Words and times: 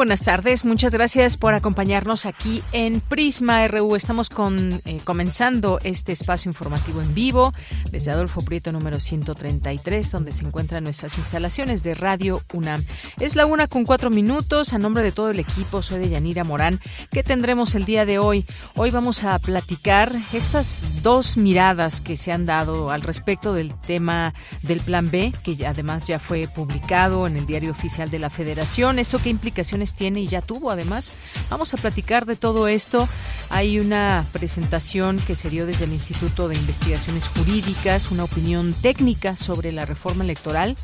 Buenas 0.00 0.24
tardes, 0.24 0.64
muchas 0.64 0.92
gracias 0.92 1.36
por 1.36 1.52
acompañarnos 1.52 2.24
aquí 2.24 2.62
en 2.72 3.02
Prisma 3.02 3.68
RU. 3.68 3.96
Estamos 3.96 4.30
con, 4.30 4.80
eh, 4.86 5.02
comenzando 5.04 5.78
este 5.84 6.12
espacio 6.12 6.48
informativo 6.48 7.02
en 7.02 7.12
vivo 7.12 7.52
desde 7.90 8.10
Adolfo 8.10 8.40
Prieto 8.40 8.72
número 8.72 8.98
133, 8.98 10.10
donde 10.10 10.32
se 10.32 10.46
encuentran 10.46 10.84
nuestras 10.84 11.18
instalaciones 11.18 11.82
de 11.82 11.94
Radio 11.94 12.40
UNAM. 12.54 12.82
Es 13.18 13.36
la 13.36 13.44
una 13.44 13.68
con 13.68 13.84
cuatro 13.84 14.08
minutos. 14.08 14.72
A 14.72 14.78
nombre 14.78 15.02
de 15.02 15.12
todo 15.12 15.32
el 15.32 15.38
equipo, 15.38 15.82
soy 15.82 15.98
de 15.98 16.08
Yanira 16.08 16.44
Morán. 16.44 16.80
¿Qué 17.10 17.22
tendremos 17.22 17.74
el 17.74 17.84
día 17.84 18.06
de 18.06 18.18
hoy? 18.18 18.46
Hoy 18.76 18.90
vamos 18.90 19.24
a 19.24 19.38
platicar 19.38 20.14
estas 20.32 20.86
dos 21.02 21.36
miradas 21.36 22.00
que 22.00 22.16
se 22.16 22.32
han 22.32 22.46
dado 22.46 22.88
al 22.88 23.02
respecto 23.02 23.52
del 23.52 23.74
tema 23.74 24.32
del 24.62 24.80
Plan 24.80 25.10
B, 25.10 25.34
que 25.42 25.66
además 25.66 26.06
ya 26.06 26.18
fue 26.18 26.48
publicado 26.48 27.26
en 27.26 27.36
el 27.36 27.44
Diario 27.44 27.72
Oficial 27.72 28.08
de 28.08 28.18
la 28.18 28.30
Federación. 28.30 28.98
¿Esto 28.98 29.18
qué 29.18 29.28
implicaciones 29.28 29.89
tiene 29.94 30.20
y 30.20 30.26
ya 30.26 30.42
tuvo 30.42 30.70
además. 30.70 31.12
Vamos 31.48 31.74
a 31.74 31.76
platicar 31.76 32.26
de 32.26 32.36
todo 32.36 32.68
esto. 32.68 33.08
Hay 33.48 33.78
una 33.78 34.26
presentación 34.32 35.18
que 35.18 35.34
se 35.34 35.50
dio 35.50 35.66
desde 35.66 35.84
el 35.84 35.92
Instituto 35.92 36.48
de 36.48 36.56
Investigaciones 36.56 37.28
Jurídicas, 37.28 38.10
una 38.10 38.24
opinión 38.24 38.74
técnica 38.74 39.36
sobre 39.36 39.72
la 39.72 39.86
reforma 39.86 40.24
electoral 40.24 40.76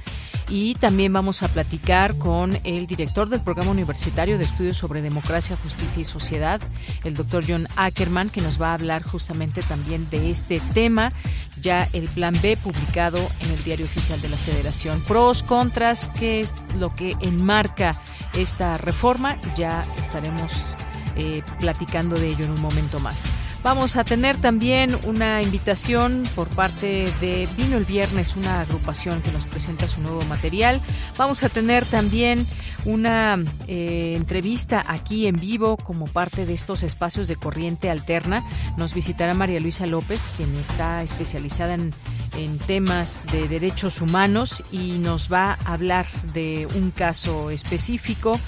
y 0.49 0.75
también 0.75 1.13
vamos 1.13 1.43
a 1.43 1.49
platicar 1.49 2.17
con 2.19 2.59
el 2.65 2.87
director 2.87 3.29
del 3.29 3.41
Programa 3.41 3.71
Universitario 3.71 4.39
de 4.39 4.45
Estudios 4.45 4.77
sobre 4.77 5.03
Democracia, 5.03 5.57
Justicia 5.63 6.03
y 6.03 6.05
Sociedad, 6.05 6.61
el 7.05 7.15
doctor 7.15 7.45
John 7.47 7.69
Ackerman, 7.77 8.31
que 8.31 8.41
nos 8.41 8.61
va 8.61 8.71
a 8.71 8.75
hablar 8.75 9.03
justamente 9.03 9.63
también 9.63 10.09
de 10.11 10.31
este 10.31 10.61
tema, 10.73 11.13
ya 11.61 11.89
el 11.93 12.09
Plan 12.09 12.39
B 12.41 12.57
publicado 12.57 13.19
en 13.41 13.51
el 13.51 13.65
Diario 13.65 13.87
Oficial 13.87 14.21
de 14.21 14.29
la 14.29 14.37
Federación. 14.37 15.01
Pros, 15.03 15.43
contras, 15.43 16.11
qué 16.19 16.41
es 16.41 16.55
lo 16.79 16.95
que 16.95 17.17
enmarca 17.21 18.01
esta 18.35 18.79
reforma, 18.79 19.37
ya 19.57 19.85
estaremos 19.99 20.77
eh, 21.17 21.43
platicando 21.61 22.19
de 22.19 22.29
ello 22.29 22.45
en 22.45 22.51
un 22.51 22.61
momento 22.61 23.01
más. 23.01 23.27
Vamos 23.63 23.97
a 23.97 24.05
tener 24.05 24.37
también 24.37 24.97
una 25.05 25.43
invitación 25.43 26.23
por 26.37 26.47
parte 26.49 27.13
de 27.21 27.49
Vino 27.57 27.77
el 27.77 27.85
Viernes, 27.85 28.37
una 28.37 28.61
agrupación 28.61 29.23
que 29.23 29.33
nos 29.33 29.45
presenta 29.45 29.89
su 29.89 30.01
nuevo 30.01 30.23
material. 30.27 30.81
Vamos 31.17 31.43
a 31.43 31.49
tener 31.49 31.85
también 31.85 32.47
una 32.85 33.43
eh, 33.67 34.15
entrevista 34.17 34.85
aquí 34.87 35.27
en 35.27 35.35
vivo 35.35 35.77
como 35.79 36.05
parte 36.07 36.47
de 36.47 36.55
estos 36.55 36.85
espacios 36.85 37.27
de 37.27 37.35
corriente 37.35 37.91
alterna. 37.91 38.45
Nos 38.77 38.95
visitará 38.95 39.35
María 39.35 39.59
Luisa 39.59 39.87
López, 39.87 40.31
quien 40.37 40.55
está 40.57 41.03
especializada 41.03 41.75
en, 41.75 41.93
en 42.37 42.59
temas 42.59 43.25
de 43.33 43.49
derechos 43.49 44.01
humanos 44.01 44.63
y 44.71 44.99
nos 44.99 45.33
va 45.33 45.59
a 45.65 45.73
hablar 45.73 46.07
de 46.33 46.69
un 46.77 46.93
caso 46.93 47.51
específico 47.51 48.39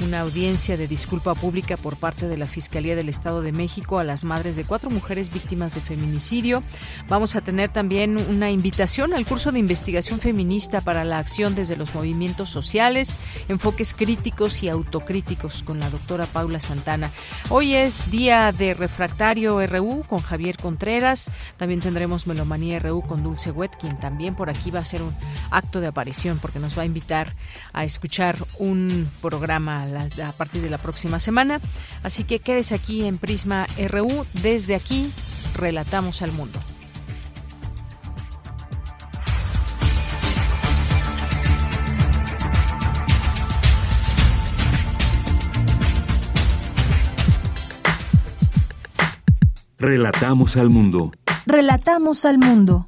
una 0.00 0.20
audiencia 0.20 0.76
de 0.76 0.86
disculpa 0.86 1.34
pública 1.34 1.76
por 1.76 1.96
parte 1.96 2.28
de 2.28 2.36
la 2.36 2.46
Fiscalía 2.46 2.94
del 2.94 3.08
Estado 3.08 3.42
de 3.42 3.52
México 3.52 3.98
a 3.98 4.04
las 4.04 4.24
madres 4.24 4.56
de 4.56 4.64
cuatro 4.64 4.90
mujeres 4.90 5.32
víctimas 5.32 5.74
de 5.74 5.80
feminicidio. 5.80 6.62
Vamos 7.08 7.34
a 7.34 7.40
tener 7.40 7.70
también 7.70 8.16
una 8.16 8.50
invitación 8.50 9.12
al 9.12 9.26
curso 9.26 9.52
de 9.52 9.58
investigación 9.58 10.20
feminista 10.20 10.80
para 10.80 11.04
la 11.04 11.18
acción 11.18 11.54
desde 11.54 11.76
los 11.76 11.94
movimientos 11.94 12.50
sociales, 12.50 13.16
enfoques 13.48 13.94
críticos 13.94 14.62
y 14.62 14.68
autocríticos 14.68 15.62
con 15.62 15.80
la 15.80 15.90
doctora 15.90 16.26
Paula 16.26 16.60
Santana. 16.60 17.10
Hoy 17.48 17.74
es 17.74 18.10
día 18.10 18.52
de 18.52 18.74
refractario 18.74 19.66
RU 19.66 20.04
con 20.06 20.20
Javier 20.20 20.56
Contreras. 20.56 21.30
También 21.56 21.80
tendremos 21.80 22.26
Melomanía 22.26 22.78
RU 22.78 23.02
con 23.02 23.22
Dulce 23.22 23.50
Wet, 23.50 23.76
quien 23.78 23.98
también 23.98 24.36
por 24.36 24.48
aquí 24.48 24.70
va 24.70 24.78
a 24.78 24.82
hacer 24.82 25.02
un 25.02 25.14
acto 25.50 25.80
de 25.80 25.88
aparición 25.88 26.38
porque 26.38 26.60
nos 26.60 26.78
va 26.78 26.82
a 26.82 26.86
invitar 26.86 27.34
a 27.72 27.84
escuchar 27.84 28.36
un 28.58 29.10
programa 29.20 29.87
a 29.96 30.32
partir 30.32 30.62
de 30.62 30.70
la 30.70 30.78
próxima 30.78 31.18
semana. 31.18 31.60
Así 32.02 32.24
que 32.24 32.40
quédese 32.40 32.74
aquí 32.74 33.04
en 33.04 33.18
Prisma 33.18 33.66
RU. 33.88 34.26
Desde 34.42 34.74
aquí, 34.74 35.12
relatamos 35.54 36.22
al 36.22 36.32
mundo. 36.32 36.60
Relatamos 49.78 50.56
al 50.56 50.70
mundo. 50.70 51.12
Relatamos 51.46 52.24
al 52.24 52.38
mundo. 52.38 52.87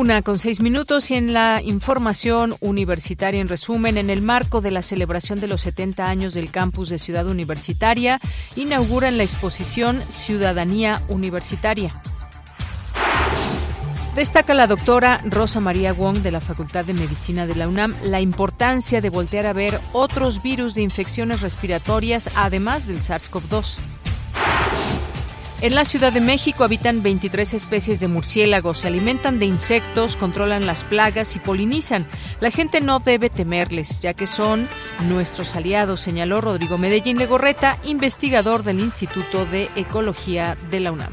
Una 0.00 0.22
con 0.22 0.38
seis 0.38 0.62
minutos 0.62 1.10
y 1.10 1.16
en 1.16 1.34
la 1.34 1.60
información 1.62 2.56
universitaria 2.60 3.38
en 3.38 3.48
resumen, 3.48 3.98
en 3.98 4.08
el 4.08 4.22
marco 4.22 4.62
de 4.62 4.70
la 4.70 4.80
celebración 4.80 5.40
de 5.40 5.46
los 5.46 5.60
70 5.60 6.06
años 6.08 6.32
del 6.32 6.50
campus 6.50 6.88
de 6.88 6.98
Ciudad 6.98 7.26
Universitaria, 7.26 8.18
inauguran 8.56 9.18
la 9.18 9.24
exposición 9.24 10.02
Ciudadanía 10.08 11.02
Universitaria. 11.10 12.00
Destaca 14.16 14.54
la 14.54 14.66
doctora 14.66 15.20
Rosa 15.26 15.60
María 15.60 15.92
Wong 15.92 16.20
de 16.22 16.32
la 16.32 16.40
Facultad 16.40 16.86
de 16.86 16.94
Medicina 16.94 17.46
de 17.46 17.56
la 17.56 17.68
UNAM 17.68 17.94
la 18.02 18.22
importancia 18.22 19.02
de 19.02 19.10
voltear 19.10 19.44
a 19.44 19.52
ver 19.52 19.82
otros 19.92 20.42
virus 20.42 20.76
de 20.76 20.80
infecciones 20.80 21.42
respiratorias 21.42 22.30
además 22.36 22.86
del 22.86 23.00
SARS-CoV-2. 23.00 23.99
En 25.62 25.74
la 25.74 25.84
Ciudad 25.84 26.10
de 26.10 26.22
México 26.22 26.64
habitan 26.64 27.02
23 27.02 27.52
especies 27.52 28.00
de 28.00 28.08
murciélagos, 28.08 28.78
se 28.78 28.88
alimentan 28.88 29.38
de 29.38 29.44
insectos, 29.44 30.16
controlan 30.16 30.64
las 30.64 30.84
plagas 30.84 31.36
y 31.36 31.38
polinizan. 31.38 32.06
La 32.40 32.50
gente 32.50 32.80
no 32.80 32.98
debe 32.98 33.28
temerles, 33.28 34.00
ya 34.00 34.14
que 34.14 34.26
son 34.26 34.66
nuestros 35.06 35.54
aliados, 35.56 36.00
señaló 36.00 36.40
Rodrigo 36.40 36.78
Medellín 36.78 37.18
Legorreta, 37.18 37.76
investigador 37.84 38.62
del 38.62 38.80
Instituto 38.80 39.44
de 39.44 39.68
Ecología 39.76 40.56
de 40.70 40.80
la 40.80 40.92
UNAM. 40.92 41.12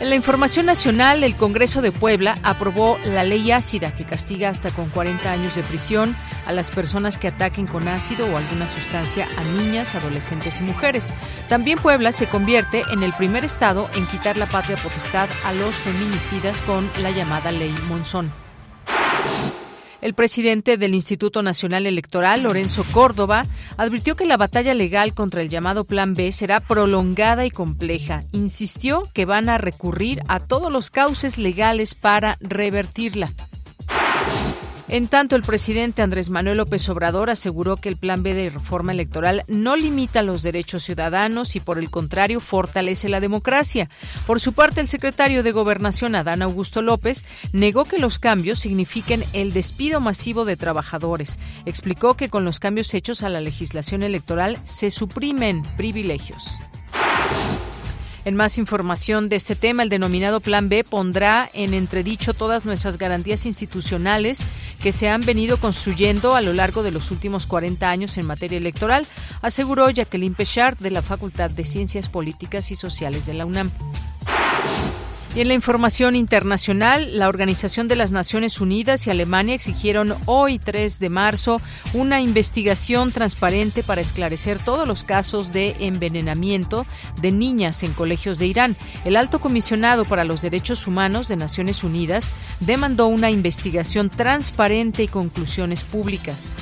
En 0.00 0.10
la 0.10 0.16
información 0.16 0.66
nacional, 0.66 1.22
el 1.22 1.36
Congreso 1.36 1.80
de 1.80 1.92
Puebla 1.92 2.36
aprobó 2.42 2.98
la 3.04 3.22
ley 3.22 3.52
ácida 3.52 3.94
que 3.94 4.04
castiga 4.04 4.48
hasta 4.48 4.70
con 4.70 4.90
40 4.90 5.30
años 5.30 5.54
de 5.54 5.62
prisión 5.62 6.16
a 6.46 6.52
las 6.52 6.70
personas 6.72 7.16
que 7.16 7.28
ataquen 7.28 7.66
con 7.68 7.86
ácido 7.86 8.26
o 8.26 8.36
alguna 8.36 8.66
sustancia 8.66 9.28
a 9.36 9.44
niñas, 9.44 9.94
adolescentes 9.94 10.58
y 10.58 10.64
mujeres. 10.64 11.10
También 11.48 11.78
Puebla 11.78 12.10
se 12.10 12.26
convierte 12.26 12.82
en 12.92 13.04
el 13.04 13.12
primer 13.12 13.44
estado 13.44 13.88
en 13.94 14.06
quitar 14.06 14.36
la 14.36 14.46
patria 14.46 14.76
potestad 14.76 15.28
a 15.44 15.52
los 15.52 15.76
feminicidas 15.76 16.60
con 16.62 16.90
la 17.00 17.12
llamada 17.12 17.52
ley 17.52 17.74
Monzón. 17.88 18.43
El 20.04 20.12
presidente 20.12 20.76
del 20.76 20.94
Instituto 20.94 21.42
Nacional 21.42 21.86
Electoral, 21.86 22.42
Lorenzo 22.42 22.84
Córdoba, 22.92 23.46
advirtió 23.78 24.16
que 24.16 24.26
la 24.26 24.36
batalla 24.36 24.74
legal 24.74 25.14
contra 25.14 25.40
el 25.40 25.48
llamado 25.48 25.86
Plan 25.86 26.12
B 26.12 26.30
será 26.30 26.60
prolongada 26.60 27.46
y 27.46 27.50
compleja. 27.50 28.22
Insistió 28.32 29.08
que 29.14 29.24
van 29.24 29.48
a 29.48 29.56
recurrir 29.56 30.20
a 30.28 30.40
todos 30.40 30.70
los 30.70 30.90
cauces 30.90 31.38
legales 31.38 31.94
para 31.94 32.36
revertirla. 32.40 33.32
En 34.94 35.08
tanto, 35.08 35.34
el 35.34 35.42
presidente 35.42 36.02
Andrés 36.02 36.30
Manuel 36.30 36.58
López 36.58 36.88
Obrador 36.88 37.28
aseguró 37.28 37.76
que 37.76 37.88
el 37.88 37.96
Plan 37.96 38.22
B 38.22 38.32
de 38.32 38.48
reforma 38.48 38.92
electoral 38.92 39.42
no 39.48 39.74
limita 39.74 40.22
los 40.22 40.44
derechos 40.44 40.84
ciudadanos 40.84 41.56
y, 41.56 41.60
por 41.60 41.80
el 41.80 41.90
contrario, 41.90 42.38
fortalece 42.38 43.08
la 43.08 43.18
democracia. 43.18 43.90
Por 44.24 44.38
su 44.38 44.52
parte, 44.52 44.80
el 44.80 44.86
secretario 44.86 45.42
de 45.42 45.50
Gobernación, 45.50 46.14
Adán 46.14 46.42
Augusto 46.42 46.80
López, 46.80 47.24
negó 47.52 47.86
que 47.86 47.98
los 47.98 48.20
cambios 48.20 48.60
signifiquen 48.60 49.24
el 49.32 49.52
despido 49.52 49.98
masivo 49.98 50.44
de 50.44 50.56
trabajadores. 50.56 51.40
Explicó 51.66 52.14
que 52.14 52.28
con 52.28 52.44
los 52.44 52.60
cambios 52.60 52.94
hechos 52.94 53.24
a 53.24 53.28
la 53.28 53.40
legislación 53.40 54.04
electoral 54.04 54.60
se 54.62 54.92
suprimen 54.92 55.64
privilegios. 55.76 56.60
En 58.24 58.36
más 58.36 58.56
información 58.56 59.28
de 59.28 59.36
este 59.36 59.54
tema, 59.54 59.82
el 59.82 59.90
denominado 59.90 60.40
Plan 60.40 60.70
B 60.70 60.82
pondrá 60.82 61.50
en 61.52 61.74
entredicho 61.74 62.32
todas 62.32 62.64
nuestras 62.64 62.96
garantías 62.96 63.44
institucionales 63.44 64.40
que 64.80 64.92
se 64.92 65.10
han 65.10 65.26
venido 65.26 65.58
construyendo 65.58 66.34
a 66.34 66.40
lo 66.40 66.54
largo 66.54 66.82
de 66.82 66.90
los 66.90 67.10
últimos 67.10 67.46
40 67.46 67.90
años 67.90 68.16
en 68.16 68.24
materia 68.24 68.56
electoral, 68.56 69.06
aseguró 69.42 69.90
Jacqueline 69.90 70.34
Pechard 70.34 70.78
de 70.78 70.90
la 70.90 71.02
Facultad 71.02 71.50
de 71.50 71.66
Ciencias 71.66 72.08
Políticas 72.08 72.70
y 72.70 72.76
Sociales 72.76 73.26
de 73.26 73.34
la 73.34 73.44
UNAM. 73.44 73.70
Y 75.34 75.40
en 75.40 75.48
la 75.48 75.54
información 75.54 76.14
internacional, 76.14 77.18
la 77.18 77.28
Organización 77.28 77.88
de 77.88 77.96
las 77.96 78.12
Naciones 78.12 78.60
Unidas 78.60 79.04
y 79.06 79.10
Alemania 79.10 79.56
exigieron 79.56 80.14
hoy, 80.26 80.60
3 80.60 81.00
de 81.00 81.08
marzo, 81.08 81.60
una 81.92 82.20
investigación 82.20 83.10
transparente 83.10 83.82
para 83.82 84.00
esclarecer 84.00 84.60
todos 84.60 84.86
los 84.86 85.02
casos 85.02 85.52
de 85.52 85.74
envenenamiento 85.80 86.86
de 87.20 87.32
niñas 87.32 87.82
en 87.82 87.94
colegios 87.94 88.38
de 88.38 88.46
Irán. 88.46 88.76
El 89.04 89.16
alto 89.16 89.40
comisionado 89.40 90.04
para 90.04 90.22
los 90.22 90.40
derechos 90.40 90.86
humanos 90.86 91.26
de 91.26 91.34
Naciones 91.34 91.82
Unidas 91.82 92.32
demandó 92.60 93.08
una 93.08 93.32
investigación 93.32 94.10
transparente 94.10 95.02
y 95.02 95.08
conclusiones 95.08 95.82
públicas. 95.82 96.54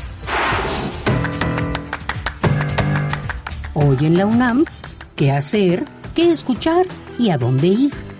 Hoy 3.74 3.98
en 4.00 4.16
la 4.16 4.24
UNAM, 4.24 4.64
¿qué 5.14 5.30
hacer? 5.30 5.84
¿Qué 6.14 6.32
escuchar? 6.32 6.86
¿Y 7.18 7.28
a 7.28 7.36
dónde 7.36 7.66
ir? 7.66 8.11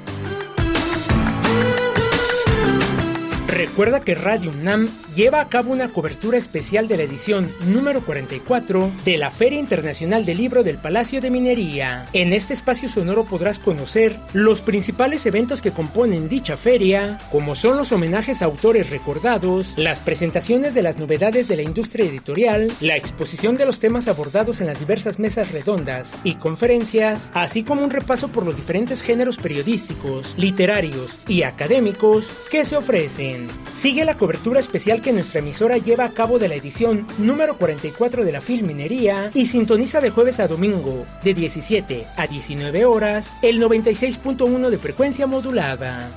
Recuerda 3.63 4.01
que 4.01 4.17
Radio 4.17 4.51
UNAM 4.51 4.89
lleva 5.15 5.41
a 5.41 5.49
cabo 5.49 5.73
una 5.73 5.89
cobertura 5.89 6.39
especial 6.39 6.89
de 6.89 6.97
la 6.97 7.03
edición 7.03 7.53
número 7.67 8.05
44 8.05 8.91
de 9.05 9.19
la 9.19 9.31
Feria 9.31 9.59
Internacional 9.59 10.25
del 10.25 10.39
Libro 10.39 10.63
del 10.63 10.79
Palacio 10.79 11.21
de 11.21 11.31
Minería. 11.31 12.07
En 12.13 12.33
este 12.33 12.55
espacio 12.55 12.89
sonoro 12.89 13.25
podrás 13.25 13.59
conocer 13.59 14.17
los 14.33 14.61
principales 14.61 15.27
eventos 15.27 15.61
que 15.61 15.73
componen 15.73 16.29
dicha 16.29 16.57
feria, 16.57 17.19
como 17.31 17.55
son 17.55 17.77
los 17.77 17.93
homenajes 17.93 18.43
a 18.43 18.47
autores 18.47 18.91
recordados, 18.91 19.75
las 19.77 20.01
presentaciones 20.01 20.75
de 20.75 20.83
las 20.83 20.99
novedades 20.99 21.49
de 21.49 21.57
la 21.57 21.63
industria 21.63 22.07
editorial, 22.07 22.73
la 22.81 22.97
exposición 22.97 23.57
de 23.57 23.67
los 23.67 23.81
temas 23.81 24.09
abordados 24.09 24.61
en 24.61 24.67
las 24.67 24.79
diversas 24.79 25.19
mesas 25.19 25.53
redondas 25.53 26.13
y 26.25 26.37
conferencias, 26.37 27.31
así 27.35 27.63
como 27.63 27.83
un 27.83 27.91
repaso 27.91 28.29
por 28.29 28.45
los 28.45 28.57
diferentes 28.57 29.03
géneros 29.03 29.37
periodísticos, 29.37 30.35
literarios 30.37 31.11
y 31.29 31.43
académicos 31.43 32.27
que 32.51 32.65
se 32.65 32.77
ofrecen. 32.77 33.49
Sigue 33.77 34.05
la 34.05 34.17
cobertura 34.17 34.61
especial 34.61 35.02
que 35.03 35.13
nuestra 35.13 35.41
emisora 35.41 35.77
lleva 35.77 36.05
a 36.05 36.13
cabo 36.13 36.39
de 36.39 36.49
la 36.49 36.55
edición 36.55 37.07
número 37.19 37.59
44 37.59 38.25
de 38.25 38.33
la 38.33 38.41
Filminería 38.41 39.31
y 39.35 39.47
sintoniza 39.47 40.01
de 40.01 40.11
jueves 40.11 40.41
a 40.41 40.49
domingo, 40.49 41.05
de 41.23 41.35
17 41.35 42.07
a 42.17 42.27
19 42.27 42.87
horas, 42.87 43.33
el 43.43 43.61
96.1 43.61 44.71
de 44.71 44.79
frecuencia 44.79 45.27
modulada. 45.27 46.09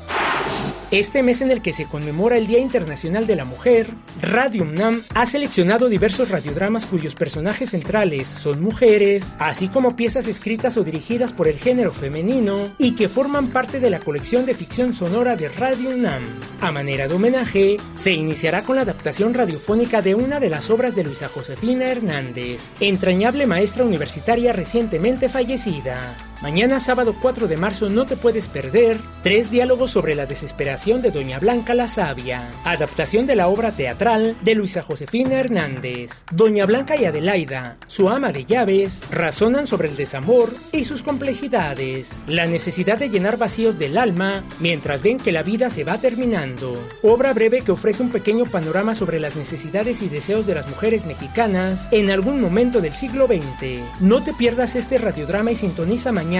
Este 0.91 1.23
mes 1.23 1.41
en 1.41 1.49
el 1.49 1.63
que 1.63 1.73
se 1.73 1.85
conmemora 1.85 2.37
el 2.37 2.45
Día 2.45 2.59
Internacional 2.59 3.25
de 3.25 3.35
la 3.35 3.43
Mujer, 3.43 3.87
Radio 4.21 4.63
UNAM 4.63 5.01
ha 5.15 5.25
seleccionado 5.25 5.89
diversos 5.89 6.29
radiodramas 6.29 6.85
cuyos 6.85 7.15
personajes 7.15 7.71
centrales 7.71 8.27
son 8.27 8.61
mujeres, 8.61 9.35
así 9.39 9.67
como 9.67 9.95
piezas 9.95 10.27
escritas 10.27 10.77
o 10.77 10.83
dirigidas 10.83 11.33
por 11.33 11.47
el 11.47 11.57
género 11.57 11.91
femenino 11.91 12.71
y 12.77 12.91
que 12.91 13.09
forman 13.09 13.47
parte 13.49 13.79
de 13.79 13.89
la 13.89 13.99
colección 13.99 14.45
de 14.45 14.53
ficción 14.53 14.93
sonora 14.93 15.35
de 15.35 15.49
Radio 15.49 15.89
UNAM. 15.89 16.23
A 16.61 16.71
manera 16.71 17.07
de 17.07 17.15
homenaje, 17.15 17.77
se 17.95 18.11
iniciará 18.11 18.61
con 18.61 18.75
la 18.75 18.83
adaptación 18.83 19.33
radiofónica 19.33 20.03
de 20.03 20.13
una 20.13 20.39
de 20.39 20.51
las 20.51 20.69
obras 20.69 20.95
de 20.95 21.03
Luisa 21.03 21.29
Josefina 21.29 21.91
Hernández, 21.91 22.61
entrañable 22.79 23.47
maestra 23.47 23.83
universitaria 23.83 24.53
recientemente 24.53 25.29
fallecida. 25.29 26.15
Mañana 26.41 26.81
sábado 26.81 27.15
4 27.21 27.47
de 27.47 27.55
marzo 27.55 27.89
no 27.89 28.05
te 28.05 28.17
puedes 28.17 28.49
perder 28.49 28.99
tres 29.23 29.49
diálogos 29.51 29.91
sobre 29.91 30.15
la 30.15 30.25
desesperación 30.25 31.01
de 31.01 31.09
Doña 31.09 31.39
Blanca 31.39 31.73
la 31.73 31.87
Sabia, 31.87 32.43
adaptación 32.65 33.25
de 33.25 33.35
la 33.35 33.47
obra 33.47 33.71
teatral 33.71 34.35
de 34.41 34.53
Luisa 34.53 34.81
Josefina 34.81 35.39
Hernández. 35.39 36.25
Doña 36.31 36.65
Blanca 36.65 36.97
y 36.97 37.05
Adelaida, 37.05 37.77
su 37.87 38.09
ama 38.09 38.33
de 38.33 38.45
llaves, 38.45 39.01
razonan 39.09 39.65
sobre 39.65 39.87
el 39.87 39.95
desamor 39.95 40.49
y 40.73 40.83
sus 40.83 41.03
complejidades, 41.03 42.11
la 42.27 42.45
necesidad 42.45 42.97
de 42.97 43.09
llenar 43.09 43.37
vacíos 43.37 43.79
del 43.79 43.97
alma 43.97 44.43
mientras 44.59 45.03
ven 45.03 45.17
que 45.17 45.31
la 45.31 45.41
vida 45.41 45.69
se 45.69 45.85
va 45.85 45.97
terminando. 45.97 46.77
Obra 47.01 47.33
breve 47.33 47.61
que 47.61 47.71
ofrece 47.71 48.03
un 48.03 48.11
pequeño 48.11 48.45
panorama 48.45 48.93
sobre 48.93 49.21
las 49.21 49.37
necesidades 49.37 50.01
y 50.01 50.09
deseos 50.09 50.45
de 50.45 50.55
las 50.55 50.67
mujeres 50.67 51.05
mexicanas 51.05 51.87
en 51.91 52.11
algún 52.11 52.41
momento 52.41 52.81
del 52.81 52.93
siglo 52.93 53.25
XX. 53.25 53.79
No 54.01 54.21
te 54.21 54.33
pierdas 54.33 54.75
este 54.75 54.97
radiodrama 54.97 55.51
y 55.51 55.55
sintoniza 55.55 56.11
mañana 56.11 56.34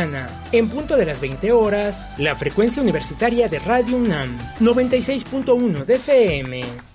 en 0.51 0.67
punto 0.67 0.97
de 0.97 1.05
las 1.05 1.21
20 1.21 1.53
horas, 1.53 2.09
la 2.17 2.35
frecuencia 2.35 2.81
universitaria 2.81 3.47
de 3.47 3.59
Radio 3.59 3.95
UNAM, 3.95 4.37
96.1 4.59 5.85
de. 5.85 6.94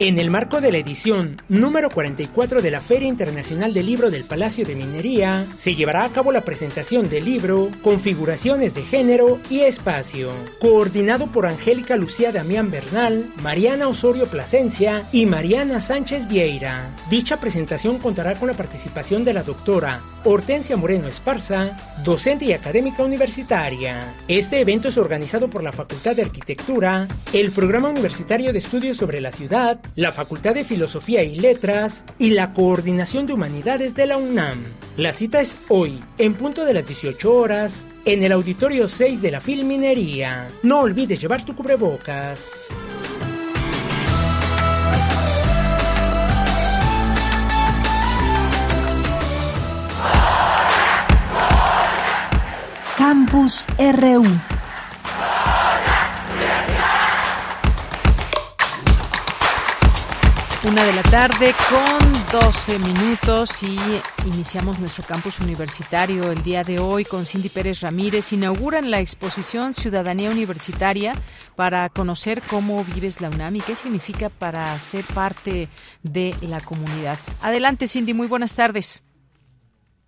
En 0.00 0.18
el 0.18 0.28
marco 0.28 0.60
de 0.60 0.72
la 0.72 0.78
edición 0.78 1.40
número 1.48 1.88
44 1.88 2.62
de 2.62 2.70
la 2.72 2.80
Feria 2.80 3.06
Internacional 3.06 3.72
del 3.72 3.86
Libro 3.86 4.10
del 4.10 4.24
Palacio 4.24 4.66
de 4.66 4.74
Minería, 4.74 5.46
se 5.56 5.76
llevará 5.76 6.04
a 6.04 6.08
cabo 6.08 6.32
la 6.32 6.40
presentación 6.40 7.08
del 7.08 7.24
libro 7.24 7.68
Configuraciones 7.80 8.74
de 8.74 8.82
Género 8.82 9.38
y 9.48 9.60
Espacio, 9.60 10.32
coordinado 10.58 11.28
por 11.28 11.46
Angélica 11.46 11.96
Lucía 11.96 12.32
Damián 12.32 12.72
Bernal, 12.72 13.24
Mariana 13.40 13.86
Osorio 13.86 14.26
Plasencia 14.26 15.04
y 15.12 15.26
Mariana 15.26 15.80
Sánchez 15.80 16.26
Vieira. 16.26 16.92
Dicha 17.08 17.38
presentación 17.38 17.98
contará 17.98 18.34
con 18.34 18.48
la 18.48 18.54
participación 18.54 19.24
de 19.24 19.34
la 19.34 19.44
doctora 19.44 20.02
Hortensia 20.24 20.76
Moreno 20.76 21.06
Esparza, 21.06 21.70
docente 22.02 22.46
y 22.46 22.52
académica 22.52 23.04
universitaria. 23.04 24.12
Este 24.26 24.58
evento 24.58 24.88
es 24.88 24.98
organizado 24.98 25.48
por 25.48 25.62
la 25.62 25.70
Facultad 25.70 26.16
de 26.16 26.22
Arquitectura, 26.22 27.06
el 27.32 27.52
Programa 27.52 27.90
Universitario 27.90 28.52
de 28.52 28.58
Estudios 28.58 28.96
sobre 28.96 29.20
la 29.20 29.30
Ciudad, 29.30 29.78
la 29.96 30.12
Facultad 30.12 30.54
de 30.54 30.64
Filosofía 30.64 31.22
y 31.22 31.36
Letras 31.36 32.04
y 32.18 32.30
la 32.30 32.52
Coordinación 32.52 33.26
de 33.26 33.32
Humanidades 33.32 33.94
de 33.94 34.06
la 34.06 34.16
UNAM. 34.16 34.64
La 34.96 35.12
cita 35.12 35.40
es 35.40 35.54
hoy, 35.68 36.02
en 36.18 36.34
punto 36.34 36.64
de 36.64 36.74
las 36.74 36.86
18 36.86 37.32
horas, 37.32 37.84
en 38.04 38.22
el 38.22 38.32
Auditorio 38.32 38.88
6 38.88 39.22
de 39.22 39.30
la 39.30 39.40
Filminería. 39.40 40.48
No 40.62 40.80
olvides 40.80 41.20
llevar 41.20 41.44
tu 41.44 41.54
cubrebocas. 41.54 42.50
Campus 52.96 53.66
RU 53.78 54.24
Una 60.66 60.82
de 60.82 60.94
la 60.94 61.02
tarde 61.02 61.52
con 61.68 62.40
12 62.40 62.78
minutos 62.78 63.62
y 63.62 63.76
iniciamos 64.26 64.78
nuestro 64.78 65.04
campus 65.06 65.38
universitario 65.40 66.32
el 66.32 66.42
día 66.42 66.64
de 66.64 66.78
hoy 66.78 67.04
con 67.04 67.26
Cindy 67.26 67.50
Pérez 67.50 67.82
Ramírez. 67.82 68.32
Inauguran 68.32 68.90
la 68.90 68.98
exposición 68.98 69.74
Ciudadanía 69.74 70.30
Universitaria 70.30 71.12
para 71.54 71.90
conocer 71.90 72.40
cómo 72.48 72.82
vives 72.82 73.20
la 73.20 73.28
UNAM 73.28 73.56
y 73.56 73.60
qué 73.60 73.74
significa 73.74 74.30
para 74.30 74.78
ser 74.78 75.04
parte 75.14 75.68
de 76.02 76.32
la 76.40 76.60
comunidad. 76.60 77.18
Adelante 77.42 77.86
Cindy, 77.86 78.14
muy 78.14 78.26
buenas 78.26 78.54
tardes. 78.54 79.04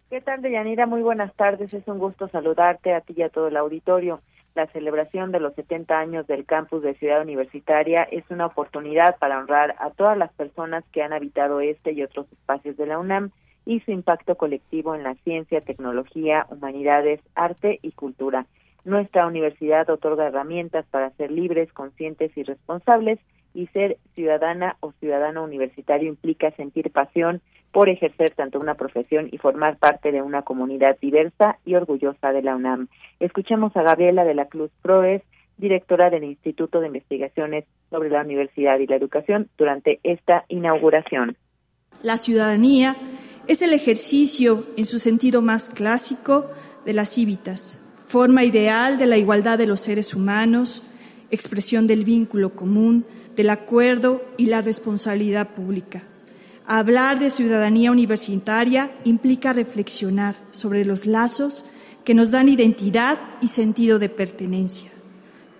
¿Qué 0.09 0.23
tal, 0.23 0.41
Deyanira? 0.41 0.87
Muy 0.87 1.03
buenas 1.03 1.35
tardes. 1.35 1.75
Es 1.75 1.87
un 1.87 1.99
gusto 1.99 2.29
saludarte 2.29 2.95
a 2.95 3.03
ti 3.03 3.13
y 3.15 3.23
a 3.23 3.29
todo 3.29 3.49
el 3.49 3.59
auditorio 3.59 4.23
la 4.57 4.67
celebración 4.69 5.33
de 5.33 5.39
los 5.39 5.55
70 5.55 5.99
años 5.99 6.27
del 6.27 6.47
campus 6.47 6.83
de 6.83 6.95
Ciudad 6.95 7.21
Universitaria 7.21 8.05
es 8.05 8.25
una 8.31 8.47
oportunidad 8.47 9.19
para 9.19 9.39
honrar 9.39 9.77
a 9.79 9.91
todas 9.91 10.17
las 10.17 10.33
personas 10.33 10.83
que 10.93 11.03
han 11.03 11.13
habitado 11.13 11.61
este 11.61 11.93
y 11.93 12.03
otros 12.03 12.27
espacios 12.33 12.77
de 12.79 12.87
la 12.87 12.99
UNAM 12.99 13.31
y 13.67 13.81
su 13.81 13.91
impacto 13.91 14.37
colectivo 14.37 14.95
en 14.95 15.03
la 15.03 15.15
ciencia, 15.17 15.61
tecnología, 15.61 16.47
humanidades, 16.49 17.21
arte 17.35 17.79
y 17.83 17.93
cultura. 17.93 18.47
Nuestra 18.85 19.27
universidad 19.27 19.91
otorga 19.91 20.29
herramientas 20.29 20.87
para 20.91 21.11
ser 21.11 21.31
libres, 21.31 21.71
conscientes 21.73 22.35
y 22.37 22.43
responsables 22.43 23.19
y 23.53 23.67
ser 23.69 23.99
ciudadana 24.15 24.77
o 24.81 24.93
ciudadano 24.93 25.45
universitario 25.45 26.09
implica 26.09 26.51
sentir 26.53 26.91
pasión 26.91 27.43
por 27.77 27.91
ejercer 27.91 28.31
tanto 28.31 28.59
una 28.59 28.77
profesión 28.77 29.29
y 29.31 29.37
formar 29.37 29.77
parte 29.77 30.11
de 30.11 30.23
una 30.23 30.41
comunidad 30.41 30.97
diversa 30.99 31.59
y 31.67 31.75
orgullosa 31.75 32.33
de 32.33 32.41
la 32.41 32.57
UNAM. 32.57 32.89
Escuchemos 33.21 33.77
a 33.77 33.83
Gabriela 33.83 34.25
de 34.25 34.35
la 34.35 34.47
Cruz 34.47 34.71
Proes, 34.81 35.21
directora 35.59 36.09
del 36.09 36.25
Instituto 36.25 36.81
de 36.81 36.87
Investigaciones 36.87 37.67
sobre 37.91 38.09
la 38.09 38.23
Universidad 38.23 38.79
y 38.79 38.87
la 38.87 38.97
Educación, 38.97 39.51
durante 39.59 40.01
esta 40.05 40.47
inauguración. 40.49 41.37
La 42.03 42.17
ciudadanía 42.17 42.97
es 43.47 43.61
el 43.61 43.75
ejercicio, 43.75 44.65
en 44.79 44.87
su 44.87 44.99
sentido 44.99 45.43
más 45.43 45.69
clásico, 45.69 46.47
de 46.87 46.95
las 46.95 47.11
cívitas, 47.11 47.79
forma 48.07 48.43
ideal 48.45 48.97
de 48.97 49.05
la 49.05 49.19
igualdad 49.19 49.59
de 49.59 49.67
los 49.67 49.81
seres 49.81 50.15
humanos, 50.15 50.83
expresión 51.31 51.87
del 51.87 52.05
vínculo 52.05 52.55
común, 52.55 53.05
del 53.37 53.51
acuerdo 53.51 54.25
y 54.39 54.47
la 54.47 54.63
responsabilidad 54.63 55.51
pública. 55.51 56.05
Hablar 56.69 57.21
de 57.21 57.31
ciudadanía 57.31 57.93
universitaria 57.93 58.91
implica 59.05 59.53
reflexionar 59.53 60.35
sobre 60.51 60.85
los 60.85 61.07
lazos 61.07 61.65
que 62.05 62.15
nos 62.15 62.33
dan 62.33 62.49
identidad 62.49 63.19
y 63.41 63.49
sentido 63.49 64.01
de 64.01 64.09
pertenencia. 64.09 64.91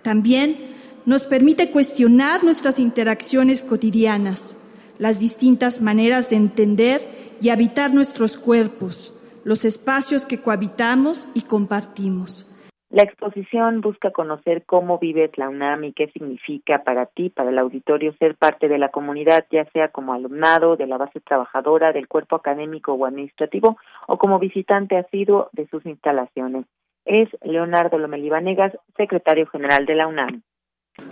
También 0.01 0.57
nos 1.05 1.23
permite 1.23 1.71
cuestionar 1.71 2.43
nuestras 2.43 2.79
interacciones 2.79 3.63
cotidianas, 3.63 4.57
las 4.97 5.19
distintas 5.19 5.81
maneras 5.81 6.29
de 6.29 6.35
entender 6.35 7.37
y 7.39 7.49
habitar 7.49 7.93
nuestros 7.93 8.37
cuerpos, 8.37 9.13
los 9.45 9.63
espacios 9.63 10.25
que 10.25 10.41
cohabitamos 10.41 11.27
y 11.33 11.41
compartimos. 11.41 12.46
La 12.89 13.03
exposición 13.03 13.81
busca 13.81 14.11
conocer 14.11 14.63
cómo 14.65 14.97
vives 14.97 15.31
la 15.35 15.49
UNAM 15.49 15.83
y 15.83 15.93
qué 15.93 16.07
significa 16.07 16.83
para 16.85 17.05
ti, 17.05 17.29
para 17.29 17.49
el 17.49 17.59
auditorio, 17.59 18.15
ser 18.17 18.35
parte 18.35 18.69
de 18.69 18.77
la 18.77 18.89
comunidad, 18.89 19.45
ya 19.51 19.65
sea 19.71 19.89
como 19.89 20.13
alumnado, 20.13 20.77
de 20.77 20.87
la 20.87 20.97
base 20.97 21.19
trabajadora, 21.19 21.91
del 21.91 22.07
cuerpo 22.07 22.37
académico 22.37 22.93
o 22.93 23.05
administrativo, 23.05 23.77
o 24.07 24.17
como 24.17 24.39
visitante 24.39 24.95
asiduo 24.95 25.49
de 25.51 25.67
sus 25.67 25.85
instalaciones. 25.85 26.65
Es 27.03 27.27
Leonardo 27.43 27.97
Lomelí 27.97 28.29
secretario 28.95 29.47
general 29.47 29.85
de 29.85 29.95
la 29.95 30.07
UNAM. 30.07 30.41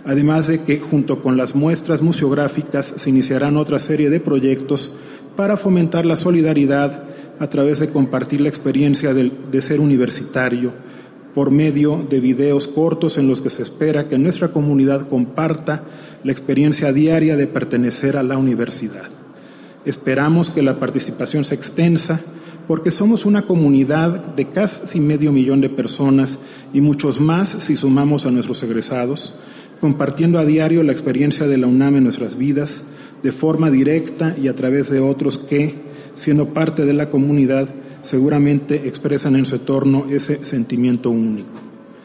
Además 0.06 0.48
de 0.48 0.64
que, 0.64 0.80
junto 0.80 1.20
con 1.20 1.36
las 1.36 1.54
muestras 1.54 2.00
museográficas, 2.00 2.86
se 2.86 3.10
iniciarán 3.10 3.58
otra 3.58 3.78
serie 3.78 4.08
de 4.08 4.20
proyectos 4.20 4.98
para 5.36 5.58
fomentar 5.58 6.06
la 6.06 6.16
solidaridad 6.16 7.04
a 7.38 7.48
través 7.48 7.80
de 7.80 7.90
compartir 7.90 8.40
la 8.40 8.48
experiencia 8.48 9.12
de, 9.12 9.30
de 9.30 9.60
ser 9.60 9.80
universitario 9.80 10.72
por 11.36 11.50
medio 11.50 12.02
de 12.08 12.18
videos 12.18 12.66
cortos 12.66 13.18
en 13.18 13.28
los 13.28 13.42
que 13.42 13.50
se 13.50 13.62
espera 13.62 14.08
que 14.08 14.16
nuestra 14.16 14.48
comunidad 14.48 15.06
comparta 15.06 15.84
la 16.24 16.32
experiencia 16.32 16.94
diaria 16.94 17.36
de 17.36 17.46
pertenecer 17.46 18.16
a 18.16 18.22
la 18.22 18.38
universidad. 18.38 19.10
Esperamos 19.84 20.48
que 20.48 20.62
la 20.62 20.80
participación 20.80 21.44
sea 21.44 21.58
extensa 21.58 22.22
porque 22.66 22.90
somos 22.90 23.26
una 23.26 23.42
comunidad 23.42 24.34
de 24.34 24.48
casi 24.48 24.98
medio 24.98 25.30
millón 25.30 25.60
de 25.60 25.68
personas 25.68 26.38
y 26.72 26.80
muchos 26.80 27.20
más 27.20 27.50
si 27.50 27.76
sumamos 27.76 28.24
a 28.24 28.30
nuestros 28.30 28.62
egresados, 28.62 29.34
compartiendo 29.78 30.38
a 30.38 30.46
diario 30.46 30.82
la 30.84 30.92
experiencia 30.92 31.46
de 31.46 31.58
la 31.58 31.66
UNAM 31.66 31.96
en 31.96 32.04
nuestras 32.04 32.38
vidas 32.38 32.82
de 33.22 33.30
forma 33.30 33.70
directa 33.70 34.34
y 34.42 34.48
a 34.48 34.54
través 34.54 34.88
de 34.88 35.00
otros 35.00 35.36
que, 35.36 35.74
siendo 36.14 36.54
parte 36.54 36.86
de 36.86 36.94
la 36.94 37.10
comunidad, 37.10 37.68
seguramente 38.06 38.86
expresan 38.86 39.34
en 39.34 39.44
su 39.44 39.56
entorno 39.56 40.04
ese 40.10 40.44
sentimiento 40.44 41.10
único. 41.10 41.58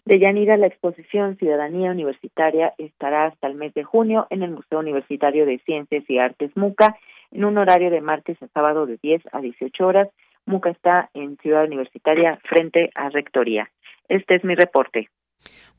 De 0.03 0.19
Yanira, 0.19 0.57
la 0.57 0.65
exposición 0.67 1.37
Ciudadanía 1.37 1.91
Universitaria 1.91 2.73
estará 2.79 3.27
hasta 3.27 3.47
el 3.47 3.55
mes 3.55 3.73
de 3.75 3.83
junio 3.83 4.25
en 4.31 4.41
el 4.41 4.51
Museo 4.51 4.79
Universitario 4.79 5.45
de 5.45 5.59
Ciencias 5.59 6.03
y 6.09 6.17
Artes 6.17 6.51
MUCA 6.55 6.97
en 7.31 7.45
un 7.45 7.57
horario 7.57 7.91
de 7.91 8.01
martes 8.01 8.41
a 8.41 8.47
sábado 8.47 8.87
de 8.87 8.97
10 9.01 9.21
a 9.31 9.41
18 9.41 9.85
horas. 9.85 10.09
MUCA 10.45 10.71
está 10.71 11.09
en 11.13 11.37
Ciudad 11.37 11.65
Universitaria 11.65 12.39
frente 12.49 12.89
a 12.95 13.09
Rectoría. 13.09 13.69
Este 14.09 14.35
es 14.35 14.43
mi 14.43 14.55
reporte. 14.55 15.07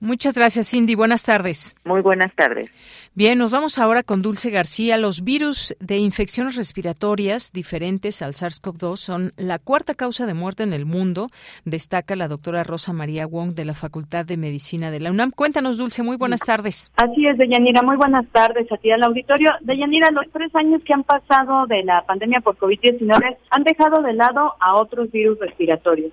Muchas 0.02 0.34
gracias, 0.34 0.68
Cindy. 0.68 0.96
Buenas 0.96 1.24
tardes. 1.24 1.76
Muy 1.84 2.00
buenas 2.00 2.34
tardes. 2.34 2.68
Bien, 3.14 3.38
nos 3.38 3.52
vamos 3.52 3.78
ahora 3.78 4.02
con 4.02 4.20
Dulce 4.20 4.50
García. 4.50 4.96
Los 4.96 5.22
virus 5.22 5.76
de 5.78 5.98
infecciones 5.98 6.56
respiratorias 6.56 7.52
diferentes 7.52 8.20
al 8.20 8.32
SARS-CoV-2 8.32 8.96
son 8.96 9.32
la 9.36 9.60
cuarta 9.60 9.94
causa 9.94 10.26
de 10.26 10.34
muerte 10.34 10.64
en 10.64 10.72
el 10.72 10.86
mundo, 10.86 11.28
destaca 11.64 12.16
la 12.16 12.26
doctora 12.26 12.64
Rosa 12.64 12.92
María 12.92 13.28
Wong 13.28 13.54
de 13.54 13.64
la 13.64 13.74
Facultad 13.74 14.26
de 14.26 14.36
Medicina 14.36 14.90
de 14.90 14.98
la 14.98 15.12
UNAM. 15.12 15.30
Cuéntanos, 15.30 15.78
Dulce, 15.78 16.02
muy 16.02 16.16
buenas 16.16 16.40
tardes. 16.40 16.90
Así 16.96 17.24
es, 17.28 17.38
Deyanira, 17.38 17.82
muy 17.82 17.94
buenas 17.96 18.26
tardes 18.32 18.66
a 18.72 18.76
ti 18.78 18.90
al 18.90 19.04
auditorio. 19.04 19.50
Deyanira, 19.60 20.10
los 20.10 20.24
tres 20.32 20.52
años 20.56 20.82
que 20.84 20.94
han 20.94 21.04
pasado 21.04 21.68
de 21.68 21.84
la 21.84 22.02
pandemia 22.06 22.40
por 22.40 22.56
COVID-19 22.56 23.36
han 23.50 23.62
dejado 23.62 24.02
de 24.02 24.14
lado 24.14 24.54
a 24.58 24.74
otros 24.74 25.12
virus 25.12 25.38
respiratorios. 25.38 26.10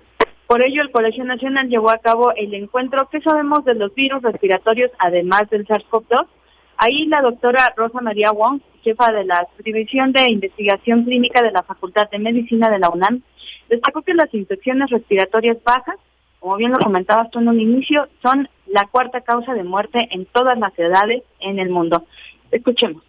Por 0.50 0.66
ello, 0.66 0.82
el 0.82 0.90
Colegio 0.90 1.22
Nacional 1.22 1.68
llevó 1.68 1.90
a 1.90 1.98
cabo 1.98 2.32
el 2.34 2.52
encuentro 2.54 3.08
¿Qué 3.08 3.20
sabemos 3.20 3.64
de 3.64 3.74
los 3.74 3.94
virus 3.94 4.20
respiratorios 4.20 4.90
además 4.98 5.48
del 5.48 5.64
SARS-CoV-2? 5.64 6.26
Ahí 6.76 7.06
la 7.06 7.22
doctora 7.22 7.72
Rosa 7.76 8.00
María 8.00 8.32
Wong, 8.32 8.60
jefa 8.82 9.12
de 9.12 9.22
la 9.22 9.46
División 9.64 10.10
de 10.10 10.28
Investigación 10.28 11.04
Clínica 11.04 11.40
de 11.40 11.52
la 11.52 11.62
Facultad 11.62 12.10
de 12.10 12.18
Medicina 12.18 12.68
de 12.68 12.80
la 12.80 12.88
UNAM, 12.88 13.22
destacó 13.68 14.02
que 14.02 14.12
las 14.12 14.34
infecciones 14.34 14.90
respiratorias 14.90 15.56
bajas, 15.62 15.94
como 16.40 16.56
bien 16.56 16.72
lo 16.72 16.78
comentabas 16.78 17.30
tú 17.30 17.38
en 17.38 17.46
un 17.46 17.60
inicio, 17.60 18.08
son 18.20 18.48
la 18.66 18.88
cuarta 18.90 19.20
causa 19.20 19.54
de 19.54 19.62
muerte 19.62 20.08
en 20.10 20.26
todas 20.26 20.58
las 20.58 20.76
edades 20.76 21.22
en 21.38 21.60
el 21.60 21.70
mundo. 21.70 22.06
Escuchemos 22.50 23.04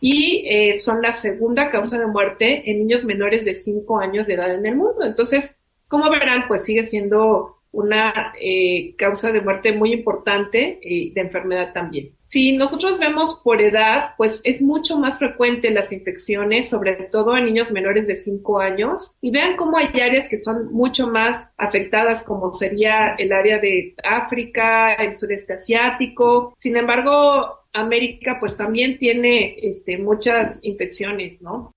y 0.00 0.44
eh, 0.46 0.74
son 0.74 1.02
la 1.02 1.12
segunda 1.12 1.70
causa 1.70 1.98
de 1.98 2.06
muerte 2.06 2.70
en 2.70 2.78
niños 2.80 3.04
menores 3.04 3.44
de 3.44 3.54
5 3.54 4.00
años 4.00 4.26
de 4.26 4.34
edad 4.34 4.54
en 4.54 4.66
el 4.66 4.76
mundo. 4.76 5.02
Entonces, 5.02 5.63
como 5.94 6.10
verán, 6.10 6.48
pues 6.48 6.64
sigue 6.64 6.82
siendo 6.82 7.58
una 7.70 8.32
eh, 8.40 8.96
causa 8.96 9.30
de 9.30 9.40
muerte 9.40 9.70
muy 9.70 9.92
importante 9.92 10.80
y 10.82 11.10
de 11.10 11.20
enfermedad 11.20 11.72
también. 11.72 12.10
Si 12.24 12.56
nosotros 12.56 12.98
vemos 12.98 13.40
por 13.44 13.60
edad, 13.62 14.10
pues 14.16 14.40
es 14.44 14.60
mucho 14.60 14.98
más 14.98 15.18
frecuente 15.18 15.70
las 15.70 15.92
infecciones, 15.92 16.68
sobre 16.68 16.94
todo 17.12 17.36
en 17.36 17.44
niños 17.44 17.70
menores 17.70 18.08
de 18.08 18.16
5 18.16 18.58
años. 18.58 19.16
Y 19.20 19.30
vean 19.30 19.54
cómo 19.54 19.76
hay 19.76 19.86
áreas 20.00 20.28
que 20.28 20.36
son 20.36 20.72
mucho 20.72 21.06
más 21.06 21.54
afectadas, 21.56 22.24
como 22.24 22.52
sería 22.52 23.14
el 23.18 23.32
área 23.32 23.60
de 23.60 23.94
África, 24.02 24.94
el 24.94 25.14
sureste 25.14 25.52
asiático. 25.52 26.54
Sin 26.56 26.76
embargo, 26.76 27.60
América 27.72 28.38
pues 28.40 28.56
también 28.56 28.98
tiene 28.98 29.56
este, 29.60 29.98
muchas 29.98 30.64
infecciones, 30.64 31.40
¿no? 31.40 31.73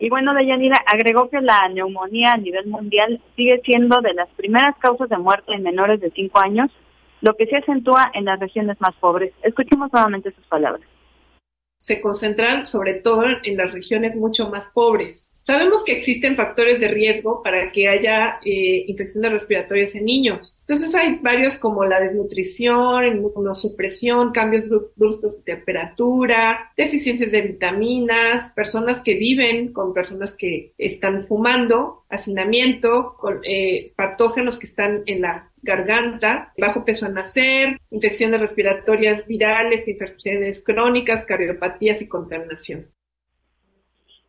Y 0.00 0.08
bueno, 0.08 0.32
Deyanira 0.34 0.82
agregó 0.86 1.28
que 1.28 1.42
la 1.42 1.68
neumonía 1.68 2.32
a 2.32 2.38
nivel 2.38 2.66
mundial 2.66 3.20
sigue 3.36 3.60
siendo 3.64 4.00
de 4.00 4.14
las 4.14 4.28
primeras 4.30 4.74
causas 4.78 5.10
de 5.10 5.18
muerte 5.18 5.52
en 5.52 5.62
menores 5.62 6.00
de 6.00 6.10
5 6.10 6.40
años, 6.40 6.70
lo 7.20 7.34
que 7.34 7.46
se 7.46 7.56
acentúa 7.56 8.10
en 8.14 8.24
las 8.24 8.40
regiones 8.40 8.80
más 8.80 8.94
pobres. 8.98 9.34
Escuchemos 9.42 9.92
nuevamente 9.92 10.32
sus 10.32 10.46
palabras 10.46 10.89
se 11.80 12.00
concentran 12.00 12.66
sobre 12.66 12.94
todo 12.94 13.24
en 13.42 13.56
las 13.56 13.72
regiones 13.72 14.14
mucho 14.14 14.50
más 14.50 14.68
pobres. 14.68 15.32
Sabemos 15.40 15.82
que 15.82 15.92
existen 15.92 16.36
factores 16.36 16.78
de 16.78 16.88
riesgo 16.88 17.42
para 17.42 17.72
que 17.72 17.88
haya 17.88 18.38
eh, 18.44 18.84
infecciones 18.86 19.32
respiratorias 19.32 19.94
en 19.94 20.04
niños. 20.04 20.58
Entonces 20.60 20.94
hay 20.94 21.18
varios 21.22 21.56
como 21.56 21.84
la 21.86 21.98
desnutrición, 21.98 23.06
inmunosupresión, 23.06 24.30
cambios 24.30 24.64
bruscos 24.94 25.38
de 25.38 25.54
temperatura, 25.54 26.70
deficiencias 26.76 27.32
de 27.32 27.40
vitaminas, 27.40 28.52
personas 28.54 29.00
que 29.00 29.14
viven 29.14 29.72
con 29.72 29.94
personas 29.94 30.34
que 30.34 30.74
están 30.76 31.24
fumando, 31.24 32.04
hacinamiento, 32.10 33.16
eh, 33.42 33.94
patógenos 33.96 34.58
que 34.58 34.66
están 34.66 35.02
en 35.06 35.22
la 35.22 35.49
garganta, 35.62 36.52
bajo 36.58 36.84
peso 36.84 37.06
al 37.06 37.14
nacer, 37.14 37.78
infecciones 37.90 38.40
respiratorias 38.40 39.26
virales, 39.26 39.88
infecciones 39.88 40.62
crónicas, 40.64 41.24
cardiopatías 41.24 42.02
y 42.02 42.08
contaminación. 42.08 42.86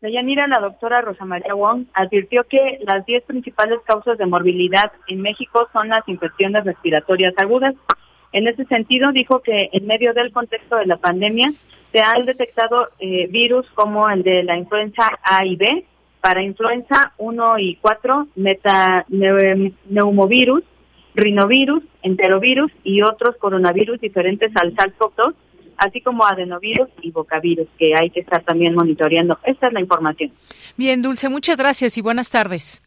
Deyanira, 0.01 0.47
la 0.47 0.59
doctora 0.59 1.01
Rosa 1.01 1.25
María 1.25 1.53
Wong 1.53 1.85
advirtió 1.93 2.43
que 2.45 2.79
las 2.81 3.05
10 3.05 3.23
principales 3.23 3.79
causas 3.85 4.17
de 4.17 4.25
morbilidad 4.25 4.91
en 5.07 5.21
México 5.21 5.67
son 5.71 5.89
las 5.89 6.07
infecciones 6.07 6.63
respiratorias 6.65 7.35
agudas. 7.37 7.75
En 8.31 8.47
ese 8.47 8.65
sentido, 8.65 9.11
dijo 9.11 9.41
que 9.41 9.69
en 9.71 9.85
medio 9.85 10.13
del 10.13 10.31
contexto 10.31 10.77
de 10.77 10.87
la 10.87 10.97
pandemia 10.97 11.53
se 11.91 11.99
han 11.99 12.25
detectado 12.25 12.89
eh, 12.97 13.27
virus 13.27 13.69
como 13.75 14.09
el 14.09 14.23
de 14.23 14.43
la 14.43 14.57
influenza 14.57 15.19
A 15.21 15.45
y 15.45 15.55
B, 15.55 15.85
para 16.19 16.41
influenza 16.41 17.13
1 17.17 17.59
y 17.59 17.75
4, 17.75 18.27
neumovirus, 19.89 20.63
rinovirus, 21.15 21.83
enterovirus 22.03 22.71
y 22.83 23.01
otros 23.01 23.35
coronavirus 23.37 23.99
diferentes 23.99 24.51
al 24.55 24.73
SARS-CoV-2, 24.75 25.33
así 25.77 26.01
como 26.01 26.25
adenovirus 26.25 26.89
y 27.01 27.11
bocavirus, 27.11 27.67
que 27.77 27.93
hay 27.99 28.09
que 28.09 28.21
estar 28.21 28.43
también 28.43 28.75
monitoreando. 28.75 29.37
Esta 29.43 29.67
es 29.67 29.73
la 29.73 29.81
información. 29.81 30.31
Bien, 30.77 31.01
Dulce, 31.01 31.29
muchas 31.29 31.57
gracias 31.57 31.97
y 31.97 32.01
buenas 32.01 32.29
tardes. 32.29 32.81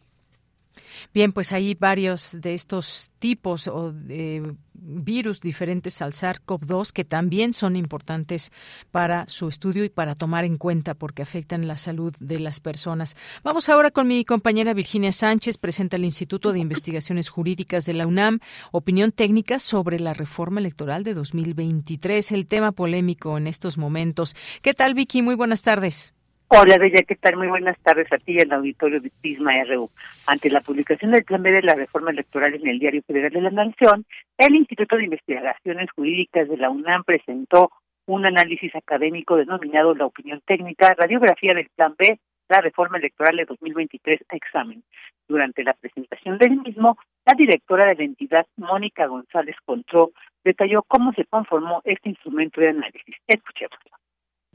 Bien, 1.15 1.31
pues 1.31 1.53
hay 1.53 1.75
varios 1.75 2.37
de 2.41 2.55
estos 2.55 3.09
tipos 3.19 3.69
o 3.69 3.93
de 3.93 4.57
virus 4.73 5.39
diferentes 5.39 6.01
al 6.01 6.11
SARS-CoV-2 6.11 6.91
que 6.91 7.05
también 7.05 7.53
son 7.53 7.77
importantes 7.77 8.51
para 8.91 9.23
su 9.29 9.47
estudio 9.47 9.85
y 9.85 9.89
para 9.89 10.13
tomar 10.13 10.43
en 10.43 10.57
cuenta 10.57 10.93
porque 10.93 11.21
afectan 11.21 11.69
la 11.69 11.77
salud 11.77 12.13
de 12.19 12.39
las 12.39 12.59
personas. 12.59 13.15
Vamos 13.45 13.69
ahora 13.69 13.91
con 13.91 14.07
mi 14.07 14.25
compañera 14.25 14.73
Virginia 14.73 15.13
Sánchez, 15.13 15.57
presenta 15.57 15.95
el 15.95 16.03
Instituto 16.03 16.51
de 16.51 16.59
Investigaciones 16.59 17.29
Jurídicas 17.29 17.85
de 17.85 17.93
la 17.93 18.07
UNAM, 18.07 18.39
opinión 18.73 19.13
técnica 19.13 19.59
sobre 19.59 20.01
la 20.01 20.13
reforma 20.13 20.59
electoral 20.59 21.05
de 21.05 21.13
2023, 21.13 22.33
el 22.33 22.45
tema 22.45 22.73
polémico 22.73 23.37
en 23.37 23.47
estos 23.47 23.77
momentos. 23.77 24.35
¿Qué 24.61 24.73
tal, 24.73 24.95
Vicky? 24.95 25.21
Muy 25.21 25.35
buenas 25.35 25.61
tardes. 25.61 26.14
Hola, 26.57 26.77
Bella, 26.77 27.03
¿qué 27.03 27.15
tal? 27.15 27.35
Muy 27.35 27.49
buenas 27.49 27.77
tardes 27.79 28.07
a 28.13 28.17
ti 28.17 28.31
y 28.31 28.39
al 28.39 28.53
auditorio 28.53 29.01
de 29.01 29.11
Pisma 29.21 29.51
RU. 29.65 29.89
Ante 30.25 30.49
la 30.49 30.61
publicación 30.61 31.11
del 31.11 31.25
Plan 31.25 31.43
B 31.43 31.51
de 31.51 31.61
la 31.61 31.75
reforma 31.75 32.11
electoral 32.11 32.53
en 32.53 32.65
el 32.65 32.79
Diario 32.79 33.01
Federal 33.05 33.33
de 33.33 33.41
la 33.41 33.49
Nación, 33.49 34.05
el 34.37 34.55
Instituto 34.55 34.95
de 34.95 35.03
Investigaciones 35.03 35.91
Jurídicas 35.91 36.47
de 36.47 36.55
la 36.55 36.69
UNAM 36.69 37.03
presentó 37.03 37.71
un 38.05 38.25
análisis 38.25 38.73
académico 38.73 39.35
denominado 39.35 39.95
La 39.95 40.05
Opinión 40.05 40.41
Técnica, 40.45 40.95
Radiografía 40.97 41.53
del 41.53 41.67
Plan 41.75 41.93
B, 41.99 42.21
la 42.47 42.61
reforma 42.61 42.99
electoral 42.99 43.35
de 43.35 43.43
2023 43.43 44.21
a 44.29 44.35
examen. 44.37 44.81
Durante 45.27 45.61
la 45.61 45.73
presentación 45.73 46.37
del 46.37 46.61
mismo, 46.61 46.97
la 47.25 47.33
directora 47.33 47.85
de 47.87 47.95
la 47.95 48.03
entidad, 48.05 48.47
Mónica 48.55 49.07
González 49.07 49.57
Contró, 49.65 50.11
detalló 50.45 50.83
cómo 50.83 51.11
se 51.11 51.25
conformó 51.25 51.81
este 51.83 52.07
instrumento 52.07 52.61
de 52.61 52.69
análisis. 52.69 53.17
Escuchémoslo 53.27 54.04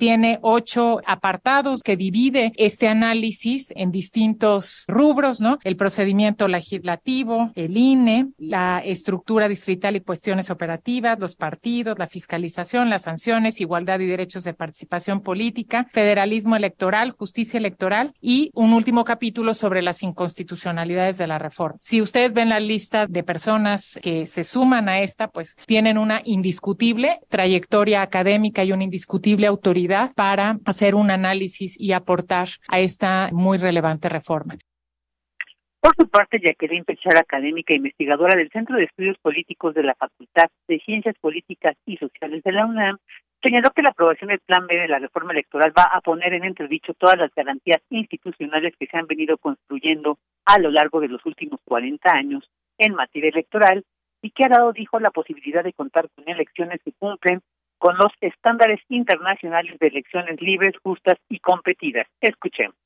tiene 0.01 0.39
ocho 0.41 1.03
apartados 1.07 1.83
que 1.83 1.95
divide 1.95 2.53
este 2.57 2.89
análisis 2.89 3.71
en 3.77 3.93
distintos 3.93 4.87
rubros, 4.89 5.43
¿no? 5.43 5.59
El 5.63 5.77
procedimiento 5.77 6.49
legislativo, 6.49 7.53
el 7.55 7.77
INE, 7.77 8.29
la 8.39 8.79
estructura 8.79 9.47
distrital 9.47 9.97
y 9.97 10.01
cuestiones 10.01 10.51
operativas, 10.51 11.19
los 11.19 11.37
partidos, 11.37 11.99
la 11.99 12.07
fiscalización, 12.07 12.89
las 12.89 13.03
sanciones, 13.03 13.61
igualdad 13.61 14.01
y 14.01 14.07
derechos 14.07 14.43
de 14.45 14.55
participación 14.55 15.21
política, 15.21 15.87
federalismo 15.93 16.57
electoral, 16.57 17.11
justicia 17.11 17.59
electoral 17.59 18.15
y 18.23 18.51
un 18.55 18.73
último 18.73 19.05
capítulo 19.05 19.53
sobre 19.53 19.83
las 19.83 20.03
inconstitucionalidades 20.03 21.19
de 21.19 21.27
la 21.27 21.39
reforma. 21.39 21.77
Si 21.79 22.01
ustedes 22.01 22.33
ven 22.33 22.49
la 22.49 22.59
lista 22.59 23.07
de 23.07 23.23
personas 23.23 24.01
que 24.03 24.25
se 24.25 24.45
suman 24.45 24.89
a 24.89 25.01
esta, 25.01 25.29
pues 25.29 25.59
tienen 25.67 25.99
una 25.99 26.23
indiscutible 26.25 27.21
trayectoria 27.29 28.01
académica 28.01 28.65
y 28.65 28.73
una 28.73 28.85
indiscutible 28.85 29.47
autoridad 29.47 29.90
para 30.15 30.57
hacer 30.65 30.95
un 30.95 31.11
análisis 31.11 31.79
y 31.79 31.93
aportar 31.93 32.49
a 32.69 32.81
esta 32.81 33.31
muy 33.33 33.59
relevante 33.59 34.09
reforma. 34.09 34.55
Por 35.81 35.95
su 35.97 36.09
parte, 36.09 36.39
Jacqueline 36.39 36.85
Pechar, 36.85 37.17
académica 37.17 37.73
e 37.73 37.77
investigadora 37.77 38.37
del 38.37 38.51
Centro 38.51 38.77
de 38.77 38.85
Estudios 38.85 39.17
Políticos 39.19 39.75
de 39.75 39.83
la 39.83 39.95
Facultad 39.95 40.49
de 40.69 40.79
Ciencias 40.81 41.17
Políticas 41.21 41.75
y 41.87 41.97
Sociales 41.97 42.43
de 42.43 42.53
la 42.53 42.67
UNAM, 42.67 42.99
señaló 43.43 43.71
que 43.71 43.83
la 43.83 43.91
aprobación 43.91 44.29
del 44.29 44.41
Plan 44.41 44.67
B 44.67 44.77
de 44.77 44.89
la 44.89 44.99
reforma 44.99 45.33
electoral 45.33 45.73
va 45.77 45.85
a 45.85 46.03
poner 46.03 46.35
en 46.35 46.45
entredicho 46.45 46.93
todas 46.95 47.17
las 47.17 47.35
garantías 47.35 47.81
institucionales 47.89 48.75
que 48.79 48.87
se 48.87 48.97
han 48.99 49.07
venido 49.07 49.39
construyendo 49.39 50.19
a 50.45 50.59
lo 50.59 50.71
largo 50.71 51.01
de 51.01 51.09
los 51.09 51.25
últimos 51.25 51.61
40 51.65 52.15
años 52.15 52.51
en 52.77 52.95
materia 52.95 53.31
electoral 53.31 53.85
y 54.21 54.31
que 54.33 54.45
ha 54.45 54.49
dado, 54.49 54.73
dijo, 54.73 55.01
la 55.01 55.11
posibilidad 55.11 55.65
de 55.65 55.73
contar 55.73 56.11
con 56.15 56.29
elecciones 56.29 56.81
que 56.85 56.93
cumplen 56.93 57.41
con 57.81 57.97
los 57.97 58.13
estándares 58.21 58.79
internacionales 58.91 59.77
de 59.81 59.87
elecciones 59.89 60.41
libres, 60.41 60.75
justas 60.83 61.19
y 61.31 61.41
competidas. 61.41 62.07
Escuchemos. 62.21 62.77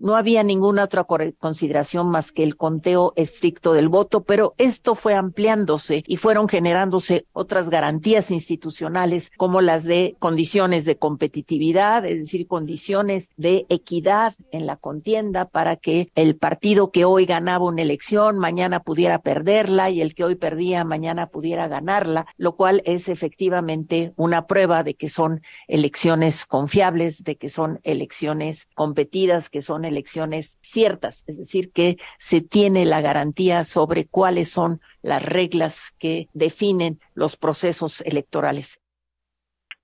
No 0.00 0.16
había 0.16 0.42
ninguna 0.42 0.84
otra 0.84 1.06
consideración 1.38 2.10
más 2.10 2.32
que 2.32 2.42
el 2.42 2.56
conteo 2.56 3.12
estricto 3.16 3.74
del 3.74 3.90
voto, 3.90 4.24
pero 4.24 4.54
esto 4.56 4.94
fue 4.94 5.14
ampliándose 5.14 6.04
y 6.06 6.16
fueron 6.16 6.48
generándose 6.48 7.26
otras 7.34 7.68
garantías 7.68 8.30
institucionales 8.30 9.30
como 9.36 9.60
las 9.60 9.84
de 9.84 10.16
condiciones 10.18 10.86
de 10.86 10.96
competitividad, 10.96 12.06
es 12.06 12.18
decir, 12.18 12.46
condiciones 12.46 13.30
de 13.36 13.66
equidad 13.68 14.36
en 14.52 14.66
la 14.66 14.76
contienda 14.76 15.44
para 15.44 15.76
que 15.76 16.10
el 16.14 16.34
partido 16.34 16.90
que 16.90 17.04
hoy 17.04 17.26
ganaba 17.26 17.66
una 17.66 17.82
elección 17.82 18.38
mañana 18.38 18.80
pudiera 18.82 19.18
perderla 19.18 19.90
y 19.90 20.00
el 20.00 20.14
que 20.14 20.24
hoy 20.24 20.34
perdía 20.34 20.82
mañana 20.82 21.26
pudiera 21.26 21.68
ganarla, 21.68 22.26
lo 22.38 22.56
cual 22.56 22.80
es 22.86 23.10
efectivamente 23.10 24.14
una 24.16 24.46
prueba 24.46 24.82
de 24.82 24.94
que 24.94 25.10
son 25.10 25.42
elecciones 25.68 26.46
confiables, 26.46 27.22
de 27.22 27.36
que 27.36 27.50
son 27.50 27.80
elecciones 27.82 28.70
competidas, 28.74 29.50
que 29.50 29.60
son 29.60 29.89
elecciones 29.90 30.58
ciertas, 30.62 31.24
es 31.26 31.36
decir, 31.36 31.70
que 31.72 31.96
se 32.18 32.40
tiene 32.40 32.84
la 32.84 33.00
garantía 33.00 33.64
sobre 33.64 34.06
cuáles 34.06 34.50
son 34.50 34.80
las 35.02 35.24
reglas 35.24 35.94
que 35.98 36.28
definen 36.32 36.98
los 37.14 37.36
procesos 37.36 38.00
electorales. 38.00 38.80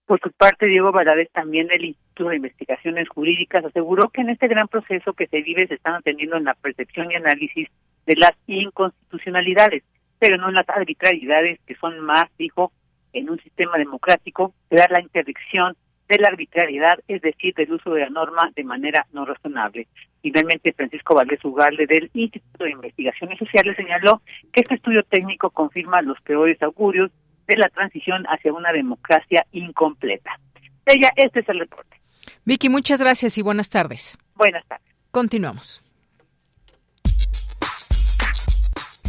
Por 0.06 0.20
su 0.20 0.30
parte, 0.30 0.66
Diego 0.66 0.92
Valadez, 0.92 1.30
también 1.32 1.66
del 1.66 1.84
Instituto 1.84 2.30
de 2.30 2.36
Investigaciones 2.36 3.08
Jurídicas, 3.08 3.64
aseguró 3.64 4.08
que 4.10 4.20
en 4.20 4.30
este 4.30 4.46
gran 4.46 4.68
proceso 4.68 5.12
que 5.14 5.26
se 5.26 5.42
vive 5.42 5.66
se 5.66 5.74
están 5.74 5.94
atendiendo 5.94 6.36
en 6.36 6.44
la 6.44 6.54
percepción 6.54 7.10
y 7.10 7.16
análisis 7.16 7.68
de 8.06 8.14
las 8.16 8.32
inconstitucionalidades, 8.46 9.82
pero 10.20 10.38
no 10.38 10.48
en 10.48 10.54
las 10.54 10.68
arbitrariedades 10.68 11.58
que 11.66 11.74
son 11.74 11.98
más, 12.00 12.26
dijo, 12.38 12.72
en 13.12 13.30
un 13.30 13.40
sistema 13.40 13.78
democrático, 13.78 14.54
dar 14.70 14.90
la 14.92 15.00
interdicción 15.00 15.76
de 16.08 16.18
la 16.18 16.28
arbitrariedad, 16.28 16.98
es 17.08 17.20
decir, 17.22 17.54
del 17.54 17.72
uso 17.72 17.90
de 17.90 18.00
la 18.00 18.10
norma 18.10 18.50
de 18.54 18.64
manera 18.64 19.06
no 19.12 19.24
razonable. 19.24 19.88
Finalmente, 20.22 20.72
Francisco 20.72 21.14
Valdés 21.14 21.44
Ugalde 21.44 21.86
del 21.86 22.10
Instituto 22.14 22.64
de 22.64 22.70
Investigaciones 22.70 23.38
Sociales 23.38 23.76
señaló 23.76 24.22
que 24.52 24.62
este 24.62 24.74
estudio 24.74 25.02
técnico 25.04 25.50
confirma 25.50 26.02
los 26.02 26.20
peores 26.22 26.60
augurios 26.62 27.10
de 27.46 27.56
la 27.56 27.68
transición 27.68 28.24
hacia 28.26 28.52
una 28.52 28.72
democracia 28.72 29.46
incompleta. 29.52 30.38
Ella, 30.84 31.10
este 31.16 31.40
es 31.40 31.48
el 31.48 31.60
reporte. 31.60 31.96
Vicky, 32.44 32.68
muchas 32.68 33.00
gracias 33.00 33.38
y 33.38 33.42
buenas 33.42 33.70
tardes. 33.70 34.18
Buenas 34.34 34.66
tardes. 34.66 34.86
Continuamos. 35.10 35.82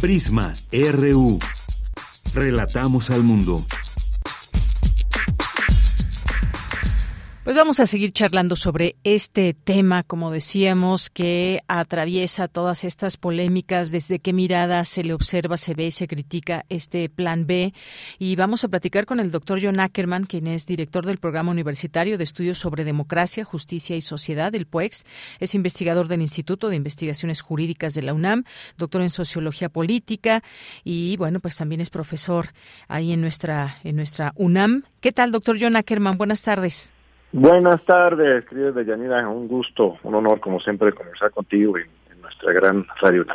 Prisma 0.00 0.54
RU. 0.72 1.38
Relatamos 2.34 3.10
al 3.10 3.22
mundo. 3.22 3.64
Pues 7.48 7.56
vamos 7.56 7.80
a 7.80 7.86
seguir 7.86 8.12
charlando 8.12 8.56
sobre 8.56 8.96
este 9.04 9.54
tema, 9.54 10.02
como 10.02 10.30
decíamos, 10.30 11.08
que 11.08 11.62
atraviesa 11.66 12.46
todas 12.46 12.84
estas 12.84 13.16
polémicas, 13.16 13.90
desde 13.90 14.18
qué 14.18 14.34
mirada 14.34 14.84
se 14.84 15.02
le 15.02 15.14
observa, 15.14 15.56
se 15.56 15.72
ve, 15.72 15.90
se 15.90 16.06
critica 16.06 16.66
este 16.68 17.08
plan 17.08 17.46
B. 17.46 17.72
Y 18.18 18.36
vamos 18.36 18.64
a 18.64 18.68
platicar 18.68 19.06
con 19.06 19.18
el 19.18 19.30
doctor 19.30 19.60
John 19.62 19.80
Ackerman, 19.80 20.24
quien 20.24 20.46
es 20.46 20.66
director 20.66 21.06
del 21.06 21.16
Programa 21.16 21.50
Universitario 21.50 22.18
de 22.18 22.24
Estudios 22.24 22.58
sobre 22.58 22.84
Democracia, 22.84 23.46
Justicia 23.46 23.96
y 23.96 24.02
Sociedad, 24.02 24.54
el 24.54 24.66
PUEX. 24.66 25.06
Es 25.40 25.54
investigador 25.54 26.06
del 26.06 26.20
Instituto 26.20 26.68
de 26.68 26.76
Investigaciones 26.76 27.40
Jurídicas 27.40 27.94
de 27.94 28.02
la 28.02 28.12
UNAM, 28.12 28.44
doctor 28.76 29.00
en 29.00 29.08
Sociología 29.08 29.70
Política 29.70 30.42
y, 30.84 31.16
bueno, 31.16 31.40
pues 31.40 31.56
también 31.56 31.80
es 31.80 31.88
profesor 31.88 32.52
ahí 32.88 33.10
en 33.10 33.22
nuestra, 33.22 33.78
en 33.84 33.96
nuestra 33.96 34.34
UNAM. 34.36 34.82
¿Qué 35.00 35.12
tal, 35.12 35.32
doctor 35.32 35.56
John 35.58 35.76
Ackerman? 35.76 36.18
Buenas 36.18 36.42
tardes. 36.42 36.92
Buenas 37.32 37.84
tardes, 37.84 38.46
querida 38.46 38.72
Deyanira. 38.72 39.28
Un 39.28 39.48
gusto, 39.48 39.98
un 40.02 40.14
honor, 40.14 40.40
como 40.40 40.60
siempre, 40.60 40.92
conversar 40.92 41.30
contigo 41.30 41.76
en, 41.76 41.88
en 42.10 42.20
nuestra 42.22 42.52
gran 42.52 42.86
radio. 43.00 43.26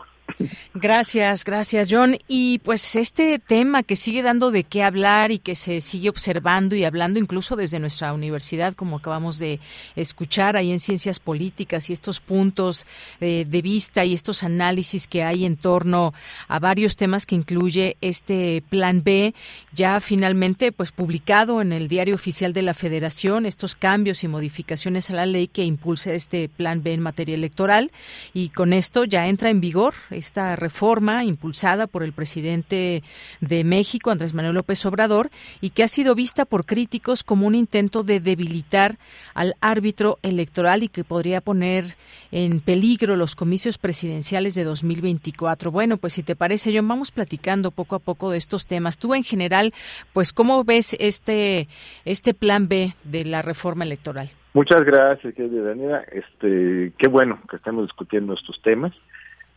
Gracias, 0.73 1.43
gracias 1.43 1.87
John. 1.89 2.17
Y 2.27 2.59
pues 2.59 2.95
este 2.95 3.39
tema 3.39 3.83
que 3.83 3.95
sigue 3.95 4.21
dando 4.21 4.51
de 4.51 4.63
qué 4.63 4.83
hablar 4.83 5.31
y 5.31 5.39
que 5.39 5.55
se 5.55 5.81
sigue 5.81 6.09
observando 6.09 6.75
y 6.75 6.83
hablando 6.83 7.19
incluso 7.19 7.55
desde 7.55 7.79
nuestra 7.79 8.13
universidad, 8.13 8.73
como 8.73 8.97
acabamos 8.97 9.39
de 9.39 9.59
escuchar 9.95 10.57
ahí 10.57 10.71
en 10.71 10.79
ciencias 10.79 11.19
políticas 11.19 11.89
y 11.89 11.93
estos 11.93 12.19
puntos 12.19 12.85
de, 13.19 13.43
vista 13.63 14.03
y 14.03 14.13
estos 14.13 14.43
análisis 14.43 15.07
que 15.07 15.23
hay 15.23 15.45
en 15.45 15.55
torno 15.55 16.13
a 16.47 16.59
varios 16.59 16.97
temas 16.97 17.25
que 17.25 17.35
incluye 17.35 17.95
este 18.01 18.63
plan 18.69 19.03
B, 19.03 19.33
ya 19.73 20.01
finalmente 20.01 20.71
pues 20.71 20.91
publicado 20.91 21.61
en 21.61 21.71
el 21.71 21.87
diario 21.87 22.15
oficial 22.15 22.51
de 22.51 22.61
la 22.61 22.73
Federación, 22.73 23.45
estos 23.45 23.75
cambios 23.75 24.23
y 24.23 24.27
modificaciones 24.27 25.09
a 25.09 25.13
la 25.13 25.25
ley 25.25 25.47
que 25.47 25.63
impulsa 25.63 26.13
este 26.13 26.49
plan 26.49 26.83
B 26.83 26.93
en 26.93 26.99
materia 26.99 27.35
electoral 27.35 27.91
y 28.33 28.49
con 28.49 28.73
esto 28.73 29.05
ya 29.05 29.27
entra 29.27 29.49
en 29.49 29.61
vigor 29.61 29.93
esta 30.23 30.55
reforma 30.55 31.23
impulsada 31.23 31.85
por 31.85 32.01
el 32.03 32.13
presidente 32.13 33.03
de 33.41 33.63
México, 33.63 34.09
Andrés 34.09 34.33
Manuel 34.33 34.55
López 34.55 34.85
Obrador, 34.85 35.29
y 35.61 35.71
que 35.71 35.83
ha 35.83 35.87
sido 35.87 36.15
vista 36.15 36.45
por 36.45 36.65
críticos 36.65 37.23
como 37.23 37.45
un 37.45 37.55
intento 37.55 38.03
de 38.03 38.19
debilitar 38.19 38.97
al 39.33 39.55
árbitro 39.61 40.17
electoral 40.23 40.83
y 40.83 40.87
que 40.87 41.03
podría 41.03 41.41
poner 41.41 41.95
en 42.31 42.61
peligro 42.61 43.15
los 43.15 43.35
comicios 43.35 43.77
presidenciales 43.77 44.55
de 44.55 44.63
2024. 44.63 45.71
Bueno, 45.71 45.97
pues 45.97 46.13
si 46.13 46.23
te 46.23 46.35
parece, 46.35 46.71
John, 46.73 46.87
vamos 46.87 47.11
platicando 47.11 47.71
poco 47.71 47.95
a 47.95 47.99
poco 47.99 48.31
de 48.31 48.37
estos 48.37 48.65
temas. 48.65 48.97
Tú 48.97 49.13
en 49.13 49.23
general, 49.23 49.73
pues 50.13 50.31
cómo 50.31 50.63
ves 50.63 50.95
este 50.99 51.67
este 52.05 52.33
plan 52.33 52.67
B 52.67 52.93
de 53.03 53.25
la 53.25 53.41
reforma 53.41 53.83
electoral. 53.83 54.29
Muchas 54.53 54.83
gracias, 54.85 55.33
querida 55.33 55.63
Daniela. 55.63 56.03
Este, 56.11 56.93
qué 56.97 57.07
bueno 57.09 57.39
que 57.49 57.55
estemos 57.55 57.85
discutiendo 57.85 58.33
estos 58.35 58.61
temas. 58.61 58.93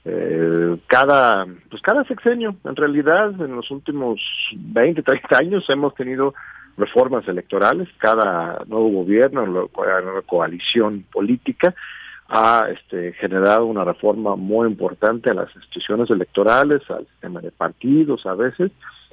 Eh, 0.08 0.78
cada 0.86 1.46
pues 1.68 1.82
cada 1.82 2.04
sexenio 2.04 2.54
en 2.64 2.76
realidad 2.76 3.30
en 3.40 3.56
los 3.56 3.68
últimos 3.72 4.20
20 4.54 5.02
30 5.02 5.36
años 5.36 5.64
hemos 5.68 5.96
tenido 5.96 6.32
reformas 6.76 7.26
electorales 7.26 7.88
cada 7.98 8.62
nuevo 8.66 8.88
gobierno 8.90 9.44
nueva 9.44 10.22
coalición 10.24 11.04
política 11.12 11.74
ha 12.28 12.68
este, 12.70 13.14
generado 13.14 13.66
una 13.66 13.82
reforma 13.82 14.36
muy 14.36 14.68
importante 14.68 15.32
a 15.32 15.34
las 15.34 15.52
instituciones 15.56 16.08
electorales 16.08 16.88
al 16.88 17.04
sistema 17.08 17.40
de 17.40 17.50
partidos 17.50 18.26
a 18.26 18.34
veces 18.34 18.70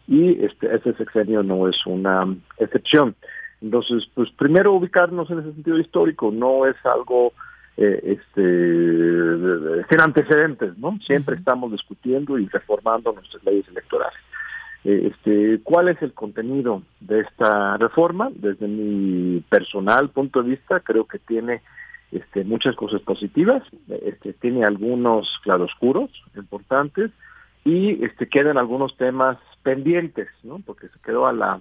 y 0.07 0.45
este 0.45 0.75
este 0.75 0.93
sexenio 0.93 1.41
no 1.41 1.67
es 1.67 1.77
una 1.87 2.27
excepción. 2.59 3.15
Entonces 3.63 4.07
pues 4.13 4.29
primero 4.37 4.73
ubicarnos 4.73 5.27
en 5.31 5.39
ese 5.39 5.53
sentido 5.53 5.79
histórico 5.79 6.29
no 6.31 6.67
es 6.67 6.75
algo 6.85 7.33
eh, 7.77 8.17
este, 8.17 9.85
sin 9.89 10.01
antecedentes, 10.01 10.77
¿no? 10.77 10.99
Siempre 11.05 11.35
estamos 11.35 11.71
discutiendo 11.71 12.37
y 12.37 12.47
reformando 12.47 13.13
nuestras 13.13 13.43
leyes 13.43 13.67
electorales. 13.67 14.19
Eh, 14.83 15.11
este, 15.11 15.59
¿Cuál 15.63 15.89
es 15.89 16.01
el 16.01 16.13
contenido 16.13 16.83
de 16.99 17.21
esta 17.21 17.77
reforma? 17.77 18.29
Desde 18.35 18.67
mi 18.67 19.39
personal 19.49 20.09
punto 20.09 20.43
de 20.43 20.51
vista, 20.51 20.81
creo 20.81 21.05
que 21.05 21.19
tiene 21.19 21.61
este, 22.11 22.43
muchas 22.43 22.75
cosas 22.75 23.01
positivas, 23.01 23.63
este, 23.89 24.33
tiene 24.33 24.65
algunos 24.65 25.27
claroscuros 25.43 26.11
importantes 26.35 27.11
y 27.65 28.03
este, 28.05 28.27
quedan 28.27 28.57
algunos 28.57 28.95
temas 28.97 29.37
pendientes, 29.63 30.27
¿no? 30.43 30.59
Porque 30.59 30.89
se 30.89 30.99
quedó 30.99 31.25
a 31.25 31.33
la 31.33 31.59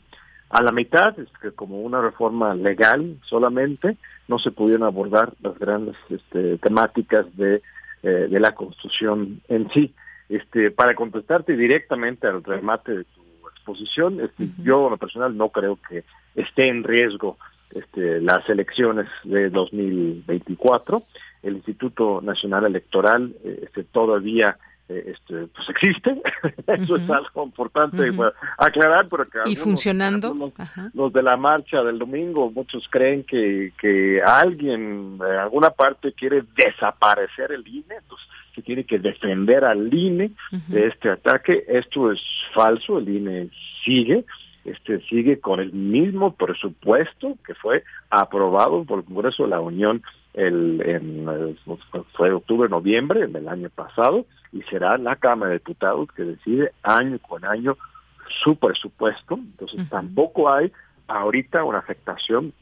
a 0.53 0.63
la 0.63 0.71
mitad, 0.71 1.19
es 1.19 1.29
que 1.41 1.51
como 1.53 1.81
una 1.81 2.03
reforma 2.03 2.55
legal 2.55 3.17
solamente, 3.25 3.97
no 4.29 4.39
se 4.39 4.51
pudieron 4.51 4.87
abordar 4.87 5.33
las 5.41 5.59
grandes 5.59 5.97
este, 6.11 6.59
temáticas 6.59 7.25
de, 7.39 7.63
eh, 8.03 8.29
de 8.31 8.39
la 8.41 8.55
construcción 8.55 9.41
en 9.49 9.71
sí. 9.71 9.95
Este, 10.29 10.71
para 10.71 10.95
contestarte 10.95 11.57
directamente 11.57 12.27
al 12.27 12.45
remate 12.45 12.93
de 12.93 13.05
tu 13.05 13.49
exposición, 13.49 14.21
este, 14.21 14.49
yo 14.63 14.85
en 14.85 14.91
lo 14.91 14.99
personal 14.99 15.35
no 15.35 15.49
creo 15.49 15.79
que 15.89 16.05
esté 16.35 16.69
en 16.69 16.85
riesgo 16.85 17.39
este, 17.71 18.21
las 18.21 18.47
elecciones 18.51 19.07
de 19.25 19.49
2024. 19.49 21.03
El 21.43 21.57
Instituto 21.57 22.21
Nacional 22.21 22.67
Electoral 22.67 23.35
este, 23.43 23.85
todavía 23.85 24.59
este, 24.89 25.47
pues 25.47 25.69
existe, 25.71 26.23
eso 26.67 26.97
es 26.97 27.11
algo 27.11 27.45
importante 27.45 28.11
aclarar, 28.59 29.07
pero 29.09 29.29
que 29.29 29.39
y 29.47 29.57
funcionando 29.57 30.53
los, 30.93 31.13
de 31.13 31.23
la 31.23 31.37
marcha 31.37 31.83
del 31.83 31.99
domingo, 31.99 32.51
muchos 32.51 32.87
creen 32.91 33.25
que, 33.25 33.73
que 33.81 34.21
alguien 34.23 35.19
en 35.21 35.37
alguna 35.39 35.71
parte 35.71 36.13
quiere 36.13 36.43
desaparecer 36.57 37.53
el 37.53 37.67
INE, 37.67 37.97
pues 38.09 38.21
que 38.55 38.63
tiene 38.63 38.85
que 38.85 38.99
defender 38.99 39.65
al 39.65 39.93
INE 39.93 40.33
de 40.69 40.87
este 40.87 41.11
ataque, 41.11 41.65
esto 41.69 42.13
es 42.13 42.21
falso, 42.55 42.99
el 42.99 43.09
INE 43.09 43.49
sigue, 43.85 44.25
este 44.65 45.01
sigue 45.09 45.41
con 45.41 45.61
el 45.61 45.73
mismo 45.73 46.35
presupuesto 46.35 47.37
que 47.47 47.55
fue 47.55 47.83
aprobado 48.11 48.85
por 48.85 49.01
el 49.01 49.05
Congreso 49.05 49.45
de 49.45 49.51
la 49.51 49.61
Unión 49.61 50.03
el, 50.35 50.83
en, 50.85 51.57
fue 52.17 52.33
octubre, 52.33 52.69
noviembre 52.69 53.27
del 53.27 53.49
año 53.49 53.69
pasado, 53.71 54.27
y 54.53 54.63
será 54.63 54.99
la 54.99 55.17
Cámara 55.17 55.53
de 55.53 55.59
Diputados 55.59 56.09
que 56.13 56.25
decide 56.25 56.73
año 56.83 57.19
con 57.19 57.45
año 57.45 57.77
su 58.43 58.57
presupuesto. 58.57 59.35
Entonces 59.35 59.89
tampoco 59.89 60.51
hay 60.51 60.73
ahorita 61.09 61.65
una 61.65 61.79
afectación 61.79 62.53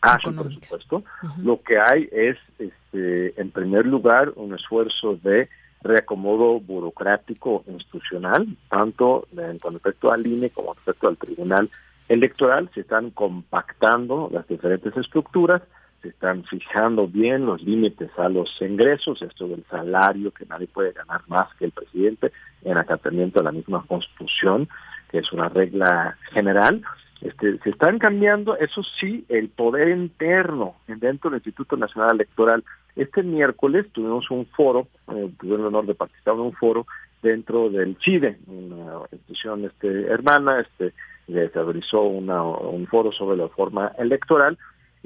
a 0.00 0.18
su 0.20 0.34
presupuesto. 0.34 1.02
Lo 1.42 1.60
que 1.62 1.78
hay 1.78 2.08
es, 2.12 2.36
este, 2.58 3.40
en 3.40 3.50
primer 3.50 3.86
lugar, 3.86 4.32
un 4.36 4.54
esfuerzo 4.54 5.16
de 5.22 5.48
reacomodo 5.82 6.60
burocrático 6.60 7.64
institucional, 7.66 8.46
tanto 8.68 9.26
con 9.60 9.74
respecto 9.74 10.12
al 10.12 10.26
INE 10.26 10.50
como 10.50 10.68
con 10.68 10.76
respecto 10.76 11.08
al 11.08 11.16
Tribunal 11.16 11.70
Electoral. 12.08 12.70
Se 12.74 12.80
están 12.80 13.10
compactando 13.10 14.28
las 14.32 14.46
diferentes 14.48 14.96
estructuras 14.96 15.62
están 16.08 16.44
fijando 16.44 17.06
bien 17.06 17.46
los 17.46 17.62
límites 17.62 18.10
a 18.18 18.28
los 18.28 18.50
ingresos, 18.60 19.22
esto 19.22 19.48
del 19.48 19.64
salario, 19.70 20.32
que 20.32 20.46
nadie 20.46 20.66
puede 20.66 20.92
ganar 20.92 21.22
más 21.28 21.54
que 21.56 21.66
el 21.66 21.72
presidente, 21.72 22.32
en 22.64 22.76
acatamiento 22.76 23.40
a 23.40 23.44
la 23.44 23.52
misma 23.52 23.84
constitución, 23.86 24.68
que 25.10 25.18
es 25.18 25.32
una 25.32 25.48
regla 25.48 26.16
general. 26.32 26.82
Este, 27.20 27.58
se 27.58 27.70
están 27.70 27.98
cambiando, 27.98 28.56
eso 28.56 28.82
sí, 29.00 29.24
el 29.28 29.48
poder 29.48 29.88
interno 29.88 30.76
dentro 30.86 31.30
del 31.30 31.38
Instituto 31.38 31.76
Nacional 31.76 32.16
Electoral. 32.16 32.64
Este 32.94 33.22
miércoles 33.22 33.86
tuvimos 33.92 34.30
un 34.30 34.46
foro, 34.46 34.88
eh, 35.08 35.30
tuve 35.40 35.56
el 35.56 35.66
honor 35.66 35.86
de 35.86 35.94
participar 35.94 36.34
en 36.34 36.40
un 36.40 36.52
foro 36.52 36.86
dentro 37.22 37.70
del 37.70 37.96
CIDE, 38.04 38.38
una 38.46 39.00
institución 39.10 39.64
este, 39.64 40.06
hermana, 40.06 40.60
este, 40.60 40.92
se 41.26 41.48
realizó 41.48 42.02
un 42.02 42.86
foro 42.86 43.10
sobre 43.10 43.36
la 43.36 43.48
forma 43.48 43.92
electoral 43.98 44.56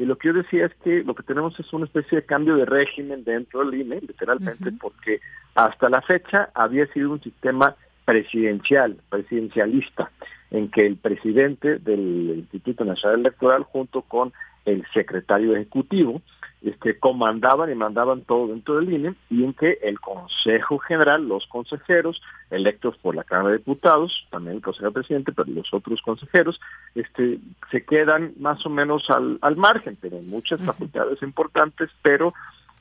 y 0.00 0.06
lo 0.06 0.16
que 0.16 0.28
yo 0.28 0.32
decía 0.32 0.64
es 0.64 0.74
que 0.76 1.04
lo 1.04 1.14
que 1.14 1.22
tenemos 1.22 1.60
es 1.60 1.70
una 1.74 1.84
especie 1.84 2.16
de 2.16 2.24
cambio 2.24 2.56
de 2.56 2.64
régimen 2.64 3.22
dentro 3.22 3.62
del 3.62 3.82
INE, 3.82 4.00
literalmente, 4.00 4.72
porque 4.72 5.20
hasta 5.54 5.90
la 5.90 6.00
fecha 6.00 6.48
había 6.54 6.86
sido 6.86 7.10
un 7.10 7.20
sistema 7.20 7.76
presidencial, 8.06 8.96
presidencialista, 9.10 10.10
en 10.50 10.70
que 10.70 10.86
el 10.86 10.96
presidente 10.96 11.78
del 11.78 12.34
Instituto 12.38 12.82
Nacional 12.86 13.20
Electoral 13.20 13.64
junto 13.64 14.00
con 14.00 14.32
el 14.64 14.86
secretario 14.94 15.54
ejecutivo 15.54 16.22
este, 16.62 16.98
comandaban 16.98 17.70
y 17.70 17.74
mandaban 17.74 18.22
todo 18.22 18.48
dentro 18.48 18.76
del 18.76 18.92
INE 18.92 19.14
y 19.30 19.44
en 19.44 19.54
que 19.54 19.78
el 19.82 19.98
Consejo 19.98 20.78
General, 20.78 21.26
los 21.26 21.46
consejeros 21.46 22.20
electos 22.50 22.96
por 22.98 23.14
la 23.14 23.24
Cámara 23.24 23.50
de 23.50 23.58
Diputados, 23.58 24.26
también 24.30 24.56
el 24.56 24.62
consejero 24.62 24.92
presidente, 24.92 25.32
pero 25.32 25.50
los 25.50 25.72
otros 25.72 26.02
consejeros, 26.02 26.60
este, 26.94 27.38
se 27.70 27.84
quedan 27.84 28.34
más 28.38 28.64
o 28.66 28.70
menos 28.70 29.08
al, 29.08 29.38
al 29.40 29.56
margen, 29.56 29.96
tienen 29.96 30.28
muchas 30.28 30.60
facultades 30.60 31.22
importantes, 31.22 31.90
pero 32.02 32.32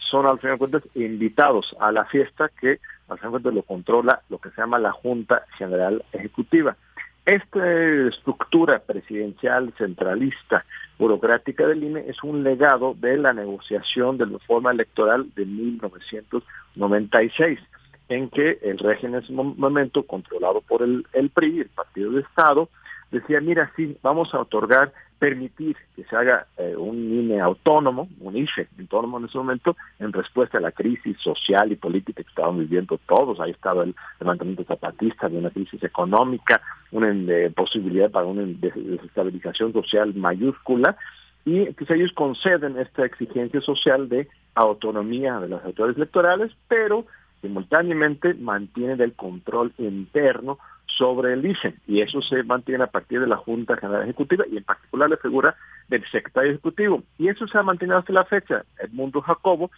son 0.10 0.28
al 0.28 0.40
final 0.40 0.56
de 0.56 0.60
cuentas 0.60 0.84
invitados 0.96 1.76
a 1.80 1.92
la 1.92 2.06
fiesta 2.06 2.50
que 2.60 2.80
al 3.08 3.18
final 3.18 3.32
de 3.32 3.32
cuentas 3.32 3.54
lo 3.54 3.64
controla 3.64 4.22
lo 4.30 4.40
que 4.40 4.50
se 4.50 4.62
llama 4.62 4.80
la 4.80 4.92
Junta 4.92 5.44
General 5.58 6.04
Ejecutiva. 6.12 6.76
Esta 7.30 7.62
estructura 8.08 8.80
presidencial 8.80 9.72
centralista 9.78 10.66
burocrática 10.98 11.68
del 11.68 11.84
INE 11.84 12.06
es 12.08 12.24
un 12.24 12.44
legado 12.44 12.96
de 13.00 13.18
la 13.18 13.34
negociación 13.34 14.18
de 14.18 14.26
la 14.26 14.40
reforma 14.40 14.72
electoral 14.72 15.30
de 15.36 15.46
1996, 15.46 17.60
en 18.08 18.32
que 18.32 18.58
el 18.64 18.80
régimen 18.80 19.18
en 19.18 19.24
ese 19.24 19.32
momento, 19.32 20.02
controlado 20.08 20.62
por 20.62 20.82
el, 20.82 21.06
el 21.14 21.30
PRI, 21.30 21.60
el 21.60 21.70
Partido 21.70 22.14
de 22.14 22.22
Estado, 22.22 22.68
decía, 23.12 23.42
mira, 23.42 23.72
sí, 23.76 23.98
vamos 24.02 24.34
a 24.34 24.40
otorgar 24.40 24.94
permitir 25.20 25.76
que 25.96 26.06
se 26.06 26.16
haga 26.16 26.48
eh, 26.58 26.76
un 26.78 26.96
INE 26.98 27.42
autónomo, 27.42 28.08
un 28.22 28.38
IFE 28.38 28.68
autónomo 28.80 29.20
en 29.20 29.26
ese 29.26 29.38
momento, 29.38 29.76
en 30.00 30.14
respuesta 30.14 30.58
a 30.58 30.62
la 30.62 30.72
crisis 30.72 31.18
social 31.20 31.72
y 31.72 31.76
política 31.76 32.24
que 32.24 32.30
estaban 32.30 32.58
viviendo 32.58 32.98
todos. 33.06 33.40
Ahí 33.40 33.52
estaba 33.52 33.84
el 33.84 33.94
levantamiento 34.20 34.64
zapatista 34.64 35.28
de 35.28 35.38
una 35.38 35.50
crisis 35.50 35.84
económica, 35.84 36.62
una 36.92 37.12
eh, 37.12 37.52
posibilidad 37.54 38.10
para 38.10 38.28
una 38.28 38.44
desestabilización 38.46 39.74
social 39.74 40.14
mayúscula, 40.16 40.96
y 41.46 41.66
pues 41.72 41.90
ellos 41.92 42.12
conceden 42.14 42.78
esta 42.78 43.06
exigencia 43.06 43.62
social 43.62 44.08
de 44.10 44.28
autonomía 44.56 45.40
de 45.40 45.50
las 45.50 45.64
autoridades 45.66 45.98
electorales, 45.98 46.52
pero 46.68 47.06
simultáneamente 47.42 48.34
mantienen 48.34 49.02
el 49.02 49.14
control 49.14 49.74
interno 49.78 50.60
sobre 51.00 51.32
el 51.32 51.46
ICE 51.46 51.76
y 51.88 52.02
eso 52.02 52.22
se 52.22 52.44
mantiene 52.44 52.84
a 52.84 52.88
partir 52.88 53.22
de 53.22 53.28
la 53.28 53.38
Junta 53.38 53.78
General 53.78 54.04
Ejecutiva 54.04 54.44
y 54.52 54.58
en 54.58 54.66
particular 54.66 55.10
la 55.10 55.16
figura 55.16 55.56
del 55.88 56.04
secretario 56.12 56.52
ejecutivo 56.52 57.04
y 57.18 57.30
eso 57.30 57.48
se 57.48 57.58
ha 57.58 57.64
mantenido 57.64 57.98
hasta 57.98 58.12
la 58.12 58.26
fecha. 58.26 58.66
Edmundo 58.78 59.22
Jacobo 59.22 59.72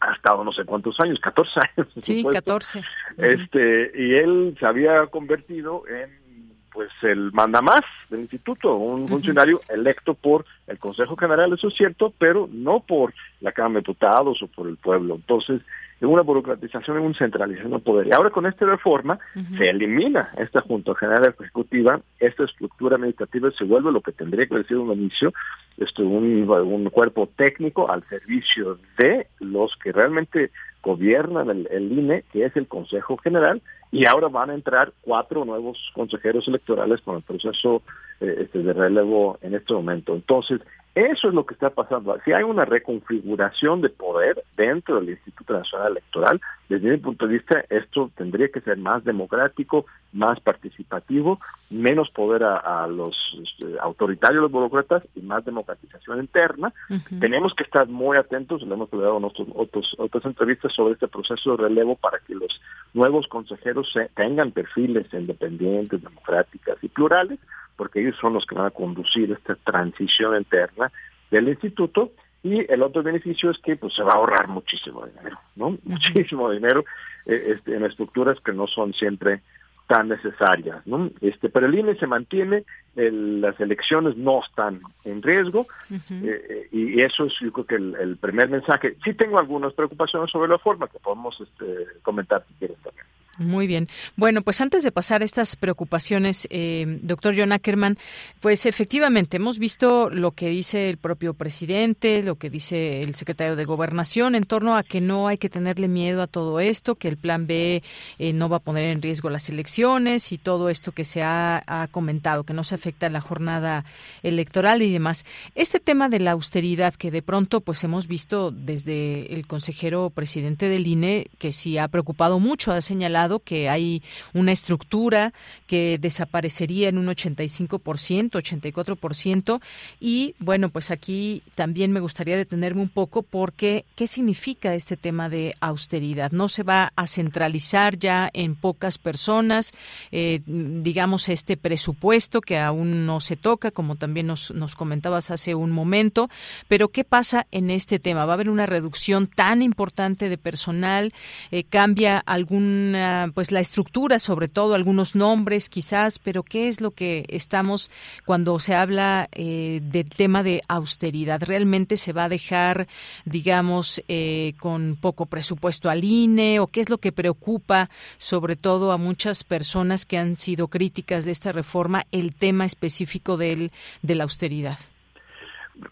ha 0.00 0.14
estado 0.14 0.42
no 0.44 0.52
sé 0.52 0.64
cuántos 0.64 0.98
años, 1.00 1.20
14 1.20 1.60
años. 1.60 1.92
Sí, 2.00 2.24
14. 2.24 2.82
Este, 3.18 3.92
y 3.94 4.14
él 4.14 4.56
se 4.58 4.66
había 4.66 5.06
convertido 5.08 5.84
en 5.88 6.26
pues 6.72 6.90
el 7.02 7.32
mandamás 7.32 7.84
del 8.10 8.20
instituto, 8.20 8.76
un 8.76 9.08
funcionario 9.08 9.60
electo 9.70 10.12
por 10.12 10.44
el 10.66 10.78
Consejo 10.78 11.16
General, 11.16 11.50
eso 11.50 11.68
es 11.68 11.74
cierto, 11.74 12.12
pero 12.18 12.50
no 12.52 12.80
por 12.80 13.14
la 13.40 13.52
Cámara 13.52 13.74
de 13.74 13.80
Diputados 13.80 14.42
o 14.42 14.46
por 14.48 14.68
el 14.68 14.76
pueblo. 14.76 15.14
Entonces, 15.14 15.62
en 16.00 16.08
una 16.08 16.22
burocratización, 16.22 16.98
en 16.98 17.04
un 17.04 17.14
centralización 17.14 17.72
de 17.72 17.78
poder. 17.78 18.06
Y 18.08 18.12
ahora 18.12 18.30
con 18.30 18.46
esta 18.46 18.66
reforma 18.66 19.18
se 19.56 19.70
elimina 19.70 20.28
esta 20.38 20.60
Junta 20.60 20.94
General 20.94 21.34
Ejecutiva, 21.38 22.00
esta 22.18 22.44
estructura 22.44 22.96
administrativa 22.96 23.50
se 23.52 23.64
vuelve 23.64 23.92
lo 23.92 24.00
que 24.00 24.12
tendría 24.12 24.46
que 24.46 24.54
haber 24.54 24.66
sido 24.66 24.82
un 24.82 24.92
inicio, 24.92 25.32
esto, 25.78 26.02
un, 26.02 26.48
un 26.48 26.90
cuerpo 26.90 27.28
técnico 27.36 27.90
al 27.90 28.02
servicio 28.08 28.78
de 28.98 29.26
los 29.40 29.74
que 29.76 29.92
realmente 29.92 30.50
gobiernan 30.86 31.66
el, 31.68 31.92
INE, 31.92 32.22
que 32.32 32.44
es 32.44 32.56
el 32.56 32.68
Consejo 32.68 33.16
General, 33.16 33.60
y 33.90 34.06
ahora 34.06 34.28
van 34.28 34.50
a 34.50 34.54
entrar 34.54 34.92
cuatro 35.00 35.44
nuevos 35.44 35.78
consejeros 35.94 36.46
electorales 36.46 37.00
con 37.02 37.16
el 37.16 37.22
proceso 37.22 37.82
eh, 38.20 38.42
este, 38.42 38.60
de 38.60 38.72
relevo 38.72 39.38
en 39.42 39.54
este 39.56 39.74
momento. 39.74 40.14
Entonces, 40.14 40.60
Eso 40.96 41.28
es 41.28 41.34
lo 41.34 41.44
que 41.44 41.52
está 41.52 41.68
pasando. 41.68 42.18
Si 42.24 42.32
hay 42.32 42.42
una 42.42 42.64
reconfiguración 42.64 43.82
de 43.82 43.90
poder 43.90 44.42
dentro 44.56 44.98
del 44.98 45.10
Instituto 45.10 45.52
Nacional 45.52 45.92
Electoral, 45.92 46.40
desde 46.70 46.90
mi 46.90 46.96
punto 46.96 47.26
de 47.26 47.34
vista, 47.34 47.62
esto 47.68 48.10
tendría 48.16 48.48
que 48.48 48.62
ser 48.62 48.78
más 48.78 49.04
democrático, 49.04 49.84
más 50.14 50.40
participativo, 50.40 51.38
menos 51.68 52.08
poder 52.08 52.44
a, 52.44 52.86
los 52.86 53.14
este, 53.42 53.78
autoritarios, 53.78 54.40
los 54.40 54.50
burócratas, 54.50 55.02
y 55.14 55.20
más 55.20 55.44
democratización 55.44 56.20
interna. 56.20 56.72
Tenemos 57.20 57.52
que 57.52 57.64
estar 57.64 57.86
muy 57.88 58.16
atentos, 58.16 58.62
le 58.62 58.72
hemos 58.72 58.90
dado 58.90 59.18
otros, 59.18 59.48
otros, 59.54 59.94
otras 59.98 60.24
entrevistas 60.24 60.72
sobre 60.72 60.94
este 60.94 61.08
proceso 61.08 61.58
de 61.58 61.64
relevo 61.64 61.96
para 61.96 62.20
que 62.20 62.34
los 62.34 62.58
nuevos 62.94 63.26
consejeros 63.26 63.92
tengan 64.14 64.50
perfiles 64.50 65.12
independientes, 65.12 66.02
democráticas 66.02 66.78
y 66.80 66.88
plurales, 66.88 67.38
porque 67.76 68.00
ellos 68.00 68.16
son 68.20 68.34
los 68.34 68.46
que 68.46 68.54
van 68.54 68.66
a 68.66 68.70
conducir 68.70 69.30
esta 69.32 69.54
transición 69.56 70.36
interna 70.36 70.90
del 71.30 71.48
instituto 71.48 72.12
y 72.42 72.70
el 72.72 72.82
otro 72.82 73.02
beneficio 73.02 73.50
es 73.50 73.58
que 73.58 73.76
pues 73.76 73.94
se 73.94 74.02
va 74.02 74.12
a 74.12 74.16
ahorrar 74.16 74.48
muchísimo 74.48 75.04
dinero, 75.06 75.38
¿no? 75.56 75.76
Muchísimo 75.84 76.50
dinero 76.50 76.84
eh, 77.26 77.54
este, 77.56 77.74
en 77.74 77.84
estructuras 77.84 78.38
que 78.40 78.52
no 78.52 78.66
son 78.66 78.92
siempre 78.94 79.42
tan 79.86 80.08
necesarias, 80.08 80.84
¿no? 80.86 81.10
Este, 81.20 81.48
pero 81.48 81.66
el 81.66 81.78
INE 81.78 81.94
se 81.96 82.06
mantiene, 82.06 82.64
las 82.94 83.58
elecciones 83.60 84.16
no 84.16 84.42
están 84.42 84.80
en 85.04 85.22
riesgo 85.22 85.66
eh, 85.90 85.98
eh, 86.22 86.68
y 86.72 87.00
eso 87.02 87.26
es 87.26 87.34
yo 87.40 87.52
creo 87.52 87.66
que 87.66 87.76
el, 87.76 88.16
primer 88.16 88.48
mensaje. 88.48 88.96
Sí 89.04 89.14
tengo 89.14 89.38
algunas 89.38 89.72
preocupaciones 89.74 90.30
sobre 90.30 90.48
la 90.48 90.58
forma 90.58 90.88
que 90.88 90.98
podemos 90.98 91.40
este, 91.40 92.00
comentar 92.02 92.44
si 92.48 92.54
quieres 92.54 92.78
también. 92.78 93.06
Muy 93.38 93.66
bien. 93.66 93.86
Bueno, 94.16 94.40
pues 94.40 94.62
antes 94.62 94.82
de 94.82 94.92
pasar 94.92 95.20
a 95.20 95.24
estas 95.26 95.56
preocupaciones, 95.56 96.48
eh, 96.50 97.00
doctor 97.02 97.34
John 97.36 97.52
Ackerman, 97.52 97.98
pues 98.40 98.64
efectivamente 98.64 99.36
hemos 99.36 99.58
visto 99.58 100.08
lo 100.08 100.30
que 100.32 100.48
dice 100.48 100.88
el 100.88 100.96
propio 100.96 101.34
presidente, 101.34 102.22
lo 102.22 102.36
que 102.36 102.48
dice 102.48 103.02
el 103.02 103.14
secretario 103.14 103.54
de 103.54 103.66
Gobernación 103.66 104.34
en 104.34 104.44
torno 104.44 104.76
a 104.76 104.82
que 104.82 105.02
no 105.02 105.28
hay 105.28 105.36
que 105.36 105.50
tenerle 105.50 105.86
miedo 105.86 106.22
a 106.22 106.26
todo 106.26 106.60
esto, 106.60 106.94
que 106.94 107.08
el 107.08 107.18
plan 107.18 107.46
B 107.46 107.82
eh, 108.18 108.32
no 108.32 108.48
va 108.48 108.56
a 108.56 108.60
poner 108.60 108.84
en 108.84 109.02
riesgo 109.02 109.28
las 109.28 109.50
elecciones 109.50 110.32
y 110.32 110.38
todo 110.38 110.70
esto 110.70 110.92
que 110.92 111.04
se 111.04 111.22
ha, 111.22 111.62
ha 111.66 111.88
comentado, 111.88 112.44
que 112.44 112.54
no 112.54 112.64
se 112.64 112.74
afecta 112.74 113.06
a 113.06 113.10
la 113.10 113.20
jornada 113.20 113.84
electoral 114.22 114.80
y 114.80 114.90
demás. 114.90 115.26
Este 115.54 115.78
tema 115.78 116.08
de 116.08 116.20
la 116.20 116.30
austeridad 116.30 116.94
que 116.94 117.10
de 117.10 117.20
pronto 117.20 117.60
pues 117.60 117.84
hemos 117.84 118.06
visto 118.06 118.50
desde 118.50 119.34
el 119.34 119.46
consejero 119.46 120.08
presidente 120.08 120.70
del 120.70 120.86
INE 120.86 121.26
que 121.38 121.52
sí 121.52 121.76
ha 121.76 121.88
preocupado 121.88 122.40
mucho, 122.40 122.72
ha 122.72 122.80
señalado 122.80 123.25
que 123.40 123.68
hay 123.68 124.02
una 124.34 124.52
estructura 124.52 125.32
que 125.66 125.98
desaparecería 126.00 126.88
en 126.88 126.98
un 126.98 127.06
85%, 127.06 128.30
84%. 128.30 129.60
Y 130.00 130.34
bueno, 130.38 130.70
pues 130.70 130.90
aquí 130.90 131.42
también 131.54 131.92
me 131.92 132.00
gustaría 132.00 132.36
detenerme 132.36 132.82
un 132.82 132.88
poco 132.88 133.22
porque 133.22 133.84
¿qué 133.94 134.06
significa 134.06 134.74
este 134.74 134.96
tema 134.96 135.28
de 135.28 135.54
austeridad? 135.60 136.32
No 136.32 136.48
se 136.48 136.62
va 136.62 136.92
a 136.96 137.06
centralizar 137.06 137.98
ya 137.98 138.30
en 138.32 138.54
pocas 138.54 138.98
personas, 138.98 139.72
eh, 140.12 140.40
digamos, 140.46 141.28
este 141.28 141.56
presupuesto 141.56 142.40
que 142.40 142.58
aún 142.58 143.06
no 143.06 143.20
se 143.20 143.36
toca, 143.36 143.70
como 143.70 143.96
también 143.96 144.26
nos, 144.26 144.50
nos 144.52 144.74
comentabas 144.76 145.30
hace 145.30 145.54
un 145.54 145.70
momento, 145.70 146.28
pero 146.68 146.88
¿qué 146.88 147.04
pasa 147.04 147.46
en 147.50 147.70
este 147.70 147.98
tema? 147.98 148.24
¿Va 148.24 148.32
a 148.32 148.34
haber 148.34 148.50
una 148.50 148.66
reducción 148.66 149.26
tan 149.26 149.62
importante 149.62 150.28
de 150.28 150.38
personal? 150.38 151.12
Eh, 151.50 151.64
¿Cambia 151.64 152.18
alguna 152.18 153.15
pues 153.34 153.52
la 153.52 153.60
estructura, 153.60 154.18
sobre 154.18 154.48
todo 154.48 154.74
algunos 154.74 155.14
nombres 155.14 155.68
quizás, 155.68 156.18
pero 156.18 156.42
¿qué 156.42 156.68
es 156.68 156.80
lo 156.80 156.90
que 156.90 157.24
estamos 157.28 157.90
cuando 158.24 158.58
se 158.58 158.74
habla 158.74 159.28
eh, 159.32 159.80
del 159.82 160.08
tema 160.10 160.42
de 160.42 160.62
austeridad? 160.68 161.42
¿Realmente 161.44 161.96
se 161.96 162.12
va 162.12 162.24
a 162.24 162.28
dejar, 162.28 162.86
digamos, 163.24 164.02
eh, 164.08 164.54
con 164.58 164.96
poco 165.00 165.26
presupuesto 165.26 165.90
al 165.90 166.04
INE 166.04 166.60
o 166.60 166.66
qué 166.66 166.80
es 166.80 166.90
lo 166.90 166.98
que 166.98 167.12
preocupa 167.12 167.88
sobre 168.18 168.56
todo 168.56 168.92
a 168.92 168.98
muchas 168.98 169.44
personas 169.44 170.06
que 170.06 170.18
han 170.18 170.36
sido 170.36 170.68
críticas 170.68 171.24
de 171.24 171.32
esta 171.32 171.52
reforma, 171.52 172.04
el 172.12 172.34
tema 172.34 172.64
específico 172.64 173.36
del, 173.36 173.70
de 174.02 174.14
la 174.14 174.24
austeridad? 174.24 174.78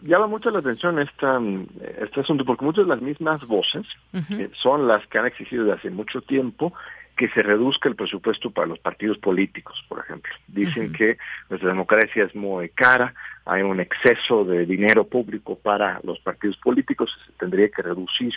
llama 0.01 0.27
mucho 0.27 0.49
la 0.49 0.59
atención 0.59 0.99
esta, 0.99 1.39
este 2.01 2.21
asunto 2.21 2.45
porque 2.45 2.65
muchas 2.65 2.85
de 2.85 2.89
las 2.89 3.01
mismas 3.01 3.45
voces 3.45 3.85
son 4.53 4.87
las 4.87 5.05
que 5.07 5.19
han 5.19 5.27
exigido 5.27 5.65
desde 5.65 5.77
hace 5.77 5.89
mucho 5.89 6.21
tiempo 6.21 6.73
que 7.15 7.29
se 7.29 7.41
reduzca 7.41 7.87
el 7.87 7.95
presupuesto 7.95 8.51
para 8.51 8.67
los 8.67 8.79
partidos 8.79 9.17
políticos, 9.19 9.83
por 9.87 9.99
ejemplo. 9.99 10.33
Dicen 10.47 10.91
que 10.91 11.17
nuestra 11.49 11.69
democracia 11.69 12.25
es 12.25 12.35
muy 12.35 12.69
cara, 12.69 13.13
hay 13.45 13.61
un 13.61 13.79
exceso 13.79 14.43
de 14.43 14.65
dinero 14.65 15.05
público 15.05 15.57
para 15.57 15.99
los 16.03 16.19
partidos 16.19 16.57
políticos, 16.57 17.15
se 17.25 17.31
tendría 17.33 17.69
que 17.69 17.81
reducir 17.81 18.33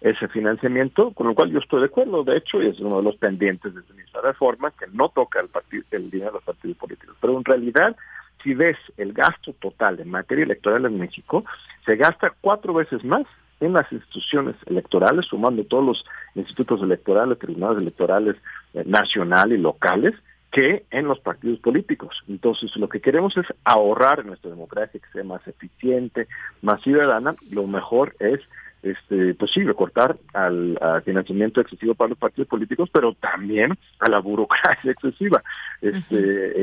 ese 0.00 0.28
financiamiento, 0.28 1.12
con 1.12 1.26
lo 1.26 1.34
cual 1.34 1.50
yo 1.50 1.58
estoy 1.58 1.80
de 1.80 1.86
acuerdo, 1.86 2.22
de 2.22 2.36
hecho, 2.36 2.62
y 2.62 2.66
es 2.66 2.78
uno 2.80 2.98
de 2.98 3.02
los 3.02 3.16
pendientes 3.16 3.74
de 3.74 3.80
esta 4.04 4.20
reforma, 4.20 4.72
que 4.72 4.86
no 4.92 5.08
toca 5.08 5.40
el, 5.40 5.48
partido, 5.48 5.84
el 5.90 6.10
dinero 6.10 6.32
de 6.32 6.36
los 6.36 6.44
partidos 6.44 6.76
políticos. 6.76 7.16
Pero 7.20 7.36
en 7.36 7.44
realidad, 7.44 7.96
si 8.42 8.54
ves 8.54 8.76
el 8.96 9.12
gasto 9.12 9.54
total 9.54 10.00
en 10.00 10.10
materia 10.10 10.44
electoral 10.44 10.84
en 10.84 10.98
México, 10.98 11.44
se 11.86 11.96
gasta 11.96 12.32
cuatro 12.40 12.74
veces 12.74 13.02
más 13.04 13.26
en 13.60 13.72
las 13.72 13.90
instituciones 13.92 14.56
electorales, 14.66 15.26
sumando 15.26 15.64
todos 15.64 15.84
los 15.84 16.04
institutos 16.34 16.82
electorales, 16.82 17.38
tribunales 17.38 17.78
electorales 17.78 18.36
eh, 18.74 18.84
nacional 18.86 19.52
y 19.52 19.58
locales, 19.58 20.14
que 20.50 20.84
en 20.90 21.06
los 21.06 21.20
partidos 21.20 21.58
políticos. 21.60 22.22
Entonces, 22.26 22.74
lo 22.76 22.88
que 22.88 23.00
queremos 23.00 23.36
es 23.36 23.46
ahorrar 23.64 24.20
en 24.20 24.28
nuestra 24.28 24.50
democracia, 24.50 24.98
que 24.98 25.12
sea 25.12 25.24
más 25.24 25.46
eficiente, 25.46 26.26
más 26.62 26.80
ciudadana. 26.82 27.34
Lo 27.50 27.66
mejor 27.66 28.14
es 28.18 28.40
este, 28.82 29.34
pues 29.34 29.50
sí, 29.52 29.64
recortar 29.64 30.16
al, 30.32 30.78
financiamiento 31.04 31.60
excesivo 31.60 31.94
para 31.94 32.10
los 32.10 32.18
partidos 32.18 32.48
políticos, 32.48 32.88
pero 32.92 33.12
también 33.14 33.76
a 33.98 34.08
la 34.08 34.20
burocracia 34.20 34.92
excesiva 34.92 35.42
este, 35.80 36.16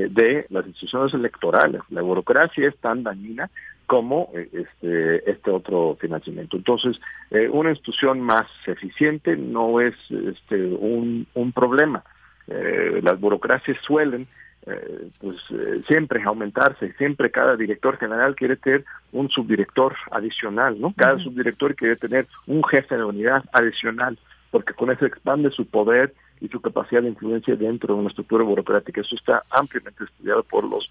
eh, 0.06 0.08
de 0.10 0.46
las 0.50 0.66
instituciones 0.66 1.14
electorales. 1.14 1.82
La 1.90 2.02
burocracia 2.02 2.68
es 2.68 2.78
tan 2.78 3.04
dañina 3.04 3.50
como 3.86 4.30
eh, 4.34 4.50
este, 4.54 5.30
este 5.30 5.52
otro 5.52 5.98
financiamiento. 6.00 6.58
Entonces, 6.58 7.00
eh, 7.32 7.50
una 7.52 7.70
institución 7.72 8.22
más 8.22 8.48
eficiente 8.66 9.36
no 9.38 9.82
es 9.82 9.96
este, 10.10 10.64
un, 10.64 11.28
un 11.34 11.52
problema. 11.52 12.04
las 12.48 13.20
burocracias 13.20 13.78
suelen 13.82 14.28
eh, 14.68 15.10
pues 15.20 15.38
eh, 15.52 15.84
siempre 15.88 16.24
aumentarse, 16.24 16.92
siempre 16.94 17.30
cada 17.30 17.56
director 17.56 17.98
general 17.98 18.36
quiere 18.36 18.56
tener 18.56 18.84
un 19.12 19.30
subdirector 19.30 19.96
adicional, 20.10 20.82
¿no? 20.82 20.92
Cada 20.98 21.20
subdirector 21.20 21.76
quiere 21.76 21.96
tener 21.98 22.26
un 22.48 22.64
jefe 22.64 22.98
de 22.98 23.04
unidad 23.04 23.44
adicional, 23.52 24.18
porque 24.50 24.74
con 24.74 24.90
eso 24.90 25.06
expande 25.06 25.52
su 25.52 25.68
poder 25.68 26.16
y 26.42 26.48
su 26.48 26.62
capacidad 26.62 27.04
de 27.04 27.10
influencia 27.10 27.56
dentro 27.56 27.94
de 27.94 28.00
una 28.00 28.10
estructura 28.10 28.44
burocrática. 28.44 29.02
Eso 29.02 29.16
está 29.16 29.44
ampliamente 29.52 30.04
estudiado 30.04 30.42
por 30.42 30.64
los 30.64 30.90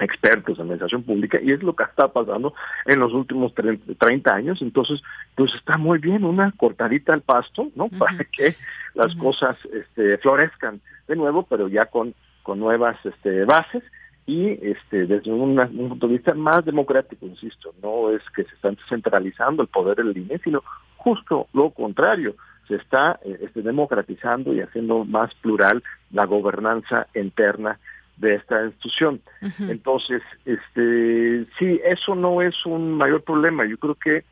expertos 0.00 0.58
en 0.58 0.62
administración 0.62 1.02
pública 1.02 1.38
y 1.42 1.52
es 1.52 1.62
lo 1.62 1.74
que 1.74 1.84
está 1.84 2.08
pasando 2.08 2.54
en 2.86 3.00
los 3.00 3.12
últimos 3.12 3.52
30 3.54 4.34
años. 4.34 4.62
Entonces, 4.62 5.02
pues 5.34 5.54
está 5.54 5.76
muy 5.78 5.98
bien 5.98 6.24
una 6.24 6.52
cortadita 6.52 7.12
al 7.12 7.22
pasto, 7.22 7.70
¿no? 7.74 7.88
Para 7.88 8.24
que 8.24 8.54
las 8.94 9.14
cosas 9.16 9.56
este, 9.72 10.18
florezcan 10.18 10.80
de 11.06 11.16
nuevo, 11.16 11.44
pero 11.44 11.68
ya 11.68 11.86
con 11.86 12.14
con 12.48 12.60
nuevas 12.60 12.96
este, 13.04 13.44
bases 13.44 13.82
y 14.24 14.48
este, 14.66 15.04
desde 15.04 15.30
un, 15.30 15.54
punto 15.90 16.06
de 16.06 16.14
vista 16.14 16.32
más 16.32 16.64
democrático, 16.64 17.26
insisto, 17.26 17.74
no 17.82 18.10
es 18.10 18.22
que 18.34 18.44
se 18.44 18.54
está 18.54 18.70
centralizando 18.88 19.60
el 19.60 19.68
poder 19.68 19.98
del 19.98 20.16
INE, 20.16 20.40
sino 20.42 20.62
justo 20.96 21.46
lo 21.52 21.68
contrario, 21.68 22.36
se 22.66 22.76
está 22.76 23.20
este, 23.22 23.60
democratizando 23.60 24.54
y 24.54 24.62
haciendo 24.62 25.04
más 25.04 25.34
plural 25.34 25.82
la 26.10 26.24
gobernanza 26.24 27.06
interna 27.14 27.78
de 28.18 28.34
esta 28.34 28.64
institución. 28.64 29.20
Entonces, 29.60 30.22
este, 30.44 31.46
sí, 31.58 31.80
eso 31.84 32.14
no 32.14 32.42
es 32.42 32.54
un 32.66 32.94
mayor 32.94 33.22
problema. 33.22 33.64
Yo 33.66 33.78
creo 33.78 33.94
que 33.94 34.24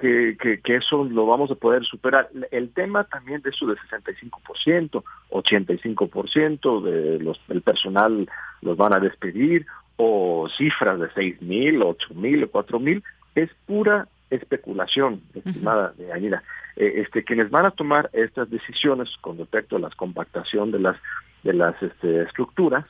que, 0.00 0.60
que, 0.64 0.76
eso 0.76 1.04
lo 1.04 1.26
vamos 1.26 1.50
a 1.50 1.56
poder 1.56 1.84
superar. 1.84 2.30
El 2.50 2.70
tema 2.70 3.04
también 3.04 3.42
de 3.42 3.50
eso 3.50 3.66
de 3.66 3.74
65%, 3.74 5.04
85% 5.30 6.82
de 6.82 7.18
los, 7.18 7.38
del 7.48 7.60
personal 7.60 8.26
los 8.62 8.76
van 8.78 8.94
a 8.94 8.98
despedir, 8.98 9.66
o 9.96 10.48
cifras 10.56 10.98
de 10.98 11.10
6 11.14 11.42
mil, 11.42 11.82
8 11.82 12.14
mil, 12.14 12.48
4 12.48 12.80
mil, 12.80 13.04
es 13.34 13.50
pura 13.66 14.08
especulación, 14.30 15.20
estimada 15.34 15.92
de 15.98 16.12
Añida. 16.12 16.42
Eh, 16.76 17.02
este, 17.02 17.22
quienes 17.22 17.50
van 17.50 17.66
a 17.66 17.70
tomar 17.72 18.08
estas 18.14 18.48
decisiones 18.48 19.10
con 19.20 19.36
respecto 19.36 19.76
a 19.76 19.80
la 19.80 19.90
compactación 19.90 20.70
de 20.70 20.78
las 20.78 20.96
de 21.42 21.54
las 21.54 21.82
este, 21.82 22.22
estructuras 22.22 22.84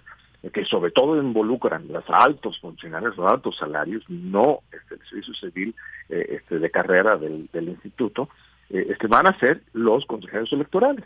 que 0.49 0.65
sobre 0.65 0.91
todo 0.91 1.21
involucran 1.21 1.87
los 1.89 2.05
altos 2.09 2.59
funcionarios, 2.61 3.17
los 3.17 3.31
altos 3.31 3.57
salarios, 3.59 4.09
no 4.09 4.61
este, 4.73 4.95
el 4.95 5.01
servicio 5.09 5.35
civil 5.35 5.75
eh, 6.09 6.39
este, 6.39 6.59
de 6.59 6.71
carrera 6.71 7.17
del, 7.19 7.49
instituto, 7.53 8.31
eh, 8.71 8.87
este, 8.89 9.07
van 9.07 9.27
a 9.27 9.39
ser 9.39 9.63
los 9.75 10.07
consejeros 10.07 10.51
electorales. 10.53 11.05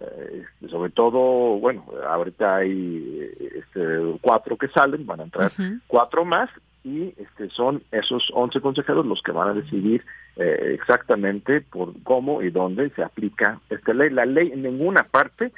Eh, 0.00 0.42
este, 0.42 0.68
sobre 0.68 0.90
todo, 0.90 1.20
bueno, 1.60 1.84
ahorita 2.08 2.56
hay 2.56 3.30
este, 3.56 4.18
cuatro 4.20 4.56
que 4.56 4.68
salen, 4.68 5.06
van 5.06 5.20
a 5.20 5.24
entrar 5.24 5.52
cuatro 5.86 6.24
más, 6.24 6.50
y 6.84 7.14
este, 7.16 7.48
son 7.50 7.84
esos 7.92 8.28
11 8.34 8.60
consejeros 8.60 9.06
los 9.06 9.22
que 9.22 9.30
van 9.30 9.50
a 9.50 9.54
decidir 9.54 10.04
eh, 10.36 10.72
exactamente 10.74 11.60
por 11.60 11.94
cómo 12.02 12.42
y 12.42 12.50
dónde 12.50 12.90
se 12.90 13.04
aplica 13.04 13.60
esta 13.70 13.94
ley. 13.94 14.10
La 14.10 14.26
ley 14.26 14.50
en 14.52 14.62
ninguna 14.62 15.04
parte 15.04 15.52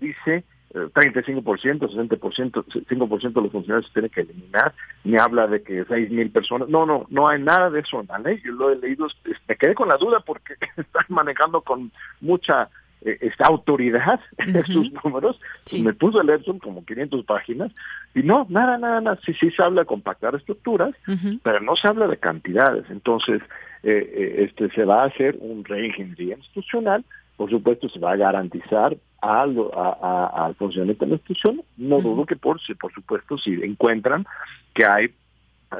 dice 0.00 0.44
35%, 0.74 1.42
60%, 1.42 2.64
5% 2.64 3.32
de 3.32 3.42
los 3.42 3.52
funcionarios 3.52 3.86
se 3.86 3.92
tienen 3.92 4.10
que 4.10 4.22
eliminar, 4.22 4.74
ni 5.04 5.16
habla 5.16 5.46
de 5.46 5.62
que 5.62 5.84
6 5.84 6.10
mil 6.10 6.30
personas. 6.30 6.68
No, 6.68 6.84
no, 6.84 7.06
no 7.10 7.28
hay 7.28 7.40
nada 7.40 7.70
de 7.70 7.80
eso 7.80 8.00
en 8.00 8.08
la 8.08 8.18
ley. 8.18 8.40
Yo 8.44 8.52
lo 8.52 8.70
he 8.70 8.76
leído, 8.76 9.06
me 9.48 9.56
quedé 9.56 9.74
con 9.74 9.88
la 9.88 9.96
duda 9.96 10.20
porque 10.20 10.54
están 10.76 11.06
manejando 11.08 11.60
con 11.60 11.92
mucha 12.20 12.68
eh, 13.04 13.18
esta 13.20 13.46
autoridad 13.46 14.18
sus 14.66 14.90
números. 15.04 15.38
Me 15.80 15.92
puso 15.92 16.20
a 16.20 16.24
leer, 16.24 16.42
son 16.44 16.58
como 16.58 16.84
500 16.84 17.24
páginas, 17.24 17.70
y 18.14 18.22
no, 18.22 18.46
nada, 18.48 18.78
nada, 18.78 19.00
nada. 19.00 19.18
Sí, 19.24 19.34
sí 19.34 19.50
se 19.50 19.62
habla 19.62 19.82
de 19.82 19.86
compactar 19.86 20.34
estructuras, 20.34 20.94
pero 21.42 21.60
no 21.60 21.76
se 21.76 21.86
habla 21.86 22.06
de 22.08 22.16
cantidades. 22.16 22.84
Entonces, 22.90 23.42
eh, 23.82 24.10
eh, 24.14 24.44
este 24.48 24.70
se 24.74 24.84
va 24.84 25.02
a 25.02 25.06
hacer 25.06 25.36
un 25.40 25.64
reingeniería 25.64 26.36
institucional, 26.36 27.04
por 27.36 27.50
supuesto 27.50 27.88
se 27.88 27.98
va 27.98 28.12
a 28.12 28.16
garantizar 28.16 28.96
al, 29.20 29.56
al 29.74 30.54
funcionamiento 30.56 31.04
de 31.04 31.10
la 31.10 31.16
institución, 31.16 31.62
no 31.76 32.00
dudo 32.00 32.26
que 32.26 32.36
por, 32.36 32.60
por 32.78 32.92
supuesto 32.92 33.38
si 33.38 33.52
encuentran 33.62 34.26
que 34.74 34.84
hay 34.84 35.14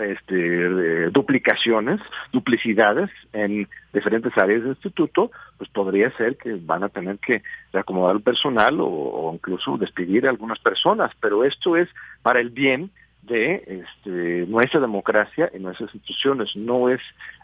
este, 0.01 1.11
duplicaciones, 1.11 2.01
duplicidades 2.33 3.11
en 3.33 3.69
diferentes 3.93 4.37
áreas 4.37 4.63
del 4.63 4.71
instituto, 4.71 5.31
pues 5.59 5.71
podría 5.71 6.11
ser 6.17 6.37
que 6.37 6.59
van 6.61 6.83
a 6.83 6.89
tener 6.89 7.19
que 7.19 7.43
reacomodar 7.73 8.17
el 8.17 8.23
personal 8.23 8.77
o 8.81 9.31
incluso 9.35 9.77
despedir 9.77 10.27
a 10.27 10.31
algunas 10.31 10.59
personas, 10.59 11.13
pero 11.21 11.45
esto 11.45 11.77
es 11.77 11.89
para 12.23 12.41
el 12.41 12.51
bien 12.51 12.91
de 13.27 13.83
este, 13.85 14.47
nuestra 14.47 14.81
democracia 14.81 15.51
y 15.55 15.59
nuestras 15.59 15.95
instituciones. 15.95 16.55
No 16.57 16.89
es 16.89 17.01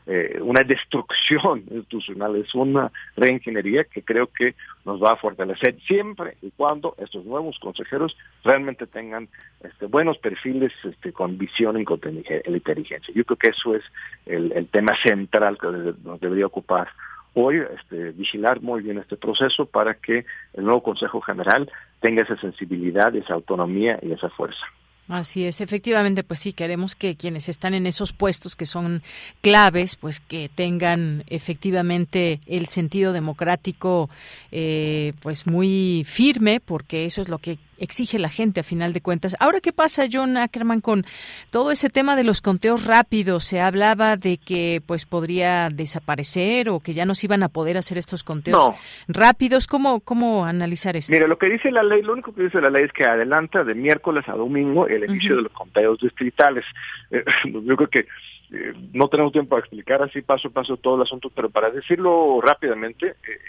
eh, 0.07 0.39
una 0.41 0.63
destrucción 0.63 1.65
institucional, 1.71 2.37
es 2.37 2.55
una 2.55 2.91
reingeniería 3.17 3.85
que 3.85 4.03
creo 4.03 4.27
que 4.27 4.55
nos 4.85 5.03
va 5.03 5.13
a 5.13 5.17
fortalecer 5.17 5.79
siempre 5.87 6.37
y 6.43 6.51
cuando 6.51 6.95
estos 6.99 7.25
nuevos 7.25 7.59
consejeros 7.59 8.17
realmente 8.45 8.87
tengan 8.87 9.29
este, 9.63 9.87
buenos 9.87 10.19
perfiles 10.19 10.73
este, 10.85 11.13
con 11.13 11.39
visión 11.39 11.81
y 11.81 11.85
con 11.85 12.01
inteligencia. 12.47 13.15
Yo 13.15 13.25
creo 13.25 13.37
que 13.37 13.51
eso 13.51 13.75
es 13.75 13.85
el, 14.27 14.53
el 14.53 14.69
tema 14.69 14.95
central 15.03 15.59
que 15.59 15.95
nos 16.03 16.21
debería 16.21 16.47
ocupar 16.47 16.89
hoy, 17.35 17.63
este, 17.79 18.13
vigilar 18.13 18.61
muy 18.61 18.83
bien 18.83 18.99
este 18.99 19.17
proceso 19.17 19.67
para 19.67 19.95
que 19.95 20.25
el 20.55 20.65
nuevo 20.65 20.83
Consejo 20.83 21.21
General 21.21 21.71
tenga 22.01 22.23
esa 22.23 22.37
sensibilidad, 22.39 23.15
esa 23.15 23.35
autonomía 23.35 23.99
y 24.03 24.13
esa 24.13 24.29
fuerza. 24.31 24.67
Así 25.11 25.45
es, 25.45 25.61
efectivamente, 25.61 26.23
pues 26.23 26.39
sí, 26.39 26.53
queremos 26.53 26.95
que 26.95 27.17
quienes 27.17 27.49
están 27.49 27.75
en 27.75 27.87
esos 27.87 28.13
puestos 28.13 28.55
que 28.55 28.65
son 28.65 29.03
claves, 29.43 29.97
pues 29.97 30.21
que 30.21 30.49
tengan 30.55 31.25
efectivamente 31.27 32.39
el 32.47 32.67
sentido 32.67 33.13
democrático 33.13 34.09
eh, 34.53 35.13
pues 35.21 35.49
muy 35.49 36.05
firme, 36.07 36.61
porque 36.61 37.07
eso 37.07 37.21
es 37.21 37.29
lo 37.29 37.39
que 37.39 37.59
exige 37.81 38.19
la 38.19 38.29
gente 38.29 38.61
a 38.61 38.63
final 38.63 38.93
de 38.93 39.01
cuentas. 39.01 39.35
Ahora, 39.41 39.61
¿qué 39.61 39.73
pasa, 39.73 40.05
John 40.11 40.37
Ackerman, 40.37 40.81
con 40.81 41.05
todo 41.51 41.73
ese 41.73 41.91
tema 41.91 42.15
de 42.15 42.25
los 42.25 42.41
conteos 42.41 42.87
rápidos? 42.87 43.45
Se 43.45 43.61
hablaba 43.61 44.17
de 44.17 44.37
que 44.37 44.83
pues 44.87 45.07
podría 45.07 45.71
desaparecer 45.71 46.69
o 46.69 46.79
que 46.79 46.93
ya 46.93 47.07
no 47.07 47.15
se 47.15 47.27
iban 47.27 47.43
a 47.43 47.49
poder 47.49 47.77
hacer 47.77 47.99
estos 47.99 48.23
conteos 48.23 48.71
rápidos. 49.09 49.67
¿Cómo, 49.67 50.01
¿Cómo 50.01 50.45
analizar 50.45 50.97
esto? 50.97 51.13
Mire, 51.13 51.27
lo 51.27 51.39
que 51.39 51.47
dice 51.49 51.71
la 51.71 51.83
ley, 51.83 52.03
lo 52.03 52.13
único 52.13 52.35
que 52.35 52.45
dice 52.45 52.61
la 52.61 52.71
ley 52.71 52.85
es 52.85 52.93
que 52.93 53.09
adelanta 53.09 53.65
de 53.65 53.75
miércoles 53.75 54.29
a 54.29 54.33
domingo 54.33 54.87
el 54.87 55.00
inicio 55.05 55.37
de 55.37 55.43
los 55.43 55.53
conteos 55.53 55.99
distritales. 56.01 56.65
Eh, 57.13 57.25
yo 57.45 57.75
creo 57.75 57.89
que 57.89 58.07
eh, 58.53 58.73
no 58.93 59.09
tenemos 59.09 59.33
tiempo 59.33 59.51
para 59.51 59.61
explicar 59.61 60.01
así 60.01 60.23
paso 60.23 60.47
a 60.47 60.51
paso 60.53 60.77
todo 60.77 60.95
el 60.95 61.03
asunto, 61.03 61.29
pero 61.35 61.51
para 61.51 61.71
decirlo 61.71 62.41
rápidamente, 62.41 63.09
eh, 63.09 63.41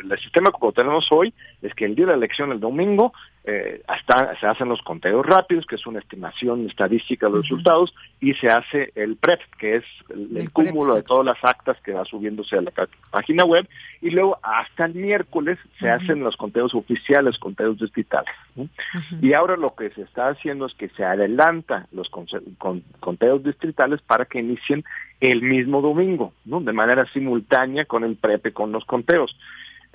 el 0.00 0.18
sistema 0.18 0.50
como 0.50 0.72
tenemos 0.72 1.06
hoy 1.10 1.32
es 1.62 1.74
que 1.74 1.84
el 1.84 1.94
día 1.94 2.06
de 2.06 2.12
la 2.12 2.18
elección, 2.18 2.52
el 2.52 2.60
domingo, 2.60 3.12
eh, 3.48 3.80
hasta 3.86 4.38
se 4.40 4.46
hacen 4.46 4.68
los 4.68 4.82
conteos 4.82 5.24
rápidos, 5.24 5.66
que 5.66 5.76
es 5.76 5.86
una 5.86 6.00
estimación 6.00 6.66
estadística 6.66 7.26
de 7.26 7.32
los 7.32 7.42
resultados, 7.42 7.94
y 8.20 8.34
se 8.34 8.48
hace 8.48 8.90
el 8.96 9.16
PREP, 9.16 9.40
que 9.58 9.76
es 9.76 9.84
el, 10.08 10.50
cúmulo 10.50 10.94
de 10.94 11.04
todas 11.04 11.24
las 11.24 11.38
actas 11.44 11.80
que 11.82 11.92
va 11.92 12.04
subiéndose 12.04 12.56
a 12.56 12.62
la 12.62 12.72
página 13.10 13.44
web, 13.44 13.68
y 14.02 14.10
luego 14.10 14.38
hasta 14.42 14.86
el 14.86 14.94
miércoles 14.94 15.58
se 15.78 15.88
hacen 15.88 16.24
los 16.24 16.36
conteos 16.36 16.74
oficiales, 16.74 17.38
conteos 17.38 17.78
distritales. 17.78 18.34
Y 19.22 19.32
ahora 19.32 19.56
lo 19.56 19.76
que 19.76 19.90
se 19.90 20.02
está 20.02 20.28
haciendo 20.28 20.66
es 20.66 20.74
que 20.74 20.88
se 20.88 21.04
adelanta 21.04 21.86
los 21.92 22.10
conteos 22.10 23.44
distritales 23.44 24.02
para 24.02 24.24
que 24.24 24.40
inicien 24.40 24.84
el 25.20 25.42
mismo 25.42 25.82
domingo, 25.82 26.32
¿no? 26.44 26.60
de 26.60 26.72
manera 26.72 27.06
simultánea 27.12 27.84
con 27.84 28.02
el 28.02 28.16
PREP, 28.16 28.52
con 28.52 28.72
los 28.72 28.84
conteos. 28.84 29.36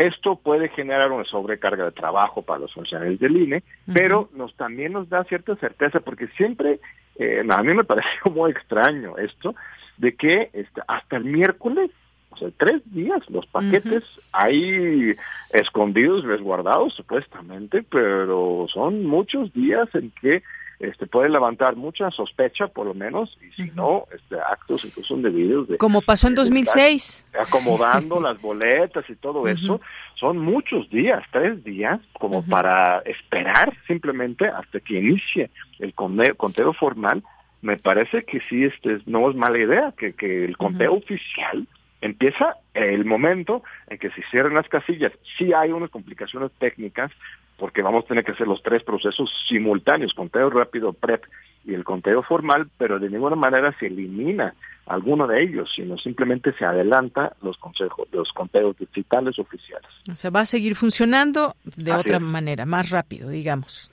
Esto 0.01 0.35
puede 0.35 0.69
generar 0.69 1.11
una 1.11 1.25
sobrecarga 1.25 1.85
de 1.85 1.91
trabajo 1.91 2.41
para 2.41 2.61
los 2.61 2.73
funcionarios 2.73 3.19
del 3.19 3.37
INE, 3.37 3.63
pero 3.93 4.29
nos 4.33 4.55
también 4.55 4.93
nos 4.93 5.07
da 5.09 5.23
cierta 5.25 5.55
certeza, 5.57 5.99
porque 5.99 6.25
siempre, 6.29 6.79
eh, 7.17 7.43
a 7.47 7.61
mí 7.61 7.73
me 7.75 7.83
pareció 7.83 8.09
muy 8.33 8.49
extraño 8.49 9.19
esto, 9.19 9.53
de 9.97 10.15
que 10.15 10.49
este, 10.53 10.81
hasta 10.87 11.17
el 11.17 11.25
miércoles, 11.25 11.91
o 12.31 12.37
sea, 12.37 12.49
tres 12.57 12.81
días, 12.85 13.19
los 13.29 13.45
paquetes 13.45 14.03
ahí 14.31 15.13
escondidos, 15.53 16.23
resguardados 16.23 16.95
supuestamente, 16.95 17.83
pero 17.83 18.65
son 18.73 19.05
muchos 19.05 19.53
días 19.53 19.87
en 19.93 20.11
que 20.19 20.41
este, 20.81 21.05
puede 21.05 21.29
levantar 21.29 21.75
mucha 21.75 22.09
sospecha, 22.09 22.67
por 22.67 22.87
lo 22.87 22.95
menos, 22.95 23.37
y 23.39 23.51
si 23.53 23.69
no, 23.71 24.05
este, 24.11 24.35
actos 24.39 24.83
incluso 24.83 25.13
indebidos. 25.13 25.67
De, 25.67 25.77
Como 25.77 26.01
pasó 26.01 26.27
en 26.27 26.33
2006. 26.33 27.27
Acomodando 27.39 28.19
las 28.21 28.41
boletas 28.41 29.07
y 29.07 29.15
todo 29.15 29.47
eso. 29.47 29.79
Son 30.15 30.39
muchos 30.39 30.89
días, 30.89 31.23
tres 31.31 31.63
días, 31.63 31.99
como 32.13 32.43
para 32.43 32.99
esperar 33.05 33.77
simplemente 33.85 34.47
hasta 34.47 34.79
que 34.79 34.97
inicie 34.97 35.51
el 35.77 35.93
conteo 35.93 36.73
formal. 36.73 37.21
Me 37.61 37.77
parece 37.77 38.23
que 38.23 38.39
sí, 38.49 38.63
este, 38.63 39.01
no 39.05 39.29
es 39.29 39.35
mala 39.35 39.59
idea 39.59 39.93
que, 39.95 40.13
que 40.13 40.45
el 40.45 40.57
conteo 40.57 40.95
oficial 40.95 41.67
empieza 42.01 42.55
el 42.73 43.05
momento 43.05 43.61
en 43.87 43.99
que 43.99 44.09
se 44.09 44.23
cierren 44.31 44.55
las 44.55 44.67
casillas. 44.67 45.11
Sí 45.37 45.53
hay 45.53 45.71
unas 45.71 45.91
complicaciones 45.91 46.51
técnicas 46.57 47.11
porque 47.57 47.81
vamos 47.81 48.05
a 48.05 48.07
tener 48.07 48.23
que 48.23 48.31
hacer 48.31 48.47
los 48.47 48.61
tres 48.63 48.83
procesos 48.83 49.31
simultáneos, 49.47 50.13
conteo 50.13 50.49
rápido, 50.49 50.93
PREP 50.93 51.25
y 51.65 51.73
el 51.73 51.83
conteo 51.83 52.23
formal, 52.23 52.69
pero 52.77 52.99
de 52.99 53.09
ninguna 53.09 53.35
manera 53.35 53.75
se 53.79 53.87
elimina 53.87 54.55
alguno 54.87 55.27
de 55.27 55.43
ellos, 55.43 55.71
sino 55.75 55.97
simplemente 55.97 56.53
se 56.53 56.65
adelanta 56.65 57.33
los 57.41 57.57
consejos, 57.57 58.07
los 58.11 58.31
conteos 58.33 58.77
digitales 58.77 59.37
oficiales. 59.37 59.89
O 60.11 60.15
sea, 60.15 60.31
va 60.31 60.41
a 60.41 60.45
seguir 60.45 60.75
funcionando 60.75 61.55
de 61.63 61.93
otra 61.93 62.19
manera, 62.19 62.65
más 62.65 62.89
rápido, 62.89 63.29
digamos. 63.29 63.91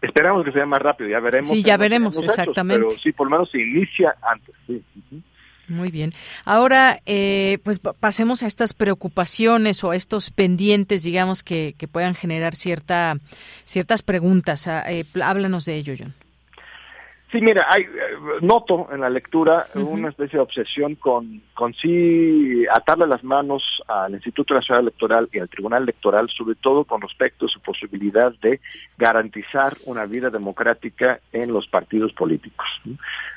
Esperamos 0.00 0.44
que 0.44 0.52
sea 0.52 0.64
más 0.64 0.80
rápido, 0.80 1.10
ya 1.10 1.20
veremos. 1.20 1.50
Sí, 1.50 1.62
ya 1.62 1.76
veremos, 1.76 2.20
exactamente. 2.22 2.82
pero 2.86 2.98
sí, 2.98 3.12
por 3.12 3.26
lo 3.26 3.32
menos 3.32 3.50
se 3.50 3.60
inicia 3.60 4.16
antes, 4.22 4.54
sí. 4.66 4.82
Muy 5.70 5.92
bien. 5.92 6.12
Ahora, 6.44 7.00
eh, 7.06 7.58
pues 7.62 7.78
pasemos 7.78 8.42
a 8.42 8.48
estas 8.48 8.74
preocupaciones 8.74 9.84
o 9.84 9.92
a 9.92 9.96
estos 9.96 10.30
pendientes, 10.30 11.04
digamos, 11.04 11.44
que, 11.44 11.76
que 11.78 11.86
puedan 11.86 12.16
generar 12.16 12.56
cierta, 12.56 13.18
ciertas 13.64 14.02
preguntas. 14.02 14.66
Ah, 14.66 14.84
eh, 14.90 15.04
háblanos 15.22 15.64
de 15.66 15.76
ello, 15.76 15.94
John. 15.96 16.14
Sí, 17.30 17.40
mira, 17.40 17.64
hay, 17.68 17.82
eh, 17.82 17.86
noto 18.40 18.88
en 18.92 19.00
la 19.02 19.08
lectura 19.08 19.66
una 19.76 20.08
especie 20.08 20.36
de 20.36 20.42
obsesión 20.42 20.96
con, 20.96 21.40
con 21.54 21.72
sí 21.74 22.66
atarle 22.72 23.06
las 23.06 23.22
manos 23.22 23.62
al 23.86 24.14
Instituto 24.14 24.54
Nacional 24.54 24.82
Electoral 24.82 25.28
y 25.32 25.38
al 25.38 25.48
Tribunal 25.48 25.84
Electoral, 25.84 26.28
sobre 26.28 26.56
todo 26.56 26.84
con 26.84 27.00
respecto 27.00 27.46
a 27.46 27.48
su 27.48 27.60
posibilidad 27.60 28.32
de 28.42 28.60
garantizar 28.98 29.76
una 29.86 30.06
vida 30.06 30.30
democrática 30.30 31.20
en 31.32 31.52
los 31.52 31.68
partidos 31.68 32.12
políticos. 32.14 32.66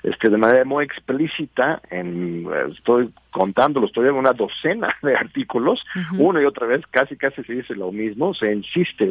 Este, 0.01 0.27
de 0.27 0.37
manera 0.37 0.65
muy 0.65 0.85
explícita, 0.85 1.79
en, 1.91 2.47
estoy 2.71 3.11
contándolo, 3.29 3.85
estoy 3.85 4.07
en 4.07 4.15
una 4.15 4.33
docena 4.33 4.95
de 5.03 5.15
artículos, 5.15 5.85
una 6.17 6.41
y 6.41 6.45
otra 6.45 6.65
vez 6.65 6.81
casi 6.89 7.15
casi 7.15 7.43
se 7.43 7.53
dice 7.53 7.75
lo 7.75 7.91
mismo, 7.91 8.33
se 8.33 8.51
insiste 8.51 9.07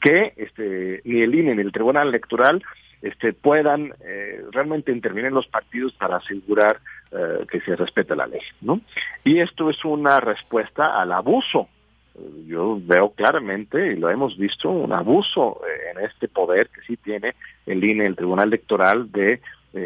que 0.00 0.32
este, 0.36 1.00
ni 1.04 1.22
el 1.22 1.34
INE 1.34 1.56
ni 1.56 1.62
el 1.62 1.72
Tribunal 1.72 2.08
Electoral 2.08 2.62
este, 3.02 3.32
puedan 3.32 3.92
eh, 4.04 4.44
realmente 4.52 4.92
intervenir 4.92 5.26
en 5.26 5.34
los 5.34 5.48
partidos 5.48 5.92
para 5.94 6.16
asegurar 6.16 6.78
eh, 7.10 7.44
que 7.50 7.60
se 7.60 7.74
respete 7.74 8.14
la 8.14 8.28
ley, 8.28 8.40
¿no? 8.60 8.80
Y 9.24 9.40
esto 9.40 9.68
es 9.70 9.84
una 9.84 10.20
respuesta 10.20 11.00
al 11.00 11.12
abuso. 11.12 11.68
Yo 12.46 12.78
veo 12.80 13.10
claramente, 13.10 13.92
y 13.92 13.96
lo 13.96 14.08
hemos 14.08 14.38
visto, 14.38 14.70
un 14.70 14.92
abuso 14.92 15.60
eh, 15.66 15.90
en 15.90 16.04
este 16.04 16.28
poder 16.28 16.68
que 16.68 16.82
sí 16.82 16.96
tiene 16.96 17.34
el 17.66 17.82
INE, 17.82 18.06
el 18.06 18.16
Tribunal 18.16 18.48
Electoral, 18.48 19.10
de 19.10 19.40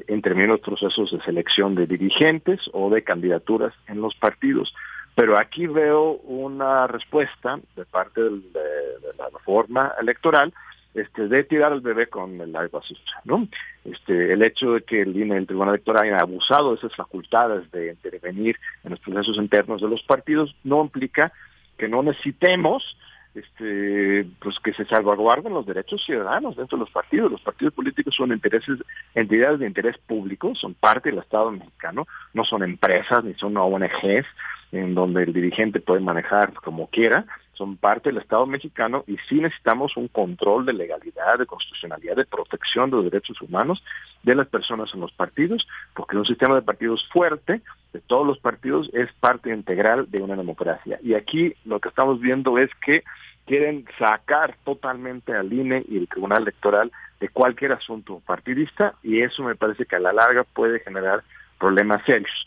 intervenir 0.08 0.46
en 0.46 0.50
los 0.50 0.60
procesos 0.60 1.12
de 1.12 1.20
selección 1.20 1.76
de 1.76 1.86
dirigentes 1.86 2.60
o 2.72 2.90
de 2.90 3.04
candidaturas 3.04 3.72
en 3.86 4.00
los 4.00 4.16
partidos. 4.16 4.74
Pero 5.14 5.38
aquí 5.40 5.68
veo 5.68 6.14
una 6.24 6.88
respuesta 6.88 7.60
de 7.76 7.84
parte 7.84 8.20
de 8.20 9.14
la 9.16 9.28
reforma 9.32 9.94
electoral 10.00 10.52
este, 10.96 11.28
de 11.28 11.44
tirar 11.44 11.72
al 11.72 11.82
bebé 11.82 12.06
con 12.06 12.40
el 12.40 12.56
agua 12.56 12.80
sucia, 12.82 13.20
¿no? 13.24 13.46
Este, 13.84 14.32
el 14.32 14.42
hecho 14.42 14.72
de 14.72 14.82
que 14.82 15.02
el 15.02 15.14
INE, 15.14 15.36
el 15.36 15.46
Tribunal 15.46 15.74
Electoral 15.74 16.04
haya 16.04 16.18
abusado 16.18 16.70
de 16.70 16.76
esas 16.78 16.96
facultades 16.96 17.70
de 17.70 17.90
intervenir 17.90 18.56
en 18.82 18.90
los 18.90 19.00
procesos 19.00 19.36
internos 19.36 19.82
de 19.82 19.88
los 19.88 20.02
partidos 20.02 20.56
no 20.64 20.82
implica 20.82 21.32
que 21.76 21.86
no 21.86 22.02
necesitemos 22.02 22.96
este, 23.34 24.26
pues 24.40 24.58
que 24.60 24.72
se 24.72 24.86
salvaguarden 24.86 25.52
los 25.52 25.66
derechos 25.66 26.02
ciudadanos 26.06 26.56
dentro 26.56 26.78
de 26.78 26.84
los 26.84 26.90
partidos. 26.90 27.30
Los 27.30 27.42
partidos 27.42 27.74
políticos 27.74 28.14
son 28.16 28.32
intereses, 28.32 28.78
entidades 29.14 29.60
de 29.60 29.66
interés 29.66 29.98
público, 29.98 30.54
son 30.54 30.72
parte 30.72 31.10
del 31.10 31.18
Estado 31.18 31.50
mexicano, 31.50 32.06
no 32.32 32.44
son 32.44 32.62
empresas 32.62 33.22
ni 33.22 33.34
son 33.34 33.54
ONGs 33.58 34.26
en 34.72 34.94
donde 34.94 35.24
el 35.24 35.34
dirigente 35.34 35.80
puede 35.80 36.00
manejar 36.00 36.54
como 36.54 36.88
quiera, 36.88 37.26
son 37.56 37.76
parte 37.76 38.10
del 38.10 38.18
Estado 38.18 38.46
mexicano 38.46 39.04
y 39.06 39.16
sí 39.28 39.36
necesitamos 39.36 39.96
un 39.96 40.08
control 40.08 40.66
de 40.66 40.72
legalidad, 40.72 41.38
de 41.38 41.46
constitucionalidad, 41.46 42.16
de 42.16 42.24
protección 42.24 42.90
de 42.90 42.96
los 42.96 43.04
derechos 43.10 43.40
humanos 43.40 43.82
de 44.22 44.34
las 44.34 44.48
personas 44.48 44.92
en 44.94 45.00
los 45.00 45.12
partidos, 45.12 45.66
porque 45.94 46.16
un 46.16 46.26
sistema 46.26 46.54
de 46.54 46.62
partidos 46.62 47.08
fuerte, 47.12 47.62
de 47.92 48.00
todos 48.00 48.26
los 48.26 48.38
partidos, 48.38 48.90
es 48.92 49.12
parte 49.20 49.50
integral 49.50 50.10
de 50.10 50.22
una 50.22 50.36
democracia. 50.36 50.98
Y 51.02 51.14
aquí 51.14 51.54
lo 51.64 51.80
que 51.80 51.88
estamos 51.88 52.20
viendo 52.20 52.58
es 52.58 52.70
que 52.84 53.04
quieren 53.46 53.84
sacar 53.98 54.56
totalmente 54.64 55.32
al 55.32 55.52
INE 55.52 55.84
y 55.88 55.98
el 55.98 56.08
Tribunal 56.08 56.42
Electoral 56.42 56.90
de 57.20 57.28
cualquier 57.28 57.72
asunto 57.72 58.20
partidista 58.26 58.94
y 59.02 59.22
eso 59.22 59.42
me 59.42 59.54
parece 59.54 59.86
que 59.86 59.96
a 59.96 60.00
la 60.00 60.12
larga 60.12 60.44
puede 60.44 60.80
generar 60.80 61.22
problemas 61.58 62.04
serios. 62.04 62.46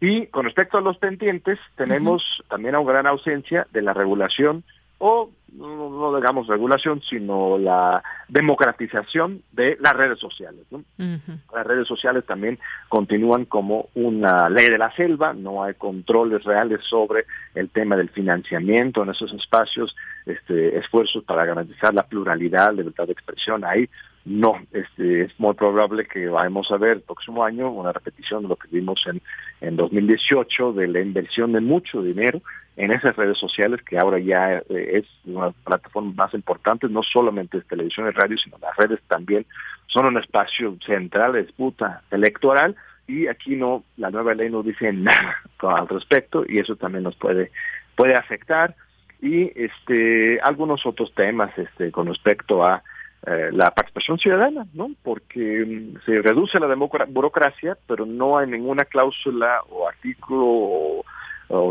Y 0.00 0.26
con 0.28 0.44
respecto 0.44 0.78
a 0.78 0.80
los 0.80 0.96
pendientes, 0.96 1.58
tenemos 1.76 2.22
también 2.48 2.74
una 2.74 2.90
gran 2.90 3.06
ausencia 3.06 3.66
de 3.70 3.82
la 3.82 3.92
regulación 3.92 4.64
o 5.02 5.30
no, 5.52 6.14
digamos 6.16 6.46
regulación, 6.46 7.00
sino 7.00 7.58
la 7.58 8.02
democratización 8.28 9.42
de 9.50 9.76
las 9.80 9.94
redes 9.94 10.18
sociales. 10.18 10.64
Las 10.98 11.66
redes 11.66 11.88
sociales 11.88 12.24
también 12.26 12.58
continúan 12.88 13.46
como 13.46 13.88
una 13.94 14.48
ley 14.48 14.68
de 14.68 14.78
la 14.78 14.94
selva, 14.94 15.32
no 15.32 15.64
hay 15.64 15.74
controles 15.74 16.44
reales 16.44 16.80
sobre 16.88 17.24
el 17.54 17.70
tema 17.70 17.96
del 17.96 18.10
financiamiento 18.10 19.02
en 19.02 19.10
esos 19.10 19.32
espacios, 19.32 19.96
este, 20.26 20.78
esfuerzos 20.78 21.24
para 21.24 21.46
garantizar 21.46 21.94
la 21.94 22.04
pluralidad, 22.04 22.72
libertad 22.74 23.06
de 23.06 23.12
expresión. 23.12 23.64
Ahí 23.64 23.88
no, 24.24 24.52
este, 24.72 25.22
es 25.22 25.40
muy 25.40 25.54
probable 25.54 26.06
que 26.06 26.28
vayamos 26.28 26.70
a 26.70 26.76
ver 26.76 26.92
el 26.92 27.00
próximo 27.00 27.42
año 27.42 27.70
una 27.70 27.92
repetición 27.92 28.42
de 28.42 28.48
lo 28.48 28.56
que 28.56 28.68
vimos 28.70 29.02
en, 29.06 29.22
en 29.60 29.76
2018 29.76 30.74
de 30.74 30.88
la 30.88 31.00
inversión 31.00 31.52
de 31.52 31.60
mucho 31.60 32.02
dinero 32.02 32.42
en 32.76 32.92
esas 32.92 33.16
redes 33.16 33.38
sociales 33.38 33.80
que 33.82 33.98
ahora 33.98 34.18
ya 34.18 34.58
eh, 34.58 34.62
es 34.68 35.04
una 35.24 35.50
plataforma 35.50 36.12
más 36.14 36.34
importante, 36.34 36.88
no 36.88 37.02
solamente 37.02 37.58
es 37.58 37.66
televisión 37.66 38.08
y 38.08 38.10
radio, 38.10 38.36
sino 38.38 38.58
las 38.58 38.76
redes 38.76 39.00
también 39.08 39.46
son 39.86 40.06
un 40.06 40.18
espacio 40.18 40.76
central 40.84 41.32
de 41.32 41.42
disputa 41.44 42.02
electoral 42.10 42.76
y 43.06 43.26
aquí 43.26 43.56
no, 43.56 43.84
la 43.96 44.10
nueva 44.10 44.34
ley 44.34 44.50
no 44.50 44.62
dice 44.62 44.92
nada 44.92 45.36
al 45.58 45.88
respecto 45.88 46.44
y 46.48 46.58
eso 46.58 46.76
también 46.76 47.04
nos 47.04 47.16
puede, 47.16 47.50
puede 47.96 48.14
afectar. 48.14 48.74
Y 49.22 49.50
este 49.60 50.40
algunos 50.40 50.86
otros 50.86 51.12
temas 51.14 51.50
este 51.58 51.90
con 51.92 52.06
respecto 52.06 52.64
a 52.64 52.82
eh, 53.26 53.50
la 53.52 53.70
participación 53.70 54.18
ciudadana, 54.18 54.66
¿no? 54.72 54.90
Porque 55.02 55.64
mm, 55.66 56.04
se 56.06 56.22
reduce 56.22 56.58
la 56.58 56.74
burocracia, 57.06 57.76
pero 57.86 58.06
no 58.06 58.38
hay 58.38 58.48
ninguna 58.48 58.84
cláusula 58.86 59.60
o 59.68 59.86
artículo 59.86 60.46
o, 60.46 61.04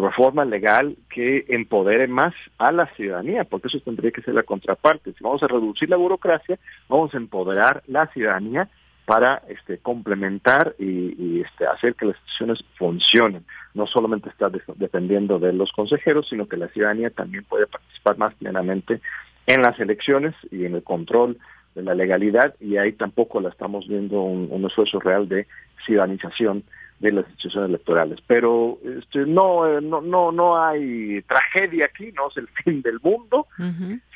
reforma 0.01 0.43
legal 0.43 0.97
que 1.09 1.45
empodere 1.47 2.05
más 2.07 2.33
a 2.57 2.71
la 2.71 2.85
ciudadanía, 2.95 3.45
porque 3.45 3.69
eso 3.69 3.79
tendría 3.79 4.11
que 4.11 4.21
ser 4.21 4.33
la 4.33 4.43
contraparte. 4.43 5.13
Si 5.13 5.23
vamos 5.23 5.41
a 5.41 5.47
reducir 5.47 5.89
la 5.89 5.95
burocracia, 5.95 6.59
vamos 6.89 7.13
a 7.13 7.17
empoderar 7.17 7.81
la 7.87 8.05
ciudadanía 8.07 8.69
para 9.05 9.41
este, 9.47 9.77
complementar 9.79 10.75
y, 10.77 11.41
este, 11.41 11.65
hacer 11.65 11.95
que 11.95 12.05
las 12.05 12.15
instituciones 12.17 12.63
funcionen. 12.77 13.45
No 13.73 13.87
solamente 13.87 14.29
está 14.29 14.51
dependiendo 14.75 15.39
de 15.39 15.53
los 15.53 15.71
consejeros, 15.71 16.27
sino 16.29 16.47
que 16.47 16.57
la 16.57 16.67
ciudadanía 16.67 17.09
también 17.09 17.45
puede 17.45 17.65
participar 17.65 18.17
más 18.17 18.35
plenamente 18.35 19.01
en 19.49 19.63
las 19.63 19.79
elecciones 19.79 20.35
y 20.51 20.65
en 20.65 20.75
el 20.75 20.83
control 20.83 21.37
de 21.73 21.81
la 21.81 21.95
legalidad 21.95 22.53
y 22.59 22.77
ahí 22.77 22.93
tampoco 22.93 23.41
la 23.41 23.49
estamos 23.49 23.87
viendo 23.87 24.21
un, 24.21 24.63
esfuerzo 24.65 24.99
real 24.99 25.27
de 25.27 25.47
ciudadanización 25.85 26.63
de 26.99 27.13
las 27.13 27.25
instituciones 27.29 27.69
electorales. 27.69 28.19
Pero 28.27 28.77
este, 28.83 29.25
no, 29.25 29.65
eh, 29.65 29.81
no, 29.81 30.01
no, 30.01 30.31
no 30.31 30.63
hay 30.63 31.23
tragedia 31.23 31.85
aquí, 31.85 32.11
no 32.11 32.27
es 32.29 32.37
el 32.37 32.47
fin 32.63 32.83
del 32.83 32.99
mundo. 33.01 33.47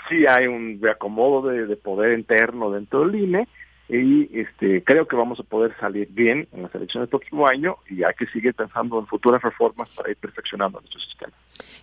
Sí 0.07 0.25
hay 0.29 0.45
un 0.45 0.79
reacomodo 0.79 1.49
de, 1.49 1.65
de 1.65 1.75
poder 1.77 2.17
interno 2.17 2.69
dentro 2.69 3.07
del 3.07 3.15
INE 3.15 3.47
y 3.89 4.29
este 4.39 4.83
creo 4.83 5.07
que 5.07 5.15
vamos 5.15 5.39
a 5.39 5.43
poder 5.43 5.75
salir 5.79 6.07
bien 6.11 6.47
en 6.53 6.63
las 6.63 6.73
elecciones 6.73 7.09
del 7.09 7.19
próximo 7.19 7.47
año 7.47 7.77
y 7.89 8.03
hay 8.03 8.13
que 8.17 8.25
seguir 8.27 8.53
pensando 8.53 8.97
en 8.99 9.07
futuras 9.07 9.41
reformas 9.41 9.93
para 9.95 10.09
ir 10.09 10.17
perfeccionando 10.17 10.79
nuestro 10.79 10.99
sistema. 11.01 11.33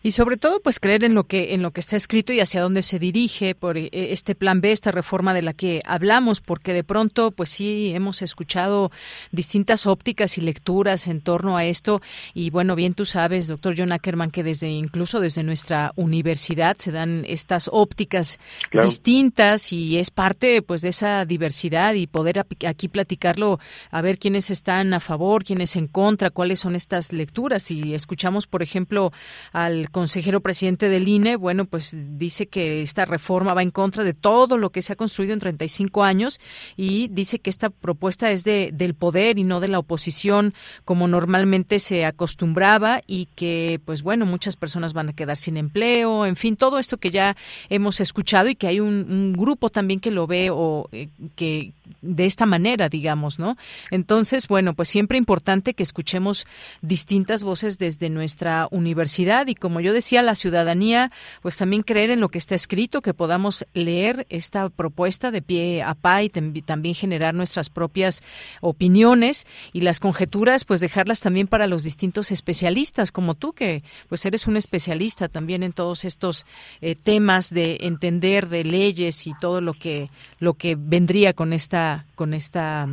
Y 0.02 0.12
sobre 0.12 0.38
todo, 0.38 0.60
pues 0.60 0.80
creer 0.80 1.04
en 1.04 1.14
lo 1.14 1.24
que 1.24 1.52
en 1.52 1.60
lo 1.60 1.72
que 1.72 1.80
está 1.80 1.96
escrito 1.96 2.32
y 2.32 2.40
hacia 2.40 2.62
dónde 2.62 2.82
se 2.82 2.98
dirige 2.98 3.54
por 3.54 3.76
eh, 3.76 3.90
este 3.92 4.34
plan 4.34 4.62
B, 4.62 4.72
esta 4.72 4.92
reforma 4.92 5.34
de 5.34 5.42
la 5.42 5.52
que 5.52 5.82
hablamos, 5.84 6.40
porque 6.40 6.72
de 6.72 6.84
pronto, 6.84 7.32
pues 7.32 7.50
sí 7.50 7.92
hemos 7.94 8.22
escuchado 8.22 8.90
distintas 9.30 9.86
ópticas 9.86 10.38
y 10.38 10.40
lecturas 10.40 11.06
en 11.06 11.20
torno 11.20 11.58
a 11.58 11.66
esto. 11.66 12.00
Y 12.32 12.48
bueno, 12.48 12.76
bien 12.76 12.94
tú 12.94 13.04
sabes, 13.04 13.46
doctor 13.46 13.74
John 13.76 13.92
Ackerman, 13.92 14.30
que 14.30 14.42
desde 14.42 14.70
incluso 14.70 15.20
desde 15.20 15.42
nuestra 15.42 15.92
universidad 15.96 16.78
se 16.78 16.92
dan 16.92 17.24
estas 17.26 17.68
ópticas 17.70 18.40
distintas 18.72 19.70
y 19.70 19.98
es 19.98 20.10
parte, 20.10 20.62
pues, 20.62 20.80
de 20.80 20.88
esa 20.88 21.26
diversidad 21.26 21.89
y 21.94 22.06
poder 22.06 22.46
aquí 22.66 22.88
platicarlo, 22.88 23.58
a 23.90 24.02
ver 24.02 24.18
quiénes 24.18 24.50
están 24.50 24.94
a 24.94 25.00
favor, 25.00 25.44
quiénes 25.44 25.76
en 25.76 25.86
contra, 25.86 26.30
cuáles 26.30 26.60
son 26.60 26.74
estas 26.74 27.12
lecturas. 27.12 27.70
Y 27.70 27.94
escuchamos, 27.94 28.46
por 28.46 28.62
ejemplo, 28.62 29.12
al 29.52 29.90
consejero 29.90 30.40
presidente 30.40 30.88
del 30.88 31.08
INE, 31.08 31.36
bueno, 31.36 31.64
pues 31.64 31.96
dice 31.96 32.46
que 32.46 32.82
esta 32.82 33.04
reforma 33.04 33.54
va 33.54 33.62
en 33.62 33.70
contra 33.70 34.04
de 34.04 34.14
todo 34.14 34.58
lo 34.58 34.70
que 34.70 34.82
se 34.82 34.92
ha 34.92 34.96
construido 34.96 35.32
en 35.32 35.38
35 35.38 36.04
años 36.04 36.40
y 36.76 37.08
dice 37.08 37.38
que 37.38 37.50
esta 37.50 37.70
propuesta 37.70 38.30
es 38.30 38.44
de, 38.44 38.70
del 38.72 38.94
poder 38.94 39.38
y 39.38 39.44
no 39.44 39.60
de 39.60 39.68
la 39.68 39.78
oposición 39.78 40.54
como 40.84 41.08
normalmente 41.08 41.78
se 41.78 42.04
acostumbraba 42.04 43.00
y 43.06 43.26
que, 43.34 43.80
pues 43.84 44.02
bueno, 44.02 44.26
muchas 44.26 44.56
personas 44.56 44.92
van 44.92 45.10
a 45.10 45.12
quedar 45.12 45.36
sin 45.36 45.56
empleo, 45.56 46.26
en 46.26 46.36
fin, 46.36 46.56
todo 46.56 46.78
esto 46.78 46.98
que 46.98 47.10
ya 47.10 47.36
hemos 47.68 48.00
escuchado 48.00 48.48
y 48.48 48.54
que 48.54 48.66
hay 48.66 48.80
un, 48.80 49.32
grupo 49.36 49.70
también 49.70 50.00
que 50.00 50.10
lo 50.10 50.26
ve 50.26 50.50
o 50.50 50.88
eh, 50.92 51.08
que 51.36 51.72
de 52.02 52.26
esta 52.26 52.46
manera, 52.46 52.88
digamos, 52.88 53.38
¿no? 53.38 53.56
Entonces, 53.90 54.48
bueno, 54.48 54.74
pues 54.74 54.88
siempre 54.88 55.18
importante 55.18 55.74
que 55.74 55.82
escuchemos 55.82 56.46
distintas 56.82 57.44
voces 57.44 57.78
desde 57.78 58.10
nuestra 58.10 58.68
universidad 58.70 59.46
y 59.46 59.54
como 59.54 59.80
yo 59.80 59.92
decía, 59.92 60.22
la 60.22 60.34
ciudadanía, 60.34 61.10
pues 61.42 61.56
también 61.56 61.82
creer 61.82 62.10
en 62.10 62.20
lo 62.20 62.28
que 62.28 62.38
está 62.38 62.54
escrito, 62.54 63.02
que 63.02 63.14
podamos 63.14 63.66
leer 63.74 64.26
esta 64.30 64.68
propuesta 64.68 65.30
de 65.30 65.42
pie 65.42 65.82
a 65.82 65.94
pa 65.94 66.22
y 66.22 66.28
también 66.28 66.94
generar 66.94 67.34
nuestras 67.34 67.70
propias 67.70 68.22
opiniones 68.60 69.46
y 69.72 69.80
las 69.80 70.00
conjeturas, 70.00 70.64
pues 70.64 70.80
dejarlas 70.80 71.20
también 71.20 71.46
para 71.46 71.66
los 71.66 71.82
distintos 71.82 72.30
especialistas 72.30 73.12
como 73.12 73.34
tú, 73.34 73.52
que 73.52 73.82
pues 74.08 74.24
eres 74.24 74.46
un 74.46 74.56
especialista 74.56 75.28
también 75.28 75.62
en 75.62 75.72
todos 75.72 76.04
estos 76.04 76.46
eh, 76.80 76.94
temas 76.94 77.50
de 77.50 77.78
entender 77.82 78.48
de 78.48 78.64
leyes 78.64 79.26
y 79.26 79.34
todo 79.40 79.60
lo 79.60 79.74
que 79.74 80.10
lo 80.38 80.54
que 80.54 80.76
vendría 80.78 81.32
con 81.32 81.52
esta 81.52 81.79
con 82.14 82.34
esta 82.34 82.88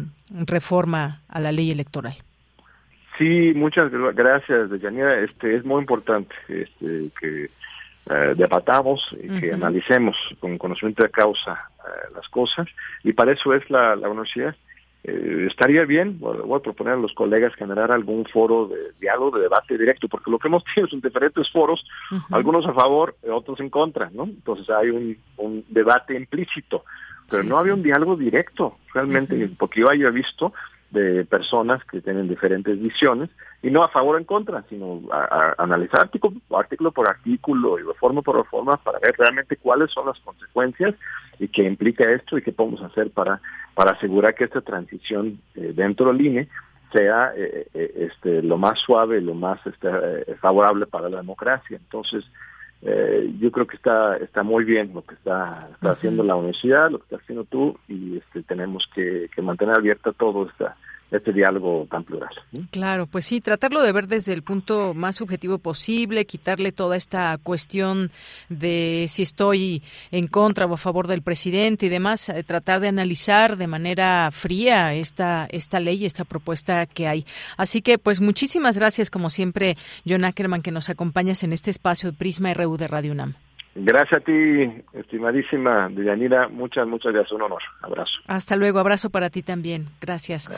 reforma 0.45 1.21
a 1.27 1.39
la 1.39 1.51
ley 1.51 1.71
electoral. 1.71 2.15
Sí, 3.17 3.53
muchas 3.55 3.91
gracias, 3.91 4.69
Deyanira. 4.69 5.19
Este 5.21 5.55
es 5.55 5.65
muy 5.65 5.79
importante 5.81 6.35
este, 6.47 7.09
que 7.19 7.49
eh, 8.09 8.33
debatamos 8.35 9.01
y 9.21 9.27
que 9.39 9.51
analicemos 9.51 10.15
con 10.39 10.57
conocimiento 10.57 11.03
de 11.03 11.09
causa 11.09 11.69
eh, 11.79 12.11
las 12.15 12.29
cosas 12.29 12.67
y 13.03 13.13
para 13.13 13.31
eso 13.31 13.53
es 13.53 13.67
la, 13.69 13.95
universidad. 13.95 14.55
Eh, 15.03 15.47
estaría 15.49 15.83
bien, 15.85 16.19
voy 16.19 16.59
a 16.59 16.63
proponer 16.63 16.93
a 16.93 16.97
los 16.97 17.13
colegas 17.13 17.55
generar 17.55 17.91
algún 17.91 18.25
foro 18.25 18.67
de 18.67 18.77
diálogo, 18.99 19.37
de 19.37 19.43
debate 19.43 19.77
directo, 19.77 20.07
porque 20.07 20.29
lo 20.29 20.37
que 20.37 20.47
hemos 20.47 20.63
tenido 20.75 20.87
son 20.87 21.01
diferentes 21.01 21.49
foros, 21.51 21.85
algunos 22.29 22.67
a 22.67 22.73
favor, 22.73 23.15
otros 23.29 23.59
en 23.59 23.69
contra, 23.69 24.09
¿no? 24.13 24.23
Entonces 24.25 24.69
hay 24.69 24.89
un, 24.89 25.17
un 25.37 25.65
debate 25.67 26.15
implícito, 26.15 26.85
pero 27.29 27.43
no 27.43 27.57
había 27.57 27.73
un 27.73 27.83
diálogo 27.83 28.15
directo, 28.15 28.77
realmente, 28.93 29.49
porque 29.57 29.81
yo 29.81 29.89
haya 29.89 30.09
visto 30.09 30.53
de 30.91 31.25
personas 31.25 31.83
que 31.85 32.01
tienen 32.01 32.29
diferentes 32.29 32.79
visiones 32.79 33.29
y 33.61 33.69
no 33.69 33.83
a 33.83 33.89
favor 33.89 34.15
o 34.15 34.17
en 34.17 34.23
contra, 34.23 34.63
sino 34.69 35.01
a, 35.11 35.55
analizar 35.57 36.01
artículo, 36.01 36.39
artículo 36.55 36.91
por 36.91 37.09
artículo 37.09 37.77
y 37.77 37.83
reforma 37.83 38.21
por 38.21 38.37
reforma 38.37 38.77
para 38.77 38.99
ver 38.99 39.15
realmente 39.17 39.57
cuáles 39.57 39.91
son 39.91 40.05
las 40.05 40.19
consecuencias 40.19 40.95
y 41.39 41.49
qué 41.49 41.63
implica 41.63 42.09
esto 42.09 42.37
y 42.37 42.41
qué 42.41 42.53
podemos 42.53 42.81
hacer 42.81 43.11
para, 43.11 43.41
para 43.73 43.91
asegurar 43.91 44.33
que 44.35 44.45
esta 44.45 44.61
transición 44.61 45.39
eh, 45.55 45.73
dentro 45.75 46.13
del 46.13 46.25
INE 46.25 46.47
sea 46.93 47.33
eh, 47.35 47.67
eh, 47.73 48.09
este, 48.09 48.41
lo 48.41 48.57
más 48.57 48.79
suave, 48.79 49.19
lo 49.19 49.33
más 49.33 49.59
este, 49.67 49.89
favorable 50.35 50.85
para 50.85 51.09
la 51.09 51.17
democracia. 51.17 51.75
Entonces, 51.75 52.23
eh, 52.83 53.33
yo 53.39 53.51
creo 53.51 53.65
que 53.65 53.75
está 53.75 54.17
está 54.17 54.43
muy 54.43 54.63
bien 54.63 54.91
lo 54.93 55.01
que 55.01 55.15
está, 55.15 55.69
está 55.73 55.91
haciendo 55.91 56.23
la 56.23 56.35
universidad, 56.35 56.91
lo 56.91 56.99
que 56.99 57.05
estás 57.05 57.21
haciendo 57.21 57.43
tú, 57.45 57.77
y 57.87 58.17
este, 58.17 58.43
tenemos 58.43 58.87
que, 58.93 59.29
que 59.35 59.41
mantener 59.41 59.77
abierta 59.77 60.11
todo 60.11 60.47
esta 60.47 60.75
este 61.11 61.31
diálogo 61.31 61.87
tan 61.89 62.03
plural. 62.03 62.29
Claro, 62.71 63.07
pues 63.07 63.25
sí, 63.25 63.39
tratarlo 63.39 63.81
de 63.81 63.91
ver 63.91 64.07
desde 64.07 64.33
el 64.33 64.43
punto 64.43 64.93
más 64.93 65.15
subjetivo 65.15 65.57
posible, 65.57 66.25
quitarle 66.25 66.71
toda 66.71 66.95
esta 66.95 67.37
cuestión 67.37 68.11
de 68.49 69.05
si 69.07 69.23
estoy 69.23 69.83
en 70.11 70.27
contra 70.27 70.65
o 70.65 70.73
a 70.73 70.77
favor 70.77 71.07
del 71.07 71.21
presidente 71.21 71.85
y 71.85 71.89
demás, 71.89 72.29
eh, 72.29 72.43
tratar 72.43 72.79
de 72.79 72.89
analizar 72.89 73.55
de 73.55 73.67
manera 73.67 74.29
fría 74.31 74.93
esta, 74.93 75.47
esta 75.49 75.79
ley, 75.79 76.05
esta 76.05 76.25
propuesta 76.25 76.85
que 76.85 77.07
hay. 77.07 77.25
Así 77.57 77.81
que, 77.81 77.97
pues 77.97 78.19
muchísimas 78.19 78.77
gracias, 78.77 79.09
como 79.09 79.29
siempre, 79.29 79.75
John 80.07 80.25
Ackerman, 80.25 80.61
que 80.61 80.71
nos 80.71 80.89
acompañas 80.89 81.43
en 81.43 81.53
este 81.53 81.71
espacio 81.71 82.11
de 82.11 82.17
Prisma 82.17 82.53
RU 82.53 82.77
de 82.77 82.87
Radio 82.87 83.11
UNAM. 83.13 83.35
Gracias 83.79 84.21
a 84.21 84.25
ti, 84.25 84.33
estimadísima 84.93 85.87
Deyanira. 85.89 86.47
Muchas, 86.47 86.87
muchas 86.87 87.13
gracias. 87.13 87.31
Un 87.33 87.43
honor. 87.43 87.61
Abrazo. 87.83 88.11
Hasta 88.25 88.55
luego. 88.55 88.79
Abrazo 88.79 89.11
para 89.11 89.29
ti 89.29 89.43
también. 89.43 89.85
gracias. 90.01 90.49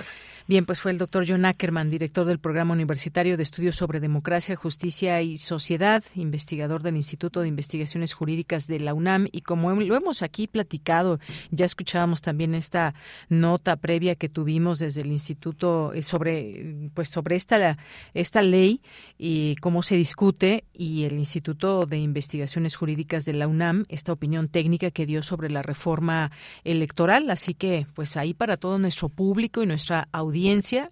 Bien, 0.50 0.66
pues 0.66 0.82
fue 0.82 0.90
el 0.90 0.98
doctor 0.98 1.26
John 1.28 1.46
Ackerman, 1.46 1.92
director 1.92 2.26
del 2.26 2.40
Programa 2.40 2.74
Universitario 2.74 3.38
de 3.38 3.44
Estudios 3.44 3.76
sobre 3.76 4.00
Democracia, 4.00 4.56
Justicia 4.56 5.22
y 5.22 5.38
Sociedad, 5.38 6.04
investigador 6.16 6.82
del 6.82 6.96
Instituto 6.96 7.42
de 7.42 7.48
Investigaciones 7.48 8.16
Jurídicas 8.16 8.66
de 8.66 8.80
la 8.80 8.96
UNAM. 8.96 9.28
Y 9.32 9.42
como 9.42 9.72
lo 9.74 9.96
hemos 9.96 10.24
aquí 10.24 10.48
platicado, 10.48 11.20
ya 11.52 11.68
escuchábamos 11.68 12.24
también 12.24 12.56
esta 12.56 12.96
nota 13.30 13.76
previa 13.76 14.16
que 14.16 14.28
tuvimos 14.28 14.80
desde 14.80 15.02
el 15.02 15.12
Instituto 15.12 15.94
eh, 15.94 16.02
sobre, 16.02 16.90
pues 16.96 17.10
sobre 17.10 17.36
esta, 17.36 17.78
esta 18.16 18.42
ley 18.42 18.82
y 19.20 19.56
cómo 19.58 19.84
se 19.84 19.98
discute 19.98 20.64
y 20.74 21.04
el 21.04 21.20
Instituto 21.20 21.86
de 21.86 22.00
Investigaciones 22.00 22.76
Jurídicas 22.76 23.24
de 23.24 23.34
la 23.34 23.48
UNAM, 23.48 23.84
esta 23.88 24.14
opinión 24.14 24.48
técnica 24.48 24.90
que 24.90 25.06
dio 25.06 25.22
sobre 25.22 25.52
la 25.52 25.62
reforma 25.62 26.32
electoral. 26.64 27.30
Así 27.30 27.54
que, 27.54 27.86
pues 27.94 28.18
ahí 28.18 28.34
para 28.34 28.58
todo 28.58 28.80
nuestro 28.80 29.10
público 29.10 29.62
y 29.62 29.68
nuestra 29.68 30.10
audiencia 30.12 30.39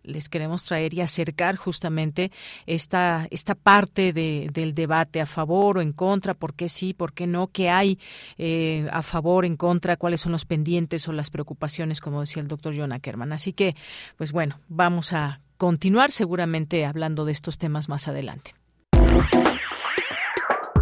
les 0.04 0.30
queremos 0.30 0.66
traer 0.66 0.94
y 0.94 1.02
acercar 1.02 1.56
justamente 1.56 2.32
esta, 2.66 3.28
esta 3.32 3.56
parte 3.56 4.14
de, 4.14 4.50
del 4.52 4.74
debate 4.74 5.22
a 5.22 5.26
favor 5.26 5.78
o 5.78 5.82
en 5.82 5.94
contra, 5.94 6.34
por 6.34 6.54
qué 6.54 6.70
sí, 6.70 6.94
por 6.94 7.14
qué 7.14 7.28
no, 7.28 7.48
qué 7.48 7.70
hay 7.70 8.00
eh, 8.38 8.88
a 8.92 9.02
favor, 9.02 9.46
en 9.46 9.56
contra, 9.56 9.98
cuáles 9.98 10.22
son 10.22 10.32
los 10.32 10.46
pendientes 10.46 11.08
o 11.08 11.12
las 11.12 11.30
preocupaciones, 11.30 12.02
como 12.02 12.22
decía 12.22 12.42
el 12.42 12.48
doctor 12.48 12.76
John 12.78 12.92
Ackerman. 12.92 13.34
Así 13.34 13.54
que, 13.54 13.76
pues 14.18 14.32
bueno, 14.32 14.60
vamos 14.68 15.14
a 15.14 15.42
continuar 15.58 16.12
seguramente 16.12 16.86
hablando 16.86 17.26
de 17.26 17.32
estos 17.32 17.58
temas 17.58 17.90
más 17.90 18.08
adelante. 18.08 18.54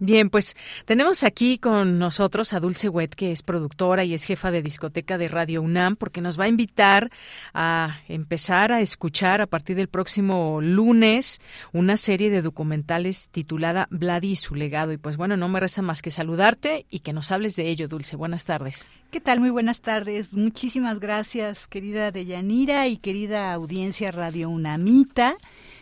Bien, 0.00 0.30
pues 0.30 0.56
tenemos 0.84 1.24
aquí 1.24 1.58
con 1.58 1.98
nosotros 1.98 2.52
a 2.52 2.60
Dulce 2.60 2.88
Wet, 2.88 3.14
que 3.16 3.32
es 3.32 3.42
productora 3.42 4.04
y 4.04 4.14
es 4.14 4.22
jefa 4.22 4.52
de 4.52 4.62
discoteca 4.62 5.18
de 5.18 5.26
Radio 5.26 5.60
UNAM, 5.60 5.96
porque 5.96 6.20
nos 6.20 6.38
va 6.38 6.44
a 6.44 6.48
invitar 6.48 7.10
a 7.52 7.98
empezar 8.06 8.70
a 8.70 8.80
escuchar 8.80 9.40
a 9.40 9.46
partir 9.46 9.74
del 9.76 9.88
próximo 9.88 10.60
lunes 10.60 11.40
una 11.72 11.96
serie 11.96 12.30
de 12.30 12.42
documentales 12.42 13.28
titulada 13.30 13.88
Vladi 13.90 14.30
y 14.30 14.36
su 14.36 14.54
legado. 14.54 14.92
Y 14.92 14.98
pues 14.98 15.16
bueno, 15.16 15.36
no 15.36 15.48
me 15.48 15.58
resta 15.58 15.82
más 15.82 16.00
que 16.00 16.12
saludarte 16.12 16.86
y 16.90 17.00
que 17.00 17.12
nos 17.12 17.32
hables 17.32 17.56
de 17.56 17.68
ello, 17.68 17.88
Dulce. 17.88 18.14
Buenas 18.14 18.44
tardes. 18.44 18.92
¿Qué 19.10 19.20
tal? 19.20 19.40
Muy 19.40 19.50
buenas 19.50 19.80
tardes. 19.80 20.32
Muchísimas 20.32 21.00
gracias, 21.00 21.66
querida 21.66 22.12
Deyanira 22.12 22.86
y 22.86 22.98
querida 22.98 23.52
audiencia 23.52 24.12
Radio 24.12 24.48
UNAMita. 24.48 25.34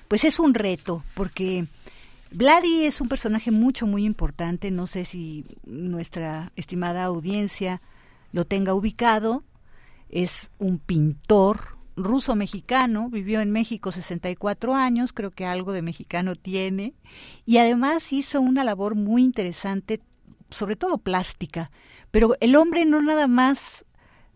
Pues 0.09 0.25
es 0.25 0.39
un 0.39 0.55
reto, 0.55 1.03
porque 1.15 1.67
Vladi 2.31 2.85
es 2.85 3.01
un 3.01 3.09
personaje 3.09 3.51
mucho, 3.51 3.87
muy 3.87 4.05
importante. 4.05 4.71
No 4.71 4.87
sé 4.87 5.05
si 5.05 5.45
nuestra 5.65 6.53
estimada 6.57 7.05
audiencia 7.05 7.81
lo 8.33 8.45
tenga 8.45 8.75
ubicado. 8.75 9.45
Es 10.09 10.51
un 10.59 10.79
pintor 10.79 11.77
ruso-mexicano, 11.97 13.09
vivió 13.09 13.41
en 13.41 13.51
México 13.51 13.91
64 13.91 14.75
años, 14.75 15.13
creo 15.13 15.31
que 15.31 15.47
algo 15.47 15.73
de 15.73 15.83
mexicano 15.83 16.37
tiene, 16.37 16.95
y 17.47 17.57
además 17.57 18.13
hizo 18.13 18.41
una 18.41 18.65
labor 18.65 18.95
muy 18.95 19.25
interesante, 19.25 20.01
sobre 20.51 20.77
todo 20.77 20.99
plástica. 20.99 21.71
Pero 22.11 22.35
el 22.41 22.55
hombre 22.55 22.85
no 22.85 23.01
nada 23.01 23.27
más 23.27 23.85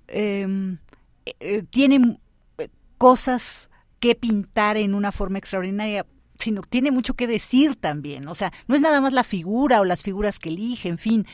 em, 0.09 0.79
eh, 1.27 1.63
tiene 1.71 2.19
eh, 2.59 2.69
cosas 2.99 3.71
que 4.01 4.15
pintar 4.15 4.79
en 4.79 4.95
una 4.95 5.13
forma 5.13 5.39
extraordinaria 5.39 6.07
sino 6.41 6.63
tiene 6.63 6.91
mucho 6.91 7.15
que 7.15 7.27
decir 7.27 7.77
también. 7.77 8.29
O 8.29 8.35
sea, 8.35 8.53
no 8.67 8.75
es 8.75 8.81
nada 8.81 9.01
más 9.01 9.13
la 9.13 9.25
figura 9.25 9.81
o 9.81 9.85
las 9.85 10.03
figuras 10.03 10.39
que 10.39 10.49
elige, 10.49 10.89
en 10.89 10.99
fin. 10.99 11.27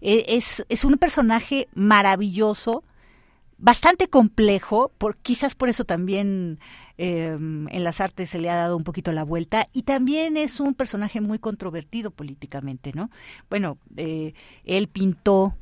E, 0.00 0.36
es, 0.36 0.64
es 0.68 0.84
un 0.84 0.98
personaje 0.98 1.68
maravilloso, 1.74 2.84
bastante 3.58 4.08
complejo, 4.08 4.92
por, 4.98 5.16
quizás 5.16 5.54
por 5.54 5.68
eso 5.68 5.84
también 5.84 6.58
em, 6.98 7.68
en 7.68 7.84
las 7.84 8.00
artes 8.00 8.30
se 8.30 8.38
le 8.38 8.50
ha 8.50 8.56
dado 8.56 8.76
un 8.76 8.84
poquito 8.84 9.12
la 9.12 9.24
vuelta, 9.24 9.68
y 9.72 9.82
también 9.82 10.36
es 10.36 10.60
un 10.60 10.74
personaje 10.74 11.20
muy 11.20 11.38
controvertido 11.38 12.10
políticamente, 12.10 12.92
¿no? 12.94 13.10
Bueno, 13.48 13.78
eh, 13.96 14.34
él 14.64 14.88
pintó 14.88 15.56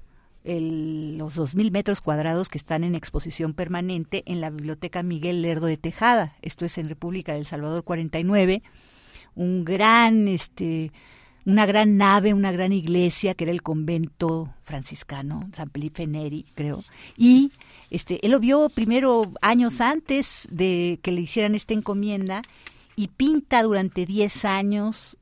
el, 0.44 1.18
los 1.18 1.36
2.000 1.36 1.70
metros 1.70 2.00
cuadrados 2.00 2.48
que 2.48 2.58
están 2.58 2.82
en 2.82 2.96
exposición 2.96 3.54
permanente 3.54 4.24
en 4.26 4.40
la 4.40 4.50
Biblioteca 4.50 5.02
Miguel 5.02 5.42
Lerdo 5.42 5.66
de 5.66 5.76
Tejada, 5.76 6.36
esto 6.42 6.64
es 6.64 6.78
en 6.78 6.88
República 6.88 7.34
del 7.34 7.46
Salvador 7.46 7.84
49, 7.84 8.62
un 9.34 9.64
gran, 9.64 10.28
este, 10.28 10.92
una 11.44 11.66
gran 11.66 11.96
nave, 11.96 12.34
una 12.34 12.52
gran 12.52 12.72
iglesia, 12.72 13.34
que 13.34 13.44
era 13.44 13.52
el 13.52 13.62
convento 13.62 14.54
franciscano, 14.60 15.48
San 15.54 15.70
Felipe 15.70 16.06
Neri, 16.06 16.46
creo. 16.54 16.84
Y 17.16 17.52
este, 17.90 18.24
él 18.24 18.32
lo 18.32 18.40
vio 18.40 18.68
primero 18.68 19.32
años 19.40 19.80
antes 19.80 20.48
de 20.50 20.98
que 21.02 21.12
le 21.12 21.22
hicieran 21.22 21.54
esta 21.54 21.74
encomienda 21.74 22.42
y 22.96 23.08
pinta 23.08 23.62
durante 23.62 24.06
10 24.06 24.44
años 24.44 25.16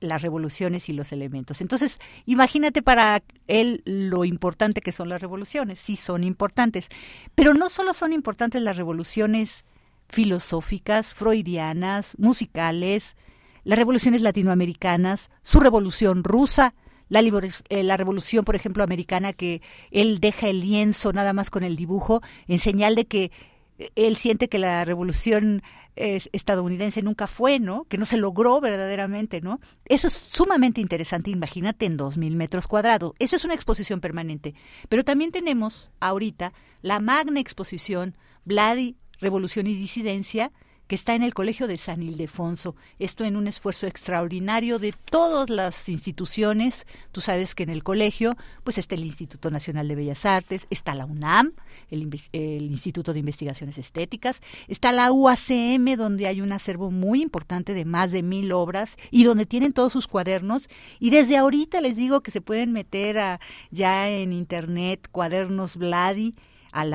las 0.00 0.22
revoluciones 0.22 0.88
y 0.88 0.92
los 0.92 1.12
elementos. 1.12 1.60
Entonces, 1.60 1.98
imagínate 2.26 2.82
para 2.82 3.22
él 3.46 3.82
lo 3.84 4.24
importante 4.24 4.80
que 4.80 4.92
son 4.92 5.08
las 5.08 5.20
revoluciones. 5.20 5.78
Sí, 5.78 5.96
son 5.96 6.24
importantes. 6.24 6.88
Pero 7.34 7.54
no 7.54 7.70
solo 7.70 7.94
son 7.94 8.12
importantes 8.12 8.62
las 8.62 8.76
revoluciones 8.76 9.64
filosóficas, 10.08 11.14
freudianas, 11.14 12.14
musicales, 12.18 13.16
las 13.64 13.78
revoluciones 13.78 14.22
latinoamericanas, 14.22 15.30
su 15.42 15.60
revolución 15.60 16.22
rusa, 16.24 16.74
la, 17.08 17.20
eh, 17.20 17.82
la, 17.82 17.96
revolución, 17.96 18.44
por 18.44 18.56
ejemplo, 18.56 18.82
americana, 18.84 19.32
que 19.32 19.62
él 19.90 20.20
deja 20.20 20.48
el 20.48 20.60
lienzo 20.60 21.12
nada 21.12 21.32
más 21.32 21.50
con 21.50 21.62
el 21.62 21.76
dibujo, 21.76 22.20
en 22.46 22.58
señal 22.58 22.94
de 22.94 23.06
que 23.06 23.30
eh, 23.78 23.90
él 23.94 24.16
siente 24.16 24.48
que 24.48 24.58
la 24.58 24.84
revolución 24.84 25.62
eh, 25.96 26.20
estadounidense 26.32 27.02
nunca 27.02 27.26
fue, 27.26 27.60
¿no? 27.60 27.84
Que 27.84 27.98
no 27.98 28.06
se 28.06 28.16
logró 28.16 28.60
verdaderamente, 28.60 29.40
¿no? 29.40 29.60
Eso 29.84 30.08
es 30.08 30.14
sumamente 30.14 30.80
interesante, 30.80 31.30
imagínate 31.30 31.86
en 31.86 31.96
dos 31.96 32.16
mil 32.18 32.34
metros 32.36 32.66
cuadrados. 32.66 33.12
Eso 33.18 33.36
es 33.36 33.44
una 33.44 33.54
exposición 33.54 34.00
permanente. 34.00 34.54
Pero 34.88 35.04
también 35.04 35.30
tenemos 35.30 35.88
ahorita 36.00 36.52
la 36.82 37.00
magna 37.00 37.40
exposición 37.40 38.16
Vladi 38.44 38.96
Revolución 39.24 39.66
y 39.66 39.74
Disidencia, 39.74 40.52
que 40.86 40.94
está 40.94 41.14
en 41.14 41.22
el 41.22 41.32
Colegio 41.32 41.66
de 41.66 41.78
San 41.78 42.02
Ildefonso. 42.02 42.76
Esto 42.98 43.24
en 43.24 43.36
un 43.36 43.46
esfuerzo 43.46 43.86
extraordinario 43.86 44.78
de 44.78 44.92
todas 44.92 45.48
las 45.48 45.88
instituciones. 45.88 46.86
Tú 47.10 47.20
sabes 47.20 47.54
que 47.54 47.62
en 47.62 47.70
el 47.70 47.82
colegio 47.82 48.36
pues 48.64 48.76
está 48.76 48.94
el 48.94 49.04
Instituto 49.04 49.50
Nacional 49.50 49.88
de 49.88 49.94
Bellas 49.94 50.26
Artes, 50.26 50.66
está 50.70 50.94
la 50.94 51.06
UNAM, 51.06 51.52
el, 51.90 52.10
el 52.32 52.64
Instituto 52.64 53.12
de 53.12 53.20
Investigaciones 53.20 53.78
Estéticas, 53.78 54.40
está 54.68 54.92
la 54.92 55.10
UACM, 55.10 55.96
donde 55.96 56.26
hay 56.26 56.40
un 56.40 56.52
acervo 56.52 56.90
muy 56.90 57.22
importante 57.22 57.72
de 57.72 57.84
más 57.84 58.12
de 58.12 58.22
mil 58.22 58.52
obras 58.52 58.96
y 59.10 59.24
donde 59.24 59.46
tienen 59.46 59.72
todos 59.72 59.92
sus 59.92 60.06
cuadernos. 60.06 60.68
Y 61.00 61.10
desde 61.10 61.38
ahorita 61.38 61.80
les 61.80 61.96
digo 61.96 62.22
que 62.22 62.30
se 62.30 62.42
pueden 62.42 62.72
meter 62.72 63.18
a, 63.18 63.40
ya 63.70 64.10
en 64.10 64.32
internet 64.32 65.08
cuadernos 65.10 65.76
Vladi 65.76 66.34
al, 66.74 66.92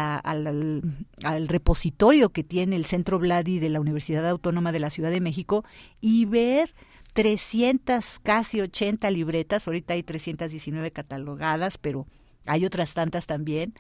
al, 1.23 1.47
repositorio 1.47 2.29
que 2.29 2.43
tiene 2.43 2.75
el 2.75 2.85
Centro 2.85 3.17
Vladi 3.17 3.59
de 3.59 3.69
la 3.69 3.79
Universidad 3.79 4.27
Autónoma 4.27 4.73
de 4.73 4.79
la 4.79 4.89
Ciudad 4.89 5.09
de 5.09 5.21
México 5.21 5.63
y 6.01 6.25
ver 6.25 6.75
300, 7.13 8.19
casi 8.19 8.59
80 8.59 9.09
libretas, 9.11 9.65
ahorita 9.67 9.93
hay 9.93 10.03
319 10.03 10.91
catalogadas, 10.91 11.77
pero 11.77 12.05
hay 12.45 12.65
otras 12.65 12.93
tantas 12.93 13.25
también, 13.25 13.73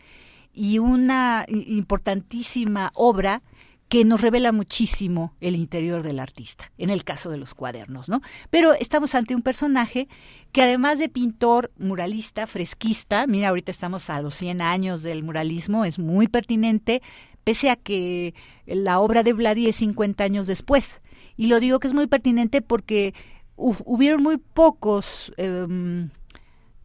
y 0.53 0.79
una 0.79 1.45
importantísima 1.49 2.91
obra 2.95 3.43
que 3.89 4.05
nos 4.05 4.21
revela 4.21 4.51
muchísimo 4.51 5.33
el 5.41 5.55
interior 5.55 6.03
del 6.03 6.19
artista, 6.19 6.71
en 6.77 6.91
el 6.91 7.03
caso 7.03 7.31
de 7.31 7.37
los 7.37 7.55
cuadernos, 7.55 8.07
¿no? 8.07 8.21
Pero 8.51 8.73
estamos 8.73 9.15
ante 9.15 9.33
un 9.33 9.41
personaje 9.41 10.07
que 10.51 10.61
además 10.61 10.99
de 10.99 11.09
pintor, 11.09 11.71
muralista, 11.79 12.45
fresquista, 12.45 13.25
mira, 13.25 13.49
ahorita 13.49 13.71
estamos 13.71 14.11
a 14.11 14.21
los 14.21 14.35
100 14.35 14.61
años 14.61 15.01
del 15.01 15.23
muralismo, 15.23 15.85
es 15.85 15.97
muy 15.97 16.27
pertinente, 16.27 17.01
pese 17.43 17.71
a 17.71 17.75
que 17.75 18.35
la 18.67 18.99
obra 18.99 19.23
de 19.23 19.33
Vladi 19.33 19.67
es 19.67 19.77
50 19.77 20.23
años 20.23 20.45
después. 20.45 21.01
Y 21.35 21.47
lo 21.47 21.59
digo 21.59 21.79
que 21.79 21.87
es 21.87 21.93
muy 21.95 22.05
pertinente 22.05 22.61
porque 22.61 23.15
hubieron 23.55 24.21
muy 24.21 24.37
pocos 24.37 25.33
em, 25.37 26.09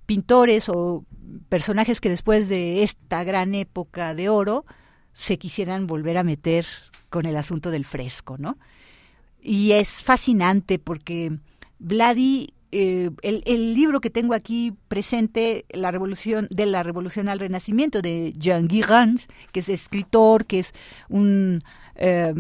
pintores 0.07 0.71
o 0.71 1.05
personajes 1.51 2.01
que 2.01 2.09
después 2.09 2.49
de 2.49 2.83
esta 2.83 3.25
gran 3.25 3.55
época 3.55 4.15
de 4.15 4.31
oro 4.31 4.65
se 5.13 5.39
quisieran 5.39 5.87
volver 5.87 6.17
a 6.17 6.25
meter 6.25 6.67
con 7.15 7.27
el 7.27 7.37
asunto 7.37 7.71
del 7.71 7.85
fresco, 7.85 8.39
¿no? 8.39 8.59
Y 9.41 9.71
es 9.71 10.03
fascinante 10.03 10.81
porque 10.81 11.39
Vladi, 11.79 12.49
eh, 12.73 13.09
el, 13.23 13.73
libro 13.73 14.01
que 14.01 14.11
tengo 14.11 14.35
aquí 14.35 14.73
presente, 14.89 15.65
la 15.71 15.93
revolución 15.93 16.49
de 16.51 16.67
la 16.67 16.83
revolución 16.83 17.29
al 17.29 17.39
renacimiento 17.39 18.03
de 18.03 18.35
Jean 18.37 18.67
Guirans, 18.67 19.29
que 19.53 19.61
es 19.61 19.69
escritor, 19.69 20.45
que 20.45 20.59
es 20.59 20.73
un 21.09 21.63
eh, 21.95 22.35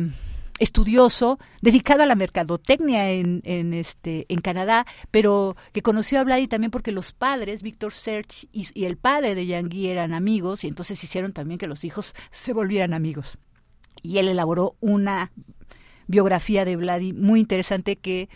estudioso 0.58 1.38
dedicado 1.62 2.02
a 2.02 2.06
la 2.06 2.16
mercadotecnia 2.16 3.12
en, 3.12 3.42
en, 3.44 3.74
este, 3.74 4.26
en 4.28 4.40
Canadá, 4.40 4.86
pero 5.12 5.54
que 5.72 5.82
conoció 5.82 6.18
a 6.18 6.24
Vladi 6.24 6.48
también 6.48 6.72
porque 6.72 6.90
los 6.90 7.12
padres, 7.12 7.62
Víctor 7.62 7.92
Serge 7.92 8.48
y, 8.50 8.84
el 8.84 8.96
padre 8.96 9.36
de 9.36 9.46
Yangui 9.46 9.86
eran 9.86 10.12
amigos 10.12 10.64
y 10.64 10.66
entonces 10.66 11.04
hicieron 11.04 11.32
también 11.32 11.58
que 11.58 11.68
los 11.68 11.84
hijos 11.84 12.12
se 12.32 12.52
volvieran 12.52 12.92
amigos. 12.92 13.38
Y 14.04 14.18
él 14.18 14.28
elaboró 14.28 14.76
una 14.78 15.32
biografía 16.06 16.64
de 16.64 16.76
Vladi 16.76 17.12
muy 17.12 17.40
interesante 17.40 17.96
que 17.96 18.28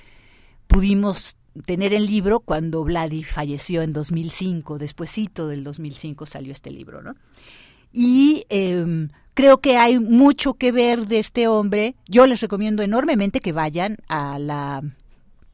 pudimos 0.67 1.37
tener 1.65 1.93
el 1.93 2.07
libro 2.07 2.41
cuando 2.41 2.83
Vladi 2.83 3.23
falleció 3.23 3.83
en 3.83 3.93
2005, 3.93 4.79
despuesito 4.79 5.47
del 5.47 5.63
2005 5.63 6.27
salió 6.27 6.53
este 6.53 6.73
libro, 6.73 7.03
¿no? 7.03 7.15
Y 7.93 8.45
eh, 8.49 9.09
Creo 9.39 9.61
que 9.61 9.77
hay 9.77 10.01
mucho 10.01 10.55
que 10.55 10.73
ver 10.73 11.07
de 11.07 11.21
este 11.21 11.47
hombre. 11.47 11.95
Yo 12.09 12.27
les 12.27 12.41
recomiendo 12.41 12.83
enormemente 12.83 13.39
que 13.39 13.53
vayan 13.53 13.97
a 14.09 14.37
la 14.41 14.83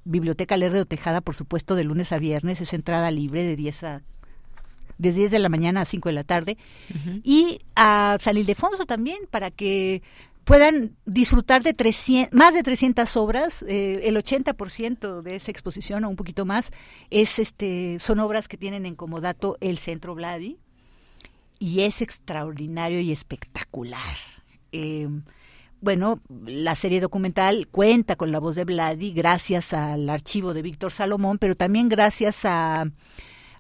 Biblioteca 0.05 0.57
Lerdo 0.57 0.87
Tejada, 0.87 1.21
por 1.21 1.35
supuesto, 1.35 1.75
de 1.75 1.85
lunes 1.85 2.11
a 2.11 2.17
viernes. 2.17 2.62
Es 2.62 2.73
entrada 2.73 3.11
libre 3.11 3.45
de 3.45 3.57
10 3.57 3.83
a 3.83 4.03
desde 4.99 5.21
10 5.21 5.31
de 5.33 5.39
la 5.39 5.49
mañana 5.49 5.83
a 5.83 5.85
5 5.85 6.09
de 6.09 6.15
la 6.15 6.25
tarde. 6.25 6.57
Y 7.23 7.61
a 7.77 8.17
San 8.21 8.37
Ildefonso 8.37 8.87
también, 8.87 9.19
para 9.31 9.51
que 9.51 10.03
puedan 10.45 10.97
disfrutar 11.07 11.63
de 11.63 11.75
300, 11.75 12.33
más 12.33 12.55
de 12.55 12.63
300 12.63 13.17
obras, 13.17 13.65
eh, 13.67 14.03
el 14.05 14.17
80% 14.17 15.23
de 15.23 15.37
esa 15.37 15.51
exposición 15.51 16.05
o 16.05 16.09
un 16.09 16.17
poquito 16.17 16.45
más 16.45 16.71
es 17.11 17.39
este 17.39 17.97
son 17.99 18.21
obras 18.21 18.47
que 18.47 18.57
tienen 18.57 18.87
en 18.87 18.95
comodato 18.95 19.57
el 19.61 19.79
Centro 19.79 20.15
Vladi 20.15 20.59
y 21.59 21.81
es 21.81 22.03
extraordinario 22.03 23.01
y 23.01 23.11
espectacular. 23.11 24.17
Eh, 24.73 25.09
bueno, 25.81 26.21
la 26.47 26.75
serie 26.77 27.01
documental 27.01 27.69
cuenta 27.69 28.17
con 28.17 28.33
la 28.33 28.39
voz 28.39 28.57
de 28.57 28.65
Vladi 28.65 29.13
gracias 29.13 29.73
al 29.73 30.09
archivo 30.09 30.55
de 30.55 30.63
Víctor 30.63 30.93
Salomón, 30.93 31.39
pero 31.39 31.57
también 31.57 31.89
gracias 31.89 32.45
a 32.45 32.85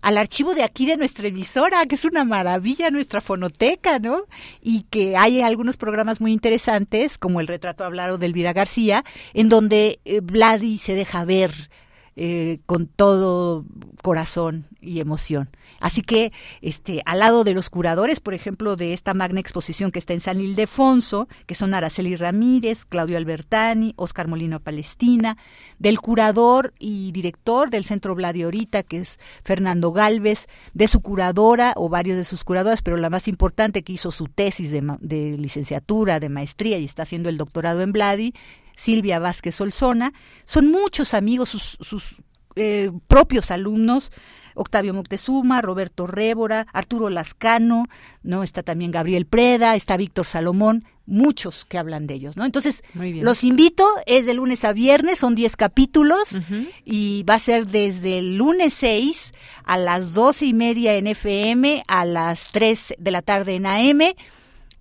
al 0.04 0.18
archivo 0.18 0.54
de 0.54 0.62
aquí 0.62 0.84
de 0.84 0.98
nuestra 0.98 1.28
emisora, 1.28 1.86
que 1.86 1.94
es 1.94 2.04
una 2.04 2.24
maravilla 2.24 2.90
nuestra 2.90 3.22
fonoteca, 3.22 3.98
¿no? 3.98 4.24
Y 4.60 4.82
que 4.90 5.16
hay 5.16 5.40
algunos 5.40 5.78
programas 5.78 6.20
muy 6.20 6.30
interesantes, 6.30 7.16
como 7.16 7.40
el 7.40 7.46
retrato 7.46 7.84
hablado 7.84 8.18
de 8.18 8.26
Elvira 8.26 8.52
García, 8.52 9.02
en 9.32 9.48
donde 9.48 10.00
eh, 10.04 10.20
Vladi 10.20 10.76
se 10.76 10.94
deja 10.94 11.24
ver 11.24 11.70
eh, 12.16 12.60
con 12.66 12.86
todo 12.86 13.64
corazón 14.02 14.66
y 14.80 15.00
emoción. 15.00 15.48
Así 15.80 16.02
que, 16.02 16.32
este, 16.60 17.02
al 17.06 17.20
lado 17.20 17.42
de 17.42 17.54
los 17.54 17.70
curadores, 17.70 18.20
por 18.20 18.34
ejemplo, 18.34 18.76
de 18.76 18.92
esta 18.92 19.14
magna 19.14 19.40
exposición 19.40 19.90
que 19.90 19.98
está 19.98 20.12
en 20.12 20.20
San 20.20 20.40
Ildefonso, 20.40 21.26
que 21.46 21.54
son 21.54 21.74
Araceli 21.74 22.14
Ramírez, 22.16 22.84
Claudio 22.84 23.16
Albertani, 23.16 23.94
Oscar 23.96 24.28
Molino 24.28 24.60
Palestina, 24.60 25.38
del 25.78 26.00
curador 26.00 26.74
y 26.78 27.12
director 27.12 27.70
del 27.70 27.84
Centro 27.84 28.14
Ahorita, 28.14 28.82
que 28.82 28.98
es 28.98 29.18
Fernando 29.42 29.92
Galvez, 29.92 30.46
de 30.72 30.88
su 30.88 31.00
curadora 31.00 31.72
o 31.76 31.88
varios 31.88 32.16
de 32.16 32.24
sus 32.24 32.44
curadoras, 32.44 32.82
pero 32.82 32.96
la 32.96 33.10
más 33.10 33.28
importante 33.28 33.82
que 33.82 33.94
hizo 33.94 34.10
su 34.10 34.26
tesis 34.26 34.70
de, 34.70 34.82
de 35.00 35.36
licenciatura, 35.36 36.20
de 36.20 36.28
maestría 36.28 36.78
y 36.78 36.84
está 36.84 37.02
haciendo 37.02 37.28
el 37.28 37.38
doctorado 37.38 37.82
en 37.82 37.92
Vladi, 37.92 38.34
Silvia 38.76 39.18
Vázquez 39.18 39.56
Solzona, 39.56 40.12
son 40.44 40.70
muchos 40.70 41.14
amigos, 41.14 41.50
sus, 41.50 42.16
eh, 42.56 42.90
propios 43.06 43.50
alumnos, 43.50 44.12
Octavio 44.54 44.94
Moctezuma, 44.94 45.60
Roberto 45.60 46.06
Révora, 46.06 46.66
Arturo 46.72 47.10
Lascano, 47.10 47.84
¿no? 48.22 48.42
Está 48.42 48.62
también 48.62 48.92
Gabriel 48.92 49.26
Preda, 49.26 49.74
está 49.74 49.96
Víctor 49.96 50.26
Salomón, 50.26 50.84
muchos 51.06 51.64
que 51.64 51.76
hablan 51.76 52.06
de 52.06 52.14
ellos, 52.14 52.36
¿no? 52.36 52.44
Entonces, 52.44 52.82
los 52.94 53.44
invito, 53.44 53.86
es 54.06 54.26
de 54.26 54.34
lunes 54.34 54.64
a 54.64 54.72
viernes, 54.72 55.18
son 55.18 55.34
10 55.34 55.56
capítulos 55.56 56.38
y 56.84 57.24
va 57.24 57.34
a 57.34 57.38
ser 57.40 57.66
desde 57.66 58.18
el 58.18 58.36
lunes 58.36 58.74
6 58.74 59.32
a 59.64 59.76
las 59.76 60.14
doce 60.14 60.46
y 60.46 60.54
media 60.54 60.94
en 60.94 61.08
FM, 61.08 61.82
a 61.88 62.04
las 62.04 62.48
3 62.52 62.94
de 62.98 63.10
la 63.10 63.22
tarde 63.22 63.56
en 63.56 63.66
AM 63.66 64.14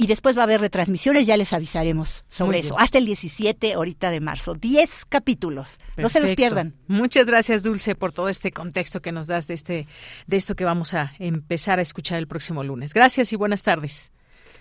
y 0.04 0.08
después 0.08 0.38
va 0.38 0.41
a 0.41 0.43
haber 0.43 0.60
retransmisiones, 0.60 1.26
ya 1.26 1.38
les 1.38 1.54
avisaremos 1.54 2.26
sobre 2.28 2.60
eso. 2.60 2.78
Hasta 2.78 2.97
el 2.97 3.06
17 3.06 3.74
ahorita 3.74 4.12
de 4.12 4.20
marzo. 4.20 4.54
10 4.54 5.06
capítulos. 5.08 5.80
No 5.95 6.10
se 6.10 6.20
los 6.20 6.34
pierdan. 6.34 6.76
Muchas 6.88 7.26
gracias, 7.26 7.64
Dulce, 7.64 7.95
por 7.95 8.12
todo 8.12 8.28
este 8.28 8.51
contexto 8.51 9.01
que 9.01 9.14
nos 9.14 9.28
das 9.28 9.47
de 9.47 9.54
este 9.54 9.88
de 10.28 10.38
esto 10.38 10.56
que 10.56 10.66
vamos 10.66 10.93
a 10.93 11.14
empezar 11.20 11.80
a 11.80 11.82
escuchar 11.82 12.20
el 12.20 12.28
próximo 12.28 12.66
lunes. 12.66 12.93
Gracias 12.93 13.32
y 13.32 13.38
buenas 13.38 13.64
tardes. 13.64 14.12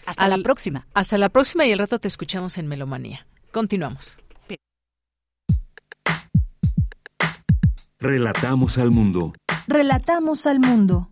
Hasta 0.06 0.28
la 0.28 0.38
próxima. 0.38 0.86
Hasta 0.94 1.18
la 1.18 1.28
próxima 1.28 1.66
y 1.66 1.72
el 1.72 1.80
rato 1.80 1.98
te 1.98 2.06
escuchamos 2.06 2.56
en 2.56 2.68
Melomanía. 2.68 3.26
Continuamos. 3.50 4.20
Relatamos 7.98 8.78
al 8.78 8.92
mundo. 8.92 9.32
Relatamos 9.66 10.46
al 10.46 10.60
mundo. 10.60 11.11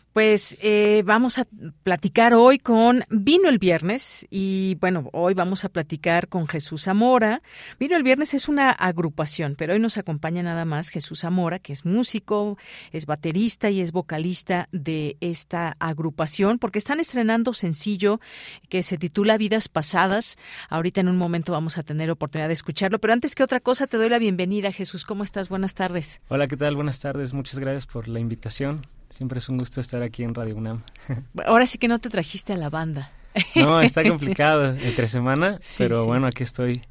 pues 0.13 0.57
eh, 0.61 1.03
vamos 1.05 1.37
a 1.39 1.45
platicar 1.83 2.33
hoy 2.33 2.59
con 2.59 3.05
Vino 3.09 3.47
el 3.47 3.59
Viernes 3.59 4.27
y 4.29 4.75
bueno, 4.81 5.09
hoy 5.13 5.33
vamos 5.33 5.63
a 5.63 5.69
platicar 5.69 6.27
con 6.27 6.47
Jesús 6.47 6.83
Zamora. 6.83 7.41
Vino 7.79 7.95
el 7.95 8.03
Viernes 8.03 8.33
es 8.33 8.49
una 8.49 8.71
agrupación, 8.71 9.55
pero 9.57 9.73
hoy 9.73 9.79
nos 9.79 9.97
acompaña 9.97 10.43
nada 10.43 10.65
más 10.65 10.89
Jesús 10.89 11.21
Zamora, 11.21 11.59
que 11.59 11.71
es 11.71 11.85
músico, 11.85 12.57
es 12.91 13.05
baterista 13.05 13.69
y 13.69 13.79
es 13.79 13.93
vocalista 13.93 14.67
de 14.73 15.15
esta 15.21 15.77
agrupación, 15.79 16.59
porque 16.59 16.79
están 16.79 16.99
estrenando 16.99 17.53
sencillo 17.53 18.19
que 18.67 18.83
se 18.83 18.97
titula 18.97 19.37
Vidas 19.37 19.69
Pasadas. 19.69 20.37
Ahorita 20.69 20.99
en 20.99 21.07
un 21.07 21.17
momento 21.17 21.53
vamos 21.53 21.77
a 21.77 21.83
tener 21.83 22.11
oportunidad 22.11 22.49
de 22.49 22.53
escucharlo, 22.53 22.99
pero 22.99 23.13
antes 23.13 23.33
que 23.33 23.43
otra 23.43 23.61
cosa 23.61 23.87
te 23.87 23.95
doy 23.95 24.09
la 24.09 24.19
bienvenida, 24.19 24.73
Jesús. 24.73 25.05
¿Cómo 25.05 25.23
estás? 25.23 25.47
Buenas 25.47 25.73
tardes. 25.73 26.21
Hola, 26.27 26.47
¿qué 26.47 26.57
tal? 26.57 26.75
Buenas 26.75 26.99
tardes. 26.99 27.33
Muchas 27.33 27.59
gracias 27.59 27.85
por 27.85 28.09
la 28.09 28.19
invitación. 28.19 28.81
Siempre 29.11 29.39
es 29.39 29.49
un 29.49 29.57
gusto 29.57 29.81
estar 29.81 30.01
aquí 30.01 30.23
en 30.23 30.33
Radio 30.33 30.55
UNAM. 30.55 30.83
Ahora 31.45 31.67
sí 31.67 31.77
que 31.77 31.87
no 31.87 31.99
te 31.99 32.09
trajiste 32.09 32.53
a 32.53 32.57
la 32.57 32.69
banda. 32.69 33.11
No, 33.55 33.81
está 33.81 34.03
complicado 34.07 34.75
entre 34.81 35.07
semana, 35.07 35.59
pero 35.77 36.05
bueno, 36.05 36.27
aquí 36.27 36.43
estoy 36.43 36.81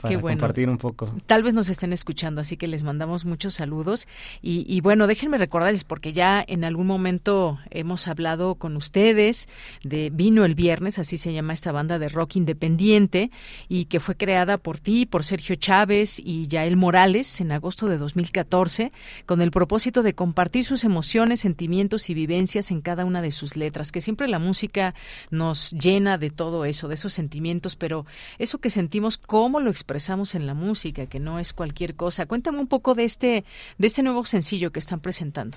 para 0.00 0.20
compartir 0.20 0.68
un 0.68 0.78
poco. 0.78 1.12
Tal 1.26 1.42
vez 1.42 1.54
nos 1.54 1.68
estén 1.68 1.92
escuchando, 1.92 2.40
así 2.40 2.56
que 2.56 2.68
les 2.68 2.84
mandamos 2.84 3.24
muchos 3.24 3.54
saludos. 3.54 4.06
Y, 4.40 4.80
bueno, 4.80 5.06
déjenme 5.06 5.38
recordarles, 5.38 5.84
porque 5.84 6.12
ya 6.12 6.44
en 6.46 6.64
algún 6.64 6.86
momento 6.86 7.58
hemos 7.70 8.06
hablado 8.06 8.54
con 8.54 8.76
ustedes 8.76 9.48
de 9.82 10.10
Vino 10.10 10.44
el 10.44 10.54
Viernes, 10.54 10.98
así 10.98 11.16
se 11.16 11.32
llama 11.32 11.52
esta 11.52 11.72
banda 11.72 11.98
de 11.98 12.08
rock 12.08 12.36
independiente, 12.36 13.30
y 13.68 13.86
que 13.86 14.00
fue 14.00 14.16
creada 14.16 14.58
por 14.58 14.78
ti, 14.78 15.04
por 15.04 15.24
Sergio 15.24 15.56
Chávez 15.56 16.20
y 16.24 16.46
Yael 16.46 16.76
Morales 16.76 17.40
en 17.40 17.52
agosto 17.52 17.86
de 17.88 17.98
2014, 17.98 18.92
con 19.26 19.42
el 19.42 19.50
propósito 19.50 20.02
de 20.02 20.14
compartir 20.14 20.64
sus 20.64 20.84
emociones, 20.84 21.40
sentimientos 21.40 22.08
y 22.08 22.14
vivencias 22.14 22.70
en 22.70 22.80
cada 22.80 23.04
una 23.04 23.20
de 23.20 23.32
sus 23.32 23.56
letras, 23.56 23.90
que 23.90 24.00
siempre 24.00 24.28
la 24.28 24.38
música 24.38 24.94
nos 25.30 25.72
llena 25.72 26.18
de 26.18 26.30
todo 26.30 26.64
eso, 26.64 26.86
de 26.86 26.94
esos 26.94 27.12
sentimientos, 27.12 27.74
pero 27.74 28.06
eso 28.38 28.58
que 28.58 28.70
sentimos, 28.70 29.18
¿cómo 29.18 29.58
lo 29.60 29.70
expresamos 29.70 29.87
en 30.34 30.46
la 30.46 30.54
música, 30.54 31.06
que 31.06 31.18
no 31.18 31.38
es 31.38 31.52
cualquier 31.52 31.94
cosa. 31.94 32.26
Cuéntame 32.26 32.58
un 32.58 32.66
poco 32.66 32.94
de 32.94 33.04
este, 33.04 33.44
de 33.78 33.86
este 33.86 34.02
nuevo 34.02 34.24
sencillo 34.24 34.70
que 34.70 34.78
están 34.78 35.00
presentando. 35.00 35.56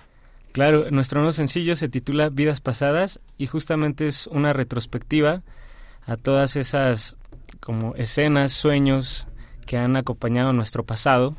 Claro, 0.52 0.90
nuestro 0.92 1.20
nuevo 1.20 1.32
sencillo 1.32 1.76
se 1.76 1.90
titula 1.90 2.30
Vidas 2.30 2.62
Pasadas 2.62 3.20
y 3.38 3.48
justamente 3.48 4.08
es 4.08 4.28
una 4.28 4.54
retrospectiva 4.54 5.44
a 6.06 6.18
todas 6.18 6.56
esas 6.56 7.16
como 7.60 7.96
escenas, 7.96 8.52
sueños 8.52 9.28
que 9.66 9.78
han 9.78 9.96
acompañado 9.96 10.52
nuestro 10.54 10.86
pasado 10.86 11.36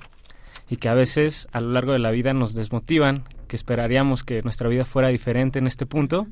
y 0.70 0.76
que 0.76 0.88
a 0.88 0.94
veces 0.94 1.48
a 1.52 1.60
lo 1.60 1.72
largo 1.72 1.92
de 1.92 1.98
la 1.98 2.10
vida 2.10 2.32
nos 2.32 2.54
desmotivan, 2.54 3.24
que 3.48 3.56
esperaríamos 3.56 4.22
que 4.22 4.40
nuestra 4.42 4.68
vida 4.68 4.84
fuera 4.84 5.08
diferente 5.08 5.58
en 5.58 5.66
este 5.66 5.84
punto, 5.84 6.26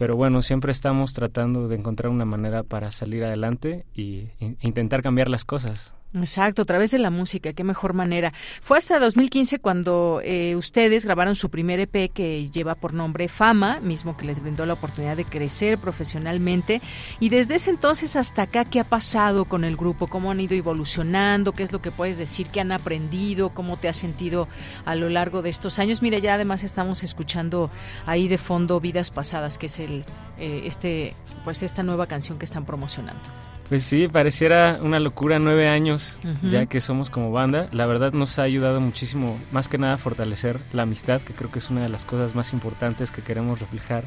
pero 0.00 0.16
bueno, 0.16 0.40
siempre 0.40 0.72
estamos 0.72 1.12
tratando 1.12 1.68
de 1.68 1.76
encontrar 1.76 2.10
una 2.10 2.24
manera 2.24 2.62
para 2.62 2.90
salir 2.90 3.22
adelante 3.22 3.84
y, 3.94 4.28
e 4.40 4.56
intentar 4.62 5.02
cambiar 5.02 5.28
las 5.28 5.44
cosas. 5.44 5.94
Exacto, 6.12 6.62
a 6.62 6.64
través 6.64 6.90
de 6.90 6.98
la 6.98 7.10
música, 7.10 7.52
qué 7.52 7.62
mejor 7.62 7.94
manera. 7.94 8.32
Fue 8.62 8.78
hasta 8.78 8.98
2015 8.98 9.60
cuando 9.60 10.20
eh, 10.24 10.56
ustedes 10.56 11.04
grabaron 11.04 11.36
su 11.36 11.50
primer 11.50 11.78
EP 11.78 12.10
que 12.12 12.50
lleva 12.50 12.74
por 12.74 12.94
nombre 12.94 13.28
Fama, 13.28 13.78
mismo 13.78 14.16
que 14.16 14.26
les 14.26 14.40
brindó 14.40 14.66
la 14.66 14.72
oportunidad 14.72 15.16
de 15.16 15.24
crecer 15.24 15.78
profesionalmente. 15.78 16.80
Y 17.20 17.28
desde 17.28 17.54
ese 17.54 17.70
entonces 17.70 18.16
hasta 18.16 18.42
acá, 18.42 18.64
¿qué 18.64 18.80
ha 18.80 18.84
pasado 18.84 19.44
con 19.44 19.62
el 19.62 19.76
grupo? 19.76 20.08
¿Cómo 20.08 20.32
han 20.32 20.40
ido 20.40 20.56
evolucionando? 20.56 21.52
¿Qué 21.52 21.62
es 21.62 21.70
lo 21.70 21.80
que 21.80 21.92
puedes 21.92 22.18
decir? 22.18 22.48
¿Qué 22.48 22.60
han 22.60 22.72
aprendido? 22.72 23.50
¿Cómo 23.50 23.76
te 23.76 23.88
has 23.88 23.96
sentido 23.96 24.48
a 24.84 24.96
lo 24.96 25.10
largo 25.10 25.42
de 25.42 25.50
estos 25.50 25.78
años? 25.78 26.02
Mira, 26.02 26.18
ya 26.18 26.34
además 26.34 26.64
estamos 26.64 27.04
escuchando 27.04 27.70
ahí 28.04 28.26
de 28.26 28.38
fondo 28.38 28.80
Vidas 28.80 29.12
Pasadas, 29.12 29.58
que 29.58 29.66
es 29.66 29.78
el, 29.78 30.04
eh, 30.40 30.62
este, 30.64 31.14
pues 31.44 31.62
esta 31.62 31.84
nueva 31.84 32.08
canción 32.08 32.36
que 32.36 32.46
están 32.46 32.64
promocionando. 32.64 33.49
Pues 33.70 33.84
sí, 33.84 34.08
pareciera 34.08 34.80
una 34.82 34.98
locura 34.98 35.38
nueve 35.38 35.68
años 35.68 36.18
ya 36.42 36.66
que 36.66 36.80
somos 36.80 37.08
como 37.08 37.30
banda. 37.30 37.68
La 37.70 37.86
verdad 37.86 38.12
nos 38.12 38.40
ha 38.40 38.42
ayudado 38.42 38.80
muchísimo, 38.80 39.38
más 39.52 39.68
que 39.68 39.78
nada 39.78 39.94
a 39.94 39.96
fortalecer 39.96 40.58
la 40.72 40.82
amistad, 40.82 41.20
que 41.20 41.34
creo 41.34 41.52
que 41.52 41.60
es 41.60 41.70
una 41.70 41.84
de 41.84 41.88
las 41.88 42.04
cosas 42.04 42.34
más 42.34 42.52
importantes 42.52 43.12
que 43.12 43.22
queremos 43.22 43.60
reflejar 43.60 44.02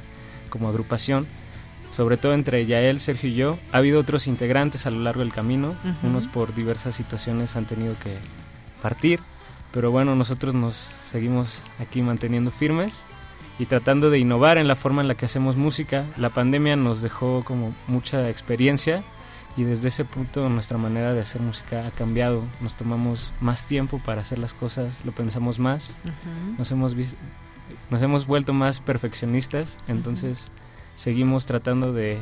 como 0.49 0.68
agrupación. 0.68 1.28
Sobre 1.93 2.18
todo 2.18 2.34
entre 2.34 2.66
Yael, 2.66 2.99
Sergio 2.99 3.30
y 3.30 3.36
yo. 3.36 3.57
Ha 3.72 3.78
habido 3.78 4.01
otros 4.01 4.28
integrantes 4.28 4.86
a 4.86 4.89
lo 4.89 4.99
largo 4.99 5.22
del 5.22 5.32
camino, 5.32 5.76
unos 6.03 6.28
por 6.28 6.53
diversas 6.53 6.93
situaciones 6.93 7.55
han 7.55 7.66
tenido 7.66 7.95
que 8.03 8.18
partir, 8.82 9.22
pero 9.72 9.91
bueno, 9.91 10.14
nosotros 10.14 10.53
nos 10.53 10.76
seguimos 10.76 11.61
aquí 11.80 12.01
manteniendo 12.01 12.51
firmes 12.51 13.05
y 13.59 13.66
tratando 13.68 14.09
de 14.09 14.20
innovar 14.20 14.57
en 14.57 14.68
la 14.68 14.76
forma 14.76 15.01
en 15.01 15.07
la 15.07 15.16
que 15.16 15.26
hacemos 15.26 15.55
música. 15.55 16.03
La 16.18 16.32
pandemia 16.32 16.76
nos 16.76 17.01
dejó 17.01 17.45
como 17.45 17.74
mucha 17.88 18.30
experiencia 18.30 19.03
y 19.56 19.64
desde 19.64 19.88
ese 19.89 20.06
punto 20.06 20.49
nuestra 20.49 20.78
manera 20.78 21.14
de 21.14 21.22
hacer 21.22 21.41
música 21.41 21.88
ha 21.88 21.91
cambiado. 21.91 22.43
Nos 22.62 22.76
tomamos 22.76 23.34
más 23.39 23.66
tiempo 23.66 23.99
para 24.04 24.22
hacer 24.22 24.39
las 24.39 24.54
cosas, 24.54 25.06
lo 25.06 25.12
pensamos 25.12 25.60
más, 25.60 25.97
nos, 26.58 26.72
hemos 26.72 26.95
nos 27.89 28.01
hemos 28.01 28.26
vuelto 28.26 28.54
más 28.54 28.82
perfeccionistas, 28.82 29.78
entonces 29.88 30.51
seguimos 30.95 31.45
tratando 31.45 31.93
de 31.93 32.20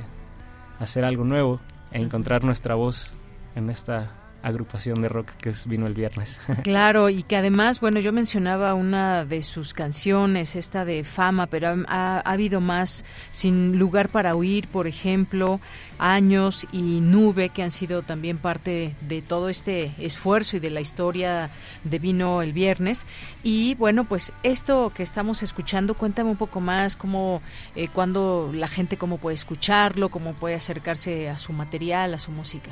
hacer 0.79 1.05
algo 1.05 1.23
nuevo 1.23 1.59
e 1.91 2.01
encontrar 2.01 2.43
nuestra 2.43 2.75
voz 2.75 3.13
en 3.55 3.69
esta 3.69 4.20
agrupación 4.43 5.01
de 5.01 5.09
rock 5.09 5.29
que 5.41 5.49
es 5.49 5.67
vino 5.67 5.87
el 5.87 5.93
viernes. 5.93 6.41
Claro, 6.63 7.09
y 7.09 7.23
que 7.23 7.35
además, 7.35 7.79
bueno, 7.79 7.99
yo 7.99 8.13
mencionaba 8.13 8.73
una 8.75 9.25
de 9.25 9.41
sus 9.41 9.73
canciones, 9.73 10.55
esta 10.55 10.85
de 10.85 11.03
fama, 11.03 11.47
pero 11.47 11.83
ha, 11.87 12.19
habido 12.19 12.61
más, 12.61 13.03
Sin 13.31 13.77
lugar 13.77 14.09
para 14.09 14.35
huir, 14.35 14.67
por 14.67 14.87
ejemplo, 14.87 15.59
Años 15.97 16.67
y 16.71 17.01
Nube, 17.01 17.49
que 17.49 17.63
han 17.63 17.71
sido 17.71 18.03
también 18.03 18.37
parte 18.37 18.95
de 19.01 19.21
todo 19.21 19.49
este 19.49 19.93
esfuerzo 19.97 20.57
y 20.57 20.59
de 20.59 20.69
la 20.69 20.81
historia 20.81 21.49
de 21.83 21.99
vino 21.99 22.41
el 22.41 22.53
viernes. 22.53 23.05
Y 23.43 23.75
bueno, 23.75 24.05
pues 24.05 24.33
esto 24.43 24.91
que 24.95 25.03
estamos 25.03 25.43
escuchando, 25.43 25.93
cuéntame 25.93 26.29
un 26.29 26.37
poco 26.37 26.59
más 26.59 26.95
cómo, 26.95 27.41
eh, 27.75 27.87
cuándo 27.87 28.51
la 28.53 28.67
gente, 28.67 28.97
cómo 28.97 29.17
puede 29.17 29.35
escucharlo, 29.35 30.09
cómo 30.09 30.33
puede 30.33 30.55
acercarse 30.55 31.29
a 31.29 31.37
su 31.37 31.53
material, 31.53 32.13
a 32.13 32.19
su 32.19 32.31
música. 32.31 32.71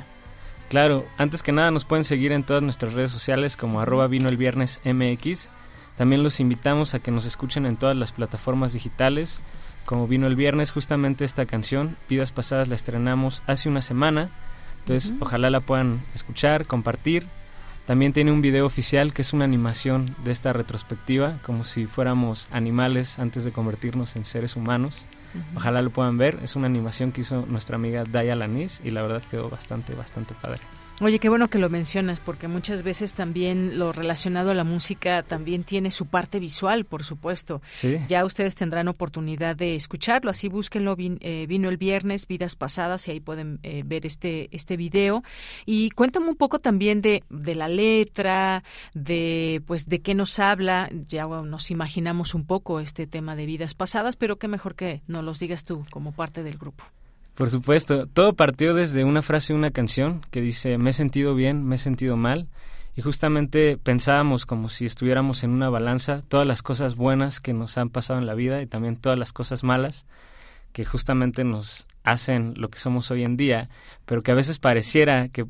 Claro, 0.70 1.04
antes 1.18 1.42
que 1.42 1.50
nada 1.50 1.72
nos 1.72 1.84
pueden 1.84 2.04
seguir 2.04 2.30
en 2.30 2.44
todas 2.44 2.62
nuestras 2.62 2.92
redes 2.92 3.10
sociales 3.10 3.56
como 3.56 3.80
arroba 3.80 4.06
vino 4.06 4.28
el 4.28 4.36
viernes 4.36 4.80
MX. 4.84 5.48
También 5.96 6.22
los 6.22 6.38
invitamos 6.38 6.94
a 6.94 7.00
que 7.00 7.10
nos 7.10 7.26
escuchen 7.26 7.66
en 7.66 7.76
todas 7.76 7.96
las 7.96 8.12
plataformas 8.12 8.72
digitales. 8.72 9.40
Como 9.84 10.06
vino 10.06 10.28
el 10.28 10.36
viernes, 10.36 10.70
justamente 10.70 11.24
esta 11.24 11.44
canción, 11.44 11.96
Vidas 12.08 12.30
Pasadas, 12.30 12.68
la 12.68 12.76
estrenamos 12.76 13.42
hace 13.48 13.68
una 13.68 13.82
semana. 13.82 14.30
Entonces, 14.78 15.12
ojalá 15.18 15.50
la 15.50 15.58
puedan 15.58 16.04
escuchar, 16.14 16.66
compartir. 16.66 17.26
También 17.84 18.12
tiene 18.12 18.30
un 18.30 18.40
video 18.40 18.64
oficial 18.64 19.12
que 19.12 19.22
es 19.22 19.32
una 19.32 19.46
animación 19.46 20.06
de 20.22 20.30
esta 20.30 20.52
retrospectiva, 20.52 21.40
como 21.42 21.64
si 21.64 21.88
fuéramos 21.88 22.46
animales 22.52 23.18
antes 23.18 23.42
de 23.42 23.50
convertirnos 23.50 24.14
en 24.14 24.24
seres 24.24 24.54
humanos. 24.54 25.08
Ojalá 25.54 25.82
lo 25.82 25.90
puedan 25.90 26.18
ver. 26.18 26.38
Es 26.42 26.56
una 26.56 26.66
animación 26.66 27.12
que 27.12 27.22
hizo 27.22 27.46
nuestra 27.46 27.76
amiga 27.76 28.04
Daya 28.04 28.34
Lanis 28.34 28.80
y 28.84 28.90
la 28.90 29.02
verdad 29.02 29.22
quedó 29.30 29.48
bastante, 29.48 29.94
bastante 29.94 30.34
padre. 30.34 30.60
Oye, 31.02 31.18
qué 31.18 31.30
bueno 31.30 31.48
que 31.48 31.58
lo 31.58 31.70
mencionas, 31.70 32.20
porque 32.20 32.46
muchas 32.46 32.82
veces 32.82 33.14
también 33.14 33.78
lo 33.78 33.90
relacionado 33.90 34.50
a 34.50 34.54
la 34.54 34.64
música 34.64 35.22
también 35.22 35.64
tiene 35.64 35.90
su 35.90 36.04
parte 36.04 36.38
visual, 36.38 36.84
por 36.84 37.04
supuesto. 37.04 37.62
Sí. 37.72 37.96
Ya 38.06 38.22
ustedes 38.26 38.54
tendrán 38.54 38.86
oportunidad 38.86 39.56
de 39.56 39.76
escucharlo, 39.76 40.30
así 40.30 40.48
búsquenlo, 40.48 40.96
eh, 40.98 41.46
vino 41.48 41.70
el 41.70 41.78
viernes, 41.78 42.26
Vidas 42.26 42.54
Pasadas, 42.54 43.08
y 43.08 43.12
ahí 43.12 43.20
pueden 43.20 43.60
eh, 43.62 43.82
ver 43.86 44.04
este, 44.04 44.54
este 44.54 44.76
video. 44.76 45.22
Y 45.64 45.88
cuéntame 45.92 46.28
un 46.28 46.36
poco 46.36 46.58
también 46.58 47.00
de, 47.00 47.24
de 47.30 47.54
la 47.54 47.68
letra, 47.68 48.62
de 48.92 49.62
pues 49.66 49.88
de 49.88 50.02
qué 50.02 50.14
nos 50.14 50.38
habla, 50.38 50.90
ya 51.08 51.26
nos 51.26 51.70
imaginamos 51.70 52.34
un 52.34 52.44
poco 52.44 52.78
este 52.78 53.06
tema 53.06 53.36
de 53.36 53.46
Vidas 53.46 53.72
Pasadas, 53.72 54.16
pero 54.16 54.36
qué 54.36 54.48
mejor 54.48 54.74
que 54.74 55.00
nos 55.06 55.24
los 55.24 55.40
digas 55.40 55.64
tú 55.64 55.86
como 55.90 56.12
parte 56.12 56.42
del 56.42 56.58
grupo. 56.58 56.84
Por 57.40 57.48
supuesto, 57.48 58.06
todo 58.06 58.34
partió 58.34 58.74
desde 58.74 59.02
una 59.02 59.22
frase 59.22 59.54
de 59.54 59.58
una 59.58 59.70
canción 59.70 60.20
que 60.30 60.42
dice 60.42 60.76
me 60.76 60.90
he 60.90 60.92
sentido 60.92 61.34
bien, 61.34 61.64
me 61.64 61.76
he 61.76 61.78
sentido 61.78 62.18
mal 62.18 62.48
y 62.94 63.00
justamente 63.00 63.78
pensábamos 63.78 64.44
como 64.44 64.68
si 64.68 64.84
estuviéramos 64.84 65.42
en 65.42 65.52
una 65.52 65.70
balanza 65.70 66.20
todas 66.28 66.46
las 66.46 66.60
cosas 66.60 66.96
buenas 66.96 67.40
que 67.40 67.54
nos 67.54 67.78
han 67.78 67.88
pasado 67.88 68.18
en 68.18 68.26
la 68.26 68.34
vida 68.34 68.60
y 68.60 68.66
también 68.66 68.96
todas 68.96 69.18
las 69.18 69.32
cosas 69.32 69.64
malas 69.64 70.04
que 70.74 70.84
justamente 70.84 71.42
nos 71.42 71.86
hacen 72.04 72.52
lo 72.58 72.68
que 72.68 72.78
somos 72.78 73.10
hoy 73.10 73.24
en 73.24 73.38
día, 73.38 73.70
pero 74.04 74.22
que 74.22 74.32
a 74.32 74.34
veces 74.34 74.58
pareciera 74.58 75.28
que 75.28 75.46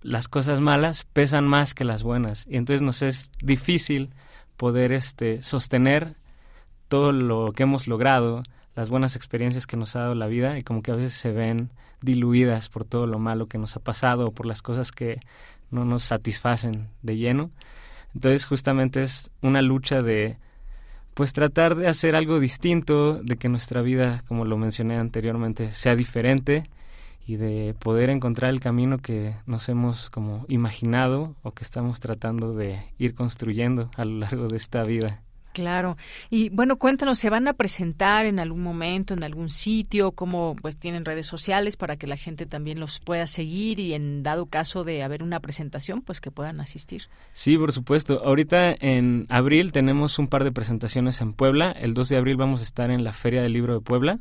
las 0.00 0.28
cosas 0.28 0.60
malas 0.60 1.08
pesan 1.12 1.48
más 1.48 1.74
que 1.74 1.84
las 1.84 2.04
buenas. 2.04 2.46
Y 2.48 2.56
entonces 2.56 2.82
nos 2.82 3.02
es 3.02 3.32
difícil 3.42 4.14
poder 4.56 4.92
este 4.92 5.42
sostener 5.42 6.14
todo 6.86 7.10
lo 7.10 7.50
que 7.50 7.64
hemos 7.64 7.88
logrado 7.88 8.44
las 8.74 8.90
buenas 8.90 9.16
experiencias 9.16 9.66
que 9.66 9.76
nos 9.76 9.96
ha 9.96 10.00
dado 10.00 10.14
la 10.14 10.26
vida 10.26 10.58
y 10.58 10.62
como 10.62 10.82
que 10.82 10.90
a 10.90 10.96
veces 10.96 11.12
se 11.12 11.32
ven 11.32 11.70
diluidas 12.00 12.68
por 12.68 12.84
todo 12.84 13.06
lo 13.06 13.18
malo 13.18 13.46
que 13.46 13.58
nos 13.58 13.76
ha 13.76 13.80
pasado 13.80 14.26
o 14.26 14.32
por 14.32 14.46
las 14.46 14.62
cosas 14.62 14.92
que 14.92 15.20
no 15.70 15.84
nos 15.84 16.04
satisfacen 16.04 16.88
de 17.02 17.16
lleno. 17.16 17.50
Entonces 18.14 18.46
justamente 18.46 19.02
es 19.02 19.30
una 19.40 19.62
lucha 19.62 20.02
de 20.02 20.36
pues 21.14 21.32
tratar 21.32 21.76
de 21.76 21.88
hacer 21.88 22.16
algo 22.16 22.40
distinto, 22.40 23.22
de 23.22 23.36
que 23.36 23.48
nuestra 23.48 23.82
vida, 23.82 24.22
como 24.26 24.44
lo 24.44 24.56
mencioné 24.56 24.96
anteriormente, 24.96 25.72
sea 25.72 25.94
diferente 25.94 26.64
y 27.26 27.36
de 27.36 27.74
poder 27.78 28.10
encontrar 28.10 28.50
el 28.50 28.60
camino 28.60 28.98
que 28.98 29.34
nos 29.46 29.68
hemos 29.68 30.10
como 30.10 30.44
imaginado 30.48 31.36
o 31.42 31.52
que 31.52 31.64
estamos 31.64 32.00
tratando 32.00 32.54
de 32.54 32.78
ir 32.98 33.14
construyendo 33.14 33.90
a 33.96 34.04
lo 34.04 34.18
largo 34.18 34.48
de 34.48 34.56
esta 34.56 34.82
vida. 34.84 35.22
Claro. 35.52 35.96
Y 36.30 36.48
bueno, 36.50 36.76
cuéntanos, 36.76 37.18
¿se 37.18 37.30
van 37.30 37.48
a 37.48 37.52
presentar 37.52 38.26
en 38.26 38.38
algún 38.38 38.62
momento, 38.62 39.14
en 39.14 39.24
algún 39.24 39.50
sitio? 39.50 40.12
¿Cómo 40.12 40.56
pues 40.60 40.76
tienen 40.76 41.04
redes 41.04 41.26
sociales 41.26 41.76
para 41.76 41.96
que 41.96 42.06
la 42.06 42.16
gente 42.16 42.46
también 42.46 42.80
los 42.80 43.00
pueda 43.00 43.26
seguir 43.26 43.78
y 43.78 43.94
en 43.94 44.22
dado 44.22 44.46
caso 44.46 44.84
de 44.84 45.02
haber 45.02 45.22
una 45.22 45.40
presentación, 45.40 46.02
pues 46.02 46.20
que 46.20 46.30
puedan 46.30 46.60
asistir? 46.60 47.08
Sí, 47.32 47.58
por 47.58 47.72
supuesto. 47.72 48.22
Ahorita 48.24 48.74
en 48.80 49.26
abril 49.28 49.72
tenemos 49.72 50.18
un 50.18 50.28
par 50.28 50.44
de 50.44 50.52
presentaciones 50.52 51.20
en 51.20 51.32
Puebla. 51.32 51.72
El 51.72 51.94
2 51.94 52.08
de 52.08 52.16
abril 52.16 52.36
vamos 52.36 52.60
a 52.60 52.64
estar 52.64 52.90
en 52.90 53.04
la 53.04 53.12
Feria 53.12 53.42
del 53.42 53.52
Libro 53.52 53.74
de 53.74 53.80
Puebla. 53.80 54.18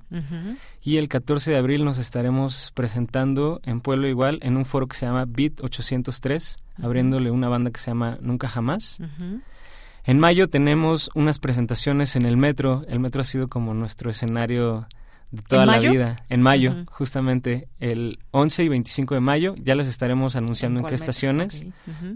Y 0.84 0.98
el 0.98 1.08
14 1.08 1.52
de 1.52 1.58
abril 1.58 1.86
nos 1.86 1.98
estaremos 1.98 2.72
presentando 2.74 3.62
en 3.64 3.82
Puebla 3.82 4.08
igual 4.08 4.40
en 4.42 4.58
un 4.58 4.66
foro 4.66 4.88
que 4.88 4.98
se 4.98 5.06
llama 5.06 5.26
Beat 5.28 5.62
803, 5.62 6.58
abriéndole 6.82 7.32
una 7.32 7.50
banda 7.50 7.72
que 7.72 7.80
se 7.80 7.92
llama 7.92 8.18
Nunca 8.22 8.48
Jamás. 8.48 9.00
En 10.04 10.20
mayo 10.20 10.50
tenemos 10.50 11.10
unas 11.14 11.40
presentaciones 11.40 12.16
en 12.16 12.26
el 12.26 12.38
metro. 12.38 12.84
El 12.88 13.00
metro 13.00 13.22
ha 13.22 13.26
sido 13.26 13.48
como 13.48 13.74
nuestro 13.74 14.10
escenario 14.10 14.88
de 15.32 15.42
toda 15.44 15.66
la 15.66 15.80
vida. 15.80 16.18
En 16.30 16.42
mayo, 16.42 16.86
justamente 16.88 17.68
el 17.80 18.20
11 18.32 18.64
y 18.64 18.70
25 18.70 19.16
de 19.16 19.22
mayo, 19.22 19.56
ya 19.58 19.76
les 19.76 19.88
estaremos 19.88 20.36
anunciando 20.36 20.80
en, 20.80 20.86
qué 20.86 20.96
estaciones. 20.96 21.66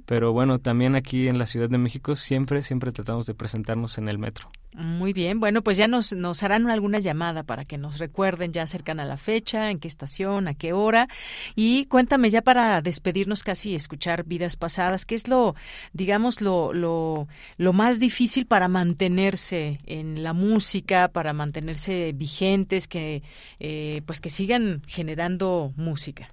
Pero 0.05 0.33
bueno, 0.33 0.59
también 0.59 0.95
aquí 0.95 1.27
en 1.27 1.37
la 1.37 1.45
Ciudad 1.45 1.69
de 1.69 1.77
México 1.77 2.15
siempre, 2.15 2.63
siempre 2.63 2.91
tratamos 2.91 3.25
de 3.25 3.33
presentarnos 3.33 3.97
en 3.97 4.09
el 4.09 4.17
metro. 4.17 4.49
Muy 4.77 5.13
bien, 5.13 5.39
bueno, 5.39 5.61
pues 5.61 5.77
ya 5.77 5.87
nos, 5.87 6.11
nos 6.11 6.43
harán 6.43 6.69
alguna 6.69 6.99
llamada 6.99 7.43
para 7.43 7.63
que 7.63 7.77
nos 7.77 7.97
recuerden 7.97 8.51
ya 8.51 8.67
cercan 8.67 8.99
a 8.99 9.05
la 9.05 9.15
fecha, 9.15 9.69
en 9.69 9.79
qué 9.79 9.87
estación, 9.87 10.49
a 10.49 10.53
qué 10.53 10.73
hora. 10.73 11.07
Y 11.55 11.85
cuéntame 11.85 12.29
ya 12.29 12.41
para 12.41 12.81
despedirnos 12.81 13.43
casi, 13.43 13.73
escuchar 13.73 14.25
vidas 14.25 14.57
pasadas, 14.57 15.05
¿qué 15.05 15.15
es 15.15 15.29
lo, 15.29 15.55
digamos, 15.93 16.41
lo, 16.41 16.73
lo, 16.73 17.29
lo 17.55 17.71
más 17.71 18.01
difícil 18.01 18.47
para 18.47 18.67
mantenerse 18.67 19.79
en 19.85 20.23
la 20.23 20.33
música, 20.33 21.07
para 21.07 21.31
mantenerse 21.31 22.11
vigentes, 22.13 22.89
que 22.89 23.23
eh, 23.61 24.01
pues 24.05 24.19
que 24.19 24.29
sigan 24.29 24.81
generando 24.87 25.71
música? 25.77 26.27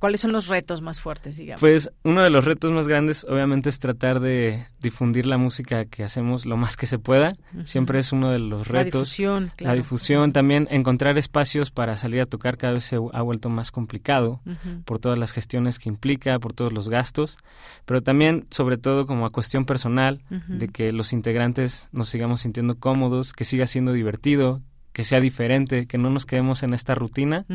¿Cuáles 0.00 0.22
son 0.22 0.32
los 0.32 0.48
retos 0.48 0.80
más 0.80 0.98
fuertes, 0.98 1.36
digamos? 1.36 1.60
Pues 1.60 1.90
uno 2.04 2.22
de 2.22 2.30
los 2.30 2.46
retos 2.46 2.72
más 2.72 2.88
grandes 2.88 3.26
obviamente 3.28 3.68
es 3.68 3.78
tratar 3.80 4.18
de 4.20 4.66
difundir 4.80 5.26
la 5.26 5.36
música 5.36 5.84
que 5.84 6.02
hacemos 6.02 6.46
lo 6.46 6.56
más 6.56 6.78
que 6.78 6.86
se 6.86 6.98
pueda. 6.98 7.36
Siempre 7.64 7.98
es 7.98 8.10
uno 8.10 8.30
de 8.30 8.38
los 8.38 8.66
retos. 8.66 8.78
La 8.78 8.84
difusión, 8.84 9.52
La 9.58 9.74
difusión, 9.74 10.32
también 10.32 10.68
encontrar 10.70 11.18
espacios 11.18 11.70
para 11.70 11.98
salir 11.98 12.22
a 12.22 12.26
tocar 12.26 12.56
cada 12.56 12.72
vez 12.72 12.84
se 12.84 12.96
ha 12.96 13.20
vuelto 13.20 13.50
más 13.50 13.70
complicado 13.70 14.40
por 14.86 15.00
todas 15.00 15.18
las 15.18 15.32
gestiones 15.32 15.78
que 15.78 15.90
implica, 15.90 16.38
por 16.38 16.54
todos 16.54 16.72
los 16.72 16.88
gastos, 16.88 17.36
pero 17.84 18.02
también 18.02 18.46
sobre 18.50 18.78
todo 18.78 19.04
como 19.04 19.26
a 19.26 19.30
cuestión 19.30 19.66
personal 19.66 20.22
de 20.48 20.68
que 20.68 20.92
los 20.92 21.12
integrantes 21.12 21.90
nos 21.92 22.08
sigamos 22.08 22.40
sintiendo 22.40 22.78
cómodos, 22.78 23.34
que 23.34 23.44
siga 23.44 23.66
siendo 23.66 23.92
divertido, 23.92 24.62
que 24.92 25.04
sea 25.04 25.20
diferente, 25.20 25.86
que 25.86 25.98
no 25.98 26.10
nos 26.10 26.26
quedemos 26.26 26.62
en 26.62 26.74
esta 26.74 26.94
rutina, 26.94 27.46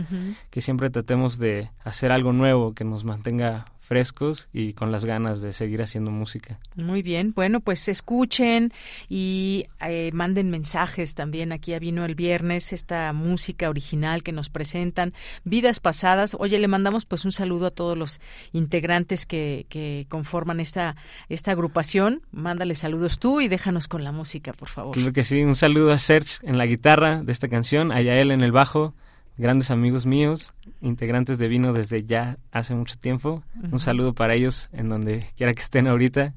que 0.49 0.61
siempre 0.61 0.89
tratemos 0.89 1.37
de 1.37 1.69
hacer 1.83 2.11
algo 2.11 2.33
nuevo, 2.33 2.73
que 2.73 2.83
nos 2.83 3.03
mantenga 3.03 3.65
frescos 3.85 4.49
y 4.51 4.73
con 4.73 4.91
las 4.91 5.05
ganas 5.05 5.41
de 5.41 5.53
seguir 5.53 5.81
haciendo 5.81 6.11
música. 6.11 6.59
Muy 6.75 7.01
bien, 7.01 7.33
bueno, 7.33 7.59
pues 7.59 7.87
escuchen 7.87 8.73
y 9.07 9.67
eh, 9.81 10.11
manden 10.13 10.49
mensajes 10.49 11.15
también. 11.15 11.51
Aquí 11.51 11.73
a 11.73 11.79
Vino 11.79 12.03
el 12.03 12.15
Viernes, 12.15 12.73
esta 12.73 13.13
música 13.13 13.69
original 13.69 14.23
que 14.23 14.31
nos 14.31 14.49
presentan, 14.49 15.13
Vidas 15.43 15.79
Pasadas. 15.79 16.35
Oye, 16.39 16.59
le 16.59 16.67
mandamos 16.67 17.05
pues 17.05 17.25
un 17.25 17.31
saludo 17.31 17.67
a 17.67 17.71
todos 17.71 17.97
los 17.97 18.19
integrantes 18.51 19.25
que, 19.25 19.65
que 19.69 20.07
conforman 20.09 20.59
esta, 20.59 20.95
esta 21.29 21.51
agrupación. 21.51 22.21
Mándale 22.31 22.75
saludos 22.75 23.19
tú 23.19 23.41
y 23.41 23.47
déjanos 23.47 23.87
con 23.87 24.03
la 24.03 24.11
música, 24.11 24.53
por 24.53 24.69
favor. 24.69 24.93
Claro 24.93 25.13
que 25.13 25.23
sí, 25.23 25.43
un 25.43 25.55
saludo 25.55 25.91
a 25.91 25.97
Serge 25.97 26.39
en 26.43 26.57
la 26.57 26.65
guitarra 26.65 27.21
de 27.23 27.31
esta 27.31 27.47
canción, 27.47 27.91
a 27.91 28.01
Yael 28.01 28.31
en 28.31 28.41
el 28.41 28.51
bajo, 28.51 28.95
grandes 29.37 29.71
amigos 29.71 30.05
míos, 30.05 30.53
integrantes 30.81 31.37
de 31.37 31.47
Vino 31.47 31.73
desde 31.73 32.05
ya 32.05 32.37
hace 32.51 32.75
mucho 32.75 32.95
tiempo. 32.95 33.43
Un 33.71 33.79
saludo 33.79 34.13
para 34.13 34.33
ellos 34.33 34.69
en 34.71 34.89
donde 34.89 35.25
quiera 35.35 35.53
que 35.53 35.61
estén 35.61 35.87
ahorita. 35.87 36.33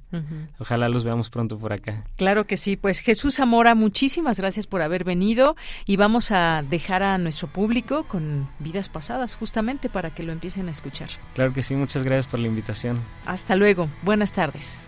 Ojalá 0.58 0.88
los 0.88 1.04
veamos 1.04 1.30
pronto 1.30 1.58
por 1.58 1.72
acá. 1.72 2.04
Claro 2.16 2.46
que 2.46 2.56
sí. 2.56 2.76
Pues 2.76 3.00
Jesús 3.00 3.36
Zamora, 3.36 3.74
muchísimas 3.74 4.38
gracias 4.38 4.66
por 4.66 4.82
haber 4.82 5.04
venido 5.04 5.56
y 5.86 5.96
vamos 5.96 6.30
a 6.30 6.64
dejar 6.68 7.02
a 7.02 7.18
nuestro 7.18 7.48
público 7.48 8.04
con 8.04 8.48
vidas 8.58 8.88
pasadas 8.88 9.36
justamente 9.36 9.88
para 9.88 10.14
que 10.14 10.22
lo 10.22 10.32
empiecen 10.32 10.68
a 10.68 10.72
escuchar. 10.72 11.08
Claro 11.34 11.52
que 11.52 11.62
sí. 11.62 11.74
Muchas 11.74 12.02
gracias 12.02 12.26
por 12.26 12.40
la 12.40 12.48
invitación. 12.48 12.98
Hasta 13.26 13.54
luego. 13.54 13.88
Buenas 14.02 14.32
tardes. 14.32 14.84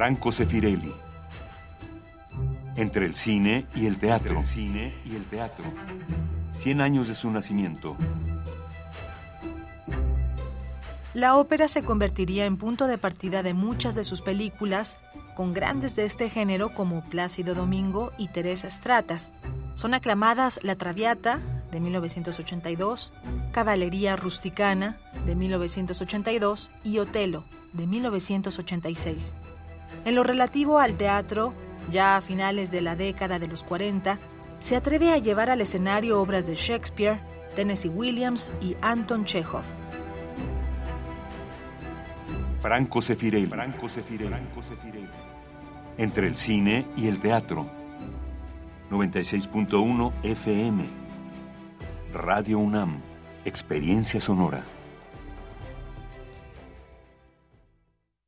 Franco 0.00 0.32
Sefirelli. 0.32 0.94
Entre 2.74 3.04
el 3.04 3.14
cine 3.14 3.66
y 3.74 3.84
el 3.84 3.98
teatro. 3.98 4.38
el 4.38 4.46
cine 4.46 4.94
y 5.04 5.14
el 5.14 5.26
teatro. 5.26 5.66
Cien 6.52 6.80
años 6.80 7.06
de 7.06 7.14
su 7.14 7.30
nacimiento. 7.30 7.96
La 11.12 11.36
ópera 11.36 11.68
se 11.68 11.82
convertiría 11.82 12.46
en 12.46 12.56
punto 12.56 12.86
de 12.86 12.96
partida 12.96 13.42
de 13.42 13.52
muchas 13.52 13.94
de 13.94 14.04
sus 14.04 14.22
películas, 14.22 14.98
con 15.34 15.52
grandes 15.52 15.96
de 15.96 16.06
este 16.06 16.30
género 16.30 16.72
como 16.72 17.04
Plácido 17.04 17.54
Domingo 17.54 18.10
y 18.16 18.28
Teresa 18.28 18.70
Stratas. 18.70 19.34
Son 19.74 19.92
aclamadas 19.92 20.60
La 20.62 20.76
Traviata, 20.76 21.40
de 21.72 21.78
1982, 21.78 23.12
Caballería 23.52 24.16
Rusticana, 24.16 24.96
de 25.26 25.34
1982, 25.34 26.70
y 26.84 27.00
Otelo, 27.00 27.44
de 27.74 27.86
1986. 27.86 29.36
En 30.04 30.14
lo 30.14 30.22
relativo 30.22 30.78
al 30.78 30.96
teatro, 30.96 31.52
ya 31.90 32.16
a 32.16 32.20
finales 32.20 32.70
de 32.70 32.80
la 32.80 32.96
década 32.96 33.38
de 33.38 33.48
los 33.48 33.64
40, 33.64 34.18
se 34.58 34.76
atreve 34.76 35.10
a 35.12 35.18
llevar 35.18 35.50
al 35.50 35.60
escenario 35.60 36.20
obras 36.20 36.46
de 36.46 36.54
Shakespeare, 36.54 37.18
Tennessee 37.56 37.88
Williams 37.88 38.50
y 38.60 38.76
Anton 38.82 39.24
Chekhov. 39.24 39.64
Franco 42.60 43.00
Sefirelli. 43.00 43.48
Entre 45.96 46.26
el 46.26 46.36
cine 46.36 46.86
y 46.96 47.08
el 47.08 47.18
teatro. 47.18 47.66
96.1 48.90 50.12
FM. 50.22 50.84
Radio 52.12 52.58
UNAM. 52.58 53.00
Experiencia 53.44 54.20
sonora. 54.20 54.62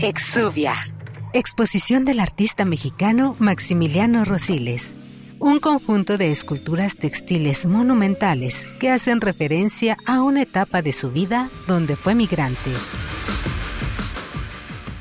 Exuvia. 0.00 0.74
Exposición 1.32 2.04
del 2.04 2.18
artista 2.18 2.64
mexicano 2.64 3.34
Maximiliano 3.38 4.24
Rosiles. 4.24 4.96
Un 5.38 5.60
conjunto 5.60 6.18
de 6.18 6.32
esculturas 6.32 6.96
textiles 6.96 7.66
monumentales 7.66 8.66
que 8.80 8.90
hacen 8.90 9.20
referencia 9.20 9.96
a 10.04 10.20
una 10.22 10.42
etapa 10.42 10.82
de 10.82 10.92
su 10.92 11.12
vida 11.12 11.48
donde 11.68 11.94
fue 11.94 12.16
migrante. 12.16 12.70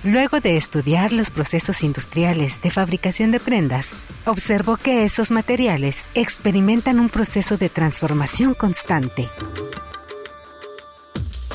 Luego 0.04 0.40
de 0.42 0.58
estudiar 0.58 1.12
los 1.12 1.32
procesos 1.32 1.84
industriales 1.84 2.62
de 2.62 2.70
fabricación 2.70 3.32
de 3.32 3.40
prendas, 3.40 3.92
observó 4.26 4.78
que 4.78 5.06
esos 5.06 5.32
materiales 5.32 6.06
experimentan 6.14 7.00
un 7.00 7.10
proceso 7.10 7.58
de 7.58 7.70
transformación 7.70 8.54
constante. 8.54 9.28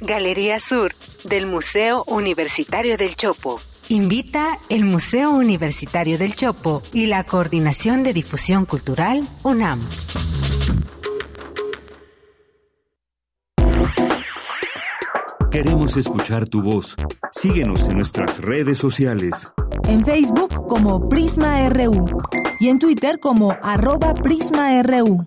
Galería 0.01 0.61
Sur 0.61 0.95
del 1.25 1.47
Museo 1.47 2.05
Universitario 2.07 2.97
del 2.97 3.17
Chopo. 3.17 3.61
Invita 3.89 4.59
el 4.69 4.85
Museo 4.85 5.31
Universitario 5.31 6.19
del 6.19 6.35
Chopo 6.35 6.83
y 6.93 7.07
la 7.07 7.25
Coordinación 7.25 8.03
de 8.03 8.13
Difusión 8.13 8.65
Cultural 8.65 9.27
UNAM. 9.43 9.81
Queremos 15.51 15.97
escuchar 15.97 16.47
tu 16.47 16.63
voz. 16.63 16.95
Síguenos 17.33 17.89
en 17.89 17.97
nuestras 17.97 18.41
redes 18.41 18.79
sociales. 18.79 19.53
En 19.85 20.05
Facebook 20.05 20.67
como 20.69 21.09
Prisma 21.09 21.69
RU 21.71 22.07
y 22.61 22.69
en 22.69 22.79
Twitter 22.79 23.19
como 23.19 23.57
arroba 23.63 24.15
PrismaRU. 24.15 25.27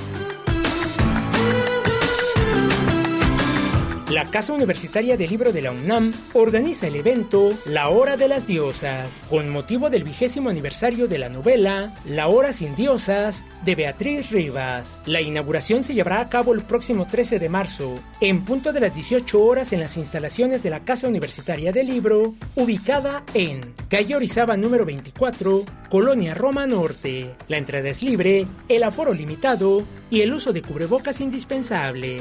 La 4.11 4.25
Casa 4.25 4.51
Universitaria 4.51 5.15
del 5.15 5.29
Libro 5.29 5.53
de 5.53 5.61
la 5.61 5.71
UNAM 5.71 6.11
organiza 6.33 6.85
el 6.85 6.97
evento 6.97 7.53
La 7.65 7.87
Hora 7.87 8.17
de 8.17 8.27
las 8.27 8.45
Diosas, 8.45 9.07
con 9.29 9.49
motivo 9.49 9.89
del 9.89 10.03
vigésimo 10.03 10.49
aniversario 10.49 11.07
de 11.07 11.17
la 11.17 11.29
novela 11.29 11.93
La 12.03 12.27
Hora 12.27 12.51
sin 12.51 12.75
Diosas 12.75 13.45
de 13.63 13.73
Beatriz 13.73 14.29
Rivas. 14.29 14.99
La 15.05 15.21
inauguración 15.21 15.85
se 15.85 15.93
llevará 15.93 16.19
a 16.19 16.27
cabo 16.27 16.53
el 16.53 16.59
próximo 16.59 17.07
13 17.07 17.39
de 17.39 17.47
marzo, 17.47 18.01
en 18.19 18.43
punto 18.43 18.73
de 18.73 18.81
las 18.81 18.93
18 18.93 19.41
horas 19.41 19.71
en 19.71 19.79
las 19.79 19.95
instalaciones 19.95 20.61
de 20.61 20.71
la 20.71 20.81
Casa 20.81 21.07
Universitaria 21.07 21.71
del 21.71 21.87
Libro, 21.87 22.35
ubicada 22.55 23.23
en 23.33 23.61
calle 23.87 24.17
Orizaba 24.17 24.57
número 24.57 24.83
24, 24.83 25.63
Colonia 25.89 26.33
Roma 26.33 26.67
Norte. 26.67 27.33
La 27.47 27.55
entrada 27.55 27.87
es 27.87 28.03
libre, 28.03 28.45
el 28.67 28.83
aforo 28.83 29.13
limitado 29.13 29.85
y 30.09 30.19
el 30.19 30.33
uso 30.33 30.51
de 30.51 30.63
cubrebocas 30.63 31.21
indispensable. 31.21 32.19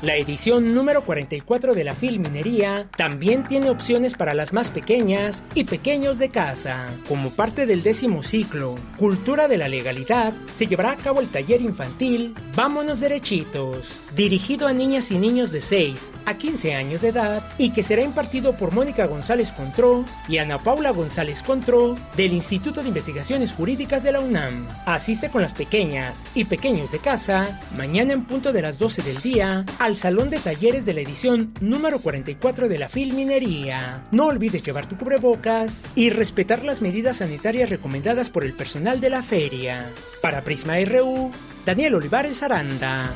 La 0.05 0.17
edición 0.17 0.75
número 0.75 1.07
44 1.07 1.73
de 1.73 1.83
la 1.83 1.95
Filminería 1.95 2.89
también 2.95 3.43
tiene 3.45 3.71
opciones 3.71 4.13
para 4.13 4.35
las 4.35 4.53
más 4.53 4.71
pequeñas 4.71 5.47
y 5.55 5.65
pequeños 5.65 6.19
de 6.19 6.29
casa. 6.29 6.89
Como 7.09 7.31
parte 7.31 7.65
del 7.65 7.83
décimo 7.83 8.23
ciclo, 8.23 8.75
Cultura 8.99 9.49
de 9.49 9.57
la 9.57 9.67
Legalidad, 9.67 10.35
se 10.55 10.67
llevará 10.67 10.93
a 10.93 10.97
cabo 10.97 11.23
el 11.23 11.29
taller 11.29 11.63
infantil 11.63 12.35
Vámonos 12.55 13.01
Derechitos, 13.01 14.04
dirigido 14.17 14.67
a 14.67 14.73
niñas 14.73 15.11
y 15.11 15.19
niños 15.19 15.51
de 15.51 15.61
6 15.61 16.11
a 16.27 16.35
15 16.35 16.75
años 16.75 17.03
de 17.03 17.09
edad 17.09 17.43
y 17.59 17.71
que 17.71 17.83
será 17.83 18.03
impartido 18.03 18.57
por 18.57 18.73
Mónica 18.73 19.07
González 19.07 19.53
Contró 19.53 20.05
y 20.29 20.39
Ana 20.39 20.63
Paula 20.63 20.91
González 20.91 21.43
Contró 21.43 21.97
del 22.17 22.33
Instituto 22.33 22.83
de 22.83 22.89
Investigaciones 22.89 23.53
Jurídicas 23.53 24.03
de 24.03 24.13
la 24.13 24.21
UNAM. 24.21 24.67
Asiste 24.87 25.31
con 25.31 25.43
las 25.43 25.53
pequeñas 25.53 26.19
y 26.35 26.45
pequeños 26.45 26.93
de 26.93 26.99
casa 26.99 27.61
mañana 27.77 28.13
en 28.13 28.25
punto 28.25 28.53
de 28.53 28.63
las 28.63 28.79
12 28.79 29.03
del 29.03 29.21
día 29.21 29.65
al 29.79 29.97
Salón 29.97 30.31
de 30.31 30.39
Talleres 30.39 30.87
de 30.87 30.95
la 30.95 31.01
edición 31.01 31.53
número 31.61 31.99
44 31.99 32.69
de 32.69 32.79
la 32.79 32.89
Filminería. 32.89 34.05
No 34.13 34.27
olvides 34.27 34.65
llevar 34.65 34.87
tu 34.87 34.97
cubrebocas 34.97 35.83
y 35.95 36.11
respetar 36.11 36.65
las 36.65 36.81
medidas 36.81 37.19
sanitarias 37.19 37.71
recomendadas 37.71 38.31
por 38.31 38.45
el 38.45 38.53
personal 38.53 39.01
de 39.01 39.11
la 39.11 39.23
feria. 39.23 39.91
Para 40.23 40.43
Prisma 40.43 40.75
RU, 40.85 41.31
Daniel 41.65 41.97
Olivares 41.97 42.43
Aranda. 42.43 43.15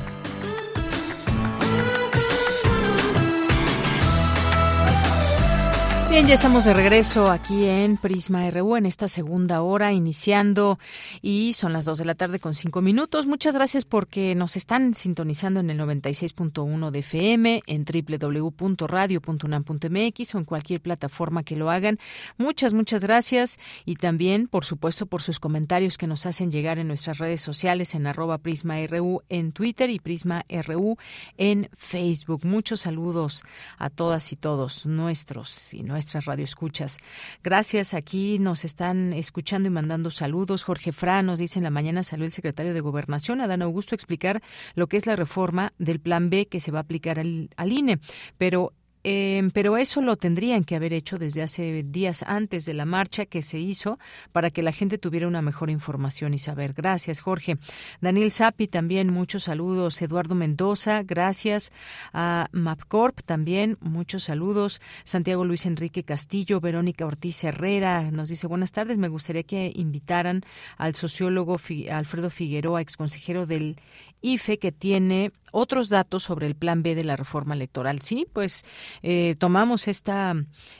Bien, 6.09 6.25
ya 6.25 6.33
estamos 6.33 6.65
de 6.65 6.73
regreso 6.73 7.29
aquí 7.29 7.65
en 7.65 7.95
Prisma 7.95 8.49
RU 8.49 8.77
en 8.77 8.87
esta 8.87 9.07
segunda 9.07 9.61
hora, 9.61 9.93
iniciando 9.93 10.79
y 11.21 11.53
son 11.53 11.71
las 11.71 11.85
2 11.85 11.99
de 11.99 12.05
la 12.05 12.15
tarde 12.15 12.39
con 12.39 12.55
5 12.55 12.81
minutos. 12.81 13.27
Muchas 13.27 13.53
gracias 13.53 13.85
porque 13.85 14.33
nos 14.33 14.57
están 14.57 14.95
sintonizando 14.95 15.59
en 15.59 15.69
el 15.69 15.77
96.1 15.77 16.89
de 16.89 16.99
FM, 16.99 17.61
en 17.67 17.85
www.radio.unam.mx 17.85 20.33
o 20.33 20.39
en 20.39 20.45
cualquier 20.45 20.81
plataforma 20.81 21.43
que 21.43 21.55
lo 21.55 21.69
hagan. 21.69 21.99
Muchas, 22.39 22.73
muchas 22.73 23.03
gracias 23.03 23.59
y 23.85 23.97
también, 23.97 24.47
por 24.47 24.65
supuesto, 24.65 25.05
por 25.05 25.21
sus 25.21 25.39
comentarios 25.39 25.99
que 25.99 26.07
nos 26.07 26.25
hacen 26.25 26.51
llegar 26.51 26.79
en 26.79 26.87
nuestras 26.87 27.19
redes 27.19 27.41
sociales 27.41 27.93
en 27.93 28.07
arroba 28.07 28.39
Prisma 28.39 28.81
RU 28.87 29.21
en 29.29 29.51
Twitter 29.51 29.91
y 29.91 29.99
Prisma 29.99 30.43
RU 30.49 30.97
en 31.37 31.69
Facebook. 31.77 32.45
Muchos 32.45 32.81
saludos 32.81 33.43
a 33.77 33.91
todas 33.91 34.33
y 34.33 34.37
todos 34.37 34.87
nuestros 34.87 35.75
y 35.75 35.83
nuestros 35.83 35.98
nuestras 35.99 36.25
radioescuchas. 36.25 36.99
Gracias, 37.43 37.93
aquí 37.93 38.39
nos 38.39 38.63
están 38.63 39.11
escuchando 39.11 39.67
y 39.67 39.71
mandando 39.71 40.11
saludos. 40.11 40.63
Jorge 40.63 40.93
Fra 40.93 41.21
nos 41.21 41.39
dice 41.39 41.59
en 41.59 41.63
la 41.63 41.69
mañana 41.69 42.03
salió 42.03 42.25
el 42.25 42.31
secretario 42.31 42.73
de 42.73 42.79
Gobernación, 42.79 43.41
Adán 43.41 43.61
Augusto, 43.61 43.93
a 43.93 43.97
explicar 43.97 44.41
lo 44.75 44.87
que 44.87 44.95
es 44.95 45.05
la 45.05 45.17
reforma 45.17 45.73
del 45.77 45.99
Plan 45.99 46.29
B 46.29 46.47
que 46.47 46.61
se 46.61 46.71
va 46.71 46.79
a 46.79 46.83
aplicar 46.83 47.19
al, 47.19 47.49
al 47.57 47.73
INE. 47.73 47.99
Pero 48.37 48.71
em, 49.03 49.51
pero 49.51 49.77
eso 49.77 50.01
lo 50.01 50.17
tendrían 50.17 50.63
que 50.63 50.75
haber 50.75 50.93
hecho 50.93 51.17
desde 51.17 51.41
hace 51.41 51.83
días 51.83 52.23
antes 52.27 52.65
de 52.65 52.73
la 52.73 52.85
marcha 52.85 53.25
que 53.25 53.41
se 53.41 53.59
hizo 53.59 53.99
para 54.31 54.49
que 54.49 54.63
la 54.63 54.71
gente 54.71 54.97
tuviera 54.97 55.27
una 55.27 55.41
mejor 55.41 55.69
información 55.69 56.33
y 56.33 56.39
saber. 56.39 56.73
Gracias, 56.73 57.21
Jorge. 57.21 57.57
Daniel 58.01 58.31
Sapi 58.31 58.67
también, 58.67 59.13
muchos 59.13 59.43
saludos. 59.43 60.01
Eduardo 60.01 60.35
Mendoza, 60.35 61.03
gracias. 61.03 61.71
A 62.13 62.47
Mapcorp 62.51 63.21
también, 63.21 63.77
muchos 63.81 64.23
saludos. 64.23 64.81
Santiago 65.03 65.45
Luis 65.45 65.65
Enrique 65.65 66.03
Castillo, 66.03 66.59
Verónica 66.59 67.05
Ortiz 67.05 67.43
Herrera 67.43 68.09
nos 68.11 68.29
dice 68.29 68.47
buenas 68.47 68.71
tardes. 68.71 68.97
Me 68.97 69.07
gustaría 69.07 69.43
que 69.43 69.71
invitaran 69.75 70.43
al 70.77 70.95
sociólogo 70.95 71.57
Alfredo 71.91 72.29
Figueroa, 72.29 72.81
exconsejero 72.81 73.45
del 73.45 73.77
IFE, 74.21 74.59
que 74.59 74.71
tiene 74.71 75.31
otros 75.51 75.89
datos 75.89 76.23
sobre 76.23 76.47
el 76.47 76.55
plan 76.55 76.83
B 76.83 76.95
de 76.95 77.03
la 77.03 77.15
reforma 77.15 77.55
electoral. 77.55 78.01
Sí, 78.01 78.27
pues 78.31 78.65
eh, 79.01 79.35
tomamos 79.39 79.87
esta, 79.87 80.35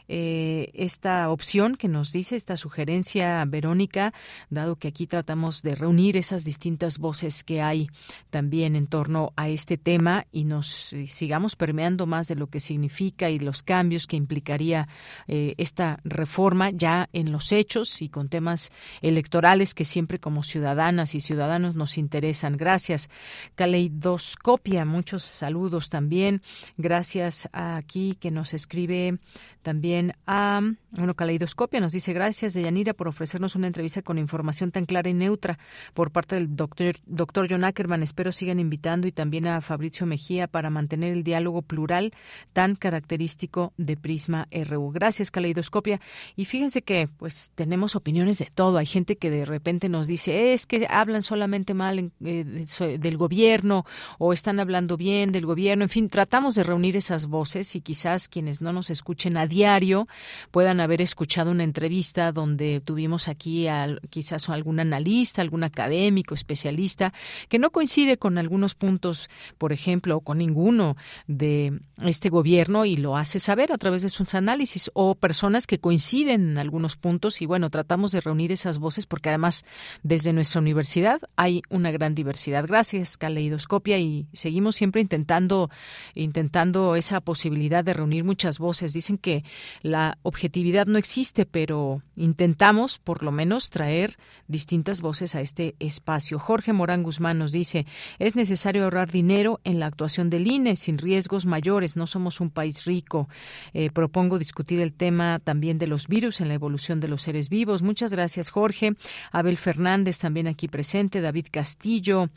eh, 0.07 0.70
esta 0.74 1.30
opción 1.30 1.76
que 1.76 1.88
nos 1.88 2.11
dice, 2.11 2.36
esta 2.36 2.57
sugerencia, 2.57 3.43
Verónica, 3.45 4.13
dado 4.49 4.76
que 4.76 4.89
aquí 4.89 5.07
tratamos 5.07 5.61
de 5.61 5.76
reunir 5.76 6.17
esas 6.17 6.45
distintas 6.45 6.99
voces 6.99 7.43
que 7.43 7.61
hay 7.61 7.88
también 8.30 8.76
en 8.76 8.88
torno 8.88 9.34
a 9.36 9.49
este 9.49 9.78
tema 9.78 10.26
y 10.32 10.45
nos 10.45 10.93
eh, 10.93 11.07
sigamos 11.07 11.55
permeando 11.55 12.05
más 12.05 12.28
de 12.28 12.36
lo 12.36 12.47
que 12.47 12.59
significa 12.59 13.30
y 13.30 13.39
los 13.39 13.63
cambios 13.63 14.07
que 14.07 14.15
implicaría 14.15 14.88
esta 15.28 15.99
reforma 16.03 16.72
ya 16.72 17.09
en 17.13 17.32
los 17.32 17.51
hechos 17.51 18.01
y 18.01 18.09
con 18.09 18.30
temas 18.30 18.72
electorales 19.01 19.74
que 19.74 19.86
siempre 19.86 20.20
como 20.20 20.43
ciudadanas 20.43 21.15
y 21.15 21.20
ciudadanos 21.20 21.76
nos 21.76 21.97
interesan. 21.97 22.57
Gracias. 22.57 23.09
Caleidoscopio 23.55 24.59
Muchos 24.86 25.24
saludos 25.24 25.89
también. 25.89 26.41
Gracias 26.78 27.49
a 27.53 27.78
aquí 27.78 28.16
que 28.20 28.32
nos 28.32 28.53
escribe 28.53 29.20
también 29.62 30.14
a, 30.26 30.62
bueno, 30.91 31.16
Caleidoscopia 31.16 31.80
nos 31.80 31.91
dice 31.91 32.14
gracias, 32.14 32.53
Deyanira, 32.53 32.93
por 32.93 33.07
ofrecernos 33.07 33.55
una 33.55 33.68
entrevista 33.68 34.01
con 34.01 34.18
información 34.18 34.72
tan 34.72 34.86
clara 34.86 35.10
y 35.10 35.14
neutra 35.14 35.60
por 35.93 36.12
parte 36.12 36.36
del 36.36 36.55
doctor, 36.55 36.95
doctor 37.05 37.47
John 37.49 37.64
Ackerman. 37.64 38.01
Espero 38.03 38.32
sigan 38.32 38.60
invitando 38.60 39.07
y 39.07 39.12
también 39.12 39.47
a 39.47 39.62
Fabricio 39.62 40.05
Mejía 40.05 40.47
para 40.47 40.70
mantener 40.70 41.14
el 41.14 41.24
diálogo 41.24 41.62
plural 41.62 42.14
tan 42.53 42.76
característico 42.76 43.74
de 43.78 43.97
Prisma 43.97 44.47
RU. 44.51 44.91
Gracias, 44.91 45.30
Caleidoscopia. 45.32 45.99
Y 46.36 46.45
fíjense 46.45 46.82
que 46.82 47.10
pues 47.18 47.51
tenemos 47.55 47.95
opiniones 47.95 48.39
de 48.39 48.49
todo. 48.53 48.78
Hay 48.78 48.86
gente 48.86 49.18
que 49.18 49.30
de 49.30 49.45
repente 49.45 49.89
nos 49.89 50.07
dice, 50.07 50.53
es 50.53 50.66
que 50.66 50.88
hablan 50.89 51.22
solamente 51.22 51.74
mal 51.74 52.12
eh, 52.24 52.97
del 52.99 53.18
gobierno 53.18 53.86
o 54.18 54.32
están 54.32 54.60
hablando 54.60 54.95
bien 54.95 55.32
del 55.32 55.45
gobierno. 55.45 55.84
En 55.84 55.89
fin, 55.89 56.10
tratamos 56.10 56.55
de 56.55 56.64
reunir 56.64 56.95
esas 56.95 57.28
voces 57.28 57.76
y 57.76 57.82
quizás 57.82 58.30
quienes 58.30 58.62
no 58.62 58.72
nos 58.72 58.89
escuchen 58.89 59.36
a 59.36 59.49
diario 59.50 60.08
puedan 60.52 60.80
haber 60.80 61.02
escuchado 61.02 61.52
una 61.52 61.64
entrevista 61.64 62.32
donde 62.32 62.82
tuvimos 62.84 63.28
aquí 63.28 63.68
al, 63.68 64.00
quizás 64.10 64.47
algún 64.50 64.80
analista, 64.80 65.41
algún 65.41 65.64
académico, 65.64 66.34
especialista, 66.34 67.14
que 67.50 67.60
no 67.60 67.72
coincide 67.72 68.18
con 68.18 68.38
algunos 68.38 68.76
puntos, 68.76 69.30
por 69.58 69.74
ejemplo, 69.74 70.18
o 70.18 70.22
con 70.22 70.38
ninguno 70.38 70.95
de 71.28 71.80
este 72.06 72.30
gobierno 72.30 72.86
y 72.86 72.95
lo 72.95 73.18
hace 73.18 73.39
saber 73.39 73.72
a 73.72 73.78
través 73.78 74.02
de 74.02 74.10
sus 74.10 74.34
análisis, 74.34 74.89
o 74.93 75.16
personas 75.16 75.68
que 75.68 75.80
coinciden 75.80 76.52
en 76.52 76.58
algunos 76.58 76.95
puntos 76.95 77.41
y 77.41 77.45
bueno, 77.45 77.70
tratamos 77.70 78.12
de 78.12 78.22
reunir 78.22 78.52
esas 78.52 78.80
voces 78.80 79.06
porque 79.06 79.30
además 79.30 79.66
desde 80.04 80.34
nuestra 80.34 80.62
universidad 80.62 81.22
hay 81.36 81.62
una 81.70 81.91
gran 81.91 82.16
diversidad. 82.16 82.66
Gracias, 82.68 83.18
Caleidoscopia, 83.18 83.97
y 83.97 84.28
seguimos 84.34 84.76
siempre 84.76 85.02
intentando, 85.02 85.70
intentando 86.16 86.95
esa 86.95 87.22
posibilidad 87.22 87.84
de 87.84 87.93
reunir 87.93 88.24
muchas 88.24 88.60
voces. 88.60 88.93
Dicen 88.93 89.18
que 89.18 89.39
la 89.82 90.18
objetividad 90.24 90.88
no 90.88 90.98
existe, 90.98 91.46
pero 91.46 92.02
intentamos 92.16 93.00
por 93.00 93.24
lo 93.24 93.32
menos 93.32 93.70
traer 93.70 94.18
distintas 94.48 95.02
voces 95.02 95.36
a 95.36 95.42
este 95.42 95.76
espacio. 95.80 96.40
Jorge 96.40 96.74
Morán 96.74 97.04
Guzmán 97.04 97.38
nos 97.38 97.52
dice, 97.52 97.86
es 98.18 98.36
necesario 98.36 98.84
ahorrar 98.84 99.12
dinero 99.12 99.60
en 99.64 99.80
la 99.80 99.86
actuación 99.86 100.30
del 100.30 100.48
INE 100.48 100.76
sin 100.76 100.98
riesgos 100.98 101.46
mayores, 101.46 101.96
no 101.96 102.08
somos 102.08 102.42
un 102.42 102.50
país 102.50 102.86
rico. 102.86 103.30
Eh, 103.74 103.90
propongo 103.92 104.40
discutir 104.40 104.80
el 104.80 104.94
tema 104.94 105.40
también 105.40 105.78
de 105.78 105.88
los 105.88 106.08
virus 106.08 106.42
en 106.42 106.48
la 106.48 106.54
evolución 106.54 107.00
de 107.00 107.08
los 107.08 107.22
seres 107.22 107.50
vivos. 107.50 107.82
Muchas 107.82 108.12
gracias, 108.12 108.50
Jorge. 108.50 108.94
Abel 109.32 109.58
Fernández 109.58 110.20
también 110.20 110.48
aquí 110.48 110.68
presente, 110.68 111.22
David 111.22 111.48
Castillo 111.52 112.30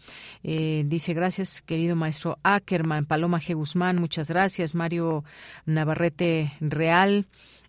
eh, 0.42 0.84
dice, 0.86 1.14
gracias, 1.14 1.62
querido 1.62 1.96
maestro 1.96 2.38
Ackerman, 2.42 3.06
Paloma 3.06 3.40
G. 3.40 3.54
Guzmán, 3.54 3.96
muchas 3.96 4.28
gracias, 4.28 4.74
Mario 4.74 5.24
Navarrete 5.66 6.52
Real 6.60 6.91
Real 6.92 7.24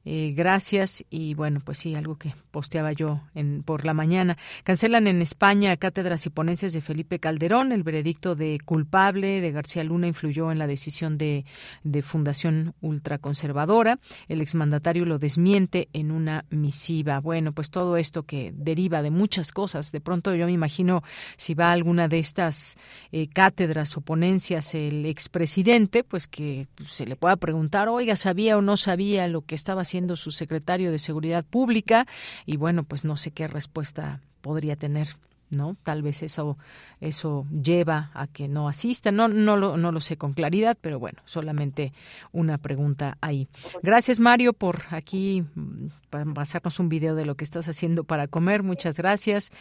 eh, 0.05 0.33
gracias 0.35 1.03
y 1.09 1.33
bueno, 1.33 1.61
pues 1.63 1.77
sí, 1.77 1.95
algo 1.95 2.17
que 2.17 2.33
posteaba 2.51 2.91
yo 2.91 3.21
en, 3.35 3.63
por 3.63 3.85
la 3.85 3.93
mañana. 3.93 4.37
Cancelan 4.63 5.07
en 5.07 5.21
España 5.21 5.75
cátedras 5.77 6.25
y 6.25 6.29
ponencias 6.29 6.73
de 6.73 6.81
Felipe 6.81 7.19
Calderón. 7.19 7.71
El 7.71 7.83
veredicto 7.83 8.35
de 8.35 8.59
culpable 8.63 9.41
de 9.41 9.51
García 9.51 9.83
Luna 9.83 10.07
influyó 10.07 10.51
en 10.51 10.59
la 10.59 10.67
decisión 10.67 11.17
de, 11.17 11.45
de 11.83 12.01
Fundación 12.01 12.73
Ultraconservadora. 12.81 13.99
El 14.27 14.41
exmandatario 14.41 15.05
lo 15.05 15.19
desmiente 15.19 15.89
en 15.93 16.11
una 16.11 16.45
misiva. 16.49 17.19
Bueno, 17.19 17.53
pues 17.53 17.69
todo 17.69 17.97
esto 17.97 18.23
que 18.23 18.53
deriva 18.55 19.01
de 19.01 19.11
muchas 19.11 19.51
cosas. 19.51 19.91
De 19.91 20.01
pronto 20.01 20.35
yo 20.35 20.45
me 20.45 20.51
imagino 20.51 21.03
si 21.37 21.53
va 21.53 21.69
a 21.69 21.71
alguna 21.71 22.07
de 22.07 22.19
estas 22.19 22.77
eh, 23.11 23.27
cátedras 23.27 23.95
o 23.97 24.01
ponencias 24.01 24.75
el 24.75 25.05
expresidente, 25.05 26.03
pues 26.03 26.27
que 26.27 26.67
se 26.85 27.05
le 27.05 27.15
pueda 27.15 27.35
preguntar, 27.37 27.87
oiga, 27.87 28.15
¿sabía 28.15 28.57
o 28.57 28.61
no 28.61 28.77
sabía? 28.77 29.23
lo 29.27 29.41
que 29.41 29.55
estaba 29.55 29.81
haciendo 29.81 29.92
su 30.15 30.31
secretario 30.31 30.91
de 30.91 30.99
Seguridad 30.99 31.45
Pública 31.45 32.05
y 32.45 32.57
bueno, 32.57 32.83
pues 32.83 33.05
no 33.05 33.17
sé 33.17 33.31
qué 33.31 33.47
respuesta 33.47 34.19
podría 34.41 34.75
tener. 34.75 35.15
¿no? 35.55 35.75
Tal 35.83 36.01
vez 36.01 36.23
eso 36.23 36.57
eso 36.99 37.45
lleva 37.51 38.11
a 38.13 38.27
que 38.27 38.47
no 38.47 38.67
asista, 38.67 39.11
no 39.11 39.27
no 39.27 39.57
lo 39.57 39.77
no 39.77 39.91
lo 39.91 40.01
sé 40.01 40.17
con 40.17 40.33
claridad, 40.33 40.77
pero 40.79 40.99
bueno, 40.99 41.21
solamente 41.25 41.93
una 42.31 42.57
pregunta 42.57 43.17
ahí. 43.21 43.47
Gracias 43.81 44.19
Mario 44.19 44.53
por 44.53 44.83
aquí 44.89 45.43
mm, 45.55 46.33
pasarnos 46.33 46.79
un 46.79 46.89
video 46.89 47.15
de 47.15 47.25
lo 47.25 47.35
que 47.35 47.43
estás 47.43 47.67
haciendo 47.67 48.03
para 48.03 48.27
comer, 48.27 48.63
muchas 48.63 48.97
gracias. 48.97 49.51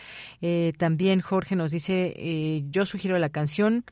Eh, 0.41 0.73
también 0.79 1.21
Jorge 1.21 1.57
nos 1.57 1.73
dice, 1.73 2.15
eh, 2.17 2.65
yo 2.71 2.87
sugiero 2.87 3.19
la 3.19 3.29
canción 3.29 3.85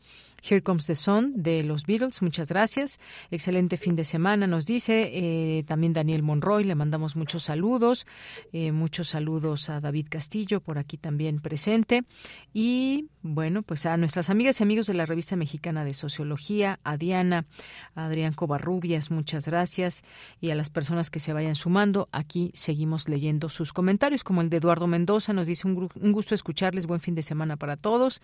Here 0.49 0.63
Comes 0.63 0.87
the 0.87 0.95
Sun 0.95 1.43
de 1.43 1.63
los 1.63 1.87
Beatles. 1.87 2.23
Muchas 2.23 2.49
gracias. 2.49 2.99
Excelente 3.31 3.77
fin 3.77 3.97
de 3.97 4.05
semana, 4.05 4.47
nos 4.47 4.67
dice 4.67 5.11
eh, 5.13 5.65
también 5.65 5.93
Daniel 5.93 6.23
Monroy. 6.23 6.65
Le 6.65 6.75
mandamos 6.75 7.17
muchos 7.17 7.45
saludos. 7.45 8.07
Eh, 8.53 8.73
muchos 8.73 9.09
saludos 9.09 9.69
a 9.71 9.81
David 9.81 10.07
Castillo, 10.11 10.61
por 10.61 10.79
aquí 10.79 10.97
también 10.97 11.41
presente. 11.41 12.05
Y 12.53 13.09
bueno, 13.23 13.63
pues 13.63 13.87
a 13.87 13.97
nuestras 13.97 14.31
amigas 14.31 14.61
y 14.61 14.63
amigos 14.63 14.87
de 14.87 14.95
la 14.95 15.07
Revista 15.07 15.37
Mexicana 15.37 15.85
de 15.85 15.95
Sociología, 15.95 16.81
a 16.85 16.97
Diana, 16.97 17.47
a 17.95 18.07
Adrián 18.07 18.33
Covarrubias, 18.33 19.11
muchas 19.11 19.47
gracias. 19.47 20.03
Y 20.41 20.51
a 20.51 20.55
las 20.55 20.71
personas 20.71 21.11
que 21.11 21.19
se 21.19 21.33
vayan 21.33 21.55
sumando, 21.55 22.09
aquí 22.13 22.51
seguimos 22.55 23.09
leyendo 23.09 23.49
sus 23.49 23.73
comentarios, 23.73 24.25
como 24.25 24.41
el 24.41 24.51
de 24.51 24.57
Eduardo 24.59 24.87
Mendoza. 24.87 25.33
Nos 25.33 25.47
dice 25.47 25.67
un, 25.67 25.89
un 25.95 26.13
gusto 26.13 26.35
escucharles. 26.35 26.87
Buen 26.87 27.01
fin 27.01 27.15
de 27.15 27.23
semana 27.23 27.57
para 27.57 27.77
todos. 27.77 28.23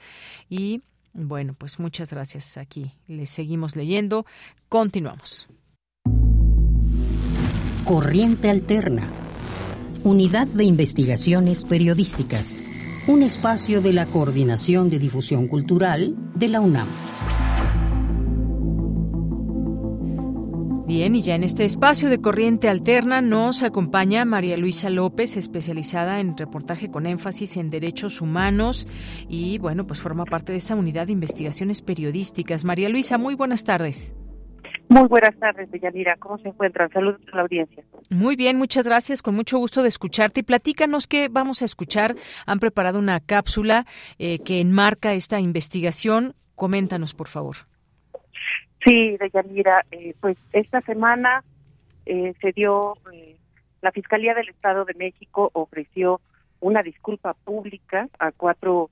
Y 0.49 0.83
bueno, 1.17 1.55
pues 1.57 1.79
muchas 1.79 2.11
gracias. 2.11 2.57
Aquí 2.57 2.93
les 3.07 3.31
seguimos 3.31 3.77
leyendo. 3.77 4.27
Continuamos. 4.69 5.49
Corriente 7.85 8.51
Alterna. 8.51 9.11
Unidad 10.05 10.47
de 10.47 10.65
Investigaciones 10.65 11.65
Periodísticas. 11.65 12.61
Un 13.09 13.23
espacio 13.23 13.81
de 13.81 13.93
la 13.93 14.07
Coordinación 14.07 14.91
de 14.91 14.99
Difusión 14.99 15.47
Cultural 15.49 16.15
de 16.35 16.49
la 16.49 16.61
UNAM. 16.61 16.89
Bien, 20.87 21.17
y 21.17 21.23
ya 21.23 21.35
en 21.35 21.43
este 21.43 21.65
espacio 21.65 22.09
de 22.09 22.21
corriente 22.21 22.69
alterna 22.69 23.21
nos 23.21 23.65
acompaña 23.65 24.25
María 24.25 24.57
Luisa 24.57 24.89
López, 24.89 25.37
especializada 25.37 26.21
en 26.21 26.37
reportaje 26.37 26.93
con 26.93 27.07
énfasis 27.07 27.57
en 27.57 27.71
derechos 27.71 28.21
humanos 28.21 28.87
y, 29.29 29.59
bueno, 29.59 29.85
pues 29.89 30.01
forma 30.01 30.25
parte 30.25 30.53
de 30.53 30.59
esta 30.59 30.77
unidad 30.77 31.09
de 31.09 31.15
investigaciones 31.15 31.83
periodísticas. 31.83 32.65
María 32.65 32.89
Luisa, 32.89 33.19
muy 33.19 33.35
buenas 33.35 33.65
tardes. 33.65 34.15
Muy 34.89 35.09
buenas 35.09 35.37
tardes, 35.41 35.69
Deyanira. 35.73 36.15
¿Cómo 36.21 36.39
se 36.39 36.51
encuentran? 36.51 36.89
Saludos 36.93 37.21
a 37.33 37.37
la 37.37 37.43
audiencia. 37.43 37.83
Muy 38.09 38.37
bien, 38.37 38.57
muchas 38.57 38.87
gracias. 38.87 39.23
Con 39.23 39.35
mucho 39.35 39.59
gusto 39.59 39.83
de 39.83 39.89
escucharte. 39.89 40.41
Y 40.41 40.45
platícanos 40.45 41.09
qué 41.09 41.29
vamos 41.29 41.63
a 41.63 41.65
escuchar. 41.65 42.15
Han 42.47 42.61
preparado 42.61 43.01
una 43.01 43.19
cápsula 43.19 43.87
eh, 44.21 44.39
que 44.39 44.61
enmarca 44.61 45.15
esta 45.15 45.41
investigación. 45.41 46.37
Coméntanos, 46.55 47.13
por 47.13 47.27
favor. 47.27 47.57
Sí, 48.87 49.17
Deyanira, 49.19 49.85
eh, 49.91 50.15
pues 50.21 50.39
esta 50.53 50.81
semana 50.81 51.43
eh, 52.07 52.35
se 52.41 52.53
dio, 52.53 52.97
eh, 53.13 53.37
la 53.83 53.91
Fiscalía 53.91 54.33
del 54.33 54.49
Estado 54.49 54.85
de 54.85 54.95
México 54.95 55.51
ofreció 55.55 56.21
una 56.61 56.85
disculpa 56.85 57.35
pública 57.35 58.09
a 58.21 58.31
cuatro 58.31 58.91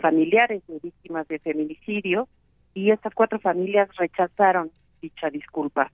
familiares 0.00 0.62
de 0.68 0.78
víctimas 0.78 1.26
de 1.26 1.38
feminicidio 1.40 2.28
y 2.74 2.90
estas 2.90 3.14
cuatro 3.14 3.40
familias 3.40 3.88
rechazaron 3.96 4.70
dicha 5.00 5.30
disculpa. 5.30 5.90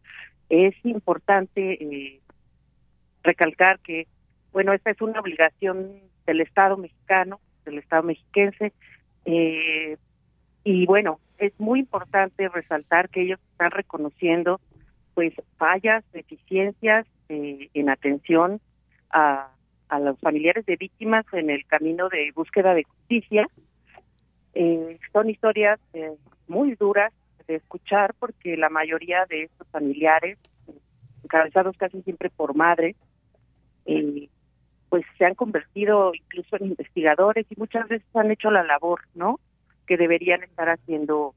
Es 0.48 0.74
importante 0.84 1.82
eh, 1.82 2.20
recalcar 3.22 3.78
que, 3.80 4.06
bueno, 4.52 4.72
esta 4.72 4.90
es 4.90 5.00
una 5.00 5.20
obligación 5.20 6.00
del 6.26 6.40
Estado 6.40 6.76
mexicano, 6.76 7.40
del 7.64 7.78
Estado 7.78 8.02
mexiquense, 8.02 8.72
eh, 9.24 9.96
y 10.64 10.86
bueno, 10.86 11.20
es 11.38 11.58
muy 11.58 11.80
importante 11.80 12.48
resaltar 12.48 13.08
que 13.08 13.22
ellos 13.22 13.40
están 13.52 13.70
reconociendo 13.70 14.60
pues 15.14 15.32
fallas, 15.56 16.04
deficiencias 16.12 17.06
eh, 17.28 17.70
en 17.72 17.88
atención 17.88 18.60
a, 19.10 19.48
a 19.88 19.98
los 20.00 20.18
familiares 20.20 20.66
de 20.66 20.76
víctimas 20.76 21.24
en 21.32 21.50
el 21.50 21.64
camino 21.66 22.08
de 22.08 22.32
búsqueda 22.34 22.74
de 22.74 22.84
justicia. 22.84 23.48
Eh, 24.54 24.98
son 25.12 25.30
historias 25.30 25.78
eh, 25.92 26.16
muy 26.48 26.74
duras 26.74 27.12
de 27.46 27.56
escuchar 27.56 28.14
porque 28.18 28.56
la 28.56 28.68
mayoría 28.68 29.24
de 29.26 29.44
estos 29.44 29.68
familiares, 29.68 30.38
encabezados 31.22 31.76
casi 31.76 32.02
siempre 32.02 32.30
por 32.30 32.54
madres, 32.54 32.96
eh, 33.86 34.28
pues 34.88 35.04
se 35.18 35.24
han 35.24 35.34
convertido 35.34 36.12
incluso 36.14 36.56
en 36.56 36.66
investigadores 36.66 37.46
y 37.50 37.54
muchas 37.56 37.88
veces 37.88 38.06
han 38.14 38.30
hecho 38.30 38.50
la 38.50 38.64
labor, 38.64 39.00
¿no? 39.14 39.38
Que 39.86 39.96
deberían 39.96 40.42
estar 40.42 40.68
haciendo 40.68 41.34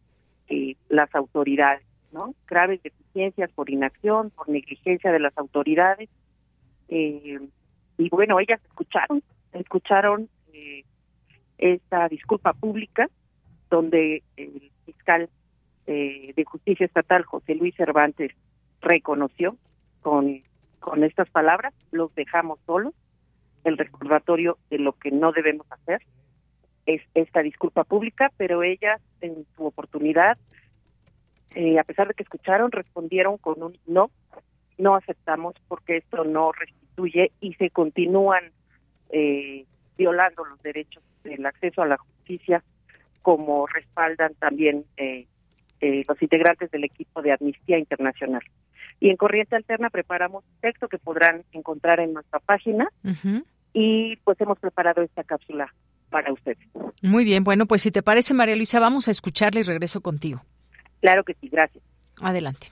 eh, 0.47 0.75
las 0.89 1.13
autoridades, 1.15 1.85
¿no? 2.11 2.33
Graves 2.47 2.81
deficiencias 2.83 3.51
por 3.51 3.69
inacción, 3.69 4.31
por 4.31 4.49
negligencia 4.49 5.11
de 5.11 5.19
las 5.19 5.37
autoridades. 5.37 6.09
Eh, 6.87 7.39
y 7.97 8.09
bueno, 8.09 8.39
ellas 8.39 8.61
escucharon, 8.65 9.21
escucharon 9.53 10.29
eh, 10.53 10.83
esta 11.57 12.07
disculpa 12.07 12.53
pública 12.53 13.09
donde 13.69 14.23
el 14.37 14.71
fiscal 14.85 15.29
eh, 15.85 16.33
de 16.35 16.43
justicia 16.43 16.85
estatal, 16.85 17.23
José 17.23 17.55
Luis 17.55 17.75
Cervantes, 17.75 18.31
reconoció 18.81 19.57
con, 20.01 20.41
con 20.79 21.03
estas 21.03 21.29
palabras, 21.29 21.73
los 21.91 22.13
dejamos 22.15 22.59
solos, 22.65 22.93
el 23.63 23.77
recordatorio 23.77 24.57
de 24.69 24.79
lo 24.79 24.93
que 24.93 25.11
no 25.11 25.31
debemos 25.31 25.65
hacer 25.71 26.01
es 26.95 27.01
esta 27.13 27.41
disculpa 27.41 27.83
pública, 27.83 28.31
pero 28.37 28.63
ellas 28.63 28.99
en 29.21 29.45
su 29.55 29.65
oportunidad, 29.65 30.37
eh, 31.55 31.77
a 31.77 31.83
pesar 31.83 32.07
de 32.07 32.13
que 32.13 32.23
escucharon, 32.23 32.71
respondieron 32.71 33.37
con 33.37 33.61
un 33.61 33.77
no, 33.85 34.09
no 34.77 34.95
aceptamos 34.95 35.55
porque 35.67 35.97
esto 35.97 36.23
no 36.23 36.51
restituye 36.51 37.31
y 37.41 37.53
se 37.55 37.69
continúan 37.69 38.51
eh, 39.09 39.65
violando 39.97 40.45
los 40.45 40.61
derechos 40.63 41.03
del 41.23 41.45
acceso 41.45 41.81
a 41.81 41.87
la 41.87 41.97
justicia 41.97 42.63
como 43.21 43.67
respaldan 43.67 44.33
también 44.35 44.85
eh, 44.97 45.27
eh, 45.81 46.03
los 46.07 46.21
integrantes 46.21 46.71
del 46.71 46.85
equipo 46.85 47.21
de 47.21 47.33
Amnistía 47.33 47.77
Internacional. 47.77 48.41
Y 48.99 49.09
en 49.09 49.17
Corriente 49.17 49.55
Alterna 49.55 49.89
preparamos 49.89 50.43
un 50.43 50.61
texto 50.61 50.87
que 50.87 50.97
podrán 50.97 51.43
encontrar 51.51 51.99
en 51.99 52.13
nuestra 52.13 52.39
página 52.39 52.89
y 53.73 54.15
pues 54.23 54.39
hemos 54.41 54.59
preparado 54.59 55.01
esta 55.01 55.23
cápsula 55.23 55.73
para 56.09 56.31
ustedes. 56.33 56.57
Muy 57.01 57.23
bien, 57.23 57.43
bueno, 57.43 57.65
pues 57.65 57.81
si 57.81 57.91
te 57.91 58.01
parece, 58.01 58.33
María 58.33 58.55
Luisa, 58.55 58.79
vamos 58.79 59.07
a 59.07 59.11
escucharla 59.11 59.59
y 59.59 59.63
regreso 59.63 60.01
contigo. 60.01 60.41
Claro 61.01 61.23
que 61.23 61.35
sí, 61.39 61.49
gracias. 61.49 61.83
Adelante. 62.21 62.71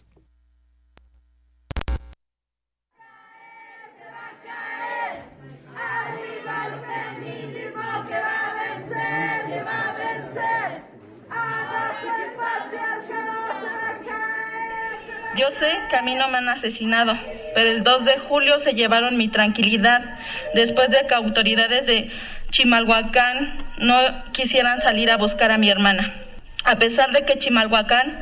Yo 15.38 15.46
sé 15.60 15.70
que 15.92 15.96
a 15.96 16.02
mí 16.02 16.16
no 16.16 16.28
me 16.30 16.38
han 16.40 16.50
asesinado, 16.50 17.14
pero 17.54 17.70
el 17.70 17.84
2 17.84 18.06
de 18.06 18.18
julio 18.28 18.60
se 18.62 18.74
llevaron 18.74 19.18
mi 19.18 19.30
tranquilidad 19.30 20.02
después 20.56 20.90
de 20.90 21.06
que 21.08 21.14
autoridades 21.14 21.86
de 21.86 22.12
Chimalhuacán 22.52 23.66
no 23.80 24.00
quisieran 24.32 24.82
salir 24.82 25.12
a 25.12 25.18
buscar 25.18 25.52
a 25.52 25.58
mi 25.58 25.70
hermana. 25.70 26.24
A 26.64 26.78
pesar 26.78 27.12
de 27.12 27.24
que 27.24 27.38
Chimalhuacán 27.38 28.20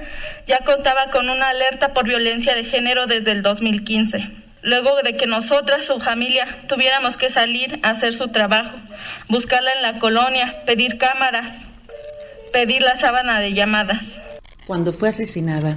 ya 0.48 0.60
contaba 0.60 1.10
con 1.12 1.30
una 1.30 1.50
alerta 1.50 1.94
por 1.94 2.06
violencia 2.06 2.56
de 2.56 2.66
género 2.66 3.08
desde 3.08 3.32
el 3.32 3.42
2015. 3.42 4.18
Luego 4.62 4.96
de 5.04 5.16
que 5.16 5.28
nosotras, 5.28 5.86
su 5.86 6.00
familia, 6.00 6.64
tuviéramos 6.68 7.18
que 7.18 7.32
salir 7.32 7.80
a 7.84 7.92
hacer 7.92 8.14
su 8.14 8.30
trabajo, 8.30 8.78
buscarla 9.30 9.72
en 9.74 9.82
la 9.84 10.00
colonia, 10.00 10.64
pedir 10.66 10.98
cámaras, 10.98 11.52
pedir 12.52 12.82
la 12.82 13.00
sábana 13.00 13.40
de 13.40 13.54
llamadas. 13.54 14.04
Cuando 14.66 14.92
fue 14.92 15.10
asesinada, 15.10 15.76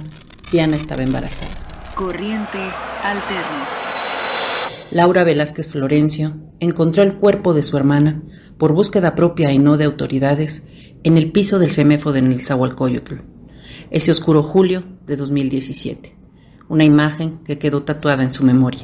Diana 0.51 0.75
estaba 0.75 1.03
embarazada. 1.03 1.51
Corriente 1.93 2.57
alterna. 3.03 3.67
Laura 4.91 5.23
Velázquez 5.23 5.67
Florencio 5.67 6.33
encontró 6.59 7.03
el 7.03 7.13
cuerpo 7.13 7.53
de 7.53 7.61
su 7.61 7.77
hermana, 7.77 8.23
por 8.57 8.73
búsqueda 8.73 9.13
propia 9.13 9.51
y 9.51 9.59
no 9.59 9.77
de 9.77 9.85
autoridades, 9.85 10.63
en 11.03 11.15
el 11.15 11.31
piso 11.31 11.59
del 11.59 11.69
CEMEFO 11.69 12.11
de 12.11 12.23
Nezahualcóyotl, 12.23 13.17
ese 13.91 14.09
oscuro 14.09 14.41
julio 14.41 14.83
de 15.05 15.15
2017. 15.15 16.15
Una 16.69 16.85
imagen 16.85 17.37
que 17.45 17.59
quedó 17.59 17.83
tatuada 17.83 18.23
en 18.23 18.33
su 18.33 18.43
memoria. 18.43 18.81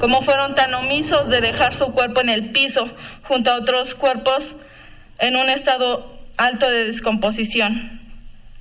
Como 0.00 0.22
fueron 0.22 0.56
tan 0.56 0.74
omisos 0.74 1.28
de 1.28 1.40
dejar 1.40 1.78
su 1.78 1.92
cuerpo 1.92 2.20
en 2.20 2.30
el 2.30 2.50
piso 2.50 2.84
junto 3.28 3.52
a 3.52 3.58
otros 3.58 3.94
cuerpos 3.94 4.42
en 5.20 5.36
un 5.36 5.48
estado 5.48 6.18
alto 6.36 6.68
de 6.68 6.86
descomposición. 6.86 8.00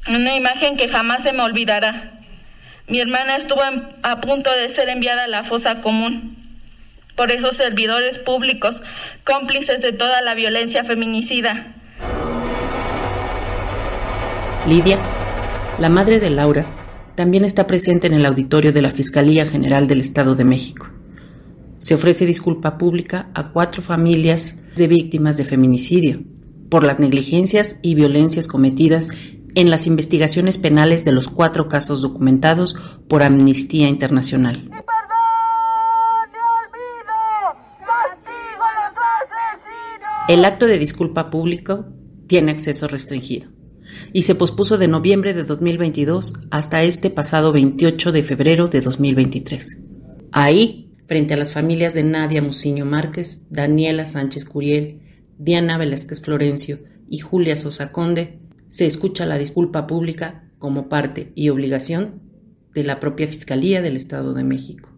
Una 0.07 0.35
imagen 0.35 0.77
que 0.77 0.89
jamás 0.89 1.23
se 1.23 1.33
me 1.33 1.41
olvidará. 1.41 2.20
Mi 2.91 2.99
hermana 2.99 3.37
estuvo 3.37 3.61
a 4.03 4.19
punto 4.19 4.49
de 4.51 4.75
ser 4.75 4.89
enviada 4.89 5.23
a 5.23 5.27
la 5.29 5.45
fosa 5.45 5.79
común 5.81 6.35
por 7.15 7.31
esos 7.31 7.55
servidores 7.55 8.17
públicos 8.19 8.75
cómplices 9.23 9.81
de 9.81 9.93
toda 9.93 10.21
la 10.21 10.35
violencia 10.35 10.83
feminicida. 10.83 11.73
Lidia, 14.67 14.99
la 15.79 15.87
madre 15.87 16.19
de 16.19 16.31
Laura, 16.31 16.65
también 17.15 17.45
está 17.45 17.65
presente 17.65 18.07
en 18.07 18.13
el 18.13 18.25
auditorio 18.25 18.73
de 18.73 18.81
la 18.81 18.91
Fiscalía 18.91 19.45
General 19.45 19.87
del 19.87 20.01
Estado 20.01 20.35
de 20.35 20.43
México. 20.43 20.89
Se 21.77 21.95
ofrece 21.95 22.25
disculpa 22.25 22.77
pública 22.77 23.29
a 23.33 23.53
cuatro 23.53 23.81
familias 23.81 24.75
de 24.75 24.89
víctimas 24.89 25.37
de 25.37 25.45
feminicidio 25.45 26.23
por 26.69 26.83
las 26.83 26.99
negligencias 26.99 27.77
y 27.81 27.95
violencias 27.95 28.49
cometidas 28.49 29.11
en 29.55 29.69
las 29.69 29.87
investigaciones 29.87 30.57
penales 30.57 31.05
de 31.05 31.11
los 31.11 31.27
cuatro 31.27 31.67
casos 31.67 32.01
documentados 32.01 32.75
por 33.07 33.23
Amnistía 33.23 33.87
Internacional. 33.87 34.69
El 40.27 40.45
acto 40.45 40.67
de 40.67 40.79
disculpa 40.79 41.29
público 41.29 41.87
tiene 42.27 42.51
acceso 42.51 42.87
restringido 42.87 43.49
y 44.13 44.23
se 44.23 44.35
pospuso 44.35 44.77
de 44.77 44.87
noviembre 44.87 45.33
de 45.33 45.43
2022 45.43 46.33
hasta 46.51 46.83
este 46.83 47.09
pasado 47.09 47.51
28 47.51 48.11
de 48.11 48.23
febrero 48.23 48.67
de 48.67 48.81
2023. 48.81 49.77
Ahí, 50.31 50.93
frente 51.07 51.33
a 51.33 51.37
las 51.37 51.51
familias 51.51 51.93
de 51.93 52.03
Nadia 52.03 52.41
Muciño 52.41 52.85
Márquez, 52.85 53.41
Daniela 53.49 54.05
Sánchez 54.05 54.45
Curiel, 54.45 55.01
Diana 55.37 55.77
Velázquez 55.77 56.21
Florencio 56.21 56.79
y 57.09 57.19
Julia 57.19 57.55
Sosa 57.55 57.91
Conde, 57.91 58.39
se 58.71 58.85
escucha 58.85 59.25
la 59.25 59.37
disculpa 59.37 59.85
pública 59.85 60.45
como 60.57 60.87
parte 60.87 61.33
y 61.35 61.49
obligación 61.49 62.21
de 62.73 62.85
la 62.85 63.01
propia 63.01 63.27
Fiscalía 63.27 63.81
del 63.81 63.97
Estado 63.97 64.33
de 64.33 64.45
México, 64.45 64.97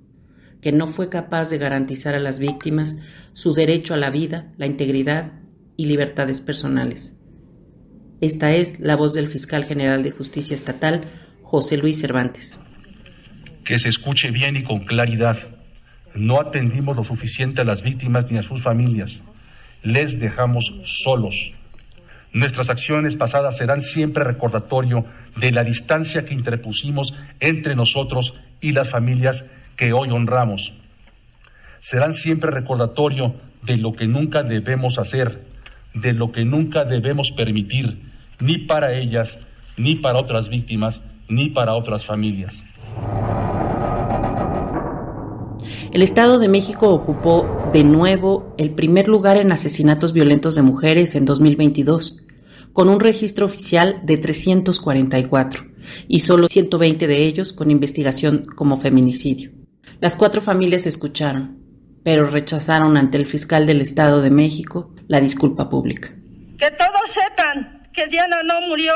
que 0.62 0.72
no 0.72 0.86
fue 0.86 1.10
capaz 1.10 1.50
de 1.50 1.58
garantizar 1.58 2.14
a 2.14 2.20
las 2.20 2.38
víctimas 2.38 2.98
su 3.34 3.56
derecho 3.56 3.96
a 3.96 3.98
la 3.98 4.12
vida, 4.12 4.54
la 4.58 4.68
integridad 4.68 5.32
y 5.76 5.88
libertades 5.88 6.40
personales. 6.40 7.18
Esta 8.22 8.54
es 8.54 8.80
la 8.80 8.96
voz 8.96 9.16
del 9.16 9.28
fiscal 9.28 9.64
general 9.64 10.04
de 10.04 10.12
justicia 10.12 10.54
estatal, 10.54 11.06
José 11.42 11.78
Luis 11.78 12.00
Cervantes. 12.00 12.60
Que 13.66 13.80
se 13.80 13.90
escuche 13.90 14.30
bien 14.30 14.56
y 14.56 14.64
con 14.64 14.86
claridad. 14.86 15.38
No 16.14 16.40
atendimos 16.40 16.96
lo 16.96 17.04
suficiente 17.04 17.62
a 17.62 17.66
las 17.66 17.82
víctimas 17.82 18.32
ni 18.32 18.38
a 18.38 18.44
sus 18.44 18.62
familias. 18.62 19.20
Les 19.82 20.20
dejamos 20.20 20.72
solos 20.86 21.34
Nuestras 22.34 22.72
acciones 22.72 23.16
pasadas 23.16 23.58
serán 23.58 23.84
siempre 23.84 24.24
recordatorio 24.24 25.06
de 25.38 25.52
la 25.52 25.64
distancia 25.64 26.26
que 26.26 26.34
interpusimos 26.34 27.14
entre 27.40 27.76
nosotros 27.76 28.34
y 28.60 28.72
las 28.72 28.90
familias 28.90 29.46
que 29.76 29.94
hoy 29.94 30.10
honramos. 30.10 30.74
Serán 31.80 32.16
siempre 32.16 32.50
recordatorio 32.50 33.36
de 33.62 33.78
lo 33.78 33.94
que 33.94 34.08
nunca 34.08 34.42
debemos 34.42 34.98
hacer, 34.98 35.44
de 35.94 36.14
lo 36.14 36.32
que 36.32 36.44
nunca 36.44 36.86
debemos 36.86 37.32
permitir, 37.38 38.02
ni 38.40 38.58
para 38.58 38.94
ellas, 38.94 39.38
ni 39.78 39.96
para 39.96 40.18
otras 40.18 40.50
víctimas, 40.50 41.02
ni 41.28 41.50
para 41.50 41.76
otras 41.76 42.04
familias. 42.04 42.64
El 45.94 46.02
Estado 46.02 46.40
de 46.40 46.48
México 46.48 46.90
ocupó 46.90 47.70
de 47.72 47.84
nuevo 47.84 48.56
el 48.58 48.72
primer 48.72 49.08
lugar 49.08 49.38
en 49.38 49.52
asesinatos 49.52 50.12
violentos 50.12 50.56
de 50.56 50.64
mujeres 50.64 51.14
en 51.14 51.26
2022, 51.26 52.23
con 52.74 52.90
un 52.90 53.00
registro 53.00 53.46
oficial 53.46 54.00
de 54.04 54.18
344 54.18 55.66
y 56.08 56.20
solo 56.20 56.48
120 56.48 57.08
de 57.08 57.18
ellos 57.18 57.54
con 57.54 57.72
investigación 57.72 58.46
como 58.56 58.78
feminicidio. 58.78 59.52
Las 60.00 60.16
cuatro 60.16 60.42
familias 60.42 60.86
escucharon, 60.88 61.60
pero 62.04 62.26
rechazaron 62.26 62.98
ante 62.98 63.18
el 63.18 63.26
fiscal 63.26 63.66
del 63.66 63.80
Estado 63.80 64.22
de 64.22 64.32
México 64.32 64.94
la 65.08 65.22
disculpa 65.22 65.70
pública. 65.70 66.10
Que 66.58 66.72
todos 66.72 67.12
sepan 67.14 67.90
que 67.94 68.08
Diana 68.08 68.42
no 68.44 68.68
murió, 68.68 68.94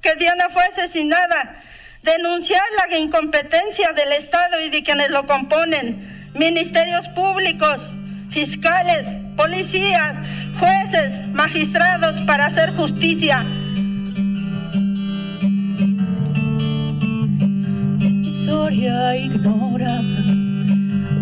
que 0.00 0.14
Diana 0.16 0.46
fue 0.50 0.64
asesinada. 0.64 1.62
Denunciar 2.02 2.62
la 2.78 2.98
incompetencia 2.98 3.92
del 3.92 4.12
Estado 4.12 4.58
y 4.64 4.70
de 4.70 4.82
quienes 4.82 5.10
lo 5.10 5.26
componen, 5.26 6.32
ministerios 6.34 7.06
públicos, 7.14 7.82
fiscales, 8.30 9.06
policías, 9.36 10.16
jueces, 10.58 11.28
magistrados 11.32 12.20
para 12.26 12.46
hacer 12.46 12.74
justicia. 12.76 13.44
Esta 18.00 18.28
historia 18.28 19.16
ignorada, 19.16 20.02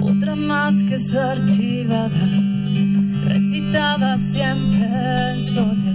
otra 0.03 0.35
más 0.35 0.75
que 0.85 0.95
es 0.95 1.15
archivada, 1.15 2.27
recitada 3.25 4.17
siempre 4.17 5.33
en 5.33 5.41
soledad. 5.53 5.89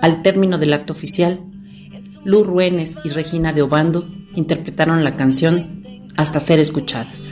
Al 0.00 0.22
término 0.22 0.58
del 0.58 0.72
acto 0.72 0.92
oficial, 0.92 1.40
Lu 2.24 2.44
Ruenes 2.44 2.98
y 3.04 3.08
Regina 3.08 3.52
de 3.52 3.62
Obando 3.62 4.08
interpretaron 4.34 5.02
la 5.04 5.12
canción 5.12 5.77
hasta 6.18 6.40
ser 6.40 6.58
escuchadas. 6.58 7.28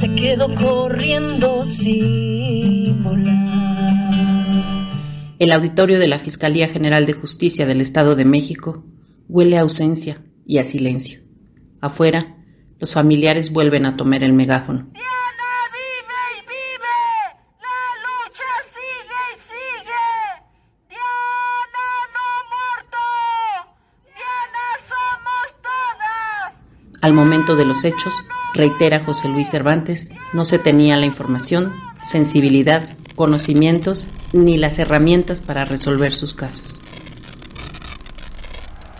Se 0.00 0.14
quedó 0.16 0.54
corriendo 0.54 1.66
sin 1.66 3.02
volar. 3.04 4.16
El 5.38 5.52
auditorio 5.52 5.98
de 5.98 6.08
la 6.08 6.18
Fiscalía 6.18 6.68
General 6.68 7.04
de 7.04 7.12
Justicia 7.12 7.66
del 7.66 7.82
Estado 7.82 8.16
de 8.16 8.24
México 8.24 8.82
huele 9.28 9.58
a 9.58 9.60
ausencia 9.60 10.22
y 10.46 10.56
a 10.56 10.64
silencio. 10.64 11.20
Afuera, 11.82 12.38
los 12.78 12.94
familiares 12.94 13.52
vuelven 13.52 13.84
a 13.84 13.98
tomar 13.98 14.24
el 14.24 14.32
megáfono. 14.32 14.88
Al 27.02 27.12
momento 27.12 27.56
de 27.56 27.64
los 27.64 27.84
hechos, 27.84 28.26
reitera 28.54 29.00
José 29.04 29.28
Luis 29.28 29.50
Cervantes, 29.50 30.10
no 30.32 30.44
se 30.44 30.58
tenía 30.58 30.96
la 30.96 31.06
información, 31.06 31.72
sensibilidad, 32.02 32.88
conocimientos 33.14 34.08
ni 34.32 34.56
las 34.56 34.78
herramientas 34.78 35.40
para 35.40 35.64
resolver 35.64 36.12
sus 36.12 36.34
casos. 36.34 36.80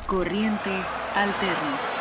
Corriente 0.07 0.71
alterna. 1.15 1.96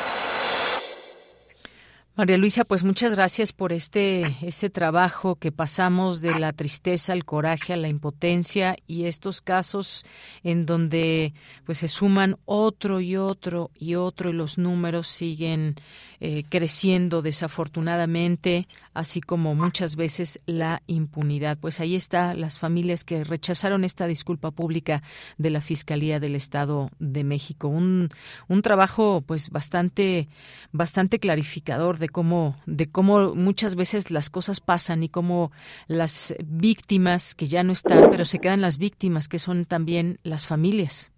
María 2.17 2.37
Luisa, 2.37 2.63
pues 2.63 2.85
muchas 2.85 3.11
gracias 3.11 3.51
por 3.51 3.73
este, 3.73 4.37
este 4.41 4.69
trabajo 4.69 5.35
que 5.35 5.51
pasamos 5.51 6.21
de 6.21 6.39
la 6.39 6.53
tristeza 6.53 7.11
al 7.11 7.25
coraje, 7.25 7.73
a 7.73 7.77
la 7.77 7.89
impotencia 7.89 8.77
y 8.87 9.03
estos 9.03 9.41
casos 9.41 10.05
en 10.41 10.65
donde 10.65 11.33
pues 11.65 11.79
se 11.79 11.89
suman 11.89 12.37
otro 12.45 13.01
y 13.01 13.17
otro 13.17 13.69
y 13.75 13.95
otro 13.95 14.29
y 14.29 14.33
los 14.33 14.57
números 14.57 15.09
siguen 15.09 15.75
eh, 16.19 16.43
creciendo 16.49 17.21
desafortunadamente, 17.21 18.67
así 18.93 19.21
como 19.21 19.55
muchas 19.55 19.95
veces 19.95 20.39
la 20.45 20.81
impunidad. 20.87 21.57
Pues 21.57 21.79
ahí 21.79 21.95
está 21.95 22.33
las 22.33 22.59
familias 22.59 23.03
que 23.03 23.23
rechazaron 23.23 23.83
esta 23.83 24.07
disculpa 24.07 24.51
pública 24.51 25.03
de 25.37 25.49
la 25.49 25.61
Fiscalía 25.61 26.19
del 26.19 26.35
Estado 26.35 26.89
de 26.99 27.23
México. 27.23 27.67
Un, 27.67 28.09
un 28.47 28.61
trabajo 28.61 29.23
pues 29.25 29.49
bastante, 29.49 30.27
bastante 30.71 31.19
clarificador 31.19 31.97
de 31.97 32.09
cómo, 32.09 32.55
de 32.65 32.87
cómo 32.87 33.35
muchas 33.35 33.75
veces 33.75 34.11
las 34.11 34.29
cosas 34.29 34.59
pasan 34.59 35.03
y 35.03 35.09
cómo 35.09 35.51
las 35.87 36.35
víctimas 36.45 37.35
que 37.35 37.47
ya 37.47 37.63
no 37.63 37.71
están, 37.71 38.09
pero 38.09 38.25
se 38.25 38.39
quedan 38.39 38.61
las 38.61 38.77
víctimas, 38.77 39.27
que 39.27 39.39
son 39.39 39.65
también 39.65 40.19
las 40.23 40.45
familias. 40.45 41.11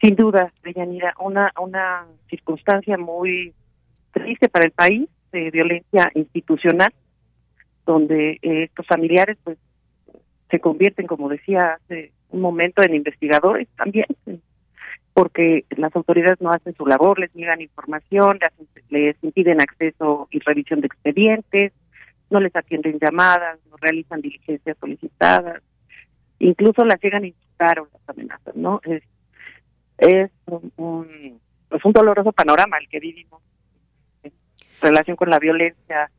Sin 0.00 0.14
duda, 0.14 0.52
Deyanira, 0.62 1.14
una, 1.20 1.52
una 1.60 2.06
circunstancia 2.30 2.96
muy 2.96 3.52
triste 4.12 4.48
para 4.48 4.64
el 4.64 4.70
país 4.70 5.08
de 5.32 5.50
violencia 5.50 6.10
institucional, 6.14 6.92
donde 7.84 8.38
eh, 8.42 8.64
estos 8.64 8.86
familiares 8.86 9.36
pues 9.42 9.58
se 10.50 10.60
convierten, 10.60 11.06
como 11.06 11.28
decía 11.28 11.74
hace 11.74 12.12
un 12.30 12.40
momento, 12.40 12.82
en 12.82 12.94
investigadores 12.94 13.68
también, 13.76 14.06
porque 15.14 15.64
las 15.70 15.94
autoridades 15.96 16.40
no 16.40 16.50
hacen 16.50 16.74
su 16.74 16.86
labor, 16.86 17.18
les 17.18 17.34
niegan 17.34 17.60
información, 17.60 18.38
les, 18.90 19.16
impiden 19.22 19.60
acceso 19.60 20.28
y 20.30 20.38
revisión 20.38 20.80
de 20.80 20.86
expedientes, 20.86 21.72
no 22.30 22.40
les 22.40 22.54
atienden 22.54 22.98
llamadas, 23.00 23.58
no 23.70 23.76
realizan 23.78 24.20
diligencias 24.20 24.76
solicitadas, 24.78 25.62
incluso 26.38 26.84
las 26.84 27.00
llegan 27.02 27.24
a 27.24 27.26
insultar 27.26 27.80
o 27.80 27.88
las 27.92 28.08
amenazas, 28.08 28.54
¿no? 28.54 28.80
Es, 28.84 29.02
es 29.98 30.30
un, 30.46 31.40
pues 31.68 31.84
un 31.84 31.92
doloroso 31.92 32.32
panorama 32.32 32.78
el 32.78 32.88
que 32.88 33.00
vivimos 33.00 33.42
en 34.22 34.32
relación 34.80 35.16
con 35.16 35.30
la 35.30 35.38
violencia 35.38 36.10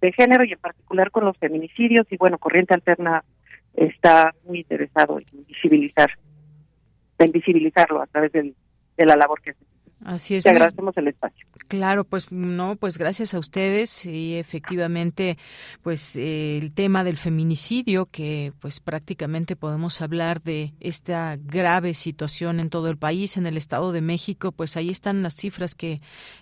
de 0.00 0.12
género 0.12 0.44
y 0.44 0.52
en 0.52 0.58
particular 0.58 1.10
con 1.10 1.24
los 1.24 1.38
feminicidios 1.38 2.06
y 2.10 2.16
bueno, 2.16 2.38
Corriente 2.38 2.74
Alterna 2.74 3.24
está 3.74 4.34
muy 4.44 4.60
interesado 4.60 5.18
en 5.18 5.46
visibilizar, 5.46 6.10
en 7.18 7.32
visibilizarlo 7.32 8.02
a 8.02 8.06
través 8.06 8.32
del, 8.32 8.54
de 8.96 9.06
la 9.06 9.16
labor 9.16 9.40
que 9.40 9.50
hace. 9.50 9.64
Así 10.04 10.34
es. 10.34 10.42
Te 10.42 10.50
agradecemos 10.50 10.96
el 10.96 11.08
espacio. 11.08 11.46
Claro, 11.68 12.04
pues 12.04 12.32
no, 12.32 12.76
pues 12.76 12.98
gracias 12.98 13.34
a 13.34 13.38
ustedes 13.38 14.04
y 14.04 14.34
efectivamente, 14.34 15.38
pues 15.82 16.16
eh, 16.16 16.58
el 16.58 16.72
tema 16.72 17.04
del 17.04 17.16
feminicidio 17.16 18.06
que 18.06 18.52
pues 18.58 18.80
prácticamente 18.80 19.54
podemos 19.54 20.00
hablar 20.00 20.42
de 20.42 20.74
esta 20.80 21.38
grave 21.40 21.94
situación 21.94 22.58
en 22.58 22.68
todo 22.68 22.88
el 22.88 22.96
país, 22.96 23.36
en 23.36 23.46
el 23.46 23.56
Estado 23.56 23.92
de 23.92 24.00
México, 24.00 24.50
pues 24.50 24.76
ahí 24.76 24.90
están 24.90 25.22
las 25.22 25.36
cifras 25.36 25.74
que, 25.76 26.00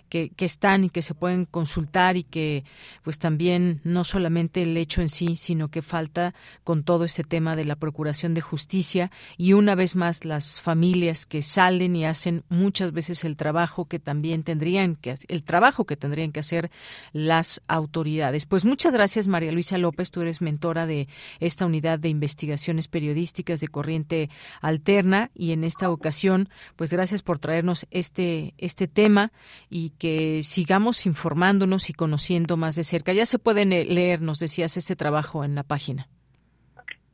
que, 0.09 0.29
que 0.29 0.45
están 0.45 0.85
y 0.85 0.89
que 0.89 1.03
se 1.03 1.13
pueden 1.13 1.45
consultar 1.45 2.17
y 2.17 2.23
que 2.23 2.63
pues 3.03 3.19
también 3.19 3.79
no 3.83 4.03
solamente 4.03 4.63
el 4.63 4.75
hecho 4.75 5.01
en 5.01 5.09
sí, 5.09 5.35
sino 5.35 5.69
que 5.69 5.83
falta 5.83 6.33
con 6.63 6.83
todo 6.83 7.05
ese 7.05 7.23
tema 7.23 7.55
de 7.55 7.65
la 7.65 7.75
procuración 7.75 8.33
de 8.33 8.41
justicia 8.41 9.11
y 9.37 9.53
una 9.53 9.75
vez 9.75 9.95
más 9.95 10.25
las 10.25 10.59
familias 10.59 11.27
que 11.27 11.43
salen 11.43 11.95
y 11.95 12.05
hacen 12.05 12.43
muchas 12.49 12.91
veces 12.91 13.23
el 13.23 13.37
trabajo 13.37 13.50
que 13.87 13.99
también 13.99 14.43
tendrían 14.43 14.95
que 14.95 15.15
el 15.27 15.43
trabajo 15.43 15.85
que 15.85 15.97
tendrían 15.97 16.31
que 16.31 16.39
hacer 16.39 16.69
las 17.13 17.61
autoridades. 17.67 18.45
Pues 18.45 18.65
muchas 18.65 18.93
gracias, 18.93 19.27
María 19.27 19.51
Luisa 19.51 19.77
López. 19.77 20.11
Tú 20.11 20.21
eres 20.21 20.41
mentora 20.41 20.85
de 20.85 21.07
esta 21.39 21.65
unidad 21.65 21.99
de 21.99 22.09
investigaciones 22.09 22.87
periodísticas 22.87 23.61
de 23.61 23.67
Corriente 23.67 24.29
Alterna 24.61 25.31
y 25.33 25.51
en 25.51 25.63
esta 25.63 25.89
ocasión, 25.89 26.49
pues 26.75 26.91
gracias 26.91 27.23
por 27.23 27.39
traernos 27.39 27.87
este, 27.91 28.53
este 28.57 28.87
tema 28.87 29.31
y 29.69 29.91
que 29.91 30.41
sigamos 30.43 31.05
informándonos 31.05 31.89
y 31.89 31.93
conociendo 31.93 32.57
más 32.57 32.75
de 32.75 32.83
cerca. 32.83 33.13
Ya 33.13 33.25
se 33.25 33.39
pueden 33.39 33.73
eh, 33.73 33.85
leer, 33.85 34.21
nos 34.21 34.39
decías, 34.39 34.77
este 34.77 34.95
trabajo 34.95 35.43
en 35.43 35.55
la 35.55 35.63
página. 35.63 36.07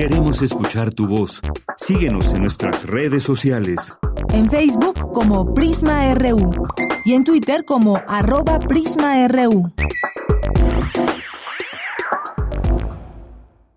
Queremos 0.06 0.42
escuchar 0.42 0.92
tu 0.92 1.08
voz. 1.08 1.40
Síguenos 1.78 2.34
en 2.34 2.42
nuestras 2.42 2.86
redes 2.86 3.24
sociales. 3.24 3.98
En 4.34 4.50
Facebook 4.50 5.14
como 5.14 5.54
Prisma 5.54 6.14
RU 6.14 6.52
y 7.06 7.14
en 7.14 7.24
Twitter 7.24 7.64
como 7.64 8.02
arroba 8.10 8.60
PrismaRU. 8.60 9.72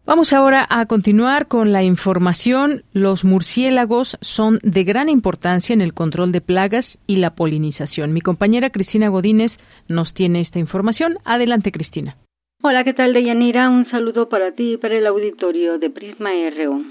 Vamos 0.05 0.32
ahora 0.32 0.66
a 0.69 0.86
continuar 0.86 1.47
con 1.47 1.70
la 1.70 1.85
información. 1.85 2.82
Los 2.93 3.24
murciélagos 3.24 4.19
son 4.20 4.59
de 4.65 4.82
gran 4.82 5.09
importancia 5.09 5.74
en 5.74 5.81
el 5.81 5.94
control 5.94 6.32
de 6.32 6.40
plagas 6.40 6.98
y 7.07 7.19
la 7.19 7.36
polinización. 7.36 8.12
Mi 8.12 8.20
compañera 8.20 8.70
Cristina 8.70 9.11
Godínez 9.11 9.59
nos 9.86 10.12
tiene 10.12 10.40
esta 10.40 10.59
información. 10.59 11.19
Adelante, 11.24 11.70
Cristina. 11.70 12.16
Hola, 12.62 12.85
¿qué 12.85 12.95
tal, 12.95 13.12
Deyanira? 13.12 13.69
Un 13.69 13.89
saludo 13.91 14.28
para 14.28 14.53
ti 14.53 14.73
y 14.73 14.77
para 14.78 14.97
el 14.97 15.07
auditorio 15.07 15.78
de 15.78 15.91
Prisma 15.91 16.31
RU. 16.57 16.85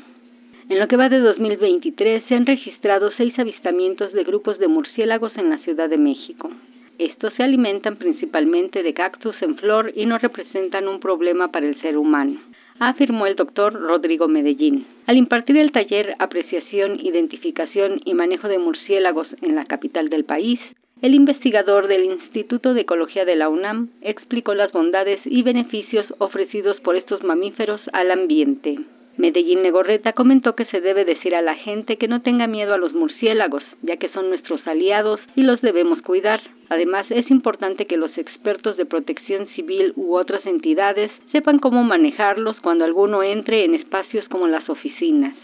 En 0.70 0.80
lo 0.80 0.88
que 0.88 0.96
va 0.96 1.10
de 1.10 1.20
2023 1.20 2.24
se 2.28 2.36
han 2.36 2.46
registrado 2.46 3.12
seis 3.18 3.38
avistamientos 3.40 4.14
de 4.14 4.24
grupos 4.24 4.60
de 4.60 4.68
murciélagos 4.68 5.36
en 5.38 5.50
la 5.50 5.58
Ciudad 5.58 5.90
de 5.90 5.98
México. 5.98 6.52
Estos 7.00 7.34
se 7.34 7.44
alimentan 7.44 7.98
principalmente 7.98 8.84
de 8.84 8.94
cactus 8.94 9.36
en 9.42 9.58
flor 9.58 9.92
y 9.96 10.06
no 10.06 10.18
representan 10.20 10.88
un 10.88 11.00
problema 11.00 11.52
para 11.52 11.66
el 11.66 11.82
ser 11.82 11.98
humano 11.98 12.40
afirmó 12.80 13.26
el 13.26 13.36
doctor 13.36 13.74
Rodrigo 13.74 14.28
Medellín. 14.28 14.86
Al 15.08 15.18
impartir 15.18 15.58
el 15.58 15.72
taller 15.72 16.16
Apreciación, 16.20 17.00
Identificación 17.00 18.02
y 18.04 18.14
Manejo 18.14 18.48
de 18.48 18.60
Murciélagos 18.60 19.28
en 19.42 19.56
la 19.56 19.66
capital 19.66 20.10
del 20.10 20.26
país, 20.26 20.60
el 21.06 21.14
investigador 21.14 21.88
del 21.88 22.04
Instituto 22.04 22.74
de 22.74 22.82
Ecología 22.82 23.26
de 23.26 23.36
la 23.36 23.48
UNAM 23.48 23.90
explicó 24.02 24.56
las 24.56 24.72
bondades 24.72 25.20
y 25.24 25.44
beneficios 25.44 26.04
ofrecidos 26.18 26.80
por 26.82 26.96
estos 26.96 27.24
mamíferos 27.24 27.80
al 27.94 28.10
ambiente. 28.10 28.80
Medellín 29.16 29.62
Negorreta 29.62 30.14
comentó 30.14 30.56
que 30.56 30.66
se 30.66 30.82
debe 30.82 31.06
decir 31.06 31.36
a 31.36 31.44
la 31.44 31.54
gente 31.58 31.98
que 31.98 32.08
no 32.08 32.24
tenga 32.24 32.48
miedo 32.48 32.74
a 32.74 32.80
los 32.80 32.94
murciélagos, 32.94 33.62
ya 33.84 33.98
que 33.98 34.10
son 34.10 34.30
nuestros 34.30 34.68
aliados 34.68 35.20
y 35.36 35.44
los 35.44 35.62
debemos 35.62 36.02
cuidar. 36.02 36.42
Además, 36.70 37.06
es 37.12 37.30
importante 37.30 37.86
que 37.86 37.98
los 37.98 38.18
expertos 38.18 38.76
de 38.76 38.88
protección 38.88 39.46
civil 39.50 39.94
u 39.96 40.16
otras 40.16 40.44
entidades 40.48 41.12
sepan 41.32 41.60
cómo 41.60 41.84
manejarlos 41.84 42.60
cuando 42.62 42.84
alguno 42.84 43.22
entre 43.22 43.64
en 43.64 43.76
espacios 43.76 44.28
como 44.28 44.48
las 44.48 44.68
oficinas. 44.72 45.36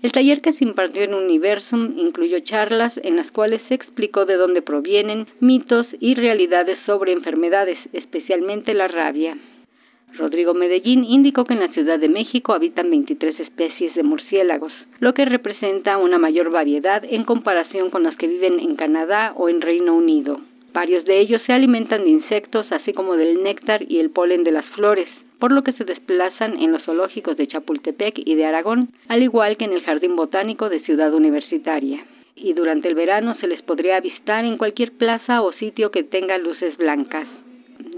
El 0.00 0.12
taller 0.12 0.40
que 0.42 0.52
se 0.52 0.64
impartió 0.64 1.02
en 1.02 1.12
Universum 1.12 1.98
incluyó 1.98 2.38
charlas 2.40 2.92
en 3.02 3.16
las 3.16 3.28
cuales 3.32 3.60
se 3.68 3.74
explicó 3.74 4.26
de 4.26 4.36
dónde 4.36 4.62
provienen 4.62 5.26
mitos 5.40 5.86
y 5.98 6.14
realidades 6.14 6.78
sobre 6.86 7.12
enfermedades, 7.12 7.78
especialmente 7.92 8.74
la 8.74 8.86
rabia. 8.86 9.36
Rodrigo 10.16 10.54
Medellín 10.54 11.04
indicó 11.04 11.44
que 11.44 11.54
en 11.54 11.60
la 11.60 11.72
Ciudad 11.72 11.98
de 11.98 12.08
México 12.08 12.52
habitan 12.52 12.90
23 12.90 13.40
especies 13.40 13.94
de 13.96 14.04
murciélagos, 14.04 14.72
lo 15.00 15.14
que 15.14 15.24
representa 15.24 15.98
una 15.98 16.18
mayor 16.18 16.50
variedad 16.50 17.02
en 17.04 17.24
comparación 17.24 17.90
con 17.90 18.04
las 18.04 18.16
que 18.16 18.28
viven 18.28 18.60
en 18.60 18.76
Canadá 18.76 19.32
o 19.36 19.48
en 19.48 19.60
Reino 19.60 19.94
Unido. 19.94 20.40
Varios 20.72 21.04
de 21.06 21.18
ellos 21.18 21.42
se 21.44 21.52
alimentan 21.52 22.04
de 22.04 22.10
insectos, 22.10 22.70
así 22.70 22.92
como 22.92 23.16
del 23.16 23.42
néctar 23.42 23.82
y 23.90 23.98
el 23.98 24.10
polen 24.10 24.44
de 24.44 24.52
las 24.52 24.66
flores, 24.66 25.08
por 25.38 25.52
lo 25.52 25.62
que 25.62 25.72
se 25.72 25.84
desplazan 25.84 26.56
en 26.60 26.72
los 26.72 26.82
zoológicos 26.84 27.36
de 27.36 27.46
Chapultepec 27.46 28.18
y 28.18 28.34
de 28.34 28.44
Aragón, 28.44 28.90
al 29.08 29.22
igual 29.22 29.56
que 29.56 29.64
en 29.64 29.72
el 29.72 29.82
Jardín 29.82 30.16
Botánico 30.16 30.68
de 30.68 30.80
Ciudad 30.80 31.14
Universitaria. 31.14 32.04
Y 32.34 32.52
durante 32.52 32.88
el 32.88 32.94
verano 32.94 33.36
se 33.40 33.48
les 33.48 33.62
podría 33.62 33.96
avistar 33.96 34.44
en 34.44 34.58
cualquier 34.58 34.92
plaza 34.92 35.42
o 35.42 35.52
sitio 35.54 35.90
que 35.90 36.04
tenga 36.04 36.38
luces 36.38 36.76
blancas. 36.76 37.26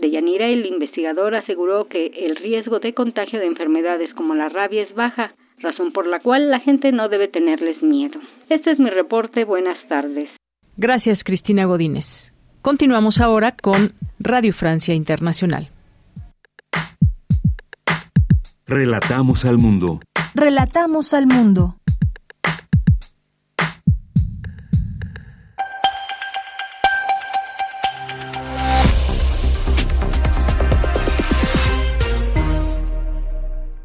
De 0.01 0.11
Yanira, 0.11 0.47
el 0.47 0.67
investigador 0.67 1.35
aseguró 1.35 1.87
que 1.89 2.07
el 2.07 2.37
riesgo 2.37 2.79
de 2.79 2.95
contagio 2.95 3.39
de 3.39 3.47
enfermedades 3.47 4.13
como 4.15 4.35
la 4.35 4.49
rabia 4.49 4.83
es 4.83 4.95
baja, 4.95 5.35
razón 5.59 5.93
por 5.93 6.07
la 6.07 6.21
cual 6.21 6.51
la 6.51 6.61
gente 6.61 6.93
no 6.93 7.09
debe 7.09 7.29
tenerles 7.29 7.83
miedo. 7.83 8.19
Este 8.49 8.73
es 8.73 8.79
mi 8.79 8.91
reporte. 8.91 9.45
Buenas 9.45 9.77
tardes. 9.89 10.31
Gracias, 10.77 11.25
Cristina 11.25 11.67
Godínez. 11.67 12.33
Continuamos 12.63 13.21
ahora 13.21 13.55
con 13.61 13.91
Radio 14.19 14.53
Francia 14.53 14.95
Internacional. 14.95 15.69
Relatamos 18.71 19.45
al 19.47 19.59
mundo. 19.59 19.99
Relatamos 20.33 21.13
al 21.13 21.27
mundo. 21.27 21.77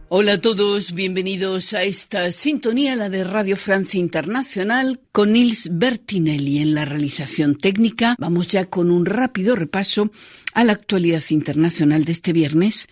Hola 0.07 0.33
a 0.33 0.37
todos, 0.39 0.91
bienvenidos 0.91 1.73
a 1.73 1.81
esta 1.81 2.31
sintonía, 2.31 2.95
la 2.95 3.09
de 3.09 3.23
Radio 3.23 3.57
Francia 3.57 3.99
Internacional, 3.99 4.99
con 5.11 5.33
Nils 5.33 5.67
Bertinelli 5.71 6.59
en 6.59 6.75
la 6.75 6.85
realización 6.85 7.55
técnica. 7.55 8.15
Vamos 8.19 8.49
ya 8.49 8.65
con 8.65 8.91
un 8.91 9.07
rápido 9.07 9.55
repaso 9.55 10.11
a 10.53 10.63
la 10.63 10.73
actualidad 10.73 11.23
internacional 11.31 12.05
de 12.05 12.11
este 12.11 12.33
viernes 12.33 12.87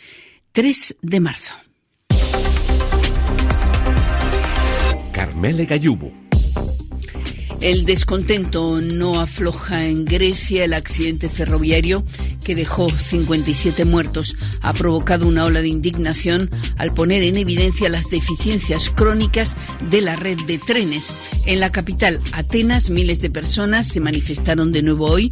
3 0.54 0.96
de 1.04 1.20
marzo. 1.20 1.63
Carmele 5.34 5.66
Gallubo. 5.66 6.23
El 7.64 7.86
descontento 7.86 8.82
no 8.82 9.22
afloja 9.22 9.86
en 9.86 10.04
Grecia. 10.04 10.66
El 10.66 10.74
accidente 10.74 11.30
ferroviario 11.30 12.04
que 12.44 12.56
dejó 12.56 12.90
57 12.90 13.86
muertos 13.86 14.36
ha 14.60 14.74
provocado 14.74 15.30
una 15.30 15.46
ola 15.46 15.62
de 15.62 15.70
indignación 15.70 16.52
al 16.76 16.94
poner 16.94 17.24
en 17.24 17.38
evidencia 17.38 17.88
las 17.88 18.10
deficiencias 18.10 18.90
crónicas 18.90 19.56
de 19.90 20.02
la 20.02 20.18
red 20.18 20.38
de 20.46 20.58
trenes. 20.58 21.14
En 21.46 21.62
la 21.62 21.72
capital, 21.72 22.20
Atenas, 22.34 22.90
miles 22.90 23.22
de 23.22 23.30
personas 23.30 23.88
se 23.88 24.02
manifestaron 24.02 24.74
de 24.74 24.82
nuevo 24.82 25.06
hoy 25.06 25.30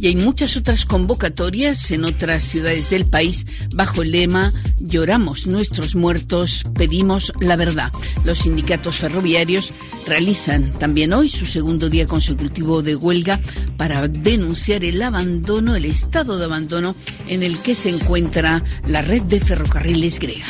y 0.00 0.06
hay 0.06 0.14
muchas 0.14 0.56
otras 0.56 0.84
convocatorias 0.84 1.90
en 1.90 2.04
otras 2.04 2.44
ciudades 2.44 2.90
del 2.90 3.06
país 3.06 3.44
bajo 3.74 4.02
el 4.02 4.12
lema 4.12 4.52
Lloramos 4.78 5.46
nuestros 5.46 5.94
muertos, 5.94 6.62
pedimos 6.76 7.32
la 7.40 7.56
verdad. 7.56 7.90
Los 8.24 8.40
sindicatos 8.40 8.96
ferroviarios 8.96 9.72
realizan 10.06 10.72
también 10.74 11.12
hoy 11.12 11.28
su 11.28 11.46
segundo 11.46 11.71
día 11.78 12.06
consecutivo 12.06 12.82
de 12.82 12.96
huelga 12.96 13.40
para 13.76 14.06
denunciar 14.08 14.84
el 14.84 15.00
abandono, 15.02 15.74
el 15.74 15.84
estado 15.84 16.38
de 16.38 16.44
abandono 16.44 16.94
en 17.28 17.42
el 17.42 17.58
que 17.58 17.74
se 17.74 17.90
encuentra 17.90 18.62
la 18.86 19.02
red 19.02 19.22
de 19.22 19.40
ferrocarriles 19.40 20.18
griega. 20.18 20.46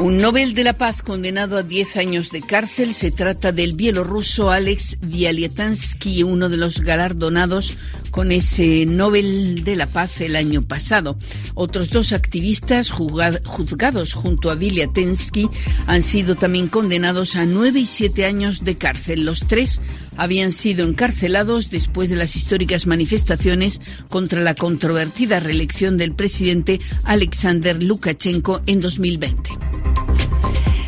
Un 0.00 0.18
Nobel 0.18 0.54
de 0.54 0.64
la 0.64 0.72
Paz 0.72 1.00
condenado 1.00 1.56
a 1.56 1.62
10 1.62 1.96
años 1.96 2.30
de 2.30 2.40
cárcel. 2.40 2.92
Se 2.92 3.12
trata 3.12 3.52
del 3.52 3.74
bielorruso 3.74 4.50
Alex 4.50 4.96
Vialiatansky, 5.00 6.24
uno 6.24 6.48
de 6.48 6.56
los 6.56 6.80
galardonados 6.80 7.78
con 8.12 8.30
ese 8.30 8.86
Nobel 8.86 9.64
de 9.64 9.74
la 9.74 9.88
Paz 9.88 10.20
el 10.20 10.36
año 10.36 10.62
pasado. 10.62 11.16
Otros 11.54 11.90
dos 11.90 12.12
activistas 12.12 12.90
juzgados 12.90 14.12
junto 14.12 14.50
a 14.50 14.54
Vialiatansky 14.54 15.48
han 15.88 16.02
sido 16.02 16.36
también 16.36 16.68
condenados 16.68 17.34
a 17.34 17.46
9 17.46 17.80
y 17.80 17.86
7 17.86 18.24
años 18.24 18.62
de 18.62 18.76
cárcel. 18.76 19.24
Los 19.24 19.48
tres 19.48 19.80
habían 20.16 20.52
sido 20.52 20.86
encarcelados 20.86 21.70
después 21.70 22.10
de 22.10 22.16
las 22.16 22.36
históricas 22.36 22.86
manifestaciones 22.86 23.80
contra 24.08 24.40
la 24.40 24.54
controvertida 24.54 25.40
reelección 25.40 25.96
del 25.96 26.14
presidente 26.14 26.80
Alexander 27.04 27.82
Lukashenko 27.82 28.62
en 28.66 28.80
2020. 28.80 29.50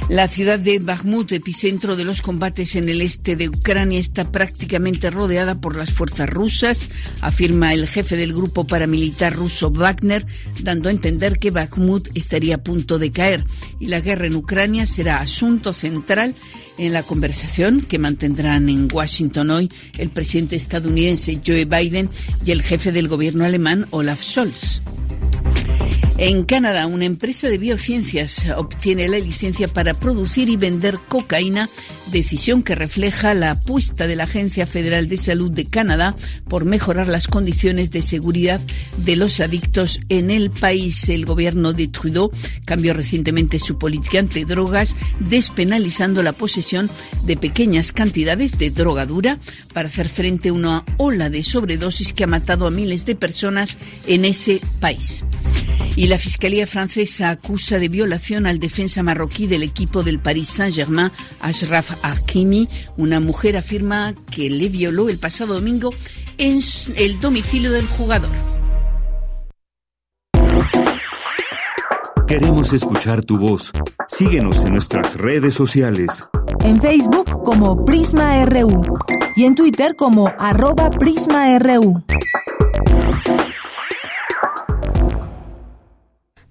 La 0.09 0.29
ciudad 0.29 0.59
de 0.59 0.81
Bakhmut, 0.81 1.33
epicentro 1.33 1.97
de 1.97 2.05
los 2.05 2.21
combates 2.21 2.77
en 2.77 2.91
el 2.91 3.01
este 3.01 3.37
de 3.37 3.49
Ucrania, 3.49 3.99
está 3.99 4.31
prácticamente 4.31 5.09
rodeada 5.11 5.55
por 5.55 5.79
las 5.79 5.93
fuerzas 5.93 6.29
rusas, 6.29 6.91
afirma 7.23 7.73
el 7.73 7.89
jefe 7.89 8.15
del 8.17 8.35
grupo 8.35 8.67
paramilitar 8.67 9.35
ruso 9.35 9.71
Wagner, 9.71 10.27
dando 10.61 10.91
a 10.91 10.93
entender 10.93 11.39
que 11.39 11.51
Bakhmut 11.51 12.15
estaría 12.15 12.57
a 12.57 12.63
punto 12.63 12.99
de 12.99 13.13
caer 13.13 13.45
y 13.81 13.87
la 13.87 14.01
guerra 14.01 14.27
en 14.27 14.37
Ucrania 14.37 14.87
será 14.87 15.21
asunto 15.21 15.73
central 15.73 16.35
en 16.77 16.93
la 16.93 17.03
conversación 17.03 17.81
que 17.81 17.99
mantendrán 17.99 18.69
en 18.69 18.89
Washington 18.93 19.51
hoy 19.51 19.71
el 19.97 20.11
presidente 20.11 20.57
estadounidense 20.57 21.41
Joe 21.45 21.65
Biden 21.65 22.11
y 22.45 22.51
el 22.51 22.63
jefe 22.63 22.93
del 22.93 23.09
gobierno 23.09 23.47
alemán 23.47 23.87
Olaf 23.91 24.23
Scholz. 24.23 24.83
En 26.17 26.45
Canadá, 26.45 26.87
una 26.87 27.07
empresa 27.07 27.49
de 27.49 27.59
biociencias 27.59 28.47
obtiene 28.57 29.09
la 29.09 29.19
licencia 29.19 29.67
para 29.67 29.95
producir 29.95 30.49
y 30.49 30.57
vender 30.57 30.97
cocaína, 31.09 31.69
decisión 32.13 32.63
que 32.63 32.77
refleja 32.77 33.35
la 33.35 33.51
apuesta 33.51 34.07
de 34.07 34.15
la 34.15 34.23
Agencia 34.23 34.65
Federal 34.65 35.09
de 35.09 35.17
Salud 35.17 35.51
de 35.51 35.65
Canadá 35.65 36.15
por 36.49 36.67
mejorar 36.67 37.09
las 37.09 37.27
condiciones 37.27 37.91
de 37.91 38.03
seguridad 38.03 38.61
de 38.99 39.17
los 39.17 39.41
adictos 39.41 40.01
en 40.09 40.31
el 40.31 40.51
país. 40.53 41.09
El 41.09 41.25
gobierno 41.25 41.73
de 41.73 41.89
Trudeau 41.89 42.31
cambió 42.65 42.95
recientemente 42.95 43.59
su 43.59 43.77
política 43.77 44.21
ante 44.21 44.45
drogas, 44.45 44.95
despenalizando 45.19 46.23
la 46.23 46.33
posesión 46.33 46.89
de 47.25 47.37
pequeñas 47.37 47.91
cantidades 47.91 48.57
de 48.57 48.71
droga 48.71 49.05
dura 49.05 49.41
para 49.73 49.89
hacer 49.89 50.09
frente 50.09 50.51
a 50.51 50.53
una 50.53 50.85
ola 50.97 51.29
de 51.29 51.43
sobredosis 51.43 52.13
que 52.13 52.23
ha 52.23 52.29
matado 52.29 52.69
a 52.69 52.71
miles 52.71 53.05
de 53.05 53.17
personas 53.17 53.77
en 54.07 54.25
ese 54.25 54.61
país. 54.79 55.25
La 56.07 56.19
Fiscalía 56.19 56.67
francesa 56.67 57.31
acusa 57.31 57.79
de 57.79 57.89
violación 57.89 58.47
al 58.47 58.59
defensa 58.59 59.03
marroquí 59.03 59.47
del 59.47 59.63
equipo 59.63 60.03
del 60.03 60.19
Paris 60.19 60.49
Saint-Germain, 60.49 61.11
Ashraf 61.41 62.05
Hakimi. 62.05 62.69
Una 62.97 63.21
mujer 63.21 63.57
afirma 63.57 64.15
que 64.31 64.51
le 64.51 64.69
violó 64.69 65.09
el 65.09 65.19
pasado 65.19 65.55
domingo 65.55 65.95
en 66.37 66.61
el 66.97 67.21
domicilio 67.21 67.73
del 67.73 67.87
jugador. 67.87 68.31
Queremos 72.27 72.73
escuchar 72.73 73.23
tu 73.23 73.39
voz. 73.39 73.71
Síguenos 74.09 74.65
en 74.65 74.73
nuestras 74.73 75.17
redes 75.17 75.55
sociales. 75.55 76.29
En 76.61 76.81
Facebook 76.81 77.43
como 77.45 77.85
Prisma 77.85 78.45
RU 78.45 78.83
y 79.37 79.45
en 79.45 79.55
Twitter 79.55 79.95
como 79.97 80.33
arroba 80.39 80.91
PrismaRU. 80.91 82.03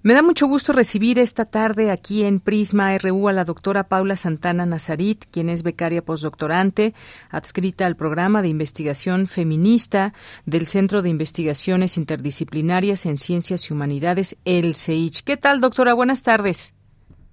Me 0.06 0.12
da 0.12 0.22
mucho 0.22 0.46
gusto 0.46 0.74
recibir 0.74 1.18
esta 1.18 1.46
tarde 1.46 1.90
aquí 1.90 2.24
en 2.24 2.38
Prisma 2.38 2.90
RU 2.98 3.26
a 3.26 3.32
la 3.32 3.44
doctora 3.44 3.84
Paula 3.84 4.16
Santana 4.16 4.66
Nazarit, 4.66 5.24
quien 5.32 5.48
es 5.48 5.62
becaria 5.62 6.04
postdoctorante, 6.04 6.92
adscrita 7.30 7.86
al 7.86 7.96
programa 7.96 8.42
de 8.42 8.48
investigación 8.48 9.26
feminista 9.26 10.12
del 10.44 10.66
Centro 10.66 11.00
de 11.00 11.08
Investigaciones 11.08 11.96
Interdisciplinarias 11.96 13.06
en 13.06 13.16
Ciencias 13.16 13.70
y 13.70 13.72
Humanidades, 13.72 14.36
el 14.44 14.74
CEICH. 14.74 15.24
¿Qué 15.24 15.38
tal, 15.38 15.62
doctora? 15.62 15.94
Buenas 15.94 16.22
tardes. 16.22 16.74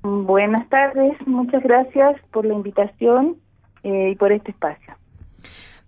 Buenas 0.01 0.69
tardes, 0.69 1.11
muchas 1.27 1.61
gracias 1.63 2.21
por 2.31 2.45
la 2.45 2.53
invitación 2.53 3.35
eh, 3.83 4.11
y 4.13 4.15
por 4.15 4.31
este 4.31 4.51
espacio. 4.51 4.95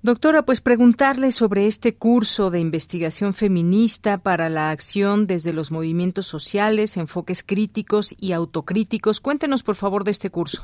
Doctora, 0.06 0.42
pues 0.42 0.60
preguntarle 0.60 1.32
sobre 1.32 1.66
este 1.66 1.98
curso 1.98 2.52
de 2.52 2.60
investigación 2.60 3.34
feminista 3.34 4.18
para 4.18 4.50
la 4.50 4.70
acción 4.70 5.28
desde 5.28 5.54
los 5.54 5.72
movimientos 5.72 6.26
sociales, 6.26 6.98
enfoques 6.98 7.42
críticos 7.42 8.14
y 8.20 8.34
autocríticos. 8.34 9.22
Cuéntenos, 9.22 9.64
por 9.64 9.76
favor, 9.76 10.04
de 10.04 10.12
este 10.12 10.30
curso. 10.30 10.64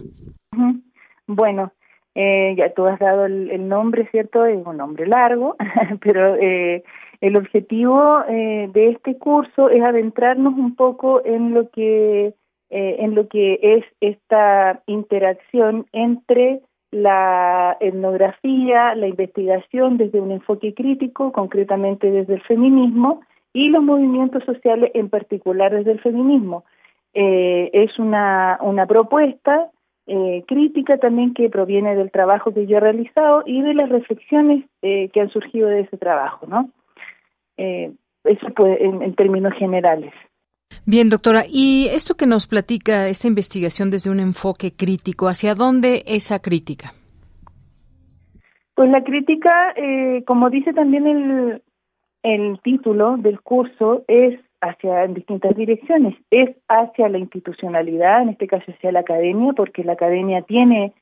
Bueno, 1.25 1.71
eh, 2.15 2.53
ya 2.57 2.73
tú 2.73 2.85
has 2.85 2.99
dado 2.99 3.27
el, 3.27 3.69
nombre, 3.69 4.09
¿cierto? 4.11 4.43
Es 4.43 4.59
un 4.67 4.75
nombre 4.75 5.07
largo, 5.07 5.55
pero 6.01 6.35
eh, 6.35 6.83
el 7.21 7.37
objetivo 7.37 8.25
eh, 8.27 8.69
de 8.73 8.89
este 8.89 9.17
curso 9.17 9.69
es 9.69 9.81
adentrarnos 9.87 10.53
un 10.55 10.75
poco 10.75 11.23
en 11.23 11.53
lo 11.53 11.69
que 11.69 12.33
en 12.71 13.15
lo 13.15 13.27
que 13.27 13.57
es 13.63 13.83
esta 13.99 14.83
interacción 14.85 15.87
entre 15.91 16.61
la 16.91 17.77
etnografía, 17.79 18.95
la 18.95 19.07
investigación 19.07 19.97
desde 19.97 20.19
un 20.19 20.31
enfoque 20.31 20.73
crítico, 20.73 21.31
concretamente 21.31 22.09
desde 22.09 22.35
el 22.35 22.41
feminismo, 22.41 23.21
y 23.53 23.69
los 23.69 23.83
movimientos 23.83 24.43
sociales 24.43 24.91
en 24.93 25.09
particular 25.09 25.73
desde 25.73 25.91
el 25.91 25.99
feminismo. 25.99 26.63
Eh, 27.13 27.69
es 27.73 27.97
una, 27.97 28.59
una 28.61 28.85
propuesta 28.85 29.69
eh, 30.07 30.43
crítica 30.47 30.97
también 30.97 31.33
que 31.33 31.49
proviene 31.49 31.95
del 31.95 32.11
trabajo 32.11 32.53
que 32.53 32.67
yo 32.67 32.77
he 32.77 32.79
realizado 32.79 33.43
y 33.45 33.61
de 33.61 33.73
las 33.73 33.89
reflexiones 33.89 34.65
eh, 34.81 35.09
que 35.09 35.21
han 35.21 35.29
surgido 35.29 35.67
de 35.69 35.81
ese 35.81 35.97
trabajo, 35.97 36.45
¿no? 36.47 36.69
eso 37.57 38.47
pues 38.55 38.79
en 38.79 39.13
términos 39.15 39.53
generales. 39.55 40.13
Bien, 40.85 41.09
doctora, 41.09 41.43
y 41.47 41.87
esto 41.91 42.15
que 42.15 42.25
nos 42.25 42.47
platica, 42.47 43.07
esta 43.07 43.27
investigación 43.27 43.91
desde 43.91 44.09
un 44.09 44.19
enfoque 44.19 44.71
crítico, 44.71 45.27
¿hacia 45.27 45.53
dónde 45.53 46.03
esa 46.07 46.39
crítica? 46.39 46.93
Pues 48.73 48.89
la 48.89 49.03
crítica, 49.03 49.73
eh, 49.75 50.23
como 50.25 50.49
dice 50.49 50.73
también 50.73 51.05
el, 51.05 51.61
el 52.23 52.59
título 52.63 53.17
del 53.17 53.41
curso, 53.41 54.03
es 54.07 54.39
hacia 54.61 55.03
en 55.03 55.13
distintas 55.13 55.55
direcciones. 55.55 56.15
Es 56.31 56.55
hacia 56.67 57.09
la 57.09 57.17
institucionalidad, 57.17 58.21
en 58.21 58.29
este 58.29 58.47
caso 58.47 58.71
hacia 58.71 58.91
la 58.91 59.01
academia, 59.01 59.53
porque 59.53 59.83
la 59.83 59.93
academia 59.93 60.41
tiene, 60.41 60.93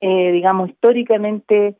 eh, 0.00 0.32
digamos, 0.32 0.70
históricamente 0.70 1.76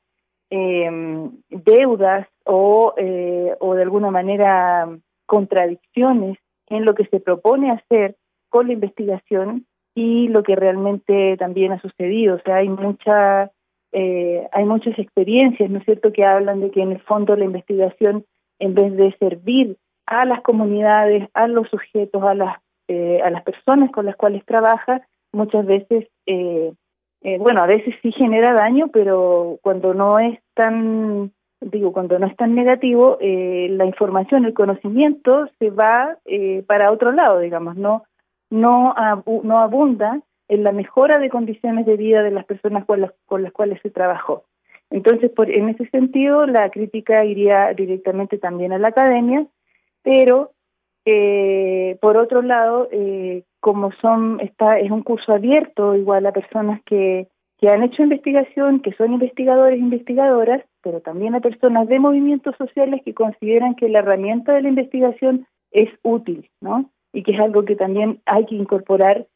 eh, 0.50 1.30
deudas 1.50 2.26
o, 2.44 2.94
eh, 2.96 3.54
o 3.60 3.74
de 3.74 3.82
alguna 3.82 4.10
manera 4.10 4.88
contradicciones 5.26 6.38
en 6.68 6.84
lo 6.84 6.94
que 6.94 7.06
se 7.06 7.20
propone 7.20 7.70
hacer 7.70 8.16
con 8.48 8.66
la 8.66 8.72
investigación 8.72 9.66
y 9.94 10.28
lo 10.28 10.42
que 10.42 10.56
realmente 10.56 11.36
también 11.36 11.72
ha 11.72 11.80
sucedido. 11.80 12.36
O 12.36 12.40
sea, 12.40 12.56
hay 12.56 12.68
mucha, 12.68 13.50
eh, 13.92 14.48
hay 14.52 14.64
muchas 14.64 14.98
experiencias, 14.98 15.70
¿no 15.70 15.78
es 15.78 15.84
cierto?, 15.84 16.12
que 16.12 16.24
hablan 16.24 16.60
de 16.60 16.70
que 16.70 16.82
en 16.82 16.92
el 16.92 17.00
fondo 17.00 17.36
la 17.36 17.44
investigación, 17.44 18.24
en 18.58 18.74
vez 18.74 18.96
de 18.96 19.16
servir 19.18 19.76
a 20.06 20.24
las 20.26 20.42
comunidades, 20.42 21.28
a 21.34 21.46
los 21.46 21.68
sujetos, 21.68 22.22
a 22.22 22.34
las, 22.34 22.58
eh, 22.88 23.20
a 23.22 23.30
las 23.30 23.42
personas 23.42 23.90
con 23.90 24.06
las 24.06 24.16
cuales 24.16 24.44
trabaja, 24.44 25.06
muchas 25.32 25.64
veces, 25.66 26.08
eh, 26.26 26.72
bueno, 27.38 27.62
a 27.62 27.66
veces 27.66 27.94
sí 28.02 28.12
genera 28.12 28.52
daño, 28.52 28.88
pero 28.92 29.58
cuando 29.62 29.94
no 29.94 30.18
es 30.18 30.38
tan 30.54 31.32
digo, 31.60 31.92
cuando 31.92 32.18
no 32.18 32.26
es 32.26 32.36
tan 32.36 32.54
negativo, 32.54 33.18
eh, 33.20 33.68
la 33.70 33.86
información, 33.86 34.44
el 34.44 34.54
conocimiento 34.54 35.46
se 35.58 35.70
va 35.70 36.18
eh, 36.24 36.62
para 36.66 36.90
otro 36.90 37.12
lado, 37.12 37.38
digamos, 37.40 37.76
no, 37.76 38.04
no, 38.50 38.94
no 39.42 39.58
abunda 39.58 40.20
en 40.48 40.62
la 40.62 40.72
mejora 40.72 41.18
de 41.18 41.30
condiciones 41.30 41.86
de 41.86 41.96
vida 41.96 42.22
de 42.22 42.30
las 42.30 42.44
personas 42.44 42.84
con 42.84 43.00
las, 43.00 43.12
con 43.26 43.42
las 43.42 43.52
cuales 43.52 43.80
se 43.82 43.90
trabajó. 43.90 44.44
Entonces, 44.90 45.30
por, 45.30 45.50
en 45.50 45.70
ese 45.70 45.88
sentido, 45.90 46.46
la 46.46 46.70
crítica 46.70 47.24
iría 47.24 47.72
directamente 47.72 48.38
también 48.38 48.72
a 48.72 48.78
la 48.78 48.88
academia, 48.88 49.46
pero 50.02 50.52
eh, 51.06 51.98
por 52.00 52.16
otro 52.16 52.42
lado, 52.42 52.88
eh, 52.92 53.44
como 53.60 53.92
son 54.00 54.40
está 54.40 54.78
es 54.78 54.90
un 54.90 55.02
curso 55.02 55.32
abierto 55.32 55.94
igual 55.94 56.26
a 56.26 56.32
personas 56.32 56.82
que 56.84 57.28
que 57.58 57.68
han 57.68 57.82
hecho 57.82 58.02
investigación, 58.02 58.80
que 58.80 58.92
son 58.92 59.12
investigadores 59.12 59.78
e 59.78 59.82
investigadoras, 59.82 60.62
pero 60.84 61.00
también 61.00 61.34
a 61.34 61.40
personas 61.40 61.88
de 61.88 61.98
movimientos 61.98 62.54
sociales 62.56 63.00
que 63.04 63.14
consideran 63.14 63.74
que 63.74 63.88
la 63.88 64.00
herramienta 64.00 64.52
de 64.52 64.62
la 64.62 64.68
investigación 64.68 65.46
es 65.72 65.88
útil, 66.02 66.50
¿no? 66.60 66.90
Y 67.12 67.22
que 67.22 67.32
es 67.32 67.40
algo 67.40 67.64
que 67.64 67.74
también 67.74 68.20
hay 68.26 68.44
que 68.44 68.54
incorporar 68.54 69.26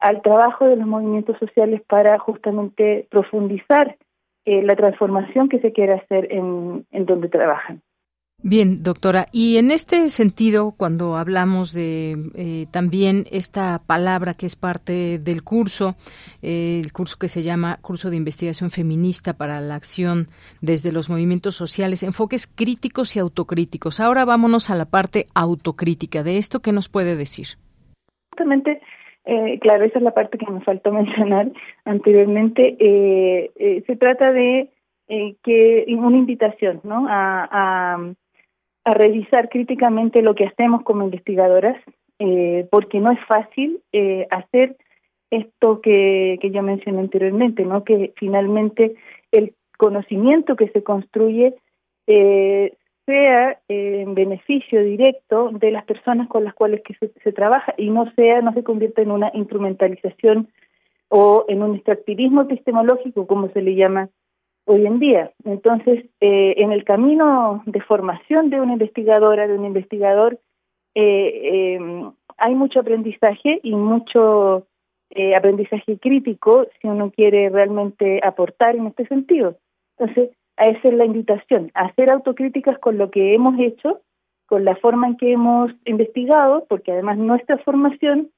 al 0.00 0.20
trabajo 0.20 0.66
de 0.66 0.76
los 0.76 0.86
movimientos 0.86 1.38
sociales 1.38 1.80
para 1.88 2.18
justamente 2.18 3.06
profundizar 3.08 3.96
eh, 4.44 4.62
la 4.62 4.74
transformación 4.74 5.48
que 5.48 5.60
se 5.60 5.72
quiere 5.72 5.94
hacer 5.94 6.32
en, 6.32 6.84
en 6.90 7.06
donde 7.06 7.28
trabajan. 7.28 7.82
Bien, 8.42 8.82
doctora. 8.82 9.26
Y 9.32 9.56
en 9.56 9.70
este 9.70 10.08
sentido, 10.10 10.74
cuando 10.76 11.16
hablamos 11.16 11.72
de 11.72 12.16
eh, 12.36 12.66
también 12.70 13.24
esta 13.32 13.80
palabra 13.86 14.34
que 14.34 14.44
es 14.44 14.56
parte 14.56 15.18
del 15.18 15.42
curso, 15.42 15.96
eh, 16.42 16.80
el 16.84 16.92
curso 16.92 17.16
que 17.18 17.28
se 17.28 17.42
llama 17.42 17.78
Curso 17.80 18.10
de 18.10 18.16
Investigación 18.16 18.70
Feminista 18.70 19.32
para 19.32 19.60
la 19.60 19.74
Acción 19.74 20.26
desde 20.60 20.92
los 20.92 21.08
Movimientos 21.08 21.56
Sociales, 21.56 22.02
enfoques 22.02 22.46
críticos 22.46 23.16
y 23.16 23.20
autocríticos. 23.20 24.00
Ahora 24.00 24.24
vámonos 24.26 24.70
a 24.70 24.76
la 24.76 24.84
parte 24.84 25.24
autocrítica. 25.34 26.22
¿De 26.22 26.36
esto 26.36 26.60
qué 26.60 26.72
nos 26.72 26.90
puede 26.90 27.16
decir? 27.16 27.56
Justamente, 28.30 28.82
eh, 29.24 29.58
claro, 29.60 29.86
esa 29.86 29.98
es 29.98 30.04
la 30.04 30.14
parte 30.14 30.36
que 30.36 30.48
me 30.48 30.60
faltó 30.60 30.92
mencionar 30.92 31.50
anteriormente. 31.86 32.76
se 33.86 33.96
trata 33.96 34.30
de 34.30 34.70
que 35.08 35.86
una 35.88 36.16
invitación 36.16 36.80
¿no? 36.84 37.06
a 37.08 37.48
a 37.50 38.14
revisar 38.94 39.48
críticamente 39.48 40.22
lo 40.22 40.34
que 40.34 40.46
hacemos 40.46 40.82
como 40.82 41.04
investigadoras, 41.04 41.76
eh, 42.18 42.66
porque 42.70 43.00
no 43.00 43.10
es 43.10 43.18
fácil 43.26 43.80
eh, 43.92 44.26
hacer 44.30 44.76
esto 45.30 45.80
que, 45.80 46.38
que 46.40 46.50
yo 46.50 46.62
mencioné 46.62 47.00
anteriormente, 47.00 47.64
¿no? 47.64 47.84
Que 47.84 48.12
finalmente 48.16 48.94
el 49.32 49.54
conocimiento 49.76 50.56
que 50.56 50.68
se 50.68 50.82
construye 50.82 51.54
eh, 52.06 52.74
sea 53.06 53.58
en 53.68 54.14
beneficio 54.14 54.82
directo 54.82 55.50
de 55.52 55.70
las 55.70 55.84
personas 55.84 56.28
con 56.28 56.44
las 56.44 56.54
cuales 56.54 56.82
que 56.82 56.94
se, 56.94 57.12
se, 57.22 57.32
trabaja 57.32 57.74
y 57.76 57.90
no 57.90 58.10
sea 58.14 58.40
no 58.40 58.52
se 58.52 58.64
convierta 58.64 59.02
en 59.02 59.12
una 59.12 59.30
instrumentalización 59.34 60.48
o 61.08 61.44
en 61.48 61.62
un 61.62 61.76
extractivismo 61.76 62.42
epistemológico, 62.42 63.26
como 63.26 63.48
se 63.50 63.62
le 63.62 63.74
llama 63.74 64.08
hoy 64.66 64.86
en 64.86 64.98
día. 64.98 65.32
Entonces, 65.44 66.04
eh, 66.20 66.54
en 66.58 66.72
el 66.72 66.84
camino 66.84 67.62
de 67.66 67.80
formación 67.80 68.50
de 68.50 68.60
una 68.60 68.74
investigadora, 68.74 69.48
de 69.48 69.58
un 69.58 69.64
investigador, 69.64 70.38
eh, 70.94 71.78
eh, 71.78 72.10
hay 72.36 72.54
mucho 72.54 72.80
aprendizaje 72.80 73.60
y 73.62 73.74
mucho 73.74 74.66
aprendizaje 75.34 75.98
crítico 75.98 76.66
si 76.78 76.88
uno 76.88 77.10
quiere 77.10 77.48
realmente 77.48 78.20
aportar 78.22 78.76
en 78.76 78.88
este 78.88 79.06
sentido. 79.06 79.56
Entonces, 79.96 80.36
a 80.56 80.66
esa 80.66 80.88
es 80.88 80.94
la 80.94 81.04
invitación, 81.04 81.70
hacer 81.74 82.10
autocríticas 82.10 82.78
con 82.78 82.98
lo 82.98 83.10
que 83.10 83.34
hemos 83.34 83.58
hecho, 83.60 84.00
con 84.46 84.64
la 84.64 84.76
forma 84.76 85.08
en 85.08 85.16
que 85.16 85.32
hemos 85.32 85.72
investigado, 85.84 86.64
porque 86.68 86.92
además 86.92 87.18
nuestra 87.18 87.58
formación 87.58 88.30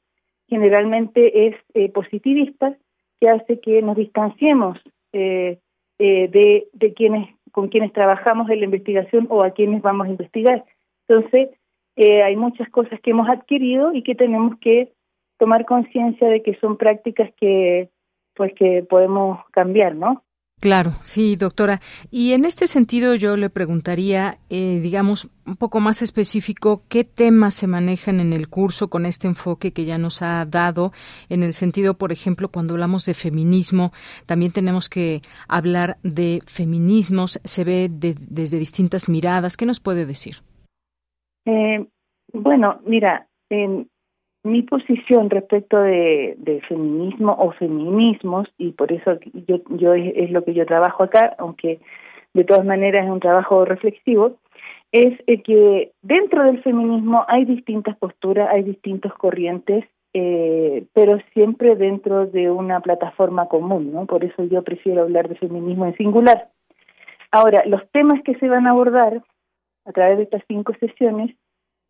generalmente 0.48 1.48
es 1.48 1.56
eh, 1.74 1.90
positivista, 1.90 2.76
que 3.20 3.28
hace 3.28 3.60
que 3.60 3.82
nos 3.82 3.96
distanciemos 3.96 4.78
eh, 5.12 5.58
eh, 5.98 6.28
de, 6.28 6.68
de 6.72 6.94
quienes 6.94 7.28
con 7.52 7.68
quienes 7.68 7.92
trabajamos 7.92 8.48
en 8.50 8.60
la 8.60 8.66
investigación 8.66 9.26
o 9.30 9.42
a 9.42 9.50
quienes 9.50 9.82
vamos 9.82 10.06
a 10.06 10.10
investigar. 10.10 10.64
Entonces, 11.08 11.48
hay 11.96 12.36
muchas 12.36 12.68
cosas 12.68 13.00
que 13.00 13.10
hemos 13.10 13.28
adquirido 13.28 13.92
y 13.92 14.04
que 14.04 14.14
tenemos 14.14 14.56
que 14.60 14.92
tomar 15.38 15.64
conciencia 15.64 16.28
de 16.28 16.42
que 16.42 16.54
son 16.60 16.76
prácticas 16.76 17.32
que 17.40 17.88
pues 18.34 18.52
que 18.54 18.84
podemos 18.84 19.40
cambiar, 19.50 19.96
¿no? 19.96 20.22
Claro, 20.60 20.94
sí, 21.02 21.36
doctora. 21.36 21.78
Y 22.10 22.32
en 22.32 22.44
este 22.44 22.66
sentido 22.66 23.14
yo 23.14 23.36
le 23.36 23.48
preguntaría, 23.48 24.38
eh, 24.50 24.80
digamos, 24.82 25.28
un 25.46 25.56
poco 25.56 25.78
más 25.78 26.02
específico, 26.02 26.82
¿qué 26.88 27.04
temas 27.04 27.54
se 27.54 27.68
manejan 27.68 28.18
en 28.18 28.32
el 28.32 28.48
curso 28.48 28.90
con 28.90 29.06
este 29.06 29.28
enfoque 29.28 29.72
que 29.72 29.84
ya 29.84 29.98
nos 29.98 30.20
ha 30.20 30.44
dado? 30.46 30.90
En 31.28 31.44
el 31.44 31.52
sentido, 31.52 31.94
por 31.94 32.10
ejemplo, 32.10 32.48
cuando 32.48 32.74
hablamos 32.74 33.06
de 33.06 33.14
feminismo, 33.14 33.92
también 34.26 34.50
tenemos 34.50 34.88
que 34.88 35.22
hablar 35.46 35.98
de 36.02 36.42
feminismos, 36.46 37.40
se 37.44 37.62
ve 37.62 37.88
desde 37.88 38.58
distintas 38.58 39.08
miradas. 39.08 39.56
¿Qué 39.56 39.64
nos 39.64 39.78
puede 39.78 40.06
decir? 40.06 40.38
Eh, 41.46 41.86
bueno, 42.32 42.80
mira, 42.84 43.28
en 43.48 43.88
mi 44.50 44.62
posición 44.62 45.30
respecto 45.30 45.80
de, 45.80 46.62
feminismo 46.68 47.36
o 47.38 47.52
feminismos, 47.52 48.48
y 48.58 48.72
por 48.72 48.92
eso 48.92 49.18
yo, 49.46 49.60
yo 49.70 49.94
es, 49.94 50.30
lo 50.30 50.44
que 50.44 50.54
yo 50.54 50.66
trabajo 50.66 51.04
acá, 51.04 51.34
aunque 51.38 51.80
de 52.34 52.44
todas 52.44 52.64
maneras 52.64 53.04
es 53.04 53.10
un 53.10 53.20
trabajo 53.20 53.64
reflexivo, 53.64 54.36
es 54.92 55.18
que 55.44 55.92
dentro 56.02 56.44
del 56.44 56.62
feminismo 56.62 57.24
hay 57.28 57.44
distintas 57.44 57.96
posturas, 57.98 58.48
hay 58.50 58.62
distintas 58.62 59.12
corrientes, 59.14 59.84
eh, 60.14 60.86
pero 60.94 61.18
siempre 61.34 61.76
dentro 61.76 62.26
de 62.26 62.50
una 62.50 62.80
plataforma 62.80 63.46
común, 63.48 63.92
¿no? 63.92 64.06
Por 64.06 64.24
eso 64.24 64.44
yo 64.44 64.62
prefiero 64.62 65.02
hablar 65.02 65.28
de 65.28 65.36
feminismo 65.36 65.84
en 65.86 65.96
singular. 65.96 66.48
Ahora, 67.30 67.62
los 67.66 67.82
temas 67.90 68.22
que 68.24 68.34
se 68.36 68.48
van 68.48 68.66
a 68.66 68.70
abordar 68.70 69.22
a 69.84 69.92
través 69.92 70.16
de 70.16 70.24
estas 70.24 70.42
cinco 70.48 70.72
sesiones 70.80 71.36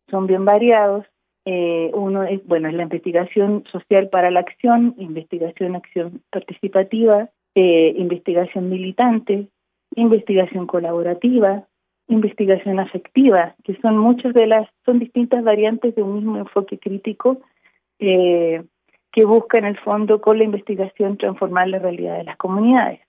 son 0.09 0.27
bien 0.27 0.43
variados, 0.43 1.05
eh, 1.45 1.91
uno 1.93 2.23
es, 2.23 2.45
bueno, 2.45 2.67
es 2.69 2.75
la 2.75 2.83
investigación 2.83 3.63
social 3.71 4.09
para 4.09 4.31
la 4.31 4.41
acción, 4.41 4.95
investigación 4.97 5.75
acción 5.75 6.21
participativa, 6.31 7.29
eh, 7.55 7.93
investigación 7.97 8.69
militante, 8.69 9.47
investigación 9.95 10.67
colaborativa, 10.67 11.65
investigación 12.07 12.79
afectiva, 12.79 13.55
que 13.63 13.75
son 13.81 13.97
muchas 13.97 14.33
de 14.33 14.47
las, 14.47 14.67
son 14.85 14.99
distintas 14.99 15.43
variantes 15.43 15.95
de 15.95 16.01
un 16.01 16.15
mismo 16.15 16.37
enfoque 16.37 16.77
crítico 16.77 17.39
eh, 17.99 18.63
que 19.11 19.25
busca 19.25 19.57
en 19.57 19.65
el 19.65 19.79
fondo 19.79 20.21
con 20.21 20.37
la 20.37 20.43
investigación 20.43 21.17
transformar 21.17 21.67
la 21.67 21.79
realidad 21.79 22.17
de 22.17 22.23
las 22.25 22.37
comunidades. 22.37 22.99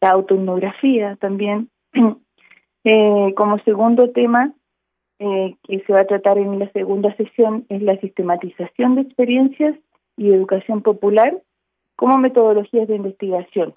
La 0.00 0.10
autoetnografía 0.10 1.16
también, 1.16 1.68
eh, 2.84 3.34
como 3.36 3.58
segundo 3.60 4.10
tema, 4.10 4.52
eh, 5.20 5.56
que 5.64 5.80
se 5.80 5.92
va 5.92 6.00
a 6.00 6.06
tratar 6.06 6.38
en 6.38 6.58
la 6.58 6.70
segunda 6.72 7.14
sesión 7.16 7.66
es 7.68 7.82
la 7.82 7.96
sistematización 7.98 8.94
de 8.94 9.02
experiencias 9.02 9.76
y 10.16 10.32
educación 10.32 10.82
popular 10.82 11.42
como 11.96 12.18
metodologías 12.18 12.86
de 12.86 12.96
investigación, 12.96 13.74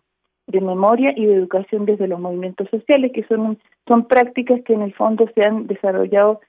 de 0.48 0.62
memoria 0.62 1.14
y 1.16 1.26
de 1.26 1.34
educación 1.34 1.86
desde 1.86 2.08
los 2.08 2.20
movimientos 2.20 2.70
sociales, 2.70 3.12
que 3.14 3.24
son, 3.24 3.58
son 3.88 4.08
prácticas 4.08 4.62
que 4.64 4.74
en 4.74 4.84
el 4.84 4.94
fondo 4.94 5.28
se 5.34 5.44
han 5.44 5.66
desarrollado 5.66 6.42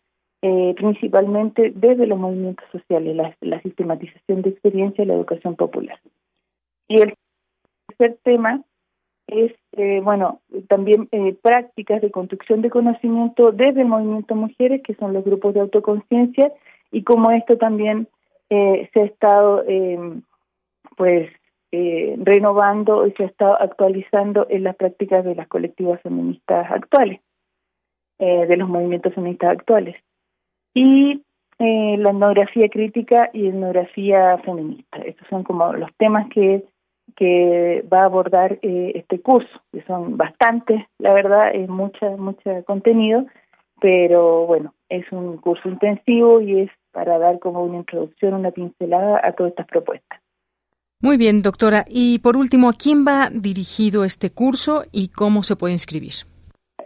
eh, 0.42 0.74
principalmente 0.76 1.72
desde 1.74 2.06
los 2.06 2.18
movimientos 2.18 2.66
sociales, 2.70 3.16
la, 3.16 3.34
la 3.40 3.62
sistematización 3.62 4.42
de 4.42 4.50
experiencia 4.50 5.04
y 5.04 5.06
la 5.06 5.14
educación 5.14 5.56
popular. 5.56 5.98
Y 6.88 7.00
el 7.00 7.14
tercer 7.86 8.18
tema 8.24 8.62
es, 9.32 9.52
eh, 9.72 10.00
bueno, 10.02 10.40
también 10.68 11.08
eh, 11.12 11.34
prácticas 11.40 12.02
de 12.02 12.10
construcción 12.10 12.60
de 12.60 12.70
conocimiento 12.70 13.50
desde 13.52 13.82
el 13.82 13.88
movimiento 13.88 14.34
Mujeres, 14.34 14.82
que 14.82 14.94
son 14.94 15.12
los 15.12 15.24
grupos 15.24 15.54
de 15.54 15.60
autoconciencia, 15.60 16.52
y 16.90 17.02
como 17.02 17.30
esto 17.30 17.56
también 17.56 18.08
eh, 18.50 18.90
se 18.92 19.00
ha 19.00 19.04
estado, 19.04 19.64
pues, 20.96 21.30
renovando 21.72 23.06
y 23.06 23.12
se 23.12 23.22
ha 23.22 23.26
estado 23.26 23.58
actualizando 23.58 24.46
en 24.50 24.64
las 24.64 24.76
prácticas 24.76 25.24
de 25.24 25.34
las 25.34 25.48
colectivas 25.48 26.02
feministas 26.02 26.70
actuales, 26.70 27.20
de 28.18 28.56
los 28.58 28.68
movimientos 28.68 29.14
feministas 29.14 29.52
actuales. 29.52 29.96
Y 30.74 31.22
la 31.58 32.10
etnografía 32.10 32.68
crítica 32.68 33.30
y 33.32 33.46
etnografía 33.46 34.36
feminista. 34.44 34.98
Estos 34.98 35.26
son 35.28 35.44
como 35.44 35.72
los 35.72 35.90
temas 35.96 36.28
que 36.28 36.62
que 37.16 37.84
va 37.92 38.02
a 38.02 38.04
abordar 38.06 38.58
eh, 38.62 38.92
este 38.94 39.20
curso, 39.20 39.50
que 39.72 39.82
son 39.82 40.16
bastantes, 40.16 40.82
la 40.98 41.12
verdad, 41.12 41.54
es 41.54 41.68
mucha, 41.68 42.10
mucho 42.16 42.64
contenido, 42.64 43.26
pero 43.80 44.46
bueno, 44.46 44.74
es 44.88 45.10
un 45.12 45.36
curso 45.38 45.68
intensivo 45.68 46.40
y 46.40 46.60
es 46.60 46.70
para 46.92 47.18
dar 47.18 47.38
como 47.38 47.64
una 47.64 47.78
introducción, 47.78 48.34
una 48.34 48.50
pincelada 48.50 49.20
a 49.22 49.32
todas 49.32 49.50
estas 49.50 49.66
propuestas. 49.66 50.20
Muy 51.00 51.16
bien, 51.16 51.42
doctora. 51.42 51.84
Y 51.88 52.20
por 52.20 52.36
último, 52.36 52.68
¿a 52.68 52.74
quién 52.74 53.04
va 53.04 53.28
dirigido 53.32 54.04
este 54.04 54.30
curso 54.30 54.84
y 54.92 55.08
cómo 55.08 55.42
se 55.42 55.56
puede 55.56 55.72
inscribir? 55.72 56.12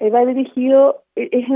Eh, 0.01 0.11
va 0.11 0.25
dirigido, 0.25 1.03
e, 1.15 1.29
es, 1.33 1.47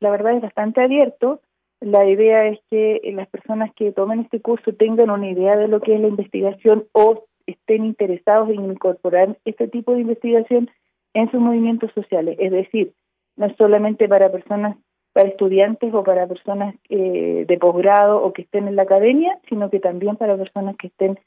la 0.00 0.10
verdad 0.10 0.36
es 0.36 0.42
bastante 0.42 0.82
abierto. 0.82 1.42
La 1.80 2.06
idea 2.06 2.46
es 2.46 2.58
que 2.70 3.00
las 3.14 3.28
personas 3.28 3.70
que 3.74 3.92
tomen 3.92 4.20
este 4.20 4.40
curso 4.40 4.72
tengan 4.72 5.10
una 5.10 5.30
idea 5.30 5.56
de 5.56 5.68
lo 5.68 5.80
que 5.80 5.94
es 5.94 6.00
la 6.00 6.08
investigación 6.08 6.86
o 6.92 7.24
estén 7.46 7.84
interesados 7.84 8.48
en 8.50 8.64
incorporar 8.64 9.36
este 9.44 9.68
tipo 9.68 9.92
de 9.92 10.00
investigación 10.00 10.70
en 11.14 11.30
sus 11.30 11.40
movimientos 11.40 11.90
sociales. 11.92 12.36
Es 12.38 12.52
decir, 12.52 12.92
no 13.36 13.48
solamente 13.56 14.08
para 14.08 14.30
personas, 14.30 14.76
para 15.12 15.28
estudiantes 15.28 15.92
o 15.92 16.04
para 16.04 16.26
personas 16.26 16.74
eh, 16.88 17.44
de 17.48 17.58
posgrado 17.58 18.22
o 18.22 18.32
que 18.32 18.42
estén 18.42 18.68
en 18.68 18.76
la 18.76 18.82
academia, 18.82 19.38
sino 19.48 19.70
que 19.70 19.80
también 19.80 20.16
para 20.16 20.36
personas 20.36 20.76
que 20.76 20.88
estén, 20.88 21.18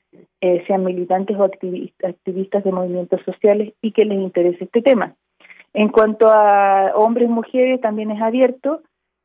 eh, 0.42 0.64
sean 0.68 0.84
militantes 0.84 1.38
o 1.38 1.44
activistas 1.44 2.64
de 2.64 2.72
movimientos 2.72 3.22
sociales 3.24 3.74
y 3.82 3.92
que 3.92 4.06
les 4.06 4.20
interese 4.20 4.66
este 4.66 4.82
tema. 4.82 5.16
En 5.74 5.90
cuanto 5.90 6.28
a 6.28 6.94
hombres 6.96 7.28
y 7.28 7.32
mujeres, 7.32 7.82
también 7.82 8.12
es 8.12 8.22
abierto, 8.22 8.84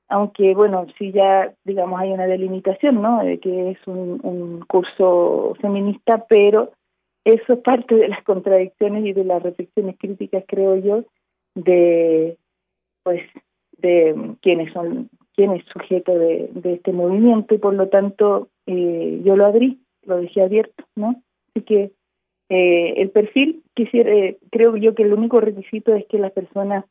aunque 0.08 0.54
bueno, 0.54 0.86
sí 0.98 1.12
ya, 1.12 1.52
digamos, 1.64 2.00
hay 2.00 2.12
una 2.12 2.26
delimitación, 2.26 3.02
¿no? 3.02 3.22
De 3.22 3.38
que 3.38 3.72
es 3.72 3.86
un 3.86 4.64
curso 4.66 5.54
feminista, 5.60 6.24
pero 6.26 6.72
eso 7.28 7.52
es 7.52 7.58
parte 7.60 7.94
de 7.94 8.08
las 8.08 8.24
contradicciones 8.24 9.04
y 9.04 9.12
de 9.12 9.22
las 9.22 9.42
reflexiones 9.42 9.96
críticas, 9.98 10.44
creo 10.48 10.76
yo, 10.76 11.04
de 11.54 12.38
pues 13.02 13.22
de 13.76 14.34
quienes 14.40 14.72
son 14.72 15.10
quienes 15.34 15.62
sujeto 15.66 16.18
de, 16.18 16.48
de 16.52 16.74
este 16.74 16.92
movimiento 16.92 17.54
y 17.54 17.58
por 17.58 17.74
lo 17.74 17.88
tanto 17.88 18.48
eh, 18.66 19.20
yo 19.24 19.36
lo 19.36 19.44
abrí, 19.44 19.78
lo 20.04 20.16
dejé 20.16 20.42
abierto, 20.42 20.84
¿no? 20.96 21.22
Así 21.50 21.64
que 21.64 21.92
eh, 22.48 22.94
el 22.96 23.10
perfil 23.10 23.62
quisiera, 23.74 24.10
eh, 24.10 24.38
creo 24.50 24.76
yo 24.76 24.94
que 24.94 25.02
el 25.02 25.12
único 25.12 25.38
requisito 25.40 25.94
es 25.94 26.06
que 26.06 26.18
las 26.18 26.32
personas 26.32 26.86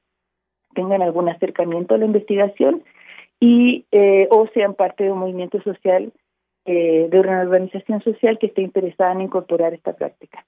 tengan 0.76 1.02
algún 1.02 1.30
acercamiento 1.30 1.96
a 1.96 1.98
la 1.98 2.06
investigación 2.06 2.84
y 3.40 3.86
eh, 3.92 4.28
o 4.30 4.48
sean 4.54 4.76
parte 4.76 5.04
de 5.04 5.12
un 5.12 5.20
movimiento 5.20 5.60
social 5.64 6.14
eh, 6.70 7.08
de 7.10 7.20
una 7.20 7.42
organización 7.42 8.02
social 8.02 8.38
que 8.38 8.48
esté 8.48 8.62
interesada 8.62 9.14
en 9.14 9.22
incorporar 9.22 9.74
esta 9.74 9.94
práctica. 9.94 10.46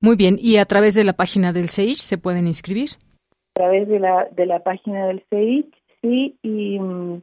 Muy 0.00 0.16
bien, 0.16 0.36
¿y 0.38 0.56
a 0.56 0.64
través 0.64 0.94
de 0.94 1.04
la 1.04 1.12
página 1.12 1.52
del 1.52 1.68
CEIC 1.68 1.96
se 1.96 2.16
pueden 2.16 2.46
inscribir? 2.46 2.88
A 3.54 3.60
través 3.60 3.86
de 3.86 4.00
la, 4.00 4.28
de 4.34 4.46
la 4.46 4.60
página 4.60 5.06
del 5.06 5.22
CEIC, 5.28 5.66
sí, 6.00 6.38
y 6.42 6.78
mm, 6.78 7.20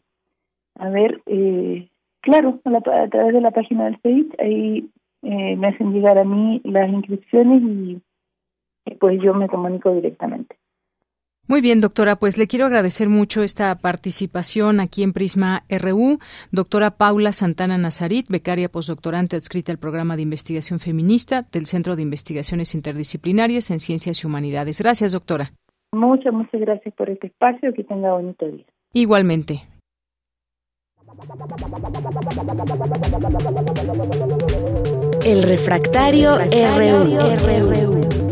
a 0.76 0.90
ver, 0.90 1.24
eh, 1.26 1.90
claro, 2.22 2.60
a, 2.66 3.08
través 3.10 3.34
de 3.34 3.42
la 3.42 3.50
página 3.50 3.86
del 3.86 4.00
CEIC, 4.04 4.40
ahí 4.40 4.90
eh, 5.24 5.56
me 5.56 5.70
hacen 5.70 5.92
llegar 5.92 6.20
a 6.20 6.24
mí 6.24 6.62
las 6.66 6.90
inscripciones 6.90 7.64
y 7.64 8.02
pues 9.00 9.20
yo 9.24 9.34
me 9.34 9.48
comunico 9.48 9.92
directamente. 9.92 10.56
Muy 11.46 11.60
bien, 11.60 11.82
doctora, 11.82 12.16
pues 12.16 12.38
le 12.38 12.48
quiero 12.48 12.66
agradecer 12.66 13.10
mucho 13.10 13.44
esta 13.44 13.76
participación 13.76 14.80
aquí 14.80 15.04
en 15.04 15.12
Prisma 15.12 15.64
RU. 15.70 16.20
Doctora 16.52 16.92
Paula 16.92 17.34
Santana 17.34 17.78
Nazarit, 17.78 18.30
becaria 18.30 18.70
postdoctorante 18.70 19.36
adscrita 19.36 19.74
al 19.74 19.78
programa 19.78 20.16
de 20.16 20.22
investigación 20.22 20.80
feminista 20.80 21.42
del 21.52 21.66
Centro 21.66 21.98
de 21.98 22.02
Investigaciones 22.02 22.74
Interdisciplinarias 22.74 23.72
en 23.72 23.80
Ciencias 23.80 24.24
y 24.24 24.28
Humanidades. 24.28 24.80
Gracias, 24.80 25.12
doctora. 25.12 25.52
Muchas, 25.92 26.34
muchas 26.34 26.62
gracias 26.62 26.96
por 26.96 27.10
este 27.10 27.28
espacio. 27.28 27.74
Que 27.74 27.84
tenga 27.84 28.14
bonito 28.14 28.48
día. 28.48 28.66
Igualmente. 28.94 29.64
El 35.26 35.44
refractario, 35.44 36.38
RU. 36.38 38.23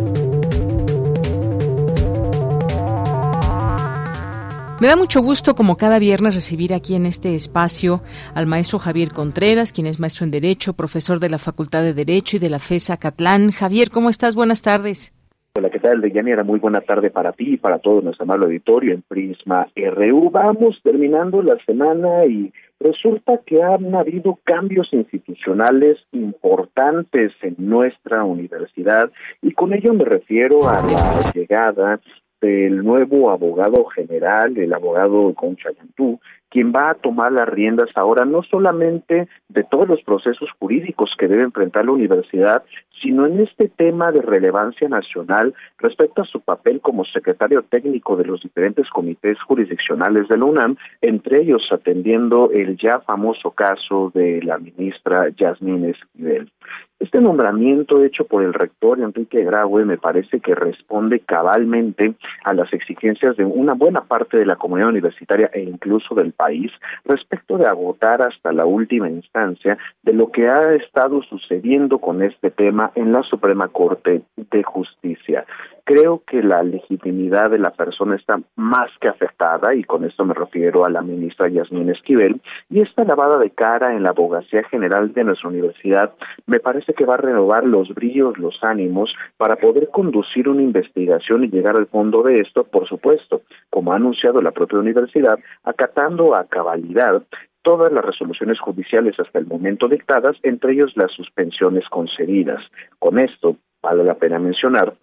Me 4.81 4.87
da 4.87 4.95
mucho 4.95 5.21
gusto, 5.21 5.53
como 5.53 5.77
cada 5.77 5.99
viernes, 5.99 6.33
recibir 6.33 6.73
aquí 6.73 6.95
en 6.95 7.05
este 7.05 7.35
espacio 7.35 8.01
al 8.33 8.47
maestro 8.47 8.79
Javier 8.79 9.11
Contreras, 9.11 9.73
quien 9.73 9.85
es 9.85 9.99
maestro 9.99 10.25
en 10.25 10.31
Derecho, 10.31 10.73
profesor 10.73 11.19
de 11.19 11.29
la 11.29 11.37
Facultad 11.37 11.83
de 11.83 11.93
Derecho 11.93 12.37
y 12.37 12.39
de 12.39 12.49
la 12.49 12.57
FESA 12.57 12.97
Catlán. 12.97 13.51
Javier, 13.51 13.91
¿cómo 13.91 14.09
estás? 14.09 14.35
Buenas 14.35 14.63
tardes. 14.63 15.13
Hola, 15.53 15.69
¿qué 15.69 15.77
tal, 15.77 16.01
Deyanira? 16.01 16.43
Muy 16.43 16.57
buena 16.57 16.81
tarde 16.81 17.11
para 17.11 17.31
ti 17.31 17.53
y 17.53 17.57
para 17.57 17.77
todo 17.77 18.01
nuestro 18.01 18.23
amable 18.23 18.45
auditorio 18.45 18.95
en 18.95 19.03
Prisma 19.03 19.67
RU. 19.75 20.31
Vamos 20.31 20.79
terminando 20.81 21.43
la 21.43 21.57
semana 21.63 22.25
y 22.25 22.51
resulta 22.79 23.39
que 23.45 23.61
han 23.61 23.93
habido 23.93 24.39
cambios 24.43 24.91
institucionales 24.93 25.99
importantes 26.11 27.33
en 27.43 27.53
nuestra 27.59 28.23
universidad 28.23 29.11
y 29.43 29.51
con 29.51 29.73
ello 29.75 29.93
me 29.93 30.05
refiero 30.05 30.67
a 30.67 30.81
la 30.81 31.31
llegada 31.35 31.99
del 32.41 32.83
nuevo 32.83 33.29
abogado 33.29 33.85
general, 33.85 34.57
el 34.57 34.73
abogado 34.73 35.33
Concha 35.35 35.69
Yantú, 35.71 36.19
quien 36.51 36.71
va 36.71 36.91
a 36.91 36.95
tomar 36.95 37.31
las 37.31 37.47
riendas 37.47 37.89
ahora 37.95 38.25
no 38.25 38.43
solamente 38.43 39.27
de 39.49 39.63
todos 39.63 39.87
los 39.87 40.03
procesos 40.03 40.49
jurídicos 40.59 41.15
que 41.17 41.27
debe 41.27 41.43
enfrentar 41.43 41.85
la 41.85 41.93
universidad, 41.93 42.63
sino 43.01 43.25
en 43.25 43.39
este 43.39 43.69
tema 43.69 44.11
de 44.11 44.21
relevancia 44.21 44.87
nacional 44.87 45.53
respecto 45.79 46.21
a 46.21 46.25
su 46.25 46.41
papel 46.41 46.81
como 46.81 47.05
secretario 47.05 47.63
técnico 47.63 48.15
de 48.15 48.25
los 48.25 48.41
diferentes 48.41 48.87
comités 48.89 49.41
jurisdiccionales 49.41 50.27
de 50.27 50.37
la 50.37 50.45
UNAM, 50.45 50.75
entre 51.01 51.41
ellos 51.41 51.63
atendiendo 51.71 52.51
el 52.51 52.77
ya 52.77 52.99
famoso 52.99 53.51
caso 53.51 54.11
de 54.13 54.43
la 54.43 54.57
ministra 54.57 55.29
Yasmín 55.29 55.85
Esquivel. 55.85 56.51
Este 57.01 57.19
nombramiento 57.19 58.03
hecho 58.03 58.25
por 58.25 58.43
el 58.43 58.53
rector 58.53 58.99
Enrique 58.99 59.43
Graue 59.43 59.85
me 59.85 59.97
parece 59.97 60.39
que 60.39 60.53
responde 60.53 61.19
cabalmente 61.21 62.13
a 62.43 62.53
las 62.53 62.71
exigencias 62.73 63.35
de 63.37 63.43
una 63.43 63.73
buena 63.73 64.01
parte 64.01 64.37
de 64.37 64.45
la 64.45 64.55
comunidad 64.55 64.89
universitaria 64.89 65.49
e 65.51 65.61
incluso 65.61 66.13
del 66.13 66.31
país 66.41 66.71
respecto 67.05 67.59
de 67.59 67.67
agotar 67.67 68.23
hasta 68.23 68.51
la 68.51 68.65
última 68.65 69.07
instancia 69.07 69.77
de 70.01 70.13
lo 70.13 70.31
que 70.31 70.49
ha 70.49 70.73
estado 70.73 71.21
sucediendo 71.21 71.99
con 71.99 72.23
este 72.23 72.49
tema 72.49 72.91
en 72.95 73.11
la 73.11 73.21
Suprema 73.21 73.67
Corte 73.67 74.23
de 74.35 74.63
Justicia 74.63 75.45
creo 75.83 76.23
que 76.25 76.41
la 76.41 76.63
legitimidad 76.63 77.49
de 77.51 77.59
la 77.59 77.71
persona 77.71 78.15
está 78.15 78.39
más 78.55 78.89
que 78.99 79.07
afectada, 79.07 79.73
y 79.75 79.83
con 79.83 80.05
esto 80.05 80.25
me 80.25 80.33
refiero 80.33 80.85
a 80.85 80.89
la 80.89 81.01
ministra 81.01 81.49
Yasmín 81.49 81.89
Esquivel, 81.89 82.41
y 82.69 82.81
esta 82.81 83.03
lavada 83.03 83.37
de 83.37 83.49
cara 83.51 83.95
en 83.95 84.03
la 84.03 84.09
abogacía 84.09 84.63
general 84.63 85.13
de 85.13 85.23
nuestra 85.23 85.49
universidad 85.49 86.13
me 86.45 86.59
parece 86.59 86.93
que 86.93 87.05
va 87.05 87.15
a 87.15 87.17
renovar 87.17 87.65
los 87.65 87.89
brillos, 87.89 88.37
los 88.37 88.63
ánimos, 88.63 89.13
para 89.37 89.55
poder 89.55 89.89
conducir 89.89 90.49
una 90.49 90.61
investigación 90.61 91.43
y 91.43 91.49
llegar 91.49 91.75
al 91.75 91.87
fondo 91.87 92.23
de 92.23 92.39
esto, 92.39 92.63
por 92.63 92.87
supuesto, 92.87 93.41
como 93.69 93.93
ha 93.93 93.95
anunciado 93.95 94.41
la 94.41 94.51
propia 94.51 94.79
universidad, 94.79 95.39
acatando 95.63 96.35
a 96.35 96.45
cabalidad 96.45 97.23
todas 97.63 97.91
las 97.91 98.03
resoluciones 98.03 98.59
judiciales 98.59 99.19
hasta 99.19 99.39
el 99.39 99.45
momento 99.45 99.87
dictadas, 99.87 100.35
entre 100.43 100.73
ellos 100.73 100.93
las 100.95 101.11
suspensiones 101.11 101.87
concedidas. 101.89 102.61
Con 102.97 103.19
esto, 103.19 103.57
vale 103.81 104.03
la 104.03 104.15
pena 104.15 104.39
mencionar 104.39 104.93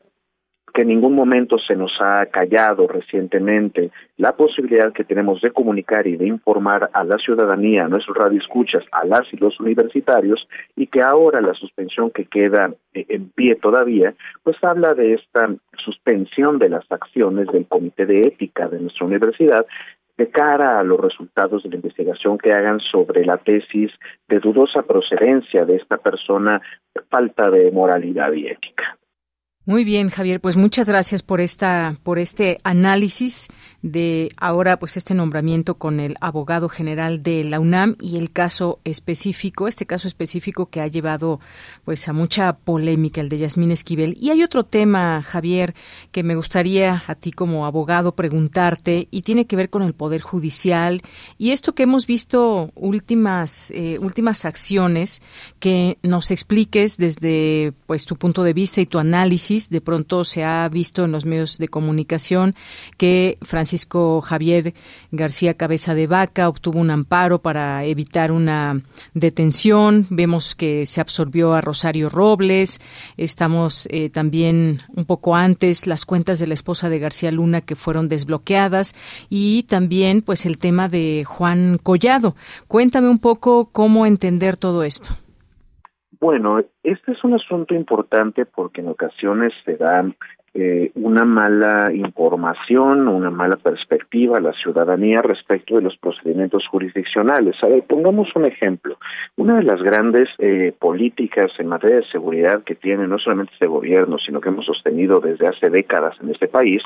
que 0.73 0.83
en 0.83 0.89
ningún 0.89 1.15
momento 1.15 1.57
se 1.59 1.77
nos 1.77 1.93
ha 2.01 2.27
callado 2.27 2.87
recientemente 2.87 3.91
la 4.17 4.33
posibilidad 4.33 4.93
que 4.93 5.05
tenemos 5.05 5.41
de 5.41 5.51
comunicar 5.51 6.07
y 6.07 6.17
de 6.17 6.27
informar 6.27 6.91
a 6.93 7.05
la 7.05 7.17
ciudadanía, 7.19 7.85
a 7.85 7.89
nuestros 7.89 8.17
radioescuchas, 8.17 8.85
a 8.93 9.05
las 9.05 9.23
y 9.33 9.37
los 9.37 9.59
universitarios, 9.61 10.47
y 10.77 10.87
que 10.87 11.01
ahora 11.01 11.41
la 11.41 11.55
suspensión 11.55 12.11
que 12.11 12.27
queda 12.27 12.73
eh, 12.95 13.07
en 13.09 13.31
pie 13.31 13.57
todavía, 13.57 14.15
pues 14.43 14.57
habla 14.63 14.95
de 14.95 15.15
esta 15.15 15.49
suspensión 15.85 16.59
de 16.59 16.69
las 16.69 16.85
acciones 16.91 17.47
del 17.49 17.67
Comité 17.67 18.07
de 18.07 18.23
Ética 18.23 18.69
de 18.69 18.81
nuestra 18.81 19.07
universidad 19.07 19.67
de 20.19 20.29
cara 20.31 20.81
a 20.81 20.83
los 20.83 21.01
resultados 21.01 21.63
de 21.63 21.71
la 21.71 21.77
investigación 21.77 22.39
que 22.39 22.53
hagan 22.53 22.81
sobre 22.81 23.25
la 23.25 23.37
tesis 23.37 23.93
de 24.29 24.41
dudosa 24.41 24.83
procedencia 24.83 25.65
de 25.65 25.77
esta 25.77 25.97
persona, 25.97 26.61
falta 27.09 27.49
de 27.51 27.71
moralidad 27.71 28.33
y 28.33 28.49
ética. 28.49 28.98
Muy 29.69 29.85
bien, 29.85 30.09
Javier, 30.09 30.41
pues 30.41 30.57
muchas 30.57 30.89
gracias 30.89 31.23
por 31.23 31.43
esta 31.43 31.99
por 32.03 32.19
este 32.19 32.57
análisis 32.65 33.49
de 33.83 34.31
ahora 34.37 34.79
pues 34.79 34.97
este 34.97 35.15
nombramiento 35.15 35.77
con 35.77 36.01
el 36.01 36.17
abogado 36.21 36.69
general 36.69 37.23
de 37.23 37.45
la 37.45 37.61
UNAM 37.61 37.97
y 38.01 38.17
el 38.17 38.33
caso 38.33 38.81
específico, 38.85 39.69
este 39.69 39.87
caso 39.87 40.09
específico 40.09 40.67
que 40.67 40.81
ha 40.81 40.89
llevado 40.89 41.39
pues 41.85 42.09
a 42.09 42.13
mucha 42.13 42.55
polémica 42.57 43.21
el 43.21 43.29
de 43.29 43.39
Yasmín 43.39 43.71
Esquivel. 43.71 44.17
Y 44.21 44.31
hay 44.31 44.43
otro 44.43 44.65
tema, 44.65 45.23
Javier, 45.23 45.75
que 46.11 46.25
me 46.25 46.35
gustaría 46.35 47.05
a 47.07 47.15
ti 47.15 47.31
como 47.31 47.67
abogado 47.67 48.17
preguntarte 48.17 49.07
y 49.11 49.23
tiene 49.23 49.47
que 49.47 49.57
ver 49.57 49.71
con 49.71 49.83
el 49.83 49.95
poder 49.95 50.23
judicial 50.23 51.03
y 51.39 51.53
esto 51.53 51.75
que 51.75 51.85
hemos 51.85 52.07
visto 52.07 52.73
últimas 52.75 53.71
eh, 53.71 53.99
últimas 54.01 54.45
acciones 54.45 55.23
que 55.61 55.99
nos 56.03 56.31
expliques 56.31 56.97
desde 56.97 57.73
pues 57.87 58.07
tu 58.07 58.17
punto 58.17 58.43
de 58.43 58.55
vista 58.55 58.81
y 58.81 58.87
tu 58.87 58.99
análisis 58.99 59.71
de 59.71 59.81
pronto 59.81 60.25
se 60.25 60.45
ha 60.45 60.69
visto 60.69 61.05
en 61.05 61.13
los 61.13 61.25
medios 61.25 61.59
de 61.59 61.69
comunicación 61.69 62.55
que 62.97 63.39
Francisco 63.43 63.68
Javier 64.23 64.75
García 65.11 65.55
Cabeza 65.55 65.95
de 65.95 66.07
Vaca 66.07 66.49
obtuvo 66.49 66.79
un 66.79 66.91
amparo 66.91 67.41
para 67.41 67.85
evitar 67.85 68.33
una 68.33 68.81
detención. 69.15 70.07
Vemos 70.11 70.55
que 70.55 70.87
se 70.87 71.01
absorbió 71.01 71.55
a 71.55 71.61
Rosario 71.61 72.09
Robles. 72.09 72.81
Estamos 73.17 73.89
eh, 73.91 74.11
también 74.11 74.79
un 74.95 75.05
poco 75.05 75.37
antes 75.37 75.87
las 75.87 76.05
cuentas 76.05 76.39
de 76.39 76.47
la 76.47 76.55
esposa 76.55 76.89
de 76.89 76.99
García 76.99 77.31
Luna 77.33 77.61
que 77.61 77.77
fueron 77.77 78.09
desbloqueadas 78.09 78.95
y 79.29 79.65
también 79.65 80.23
pues 80.23 80.47
el 80.47 80.59
tema 80.59 80.89
de 80.89 81.25
Juan 81.27 81.79
Collado. 81.83 82.35
Cuéntame 82.67 83.09
un 83.09 83.19
poco 83.19 83.71
cómo 83.73 84.07
entender 84.07 84.57
todo 84.57 84.83
esto. 84.83 85.11
Bueno, 86.21 86.59
este 86.83 87.13
es 87.13 87.23
un 87.23 87.35
asunto 87.35 87.75
importante 87.75 88.45
porque 88.45 88.81
en 88.81 88.89
ocasiones 88.89 89.53
se 89.65 89.77
dan 89.77 90.17
eh, 90.55 90.91
una 90.95 91.25
mala 91.25 91.93
información, 91.93 93.09
una 93.09 93.31
mala 93.31 93.57
perspectiva 93.57 94.39
a 94.39 94.41
la 94.41 94.53
ciudadanía 94.53 95.23
respecto 95.23 95.77
de 95.77 95.83
los 95.83 95.97
procedimientos 95.99 96.67
jurisdiccionales. 96.69 97.57
A 97.63 97.69
ver, 97.69 97.83
pongamos 97.85 98.29
un 98.35 98.47
ejemplo. 98.47 98.99
Una 99.37 99.57
de 99.57 99.65
las 99.65 99.83
grandes 99.83 100.29
eh, 100.39 100.73
políticas 100.79 101.51
en 101.59 101.69
materia 101.69 101.97
de 101.97 102.11
seguridad 102.11 102.63
que 102.65 102.75
tiene 102.75 103.07
no 103.07 103.19
solamente 103.19 103.53
este 103.53 103.67
gobierno, 103.67 104.17
sino 104.19 104.41
que 104.41 104.49
hemos 104.49 104.67
sostenido 104.67 105.21
desde 105.21 105.47
hace 105.47 105.71
décadas 105.71 106.17
en 106.21 106.31
este 106.31 106.49
país, 106.49 106.83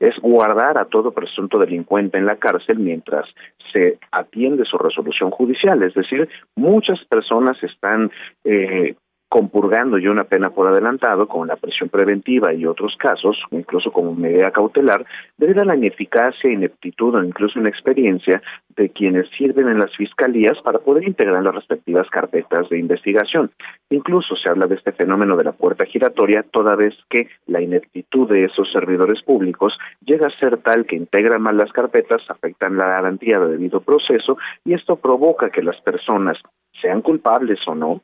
es 0.00 0.14
guardar 0.20 0.78
a 0.78 0.84
todo 0.84 1.12
presunto 1.12 1.58
delincuente 1.58 2.18
en 2.18 2.26
la 2.26 2.36
cárcel 2.36 2.78
mientras 2.78 3.26
se 3.72 3.98
atiende 4.12 4.64
su 4.64 4.78
resolución 4.78 5.30
judicial. 5.30 5.82
Es 5.82 5.94
decir, 5.94 6.28
muchas 6.54 6.98
personas 7.08 7.62
están 7.62 8.10
eh, 8.44 8.94
compurgando 9.28 9.98
ya 9.98 10.10
una 10.10 10.24
pena 10.24 10.50
por 10.50 10.68
adelantado 10.68 11.26
con 11.26 11.48
la 11.48 11.56
prisión 11.56 11.88
preventiva 11.88 12.54
y 12.54 12.64
otros 12.64 12.96
casos, 12.96 13.36
incluso 13.50 13.90
como 13.90 14.14
medida 14.14 14.50
cautelar, 14.50 15.04
debido 15.36 15.62
a 15.62 15.64
la 15.64 15.76
ineficacia, 15.76 16.50
ineptitud 16.50 17.14
o 17.14 17.22
incluso 17.22 17.58
inexperiencia 17.58 18.40
de 18.76 18.90
quienes 18.90 19.28
sirven 19.36 19.68
en 19.68 19.78
las 19.78 19.94
fiscalías 19.96 20.58
para 20.62 20.78
poder 20.78 21.08
integrar 21.08 21.42
las 21.42 21.54
respectivas 21.54 22.08
carpetas 22.10 22.68
de 22.68 22.78
investigación. 22.78 23.50
Incluso 23.90 24.36
se 24.36 24.48
habla 24.48 24.66
de 24.66 24.76
este 24.76 24.92
fenómeno 24.92 25.36
de 25.36 25.44
la 25.44 25.52
puerta 25.52 25.86
giratoria, 25.86 26.44
toda 26.44 26.76
vez 26.76 26.94
que 27.10 27.28
la 27.46 27.60
ineptitud 27.60 28.28
de 28.28 28.44
esos 28.44 28.70
servidores 28.72 29.22
públicos 29.22 29.76
llega 30.04 30.28
a 30.28 30.38
ser 30.38 30.58
tal 30.58 30.86
que 30.86 30.96
integran 30.96 31.42
mal 31.42 31.56
las 31.56 31.72
carpetas, 31.72 32.22
afectan 32.28 32.76
la 32.76 32.86
garantía 32.86 33.38
de 33.38 33.48
debido 33.48 33.80
proceso 33.80 34.36
y 34.64 34.74
esto 34.74 34.96
provoca 34.96 35.50
que 35.50 35.62
las 35.62 35.80
personas, 35.80 36.38
sean 36.80 37.00
culpables 37.00 37.58
o 37.66 37.74
no, 37.74 38.02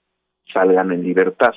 salgan 0.52 0.92
en 0.92 1.02
libertad 1.02 1.54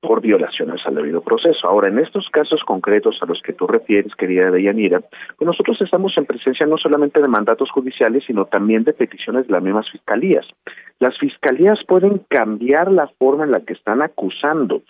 por 0.00 0.20
violaciones 0.20 0.80
al 0.84 0.96
debido 0.96 1.22
proceso. 1.22 1.66
Ahora, 1.66 1.88
en 1.88 1.98
estos 1.98 2.28
casos 2.30 2.62
concretos 2.64 3.18
a 3.22 3.26
los 3.26 3.40
que 3.42 3.52
tú 3.52 3.66
refieres, 3.66 4.14
querida 4.14 4.50
Deyanira, 4.50 5.00
pues 5.00 5.46
nosotros 5.46 5.80
estamos 5.80 6.12
en 6.18 6.26
presencia 6.26 6.66
no 6.66 6.76
solamente 6.76 7.20
de 7.20 7.28
mandatos 7.28 7.70
judiciales, 7.70 8.24
sino 8.26 8.44
también 8.44 8.84
de 8.84 8.92
peticiones 8.92 9.46
de 9.46 9.52
las 9.52 9.62
mismas 9.62 9.90
fiscalías. 9.90 10.46
Las 10.98 11.18
fiscalías 11.18 11.78
pueden 11.86 12.18
cambiar 12.28 12.90
la 12.90 13.08
forma 13.18 13.44
en 13.44 13.52
la 13.52 13.60
que 13.60 13.72
están 13.72 14.02
acusando 14.02 14.82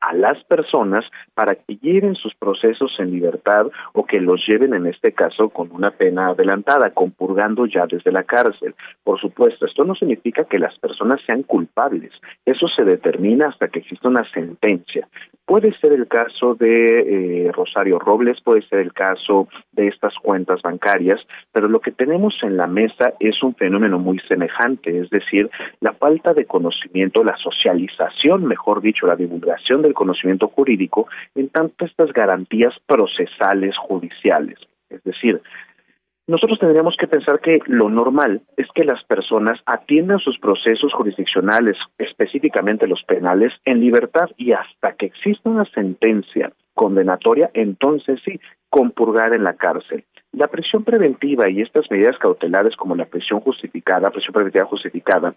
a 0.00 0.14
las 0.14 0.42
personas 0.44 1.04
para 1.34 1.54
que 1.54 1.76
lleven 1.76 2.14
sus 2.14 2.34
procesos 2.34 2.92
en 2.98 3.10
libertad 3.10 3.66
o 3.92 4.04
que 4.04 4.20
los 4.20 4.44
lleven 4.46 4.74
en 4.74 4.86
este 4.86 5.12
caso 5.12 5.50
con 5.50 5.70
una 5.72 5.90
pena 5.90 6.28
adelantada, 6.28 6.90
compurgando 6.90 7.66
ya 7.66 7.86
desde 7.86 8.12
la 8.12 8.24
cárcel. 8.24 8.74
Por 9.04 9.20
supuesto, 9.20 9.66
esto 9.66 9.84
no 9.84 9.94
significa 9.94 10.44
que 10.44 10.58
las 10.58 10.78
personas 10.78 11.20
sean 11.26 11.42
culpables, 11.42 12.12
eso 12.44 12.66
se 12.68 12.84
determina 12.84 13.48
hasta 13.48 13.68
que 13.68 13.80
exista 13.80 14.08
una 14.08 14.28
sentencia. 14.32 15.08
Puede 15.44 15.76
ser 15.80 15.92
el 15.92 16.06
caso 16.06 16.54
de 16.54 17.46
eh, 17.46 17.52
Rosario 17.52 17.98
Robles, 17.98 18.40
puede 18.40 18.62
ser 18.68 18.78
el 18.78 18.92
caso 18.92 19.48
de 19.72 19.88
estas 19.88 20.14
cuentas 20.22 20.62
bancarias, 20.62 21.20
pero 21.52 21.68
lo 21.68 21.80
que 21.80 21.90
tenemos 21.90 22.34
en 22.42 22.56
la 22.56 22.68
mesa 22.68 23.14
es 23.18 23.42
un 23.42 23.54
fenómeno 23.56 23.98
muy 23.98 24.20
semejante, 24.28 24.96
es 24.96 25.10
decir, 25.10 25.50
la 25.80 25.92
falta 25.92 26.34
de 26.34 26.44
conocimiento, 26.44 27.24
la 27.24 27.36
socialización, 27.36 28.44
mejor 28.44 28.80
dicho, 28.80 29.06
la 29.06 29.16
divulgación 29.16 29.82
del 29.90 29.94
conocimiento 29.94 30.48
jurídico 30.48 31.08
en 31.34 31.48
tanto 31.48 31.84
estas 31.84 32.12
garantías 32.12 32.74
procesales 32.86 33.76
judiciales. 33.76 34.58
Es 34.88 35.02
decir, 35.02 35.40
nosotros 36.26 36.60
tendríamos 36.60 36.94
que 36.96 37.08
pensar 37.08 37.40
que 37.40 37.58
lo 37.66 37.90
normal 37.90 38.42
es 38.56 38.68
que 38.72 38.84
las 38.84 39.02
personas 39.02 39.58
atiendan 39.66 40.20
sus 40.20 40.38
procesos 40.38 40.92
jurisdiccionales, 40.92 41.76
específicamente 41.98 42.86
los 42.86 43.02
penales, 43.02 43.52
en 43.64 43.80
libertad 43.80 44.30
y 44.36 44.52
hasta 44.52 44.92
que 44.92 45.06
exista 45.06 45.50
una 45.50 45.64
sentencia 45.74 46.52
condenatoria, 46.74 47.50
entonces 47.52 48.20
sí, 48.24 48.40
compurgar 48.68 49.34
en 49.34 49.42
la 49.42 49.54
cárcel. 49.54 50.04
La 50.32 50.46
prisión 50.46 50.84
preventiva 50.84 51.50
y 51.50 51.60
estas 51.60 51.90
medidas 51.90 52.16
cautelares 52.18 52.76
como 52.76 52.94
la 52.94 53.04
prisión 53.04 53.40
justificada, 53.40 54.10
prisión 54.10 54.32
preventiva 54.32 54.64
justificada, 54.64 55.34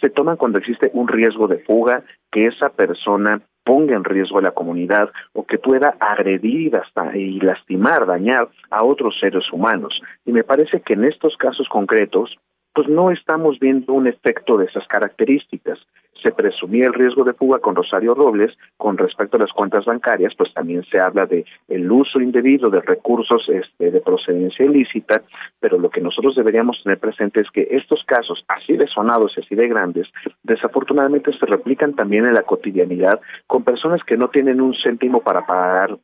se 0.00 0.08
toman 0.08 0.36
cuando 0.36 0.58
existe 0.58 0.90
un 0.94 1.08
riesgo 1.08 1.48
de 1.48 1.58
fuga, 1.58 2.04
que 2.30 2.46
esa 2.46 2.68
persona 2.68 3.42
ponga 3.64 3.96
en 3.96 4.04
riesgo 4.04 4.38
a 4.38 4.42
la 4.42 4.52
comunidad 4.52 5.10
o 5.32 5.44
que 5.44 5.58
pueda 5.58 5.96
agredir 5.98 6.76
hasta 6.76 7.16
y 7.16 7.40
lastimar, 7.40 8.06
dañar 8.06 8.48
a 8.70 8.84
otros 8.84 9.18
seres 9.18 9.44
humanos. 9.52 10.00
Y 10.24 10.30
me 10.30 10.44
parece 10.44 10.80
que 10.80 10.94
en 10.94 11.04
estos 11.04 11.36
casos 11.36 11.68
concretos, 11.68 12.36
pues 12.72 12.88
no 12.88 13.10
estamos 13.10 13.58
viendo 13.58 13.92
un 13.94 14.06
efecto 14.06 14.56
de 14.58 14.66
esas 14.66 14.86
características 14.86 15.80
se 16.22 16.32
presumía 16.32 16.86
el 16.86 16.94
riesgo 16.94 17.24
de 17.24 17.34
fuga 17.34 17.58
con 17.58 17.74
Rosario 17.74 18.14
Robles, 18.14 18.56
con 18.76 18.96
respecto 18.96 19.36
a 19.36 19.40
las 19.40 19.52
cuentas 19.52 19.84
bancarias, 19.84 20.34
pues 20.36 20.52
también 20.54 20.84
se 20.90 20.98
habla 20.98 21.26
de 21.26 21.44
el 21.68 21.90
uso 21.90 22.20
indebido 22.20 22.70
de 22.70 22.80
recursos 22.80 23.48
este, 23.48 23.90
de 23.90 24.00
procedencia 24.00 24.64
ilícita, 24.64 25.22
pero 25.60 25.78
lo 25.78 25.90
que 25.90 26.00
nosotros 26.00 26.36
deberíamos 26.36 26.82
tener 26.82 26.98
presente 26.98 27.40
es 27.40 27.50
que 27.50 27.68
estos 27.70 28.02
casos, 28.04 28.44
así 28.48 28.76
de 28.76 28.86
sonados 28.86 29.32
y 29.36 29.40
así 29.40 29.54
de 29.54 29.68
grandes, 29.68 30.08
desafortunadamente 30.42 31.32
se 31.38 31.46
replican 31.46 31.94
también 31.94 32.26
en 32.26 32.34
la 32.34 32.42
cotidianidad 32.42 33.20
con 33.46 33.64
personas 33.64 34.02
que 34.04 34.16
no 34.16 34.28
tienen 34.28 34.60
un 34.60 34.74
céntimo 34.74 35.20
para 35.20 35.46
pagar 35.46 35.96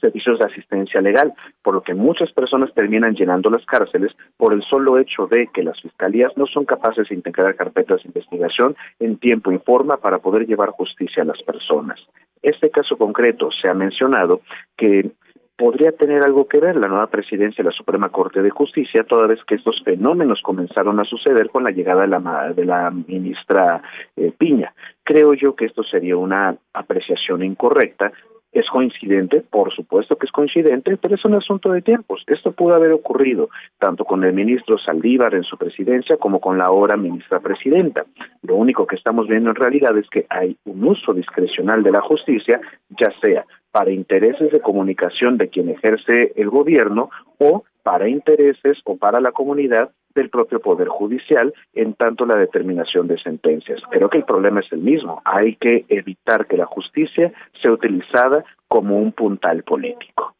servicios 0.00 0.38
de 0.38 0.44
asistencia 0.44 1.00
legal, 1.00 1.32
por 1.62 1.74
lo 1.74 1.82
que 1.82 1.94
muchas 1.94 2.30
personas 2.32 2.72
terminan 2.74 3.14
llenando 3.14 3.48
las 3.50 3.64
cárceles 3.64 4.12
por 4.36 4.52
el 4.52 4.62
solo 4.62 4.98
hecho 4.98 5.26
de 5.26 5.48
que 5.52 5.62
las 5.62 5.80
fiscalías 5.80 6.36
no 6.36 6.46
son 6.46 6.64
capaces 6.64 7.08
de 7.08 7.14
integrar 7.14 7.54
carpetas 7.54 8.02
de 8.02 8.08
investigación 8.08 8.76
en 9.00 9.16
tiempo 9.18 9.52
y 9.52 9.58
forma 9.58 9.96
para 9.96 10.18
poder 10.18 10.46
llevar 10.46 10.70
justicia 10.70 11.22
a 11.22 11.26
las 11.26 11.40
personas. 11.42 11.98
Este 12.42 12.70
caso 12.70 12.96
concreto 12.96 13.48
se 13.50 13.68
ha 13.68 13.74
mencionado 13.74 14.42
que 14.76 15.10
podría 15.56 15.92
tener 15.92 16.22
algo 16.22 16.48
que 16.48 16.60
ver 16.60 16.76
la 16.76 16.88
nueva 16.88 17.06
presidencia 17.06 17.62
de 17.62 17.70
la 17.70 17.76
Suprema 17.76 18.08
Corte 18.08 18.42
de 18.42 18.50
Justicia, 18.50 19.04
toda 19.04 19.26
vez 19.26 19.38
que 19.46 19.54
estos 19.54 19.80
fenómenos 19.84 20.40
comenzaron 20.42 20.98
a 20.98 21.04
suceder 21.04 21.48
con 21.48 21.64
la 21.64 21.70
llegada 21.70 22.02
de 22.02 22.08
la, 22.08 22.52
de 22.52 22.64
la 22.64 22.90
ministra 22.90 23.80
eh, 24.16 24.32
Piña. 24.36 24.74
Creo 25.04 25.32
yo 25.34 25.54
que 25.54 25.66
esto 25.66 25.84
sería 25.84 26.16
una 26.16 26.56
apreciación 26.72 27.44
incorrecta, 27.44 28.12
¿Es 28.54 28.68
coincidente? 28.68 29.40
Por 29.40 29.74
supuesto 29.74 30.16
que 30.16 30.26
es 30.26 30.32
coincidente, 30.32 30.96
pero 30.96 31.16
es 31.16 31.24
un 31.24 31.34
asunto 31.34 31.72
de 31.72 31.82
tiempos. 31.82 32.22
Esto 32.28 32.52
pudo 32.52 32.76
haber 32.76 32.92
ocurrido 32.92 33.50
tanto 33.80 34.04
con 34.04 34.22
el 34.22 34.32
ministro 34.32 34.78
Saldívar 34.78 35.34
en 35.34 35.42
su 35.42 35.58
presidencia 35.58 36.16
como 36.18 36.40
con 36.40 36.56
la 36.56 36.66
ahora 36.66 36.96
ministra 36.96 37.40
presidenta. 37.40 38.04
Lo 38.42 38.54
único 38.54 38.86
que 38.86 38.94
estamos 38.94 39.26
viendo 39.26 39.50
en 39.50 39.56
realidad 39.56 39.98
es 39.98 40.08
que 40.08 40.26
hay 40.30 40.56
un 40.66 40.84
uso 40.84 41.12
discrecional 41.12 41.82
de 41.82 41.90
la 41.90 42.00
justicia, 42.00 42.60
ya 42.90 43.10
sea 43.20 43.44
para 43.72 43.90
intereses 43.90 44.52
de 44.52 44.60
comunicación 44.60 45.36
de 45.36 45.48
quien 45.48 45.68
ejerce 45.68 46.32
el 46.36 46.48
gobierno 46.48 47.10
o 47.38 47.64
para 47.82 48.08
intereses 48.08 48.78
o 48.84 48.96
para 48.96 49.20
la 49.20 49.32
comunidad 49.32 49.90
del 50.14 50.30
propio 50.30 50.60
Poder 50.60 50.88
Judicial 50.88 51.52
en 51.74 51.94
tanto 51.94 52.26
la 52.26 52.36
determinación 52.36 53.08
de 53.08 53.18
sentencias. 53.18 53.80
Creo 53.90 54.08
que 54.08 54.18
el 54.18 54.24
problema 54.24 54.60
es 54.60 54.72
el 54.72 54.80
mismo. 54.80 55.20
Hay 55.24 55.56
que 55.56 55.84
evitar 55.88 56.46
que 56.46 56.56
la 56.56 56.66
justicia 56.66 57.32
sea 57.62 57.72
utilizada 57.72 58.44
como 58.68 58.98
un 58.98 59.12
puntal 59.12 59.62
político. 59.62 60.33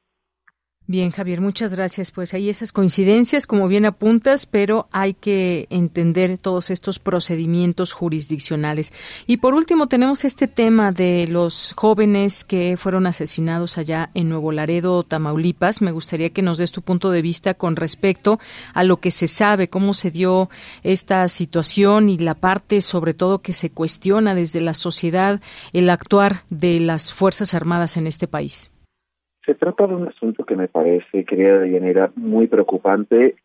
Bien, 0.86 1.12
Javier, 1.12 1.40
muchas 1.40 1.73
gracias. 1.73 2.11
Pues 2.11 2.35
hay 2.35 2.51
esas 2.51 2.70
coincidencias, 2.70 3.47
como 3.47 3.69
bien 3.69 3.86
apuntas, 3.86 4.44
pero 4.44 4.86
hay 4.93 5.15
que 5.15 5.66
entender 5.70 6.36
todos 6.36 6.69
estos 6.69 6.98
procedimientos 6.98 7.94
jurisdiccionales. 7.94 8.93
Y 9.27 9.39
por 9.39 9.55
último, 9.55 9.86
tenemos 9.86 10.27
este 10.27 10.47
tema 10.47 10.93
de 10.93 11.27
los 11.27 11.73
jóvenes 11.74 12.44
que 12.44 12.77
fueron 12.77 13.06
asesinados 13.06 13.78
allá 13.78 14.11
en 14.12 14.28
Nuevo 14.28 14.52
Laredo, 14.52 15.05
Tamaulipas. 15.05 15.81
Me 15.81 15.90
gustaría 15.90 16.28
que 16.28 16.43
nos 16.43 16.59
des 16.59 16.70
tu 16.70 16.82
punto 16.82 17.11
de 17.11 17.23
vista 17.23 17.55
con 17.55 17.77
respecto 17.77 18.39
a 18.74 18.85
lo 18.85 19.01
que 19.01 19.11
se 19.11 19.27
sabe, 19.27 19.69
cómo 19.69 19.94
se 19.94 20.11
dio 20.11 20.51
esta 20.82 21.27
situación 21.28 22.11
y 22.11 22.19
la 22.19 22.35
parte, 22.35 22.82
sobre 22.82 23.15
todo, 23.15 23.39
que 23.39 23.55
se 23.55 23.70
cuestiona 23.70 24.35
desde 24.35 24.61
la 24.61 24.74
sociedad 24.74 25.40
el 25.73 25.89
actuar 25.89 26.43
de 26.51 26.78
las 26.78 27.15
Fuerzas 27.15 27.55
Armadas 27.55 27.97
en 27.97 28.06
este 28.06 28.28
país. 28.28 28.70
Se 29.47 29.55
trata 29.55 29.87
de 29.87 29.95
un 29.95 30.09
asunto 30.09 30.45
que 30.45 30.57
me 30.57 30.69
parece, 30.69 31.25
querida 31.25 31.59
Deyanira, 31.59 32.11
muy 32.16 32.47
preocupante, 32.47 33.37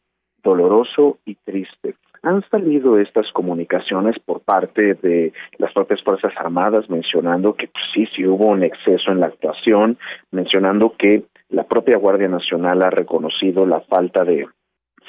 doloroso 0.42 1.18
y 1.26 1.36
triste. 1.36 1.96
Han 2.22 2.44
salido 2.50 3.00
estas 3.00 3.32
comunicaciones 3.32 4.18
por 4.20 4.42
parte 4.42 4.94
de 4.96 5.34
las 5.58 5.74
propias 5.74 6.02
Fuerzas 6.04 6.34
Armadas 6.38 6.90
mencionando 6.90 7.54
que 7.54 7.68
pues, 7.68 7.84
sí, 7.94 8.08
sí 8.16 8.26
hubo 8.26 8.48
un 8.48 8.64
exceso 8.64 9.12
en 9.12 9.22
la 9.22 9.28
actuación, 9.28 9.98
mencionando 10.32 10.94
que 10.98 11.24
la 11.50 11.64
propia 11.64 11.98
Guardia 11.98 12.28
Nacional 12.28 12.82
ha 12.82 12.90
reconocido 12.90 13.66
la 13.66 13.82
falta 13.82 14.24
de 14.24 14.48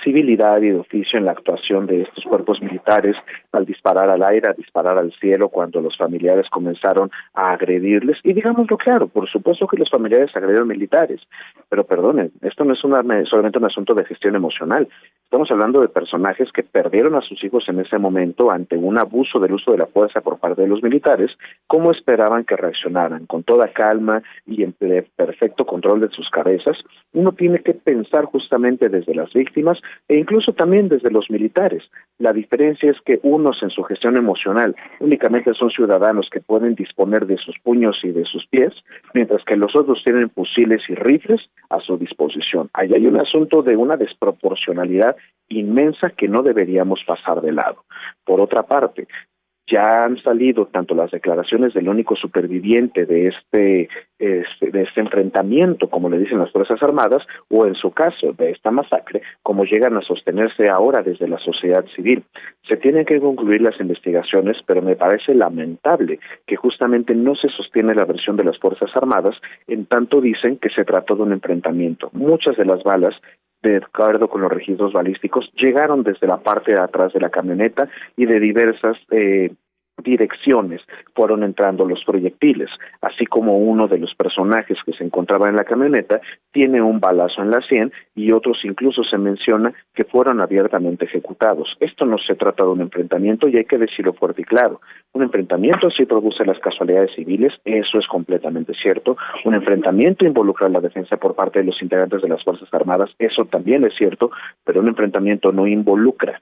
civilidad 0.04 0.62
y 0.62 0.70
de 0.70 0.78
oficio 0.78 1.18
en 1.18 1.26
la 1.26 1.32
actuación 1.32 1.86
de 1.86 2.02
estos 2.02 2.24
cuerpos 2.24 2.62
militares 2.62 3.16
al 3.52 3.66
disparar 3.66 4.08
al 4.08 4.22
aire, 4.22 4.48
a 4.48 4.52
disparar 4.52 4.98
al 4.98 5.12
cielo 5.14 5.48
cuando 5.48 5.80
los 5.80 5.96
familiares 5.96 6.48
comenzaron 6.50 7.10
a 7.34 7.52
agredirles. 7.52 8.18
Y 8.22 8.32
digámoslo 8.32 8.76
claro, 8.76 9.08
por 9.08 9.28
supuesto 9.28 9.66
que 9.66 9.76
los 9.76 9.90
familiares 9.90 10.30
agredieron 10.34 10.68
militares, 10.68 11.20
pero 11.68 11.84
perdonen, 11.84 12.32
esto 12.42 12.64
no 12.64 12.74
es 12.74 12.84
una, 12.84 13.02
solamente 13.26 13.58
un 13.58 13.64
asunto 13.64 13.94
de 13.94 14.04
gestión 14.04 14.36
emocional. 14.36 14.88
Estamos 15.24 15.50
hablando 15.52 15.80
de 15.80 15.88
personajes 15.88 16.50
que 16.52 16.64
perdieron 16.64 17.14
a 17.14 17.20
sus 17.20 17.42
hijos 17.44 17.64
en 17.68 17.78
ese 17.78 17.98
momento 17.98 18.50
ante 18.50 18.76
un 18.76 18.98
abuso 18.98 19.38
del 19.38 19.52
uso 19.52 19.70
de 19.70 19.78
la 19.78 19.86
fuerza 19.86 20.20
por 20.20 20.38
parte 20.38 20.62
de 20.62 20.68
los 20.68 20.82
militares. 20.82 21.30
¿Cómo 21.68 21.92
esperaban 21.92 22.44
que 22.44 22.56
reaccionaran? 22.56 23.26
Con 23.26 23.44
toda 23.44 23.68
calma 23.68 24.22
y 24.44 24.64
en 24.64 24.74
perfecto 25.14 25.66
control 25.66 26.00
de 26.00 26.08
sus 26.08 26.28
cabezas. 26.30 26.76
Uno 27.12 27.30
tiene 27.32 27.60
que 27.60 27.74
pensar 27.74 28.24
justamente 28.24 28.88
desde 28.88 29.14
las 29.14 29.32
víctimas 29.32 29.78
e 30.08 30.16
incluso 30.16 30.52
también 30.52 30.88
desde 30.88 31.12
los 31.12 31.30
militares. 31.30 31.84
La 32.18 32.32
diferencia 32.32 32.90
es 32.90 33.00
que 33.04 33.20
en 33.62 33.70
su 33.70 33.82
gestión 33.84 34.16
emocional 34.16 34.76
únicamente 35.00 35.54
son 35.54 35.70
ciudadanos 35.70 36.28
que 36.30 36.40
pueden 36.40 36.74
disponer 36.74 37.26
de 37.26 37.36
sus 37.38 37.58
puños 37.58 37.98
y 38.02 38.10
de 38.10 38.24
sus 38.24 38.46
pies, 38.46 38.72
mientras 39.14 39.42
que 39.44 39.56
los 39.56 39.74
otros 39.74 40.02
tienen 40.04 40.30
fusiles 40.30 40.82
y 40.88 40.94
rifles 40.94 41.40
a 41.70 41.80
su 41.80 41.96
disposición. 41.96 42.68
Ahí 42.74 42.90
hay 42.94 43.06
un 43.06 43.18
asunto 43.18 43.62
de 43.62 43.76
una 43.76 43.96
desproporcionalidad 43.96 45.16
inmensa 45.48 46.10
que 46.10 46.28
no 46.28 46.42
deberíamos 46.42 47.00
pasar 47.06 47.40
de 47.40 47.52
lado. 47.52 47.84
Por 48.24 48.40
otra 48.40 48.62
parte, 48.62 49.08
ya 49.70 50.04
han 50.04 50.20
salido 50.22 50.66
tanto 50.66 50.94
las 50.94 51.10
declaraciones 51.10 51.72
del 51.74 51.88
único 51.88 52.16
superviviente 52.16 53.06
de 53.06 53.28
este, 53.28 53.88
este, 54.18 54.70
de 54.70 54.82
este 54.82 55.00
enfrentamiento, 55.00 55.88
como 55.88 56.08
le 56.08 56.18
dicen 56.18 56.38
las 56.38 56.50
Fuerzas 56.50 56.82
Armadas, 56.82 57.22
o 57.48 57.66
en 57.66 57.74
su 57.74 57.92
caso 57.92 58.32
de 58.32 58.50
esta 58.50 58.70
masacre, 58.70 59.22
como 59.42 59.64
llegan 59.64 59.96
a 59.96 60.02
sostenerse 60.02 60.68
ahora 60.68 61.02
desde 61.02 61.28
la 61.28 61.38
sociedad 61.38 61.84
civil. 61.94 62.24
Se 62.68 62.76
tienen 62.76 63.04
que 63.04 63.20
concluir 63.20 63.62
las 63.62 63.80
investigaciones, 63.80 64.56
pero 64.66 64.82
me 64.82 64.96
parece 64.96 65.34
lamentable 65.34 66.18
que 66.46 66.56
justamente 66.56 67.14
no 67.14 67.34
se 67.34 67.48
sostiene 67.48 67.94
la 67.94 68.04
versión 68.04 68.36
de 68.36 68.44
las 68.44 68.58
Fuerzas 68.58 68.90
Armadas, 68.94 69.36
en 69.66 69.86
tanto 69.86 70.20
dicen 70.20 70.58
que 70.58 70.70
se 70.70 70.84
trató 70.84 71.16
de 71.16 71.22
un 71.22 71.32
enfrentamiento. 71.32 72.10
Muchas 72.12 72.56
de 72.56 72.64
las 72.64 72.82
balas 72.82 73.14
de 73.62 73.76
acuerdo 73.76 74.28
con 74.28 74.40
los 74.40 74.50
registros 74.50 74.92
balísticos, 74.92 75.50
llegaron 75.54 76.02
desde 76.02 76.26
la 76.26 76.38
parte 76.38 76.72
de 76.72 76.80
atrás 76.80 77.12
de 77.12 77.20
la 77.20 77.30
camioneta 77.30 77.88
y 78.16 78.26
de 78.26 78.40
diversas 78.40 78.96
eh, 79.10 79.52
direcciones 80.02 80.82
fueron 81.14 81.42
entrando 81.42 81.84
los 81.84 82.04
proyectiles, 82.04 82.70
así 83.00 83.26
como 83.26 83.58
uno 83.58 83.88
de 83.88 83.98
los 83.98 84.14
personajes 84.14 84.78
que 84.84 84.92
se 84.92 85.04
encontraba 85.04 85.48
en 85.48 85.56
la 85.56 85.64
camioneta 85.64 86.20
tiene 86.52 86.82
un 86.82 87.00
balazo 87.00 87.42
en 87.42 87.50
la 87.50 87.60
sien 87.62 87.92
y 88.14 88.32
otros 88.32 88.58
incluso 88.64 89.02
se 89.04 89.18
menciona 89.18 89.72
que 89.94 90.04
fueron 90.04 90.40
abiertamente 90.40 91.04
ejecutados. 91.04 91.76
Esto 91.80 92.06
no 92.06 92.18
se 92.18 92.34
trata 92.34 92.64
de 92.64 92.70
un 92.70 92.80
enfrentamiento 92.80 93.48
y 93.48 93.56
hay 93.56 93.64
que 93.64 93.78
decirlo 93.78 94.12
fuerte 94.12 94.42
y 94.42 94.44
claro. 94.44 94.80
Un 95.12 95.22
enfrentamiento 95.22 95.90
sí 95.90 96.06
produce 96.06 96.44
las 96.44 96.58
casualidades 96.58 97.14
civiles, 97.14 97.52
eso 97.64 97.98
es 97.98 98.06
completamente 98.06 98.72
cierto. 98.74 99.16
Un 99.44 99.54
enfrentamiento 99.54 100.24
involucra 100.24 100.68
la 100.68 100.80
defensa 100.80 101.16
por 101.16 101.34
parte 101.34 101.60
de 101.60 101.66
los 101.66 101.80
integrantes 101.82 102.22
de 102.22 102.28
las 102.28 102.42
Fuerzas 102.44 102.72
Armadas, 102.72 103.10
eso 103.18 103.44
también 103.44 103.84
es 103.84 103.94
cierto, 103.96 104.30
pero 104.64 104.80
un 104.80 104.88
enfrentamiento 104.88 105.52
no 105.52 105.66
involucra 105.66 106.40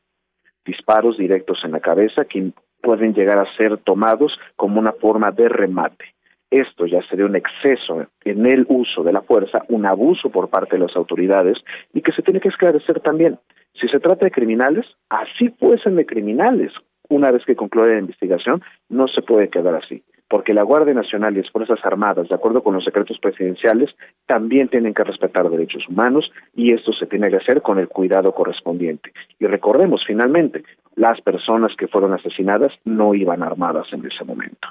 disparos 0.64 1.16
directos 1.16 1.58
en 1.64 1.72
la 1.72 1.80
cabeza 1.80 2.26
que 2.26 2.52
pueden 2.82 3.14
llegar 3.14 3.38
a 3.38 3.56
ser 3.56 3.78
tomados 3.78 4.38
como 4.56 4.78
una 4.78 4.92
forma 4.92 5.30
de 5.30 5.48
remate. 5.48 6.14
Esto 6.50 6.86
ya 6.86 7.02
sería 7.08 7.26
un 7.26 7.36
exceso 7.36 8.06
en 8.24 8.46
el 8.46 8.64
uso 8.68 9.02
de 9.02 9.12
la 9.12 9.20
fuerza, 9.20 9.64
un 9.68 9.84
abuso 9.84 10.30
por 10.30 10.48
parte 10.48 10.76
de 10.76 10.86
las 10.86 10.96
autoridades 10.96 11.58
y 11.92 12.00
que 12.00 12.12
se 12.12 12.22
tiene 12.22 12.40
que 12.40 12.48
esclarecer 12.48 13.00
también. 13.00 13.38
Si 13.78 13.86
se 13.88 14.00
trata 14.00 14.24
de 14.24 14.30
criminales, 14.30 14.86
así 15.10 15.50
fuesen 15.50 15.96
de 15.96 16.06
criminales. 16.06 16.72
Una 17.10 17.30
vez 17.30 17.44
que 17.44 17.56
concluya 17.56 17.92
la 17.92 18.00
investigación, 18.00 18.62
no 18.88 19.08
se 19.08 19.22
puede 19.22 19.48
quedar 19.48 19.74
así, 19.74 20.02
porque 20.28 20.54
la 20.54 20.62
Guardia 20.62 20.94
Nacional 20.94 21.36
y 21.36 21.42
las 21.42 21.50
Fuerzas 21.50 21.78
Armadas, 21.82 22.28
de 22.28 22.34
acuerdo 22.34 22.62
con 22.62 22.74
los 22.74 22.84
secretos 22.84 23.18
presidenciales, 23.18 23.90
también 24.26 24.68
tienen 24.68 24.94
que 24.94 25.04
respetar 25.04 25.48
derechos 25.48 25.88
humanos 25.88 26.30
y 26.54 26.72
esto 26.72 26.92
se 26.92 27.06
tiene 27.06 27.30
que 27.30 27.36
hacer 27.36 27.62
con 27.62 27.78
el 27.78 27.88
cuidado 27.88 28.34
correspondiente. 28.34 29.12
Y 29.38 29.46
recordemos, 29.46 30.02
finalmente, 30.06 30.64
las 30.96 31.20
personas 31.22 31.72
que 31.78 31.88
fueron 31.88 32.12
asesinadas 32.12 32.72
no 32.84 33.14
iban 33.14 33.42
armadas 33.42 33.86
en 33.92 34.04
ese 34.04 34.24
momento. 34.24 34.68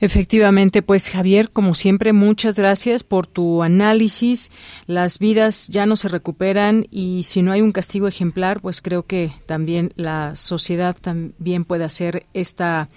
Efectivamente, 0.00 0.82
pues 0.82 1.08
Javier, 1.08 1.50
como 1.50 1.74
siempre, 1.74 2.12
muchas 2.12 2.58
gracias 2.58 3.04
por 3.04 3.26
tu 3.26 3.62
análisis. 3.62 4.50
Las 4.86 5.18
vidas 5.18 5.68
ya 5.68 5.86
no 5.86 5.96
se 5.96 6.08
recuperan 6.08 6.84
y 6.90 7.22
si 7.22 7.42
no 7.42 7.52
hay 7.52 7.62
un 7.62 7.72
castigo 7.72 8.08
ejemplar, 8.08 8.60
pues 8.60 8.82
creo 8.82 9.04
que 9.04 9.30
también 9.46 9.92
la 9.94 10.34
sociedad 10.34 10.96
también 11.00 11.64
puede 11.64 11.84
hacer 11.84 12.24
esta 12.34 12.88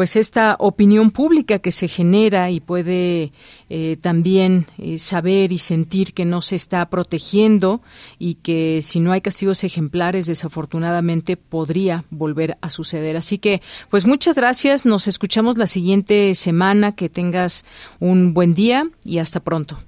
pues 0.00 0.16
esta 0.16 0.56
opinión 0.58 1.10
pública 1.10 1.58
que 1.58 1.70
se 1.70 1.86
genera 1.86 2.50
y 2.50 2.60
puede 2.60 3.32
eh, 3.68 3.98
también 4.00 4.64
eh, 4.78 4.96
saber 4.96 5.52
y 5.52 5.58
sentir 5.58 6.14
que 6.14 6.24
no 6.24 6.40
se 6.40 6.56
está 6.56 6.88
protegiendo 6.88 7.82
y 8.18 8.36
que 8.36 8.80
si 8.80 8.98
no 8.98 9.12
hay 9.12 9.20
castigos 9.20 9.62
ejemplares 9.62 10.26
desafortunadamente 10.26 11.36
podría 11.36 12.04
volver 12.08 12.54
a 12.62 12.70
suceder. 12.70 13.18
Así 13.18 13.36
que 13.36 13.60
pues 13.90 14.06
muchas 14.06 14.36
gracias, 14.38 14.86
nos 14.86 15.06
escuchamos 15.06 15.58
la 15.58 15.66
siguiente 15.66 16.32
semana, 16.32 16.96
que 16.96 17.10
tengas 17.10 17.66
un 18.00 18.32
buen 18.32 18.54
día 18.54 18.84
y 19.04 19.18
hasta 19.18 19.40
pronto. 19.40 19.80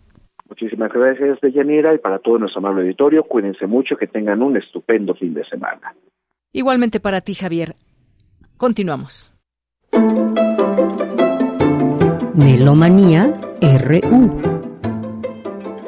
Muchísimas 0.46 0.92
gracias, 0.92 1.40
Deyanira, 1.40 1.94
y 1.94 1.98
para 2.00 2.18
todo 2.18 2.36
nuestro 2.36 2.58
amable 2.58 2.82
auditorio, 2.82 3.22
cuídense 3.22 3.66
mucho, 3.66 3.96
que 3.96 4.08
tengan 4.08 4.42
un 4.42 4.58
estupendo 4.58 5.14
fin 5.14 5.32
de 5.32 5.46
semana. 5.46 5.94
Igualmente 6.52 7.00
para 7.00 7.22
ti, 7.22 7.32
Javier. 7.34 7.76
Continuamos. 8.58 9.31
Melomanía 12.34 13.38
RU 13.60 14.40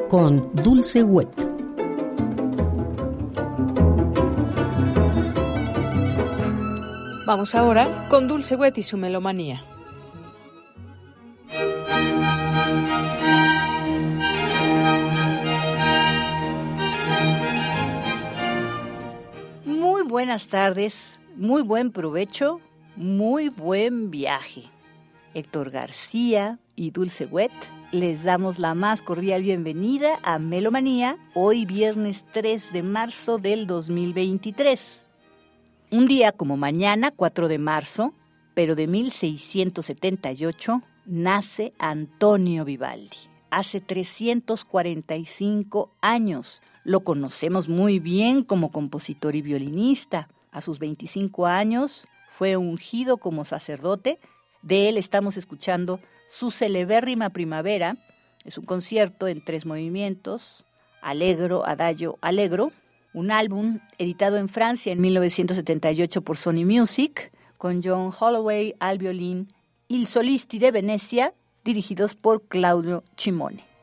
con 0.09 0.51
Dulce 0.53 1.03
Wet. 1.03 1.27
Vamos 7.25 7.55
ahora 7.55 8.05
con 8.07 8.27
Dulce 8.27 8.55
Wet 8.55 8.77
y 8.77 8.83
su 8.83 8.97
melomanía. 8.97 9.65
Muy 19.65 20.03
buenas 20.03 20.45
tardes, 20.47 21.19
muy 21.35 21.63
buen 21.63 21.91
provecho 21.91 22.61
muy 22.95 23.49
buen 23.49 24.09
viaje. 24.11 24.63
Héctor 25.33 25.71
García 25.71 26.59
y 26.75 26.91
Dulce 26.91 27.25
Wet 27.25 27.51
les 27.91 28.23
damos 28.23 28.59
la 28.59 28.73
más 28.73 29.01
cordial 29.01 29.43
bienvenida 29.43 30.17
a 30.23 30.39
Melomanía, 30.39 31.17
hoy 31.33 31.65
viernes 31.65 32.23
3 32.31 32.71
de 32.73 32.83
marzo 32.83 33.37
del 33.37 33.67
2023. 33.67 35.01
Un 35.91 36.07
día 36.07 36.31
como 36.31 36.55
mañana, 36.57 37.11
4 37.11 37.47
de 37.47 37.59
marzo, 37.59 38.13
pero 38.53 38.75
de 38.75 38.87
1678, 38.87 40.81
nace 41.05 41.73
Antonio 41.77 42.65
Vivaldi. 42.65 43.17
Hace 43.49 43.81
345 43.81 45.91
años. 46.01 46.61
Lo 46.83 47.01
conocemos 47.01 47.69
muy 47.69 47.99
bien 47.99 48.43
como 48.43 48.71
compositor 48.71 49.35
y 49.35 49.41
violinista. 49.41 50.29
A 50.51 50.61
sus 50.61 50.77
25 50.79 51.47
años 51.47 52.07
fue 52.37 52.57
ungido 52.57 53.17
como 53.17 53.45
sacerdote. 53.45 54.19
De 54.61 54.89
él 54.89 54.97
estamos 54.97 55.37
escuchando 55.37 56.01
su 56.29 56.51
celebérrima 56.51 57.29
primavera. 57.29 57.95
Es 58.43 58.57
un 58.57 58.65
concierto 58.65 59.27
en 59.27 59.43
tres 59.43 59.65
movimientos, 59.65 60.65
Alegro, 61.01 61.65
Adagio, 61.65 62.17
Alegro, 62.21 62.73
un 63.13 63.31
álbum 63.31 63.79
editado 63.97 64.37
en 64.37 64.49
Francia 64.49 64.91
en 64.91 64.99
1978 64.99 66.21
por 66.21 66.35
Sony 66.35 66.65
Music, 66.65 67.31
con 67.57 67.81
John 67.81 68.11
Holloway 68.19 68.75
al 68.79 68.97
violín 68.97 69.47
el 69.87 70.07
Solisti 70.07 70.59
de 70.59 70.71
Venecia, 70.71 71.33
dirigidos 71.63 72.15
por 72.15 72.41
Claudio 72.47 73.03
Chimone. 73.15 73.74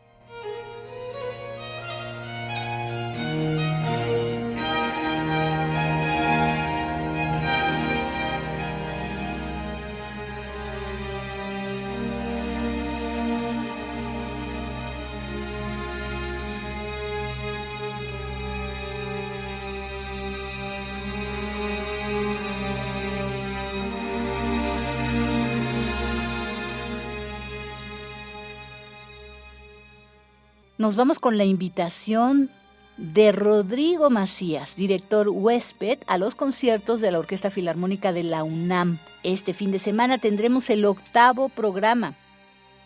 Nos 30.82 30.96
vamos 30.96 31.20
con 31.20 31.38
la 31.38 31.44
invitación 31.44 32.50
de 32.96 33.30
Rodrigo 33.30 34.10
Macías, 34.10 34.74
director 34.74 35.28
huésped, 35.28 35.98
a 36.08 36.18
los 36.18 36.34
conciertos 36.34 37.00
de 37.00 37.12
la 37.12 37.20
Orquesta 37.20 37.50
Filarmónica 37.50 38.12
de 38.12 38.24
la 38.24 38.42
UNAM. 38.42 38.98
Este 39.22 39.54
fin 39.54 39.70
de 39.70 39.78
semana 39.78 40.18
tendremos 40.18 40.70
el 40.70 40.84
octavo 40.84 41.50
programa. 41.50 42.14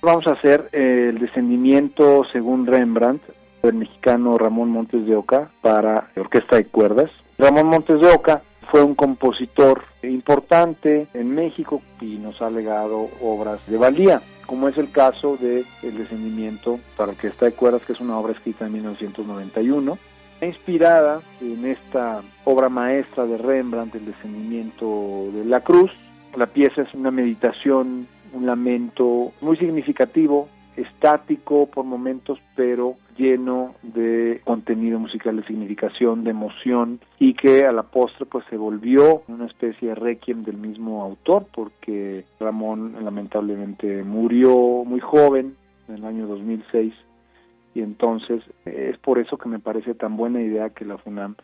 Vamos 0.02 0.26
a 0.26 0.32
hacer 0.32 0.68
el 0.72 1.18
descendimiento 1.18 2.24
según 2.34 2.66
Rembrandt 2.66 3.22
del 3.62 3.76
mexicano 3.76 4.36
Ramón 4.36 4.68
Montes 4.68 5.06
de 5.06 5.16
Oca 5.16 5.50
para 5.62 6.10
Orquesta 6.16 6.56
de 6.56 6.66
Cuerdas. 6.66 7.10
Ramón 7.38 7.68
Montes 7.68 7.98
de 7.98 8.10
Oca 8.10 8.42
fue 8.70 8.82
un 8.82 8.94
compositor 8.94 9.84
importante 10.02 11.08
en 11.14 11.34
México 11.34 11.82
y 12.00 12.18
nos 12.18 12.40
ha 12.42 12.50
legado 12.50 13.08
obras 13.20 13.60
de 13.66 13.76
valía 13.76 14.22
como 14.46 14.68
es 14.68 14.78
el 14.78 14.90
caso 14.90 15.36
de 15.36 15.64
El 15.82 15.98
descendimiento 15.98 16.78
para 16.96 17.12
orquesta 17.12 17.46
de 17.46 17.52
cuerdas, 17.52 17.82
que 17.82 17.92
es 17.92 18.00
una 18.00 18.18
obra 18.18 18.32
escrita 18.32 18.66
en 18.66 18.72
1991, 18.72 19.98
inspirada 20.40 21.20
en 21.40 21.66
esta 21.66 22.22
obra 22.44 22.68
maestra 22.68 23.26
de 23.26 23.36
Rembrandt, 23.36 23.94
El 23.96 24.06
descendimiento 24.06 25.28
de 25.32 25.44
la 25.44 25.60
cruz. 25.60 25.90
La 26.36 26.46
pieza 26.46 26.82
es 26.82 26.94
una 26.94 27.10
meditación, 27.10 28.06
un 28.32 28.46
lamento 28.46 29.32
muy 29.40 29.56
significativo 29.56 30.48
estático 30.76 31.66
por 31.66 31.84
momentos, 31.84 32.38
pero 32.54 32.94
lleno 33.16 33.74
de 33.82 34.40
contenido 34.44 34.98
musical, 34.98 35.36
de 35.36 35.46
significación, 35.46 36.24
de 36.24 36.30
emoción 36.30 37.00
y 37.18 37.34
que 37.34 37.64
a 37.64 37.72
la 37.72 37.82
postre 37.82 38.26
pues 38.26 38.44
se 38.50 38.56
volvió 38.56 39.22
una 39.28 39.46
especie 39.46 39.88
de 39.88 39.94
requiem 39.94 40.44
del 40.44 40.58
mismo 40.58 41.02
autor 41.02 41.46
porque 41.54 42.24
Ramón 42.38 42.94
lamentablemente 43.02 44.02
murió 44.04 44.84
muy 44.84 45.00
joven 45.00 45.56
en 45.88 45.94
el 45.94 46.04
año 46.04 46.26
2006 46.26 46.92
y 47.74 47.80
entonces 47.80 48.42
es 48.64 48.98
por 48.98 49.18
eso 49.18 49.38
que 49.38 49.48
me 49.48 49.58
parece 49.58 49.94
tan 49.94 50.16
buena 50.16 50.40
idea 50.40 50.70
que 50.70 50.84
la 50.84 50.98
FUNAM 50.98 51.36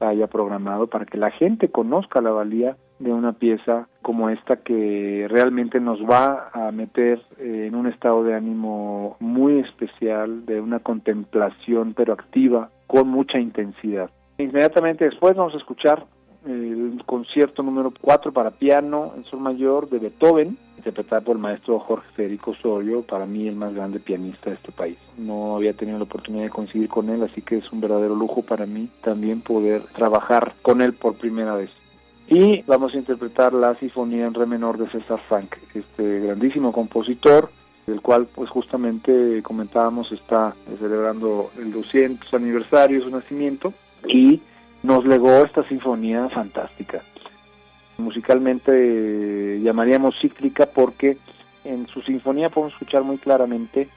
haya 0.00 0.26
programado 0.28 0.86
para 0.86 1.06
que 1.06 1.18
la 1.18 1.30
gente 1.30 1.70
conozca 1.70 2.20
la 2.20 2.30
valía 2.30 2.76
de 2.98 3.12
una 3.12 3.32
pieza 3.32 3.88
como 4.02 4.30
esta 4.30 4.56
que 4.56 5.26
realmente 5.28 5.80
nos 5.80 6.00
va 6.00 6.50
a 6.52 6.72
meter 6.72 7.20
eh, 7.38 7.66
en 7.68 7.74
un 7.74 7.86
estado 7.86 8.24
de 8.24 8.34
ánimo 8.34 9.16
muy 9.20 9.60
especial, 9.60 10.46
de 10.46 10.60
una 10.60 10.80
contemplación 10.80 11.94
pero 11.94 12.12
activa, 12.12 12.70
con 12.86 13.08
mucha 13.08 13.38
intensidad. 13.38 14.10
Inmediatamente 14.38 15.04
después 15.04 15.36
vamos 15.36 15.54
a 15.54 15.58
escuchar 15.58 16.06
el 16.46 17.02
concierto 17.04 17.62
número 17.62 17.92
4 18.00 18.32
para 18.32 18.52
piano 18.52 19.12
en 19.16 19.24
sol 19.24 19.40
mayor 19.40 19.88
de 19.90 19.98
Beethoven, 19.98 20.56
interpretado 20.76 21.22
por 21.22 21.36
el 21.36 21.42
maestro 21.42 21.78
Jorge 21.80 22.06
Federico 22.14 22.52
Osorio, 22.52 23.02
para 23.02 23.26
mí 23.26 23.48
el 23.48 23.56
más 23.56 23.74
grande 23.74 23.98
pianista 23.98 24.50
de 24.50 24.56
este 24.56 24.72
país. 24.72 24.96
No 25.16 25.56
había 25.56 25.74
tenido 25.74 25.98
la 25.98 26.04
oportunidad 26.04 26.44
de 26.44 26.50
coincidir 26.50 26.88
con 26.88 27.10
él, 27.10 27.22
así 27.22 27.42
que 27.42 27.56
es 27.56 27.72
un 27.72 27.80
verdadero 27.80 28.14
lujo 28.14 28.42
para 28.42 28.66
mí 28.66 28.88
también 29.02 29.40
poder 29.40 29.82
trabajar 29.94 30.54
con 30.62 30.80
él 30.80 30.94
por 30.94 31.16
primera 31.16 31.54
vez. 31.54 31.70
Y 32.30 32.60
vamos 32.62 32.94
a 32.94 32.98
interpretar 32.98 33.54
la 33.54 33.74
Sinfonía 33.76 34.26
en 34.26 34.34
Re 34.34 34.44
menor 34.44 34.76
de 34.76 34.90
César 34.90 35.18
Frank, 35.28 35.56
este 35.74 36.20
grandísimo 36.20 36.72
compositor, 36.72 37.50
del 37.86 38.02
cual 38.02 38.28
pues 38.34 38.50
justamente 38.50 39.42
comentábamos 39.42 40.12
está 40.12 40.54
celebrando 40.78 41.50
el 41.56 41.72
200 41.72 42.32
aniversario 42.34 42.98
de 42.98 43.04
su 43.04 43.10
nacimiento 43.10 43.72
y 44.06 44.42
nos 44.82 45.06
legó 45.06 45.42
esta 45.42 45.66
sinfonía 45.68 46.28
fantástica. 46.28 47.02
Musicalmente 47.96 48.72
eh, 48.74 49.60
llamaríamos 49.62 50.14
cíclica 50.20 50.66
porque 50.66 51.16
en 51.64 51.86
su 51.88 52.02
sinfonía 52.02 52.50
podemos 52.50 52.74
escuchar 52.74 53.04
muy 53.04 53.16
claramente 53.16 53.88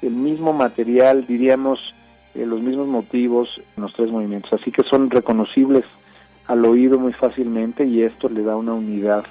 el 0.00 0.12
mismo 0.12 0.52
material, 0.52 1.26
diríamos 1.26 1.92
eh, 2.36 2.46
los 2.46 2.60
mismos 2.60 2.86
motivos 2.86 3.60
en 3.76 3.82
los 3.82 3.92
tres 3.94 4.12
movimientos, 4.12 4.52
así 4.52 4.70
que 4.70 4.84
son 4.84 5.10
reconocibles 5.10 5.84
al 6.50 6.64
oído 6.64 6.98
muy 6.98 7.12
fácilmente 7.12 7.84
y 7.84 8.02
esto 8.02 8.28
le 8.28 8.42
da 8.42 8.56
una 8.56 8.74
unidad, 8.74 9.22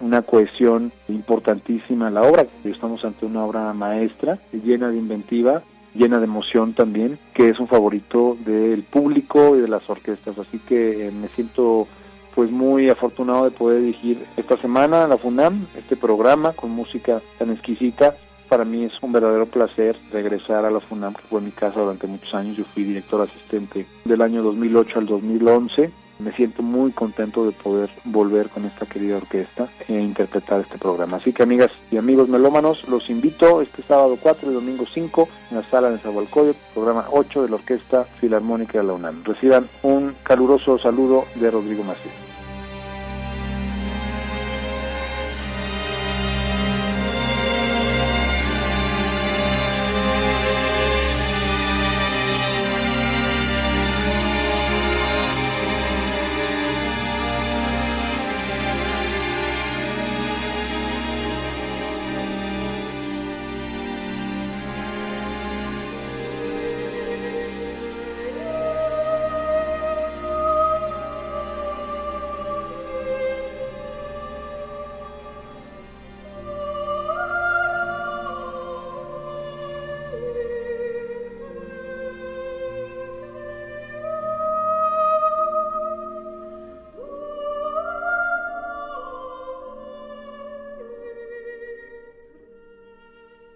una 0.00 0.22
cohesión 0.22 0.90
importantísima 1.08 2.08
a 2.08 2.10
la 2.10 2.22
obra. 2.22 2.44
Estamos 2.64 3.04
ante 3.04 3.24
una 3.24 3.44
obra 3.44 3.72
maestra, 3.72 4.40
llena 4.52 4.88
de 4.88 4.96
inventiva, 4.96 5.62
llena 5.94 6.18
de 6.18 6.24
emoción 6.24 6.72
también, 6.72 7.20
que 7.34 7.50
es 7.50 7.60
un 7.60 7.68
favorito 7.68 8.36
del 8.44 8.82
público 8.82 9.54
y 9.54 9.60
de 9.60 9.68
las 9.68 9.88
orquestas. 9.88 10.36
Así 10.40 10.58
que 10.58 11.06
eh, 11.06 11.12
me 11.12 11.28
siento 11.28 11.86
pues 12.34 12.50
muy 12.50 12.90
afortunado 12.90 13.44
de 13.44 13.52
poder 13.52 13.82
dirigir 13.82 14.24
esta 14.36 14.56
semana 14.56 15.04
a 15.04 15.08
la 15.08 15.18
FUNAM, 15.18 15.68
este 15.76 15.96
programa 15.96 16.52
con 16.52 16.72
música 16.72 17.22
tan 17.38 17.52
exquisita. 17.52 18.16
Para 18.48 18.64
mí 18.64 18.82
es 18.82 18.92
un 19.02 19.12
verdadero 19.12 19.46
placer 19.46 19.96
regresar 20.10 20.64
a 20.64 20.70
la 20.72 20.80
FUNAM, 20.80 21.14
que 21.14 21.22
fue 21.30 21.40
mi 21.40 21.52
casa 21.52 21.78
durante 21.78 22.08
muchos 22.08 22.34
años. 22.34 22.56
Yo 22.56 22.64
fui 22.64 22.82
director 22.82 23.20
asistente 23.20 23.86
del 24.04 24.20
año 24.20 24.42
2008 24.42 24.98
al 24.98 25.06
2011 25.06 26.05
me 26.18 26.32
siento 26.32 26.62
muy 26.62 26.92
contento 26.92 27.44
de 27.46 27.52
poder 27.52 27.90
volver 28.04 28.48
con 28.48 28.64
esta 28.64 28.86
querida 28.86 29.16
orquesta 29.16 29.68
e 29.88 29.94
interpretar 29.94 30.60
este 30.60 30.78
programa. 30.78 31.18
Así 31.18 31.32
que 31.32 31.42
amigas 31.42 31.70
y 31.90 31.96
amigos 31.96 32.28
melómanos, 32.28 32.86
los 32.88 33.10
invito 33.10 33.62
este 33.62 33.82
sábado 33.82 34.18
4 34.20 34.50
y 34.50 34.54
domingo 34.54 34.84
5 34.92 35.28
en 35.50 35.56
la 35.56 35.62
sala 35.64 35.90
de 35.90 35.98
Zahualcóyotl, 35.98 36.58
programa 36.74 37.06
8 37.10 37.42
de 37.42 37.48
la 37.48 37.56
Orquesta 37.56 38.04
Filarmónica 38.20 38.78
de 38.78 38.84
la 38.84 38.94
UNAM. 38.94 39.24
Reciban 39.24 39.68
un 39.82 40.14
caluroso 40.22 40.78
saludo 40.78 41.24
de 41.34 41.50
Rodrigo 41.50 41.84
Macías. 41.84 42.25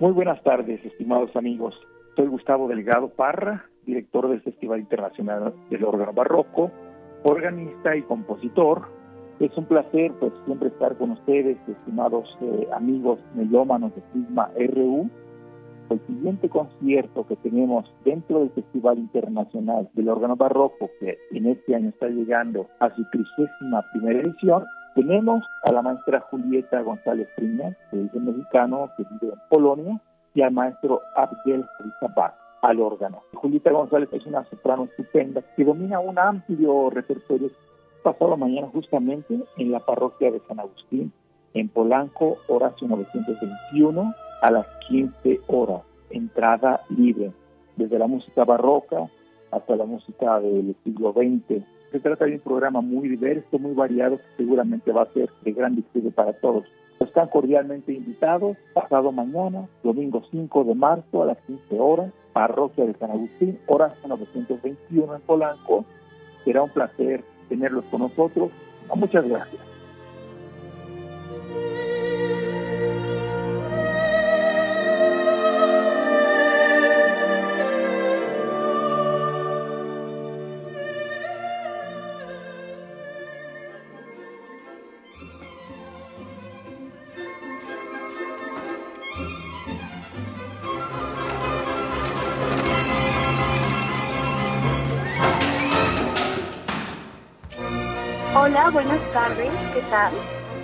Muy 0.01 0.13
buenas 0.13 0.43
tardes, 0.43 0.83
estimados 0.83 1.37
amigos. 1.37 1.75
Soy 2.17 2.27
Gustavo 2.27 2.69
Delgado 2.69 3.11
Parra, 3.11 3.67
director 3.85 4.31
del 4.31 4.41
Festival 4.41 4.81
Internacional 4.81 5.53
del 5.69 5.85
Órgano 5.85 6.15
Barroco, 6.15 6.71
organista 7.23 7.95
y 7.95 8.01
compositor. 8.01 8.89
Es 9.41 9.55
un 9.59 9.67
placer, 9.67 10.13
pues, 10.19 10.33
siempre 10.47 10.69
estar 10.69 10.97
con 10.97 11.11
ustedes, 11.11 11.59
estimados 11.69 12.35
eh, 12.41 12.67
amigos 12.73 13.19
melómanos 13.35 13.95
de 13.95 14.01
Prisma 14.01 14.51
RU. 14.57 15.11
El 15.91 16.01
siguiente 16.07 16.49
concierto 16.49 17.27
que 17.27 17.37
tenemos 17.37 17.85
dentro 18.03 18.39
del 18.39 18.51
Festival 18.53 18.99
Internacional 18.99 19.91
del 19.93 20.09
Órgano 20.09 20.35
Barroco, 20.35 20.89
que 20.99 21.19
en 21.33 21.45
este 21.45 21.75
año 21.75 21.91
está 21.91 22.09
llegando 22.09 22.69
a 22.79 22.89
su 22.97 23.05
trigésima 23.11 23.85
primera 23.93 24.21
edición, 24.21 24.65
tenemos 24.95 25.45
a 25.65 25.73
la 25.73 25.83
maestra 25.83 26.21
Julieta 26.21 26.81
González 26.83 27.29
Priña, 27.37 27.77
que 27.91 28.03
es 28.03 28.15
mexicano, 28.15 28.91
que 28.97 29.05
vive 29.11 29.33
en 29.33 29.41
Polonia, 29.49 30.01
y 30.35 30.43
al 30.43 30.53
maestro 30.53 31.03
Abdel 31.17 31.67
Rizabak 31.79 32.35
al 32.63 32.81
órgano. 32.81 33.23
Julieta 33.35 33.73
González 33.73 34.09
es 34.13 34.27
una 34.27 34.45
soprano 34.45 34.85
estupenda 34.85 35.43
que 35.57 35.65
domina 35.65 35.99
un 35.99 36.19
amplio 36.19 36.91
repertorio. 36.91 37.51
Pasado 38.03 38.37
mañana 38.37 38.69
justamente 38.73 39.39
en 39.57 39.71
la 39.71 39.81
parroquia 39.81 40.31
de 40.31 40.41
San 40.49 40.61
Agustín, 40.61 41.13
en 41.55 41.69
Polanco, 41.69 42.39
Horacio 42.49 42.89
921, 42.89 44.15
a 44.43 44.51
las 44.51 44.67
15 44.89 45.41
horas, 45.49 45.83
entrada 46.11 46.83
libre, 46.89 47.33
desde 47.77 47.99
la 47.99 48.07
música 48.07 48.45
barroca 48.45 49.11
hasta 49.51 49.77
la 49.77 49.85
música 49.85 50.41
del 50.41 50.75
siglo 50.85 51.13
XX, 51.13 51.63
se 51.91 52.01
trata 52.01 52.25
de 52.25 52.35
un 52.35 52.41
programa 52.41 52.81
muy 52.81 53.09
diverso, 53.09 53.59
muy 53.59 53.75
variado, 53.75 54.19
que 54.19 54.25
seguramente 54.39 54.93
va 54.93 55.03
a 55.03 55.13
ser 55.13 55.29
de 55.43 55.53
gran 55.53 55.77
disfrute 55.77 56.11
para 56.11 56.33
todos. 56.35 56.65
Están 57.01 57.29
cordialmente 57.29 57.93
invitados 57.93 58.57
pasado 58.75 59.11
mañana, 59.11 59.69
domingo 59.83 60.23
5 60.31 60.65
de 60.65 60.75
marzo 60.75 61.23
a 61.23 61.27
las 61.27 61.39
15 61.47 61.81
horas, 61.81 62.13
parroquia 62.33 62.85
de 62.85 62.95
San 62.95 63.11
Agustín, 63.11 63.59
hora 63.67 63.95
921 64.07 65.15
en 65.15 65.21
Polanco. 65.23 65.85
Será 66.45 66.63
un 66.63 66.71
placer 66.71 67.25
tenerlos 67.49 67.85
con 67.87 68.03
nosotros. 68.03 68.51
Muchas 68.95 69.27
gracias. 69.27 69.70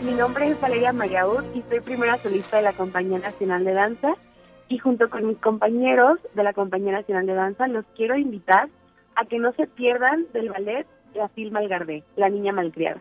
Mi 0.05 0.15
nombre 0.15 0.49
es 0.49 0.61
Valeria 0.61 0.93
Mayaud 0.93 1.43
y 1.53 1.63
soy 1.63 1.81
primera 1.81 2.17
solista 2.19 2.59
de 2.59 2.63
la 2.63 2.75
Compañía 2.75 3.19
Nacional 3.19 3.65
de 3.65 3.73
Danza. 3.73 4.15
Y 4.69 4.79
junto 4.79 5.11
con 5.11 5.27
mis 5.27 5.39
compañeros 5.39 6.21
de 6.35 6.45
la 6.45 6.53
Compañía 6.53 6.93
Nacional 6.93 7.27
de 7.27 7.35
Danza 7.35 7.67
los 7.67 7.85
quiero 7.97 8.17
invitar 8.17 8.69
a 9.17 9.25
que 9.25 9.41
no 9.41 9.53
se 9.55 9.67
pierdan 9.67 10.27
del 10.33 10.51
ballet 10.51 10.87
La 11.15 11.29
Filma 11.31 11.59
Malgardé, 11.59 12.05
La 12.15 12.29
Niña 12.29 12.53
Malcriada. 12.53 13.01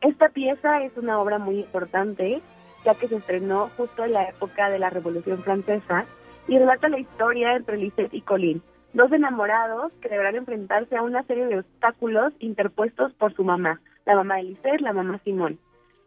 Esta 0.00 0.30
pieza 0.30 0.82
es 0.82 0.96
una 0.96 1.20
obra 1.20 1.38
muy 1.38 1.60
importante 1.60 2.42
ya 2.84 2.96
que 2.96 3.06
se 3.06 3.14
estrenó 3.14 3.70
justo 3.76 4.04
en 4.04 4.14
la 4.14 4.24
época 4.24 4.68
de 4.68 4.80
la 4.80 4.90
Revolución 4.90 5.44
Francesa 5.44 6.06
y 6.48 6.58
relata 6.58 6.88
la 6.88 6.98
historia 6.98 7.54
entre 7.54 7.76
Lisette 7.76 8.12
y 8.12 8.22
Colin, 8.22 8.62
dos 8.94 9.12
enamorados 9.12 9.92
que 10.00 10.08
deberán 10.08 10.34
enfrentarse 10.34 10.96
a 10.96 11.02
una 11.02 11.22
serie 11.22 11.46
de 11.46 11.60
obstáculos 11.60 12.32
interpuestos 12.40 13.12
por 13.12 13.32
su 13.34 13.44
mamá, 13.44 13.80
la 14.04 14.16
mamá 14.16 14.36
de 14.36 14.44
Lisette, 14.44 14.80
la 14.80 14.92
mamá 14.92 15.18
Simón. 15.24 15.58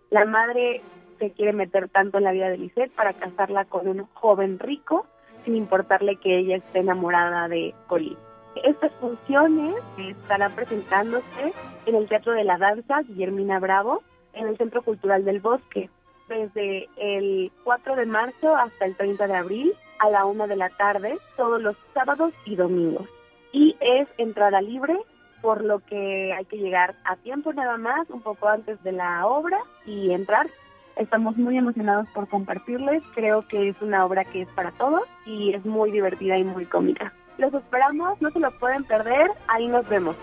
La 0.10 0.26
madre 0.26 0.82
se 1.20 1.32
quiere 1.32 1.54
meter 1.54 1.90
tanto 1.90 2.18
en 2.18 2.26
la 2.26 2.32
vida 2.32 2.50
de 2.50 2.58
Lisette 2.58 2.92
para 2.94 3.14
casarla 3.14 3.66
con 3.66 3.88
un 3.88 4.06
joven 4.14 4.60
rico, 4.60 5.06
sin 5.44 5.56
importarle 5.56 6.18
que 6.18 6.40
ella 6.40 6.58
esté 6.58 6.80
enamorada 6.80 7.48
de 7.48 7.74
Colin. 7.88 8.18
Estas 8.64 8.92
funciones 8.94 9.76
estarán 9.98 10.56
presentándose 10.56 11.54
en 11.86 11.96
el 11.96 12.08
Teatro 12.08 12.34
de 12.34 12.44
la 12.44 12.58
Danza 12.58 13.02
Guillermina 13.02 13.60
Bravo, 13.60 14.02
en 14.34 14.48
el 14.48 14.58
Centro 14.58 14.82
Cultural 14.82 15.24
del 15.26 15.40
Bosque, 15.40 15.90
desde 16.28 16.90
el 16.98 17.52
4 17.64 17.96
de 17.96 18.06
marzo 18.06 18.56
hasta 18.56 18.86
el 18.86 18.96
30 18.96 19.28
de 19.28 19.36
abril 19.36 19.74
a 20.00 20.10
la 20.10 20.26
1 20.26 20.48
de 20.48 20.56
la 20.56 20.70
tarde, 20.70 21.18
todos 21.38 21.62
los 21.62 21.76
sábados 21.94 22.34
y 22.46 22.56
domingos. 22.56 23.08
Y 23.52 23.76
es 23.80 24.08
entrada 24.18 24.62
libre 24.62 24.98
por 25.46 25.64
lo 25.64 25.78
que 25.78 26.34
hay 26.34 26.44
que 26.46 26.58
llegar 26.58 26.96
a 27.04 27.18
tiempo 27.18 27.54
nada 27.54 27.78
más, 27.78 28.10
un 28.10 28.20
poco 28.22 28.48
antes 28.48 28.82
de 28.82 28.92
la 28.92 29.28
obra 29.28 29.60
y 29.86 30.10
entrar. 30.12 30.48
Estamos 30.96 31.38
muy 31.38 31.56
emocionados 31.56 32.08
por 32.16 32.28
compartirles, 32.28 33.04
creo 33.14 33.48
que 33.48 33.70
es 33.70 33.80
una 33.80 34.04
obra 34.08 34.26
que 34.26 34.42
es 34.42 34.48
para 34.56 34.72
todos 34.72 35.04
y 35.24 35.54
es 35.54 35.64
muy 35.64 35.92
divertida 35.92 36.36
y 36.36 36.44
muy 36.44 36.66
cómica. 36.66 37.14
Los 37.38 37.54
esperamos, 37.54 38.20
no 38.24 38.32
se 38.32 38.40
lo 38.40 38.50
pueden 38.58 38.86
perder, 38.86 39.30
ahí 39.48 39.68
nos 39.68 39.88
vemos. 39.88 40.16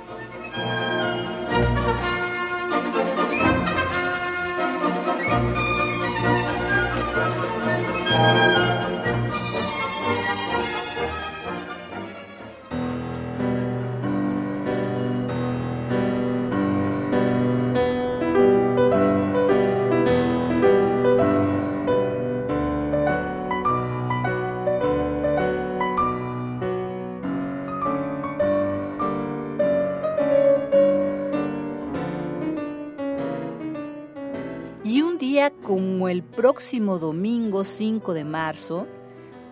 El 36.12 36.22
próximo 36.22 36.98
domingo 36.98 37.64
5 37.64 38.12
de 38.12 38.24
marzo, 38.24 38.86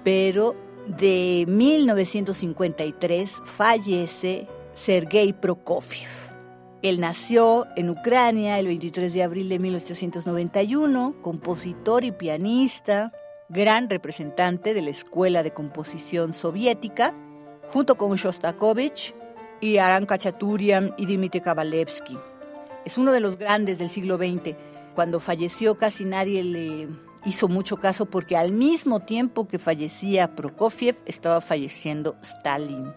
pero 0.05 0.55
de 0.87 1.47
1953 1.49 3.31
fallece 3.45 4.47
Sergei 4.75 5.33
Prokofiev. 5.33 6.11
Él 6.83 7.01
nació 7.01 7.67
en 7.77 7.89
Ucrania 7.89 8.59
el 8.59 8.67
23 8.67 9.13
de 9.13 9.23
abril 9.23 9.49
de 9.49 9.59
1891, 9.59 11.17
compositor 11.23 12.05
y 12.05 12.13
pianista, 12.13 13.13
gran 13.49 13.89
representante 13.89 14.75
de 14.75 14.83
la 14.83 14.91
Escuela 14.91 15.43
de 15.43 15.53
Composición 15.53 16.35
Soviética, 16.35 17.15
junto 17.69 17.97
con 17.97 18.15
Shostakovich 18.17 19.15
y 19.63 19.79
Aran 19.79 20.05
Khachaturian 20.05 20.95
y 20.99 21.07
Dmitry 21.07 21.41
Kabalevsky. 21.41 22.19
Es 22.85 22.99
uno 22.99 23.13
de 23.13 23.21
los 23.21 23.39
grandes 23.39 23.79
del 23.79 23.89
siglo 23.89 24.17
XX 24.17 24.57
cuando 24.95 25.21
falleció 25.21 25.77
casi 25.77 26.05
nadie 26.05 26.43
le 26.45 26.89
hizo 27.25 27.49
mucho 27.49 27.77
caso 27.77 28.07
porque 28.07 28.37
al 28.37 28.53
mismo 28.53 29.01
tiempo 29.01 29.47
que 29.47 29.59
fallecía 29.59 30.35
Prokofiev 30.35 30.97
estaba 31.07 31.41
falleciendo 31.41 32.17
Stalin. 32.23 32.93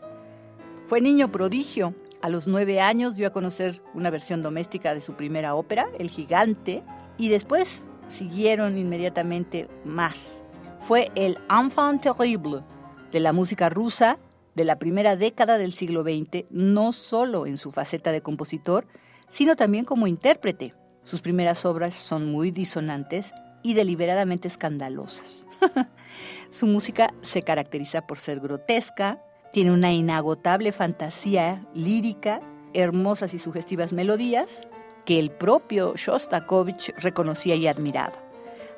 Fue 0.86 1.02
niño 1.02 1.32
prodigio. 1.32 1.94
A 2.22 2.30
los 2.30 2.48
nueve 2.48 2.80
años 2.80 3.18
dio 3.18 3.28
a 3.28 3.34
conocer 3.34 3.82
una 3.94 4.10
versión 4.10 4.41
doméstica 4.41 4.94
de 4.94 5.02
su 5.02 5.14
primera 5.14 5.56
ópera, 5.56 5.88
El 5.99 6.10
Gigante, 6.10 6.84
y 7.18 7.28
después 7.28 7.84
siguieron 8.07 8.78
inmediatamente 8.78 9.68
más. 9.84 10.45
Fue 10.80 11.11
el 11.15 11.38
enfant 11.49 12.02
terrible 12.02 12.61
de 13.11 13.20
la 13.20 13.34
música 13.34 13.70
rusa 13.70 14.20
de 14.56 14.65
la 14.65 14.80
primera 14.80 15.15
década 15.15 15.57
del 15.57 15.74
siglo 15.74 16.03
XX, 16.03 16.45
no 16.49 16.94
solo 16.94 17.45
en 17.45 17.57
su 17.57 17.72
faceta 17.72 18.11
de 18.11 18.22
compositor, 18.22 18.86
sino 19.28 19.56
también 19.56 19.84
como 19.84 20.07
intérprete. 20.07 20.74
Sus 21.04 21.22
primeras 21.22 21.66
obras 21.66 21.96
son 21.96 22.32
muy 22.32 22.52
disonantes 22.52 23.34
y 23.62 23.74
deliberadamente 23.74 24.48
escandalosas. 24.48 25.46
Su 26.50 26.68
música 26.68 27.14
se 27.22 27.42
caracteriza 27.42 28.06
por 28.06 28.20
ser 28.20 28.40
grotesca, 28.40 29.24
tiene 29.52 29.72
una 29.72 29.94
inagotable 29.94 30.72
fantasía 30.72 31.66
lírica, 31.74 32.42
hermosas 32.74 33.34
y 33.34 33.40
sugestivas 33.40 33.94
melodías 33.94 34.68
que 35.06 35.20
el 35.20 35.32
propio 35.32 35.94
Shostakovich 35.96 36.94
reconocía 36.98 37.56
y 37.56 37.68
admiraba. 37.68 38.16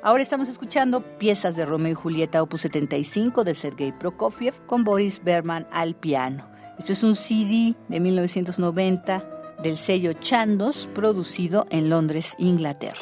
Ahora 0.02 0.22
estamos 0.22 0.48
escuchando 0.48 1.00
piezas 1.18 1.56
de 1.56 1.66
Romeo 1.66 1.92
y 1.92 1.94
Julieta 1.94 2.42
opus 2.42 2.60
75 2.62 3.44
de 3.44 3.54
Sergei 3.54 3.92
Prokofiev 3.92 4.64
con 4.66 4.84
Boris 4.84 5.22
Berman 5.24 5.66
al 5.72 5.94
piano. 5.94 6.48
Esto 6.78 6.92
es 6.92 7.02
un 7.02 7.16
CD 7.16 7.74
de 7.88 8.00
1990 8.00 9.35
del 9.66 9.76
sello 9.78 10.12
Chandos, 10.12 10.88
producido 10.94 11.66
en 11.70 11.90
Londres, 11.90 12.36
Inglaterra. 12.38 13.00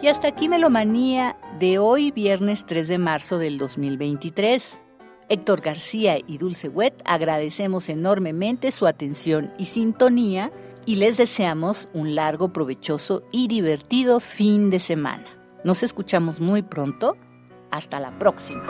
Y 0.00 0.08
hasta 0.08 0.28
aquí 0.28 0.48
Melomanía 0.48 1.36
de 1.58 1.78
hoy, 1.78 2.10
viernes 2.10 2.64
3 2.64 2.88
de 2.88 2.96
marzo 2.96 3.36
del 3.36 3.58
2023. 3.58 4.78
Héctor 5.28 5.60
García 5.60 6.18
y 6.26 6.38
Dulce 6.38 6.70
Wet 6.70 7.02
agradecemos 7.04 7.90
enormemente 7.90 8.70
su 8.70 8.86
atención 8.86 9.52
y 9.58 9.66
sintonía 9.66 10.50
y 10.86 10.96
les 10.96 11.16
deseamos 11.16 11.88
un 11.92 12.14
largo, 12.14 12.52
provechoso 12.52 13.24
y 13.32 13.48
divertido 13.48 14.20
fin 14.20 14.70
de 14.70 14.78
semana. 14.78 15.26
Nos 15.64 15.82
escuchamos 15.82 16.40
muy 16.40 16.62
pronto. 16.62 17.16
Hasta 17.72 17.98
la 17.98 18.16
próxima. 18.18 18.62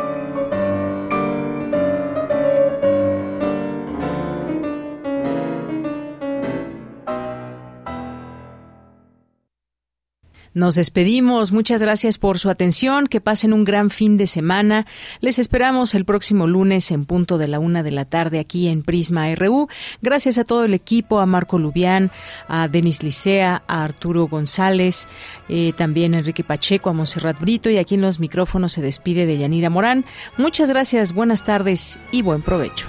Nos 10.56 10.74
despedimos. 10.74 11.52
Muchas 11.52 11.82
gracias 11.82 12.16
por 12.16 12.38
su 12.38 12.48
atención. 12.48 13.08
Que 13.08 13.20
pasen 13.20 13.52
un 13.52 13.64
gran 13.64 13.90
fin 13.90 14.16
de 14.16 14.26
semana. 14.26 14.86
Les 15.20 15.38
esperamos 15.38 15.94
el 15.94 16.06
próximo 16.06 16.46
lunes 16.46 16.90
en 16.92 17.04
punto 17.04 17.36
de 17.36 17.46
la 17.46 17.58
una 17.58 17.82
de 17.82 17.90
la 17.90 18.06
tarde 18.06 18.38
aquí 18.38 18.66
en 18.68 18.82
Prisma 18.82 19.34
RU. 19.34 19.68
Gracias 20.00 20.38
a 20.38 20.44
todo 20.44 20.64
el 20.64 20.72
equipo, 20.72 21.20
a 21.20 21.26
Marco 21.26 21.58
Lubián, 21.58 22.10
a 22.48 22.68
Denis 22.68 23.02
Licea, 23.02 23.64
a 23.66 23.84
Arturo 23.84 24.28
González, 24.28 25.08
eh, 25.50 25.74
también 25.76 26.14
a 26.14 26.20
Enrique 26.20 26.42
Pacheco, 26.42 26.88
a 26.88 26.94
Monserrat 26.94 27.38
Brito 27.38 27.68
y 27.68 27.76
aquí 27.76 27.96
en 27.96 28.00
los 28.00 28.18
micrófonos 28.18 28.72
se 28.72 28.80
despide 28.80 29.26
de 29.26 29.36
Yanira 29.36 29.68
Morán. 29.68 30.06
Muchas 30.38 30.70
gracias, 30.70 31.12
buenas 31.12 31.44
tardes 31.44 31.98
y 32.12 32.22
buen 32.22 32.40
provecho. 32.40 32.88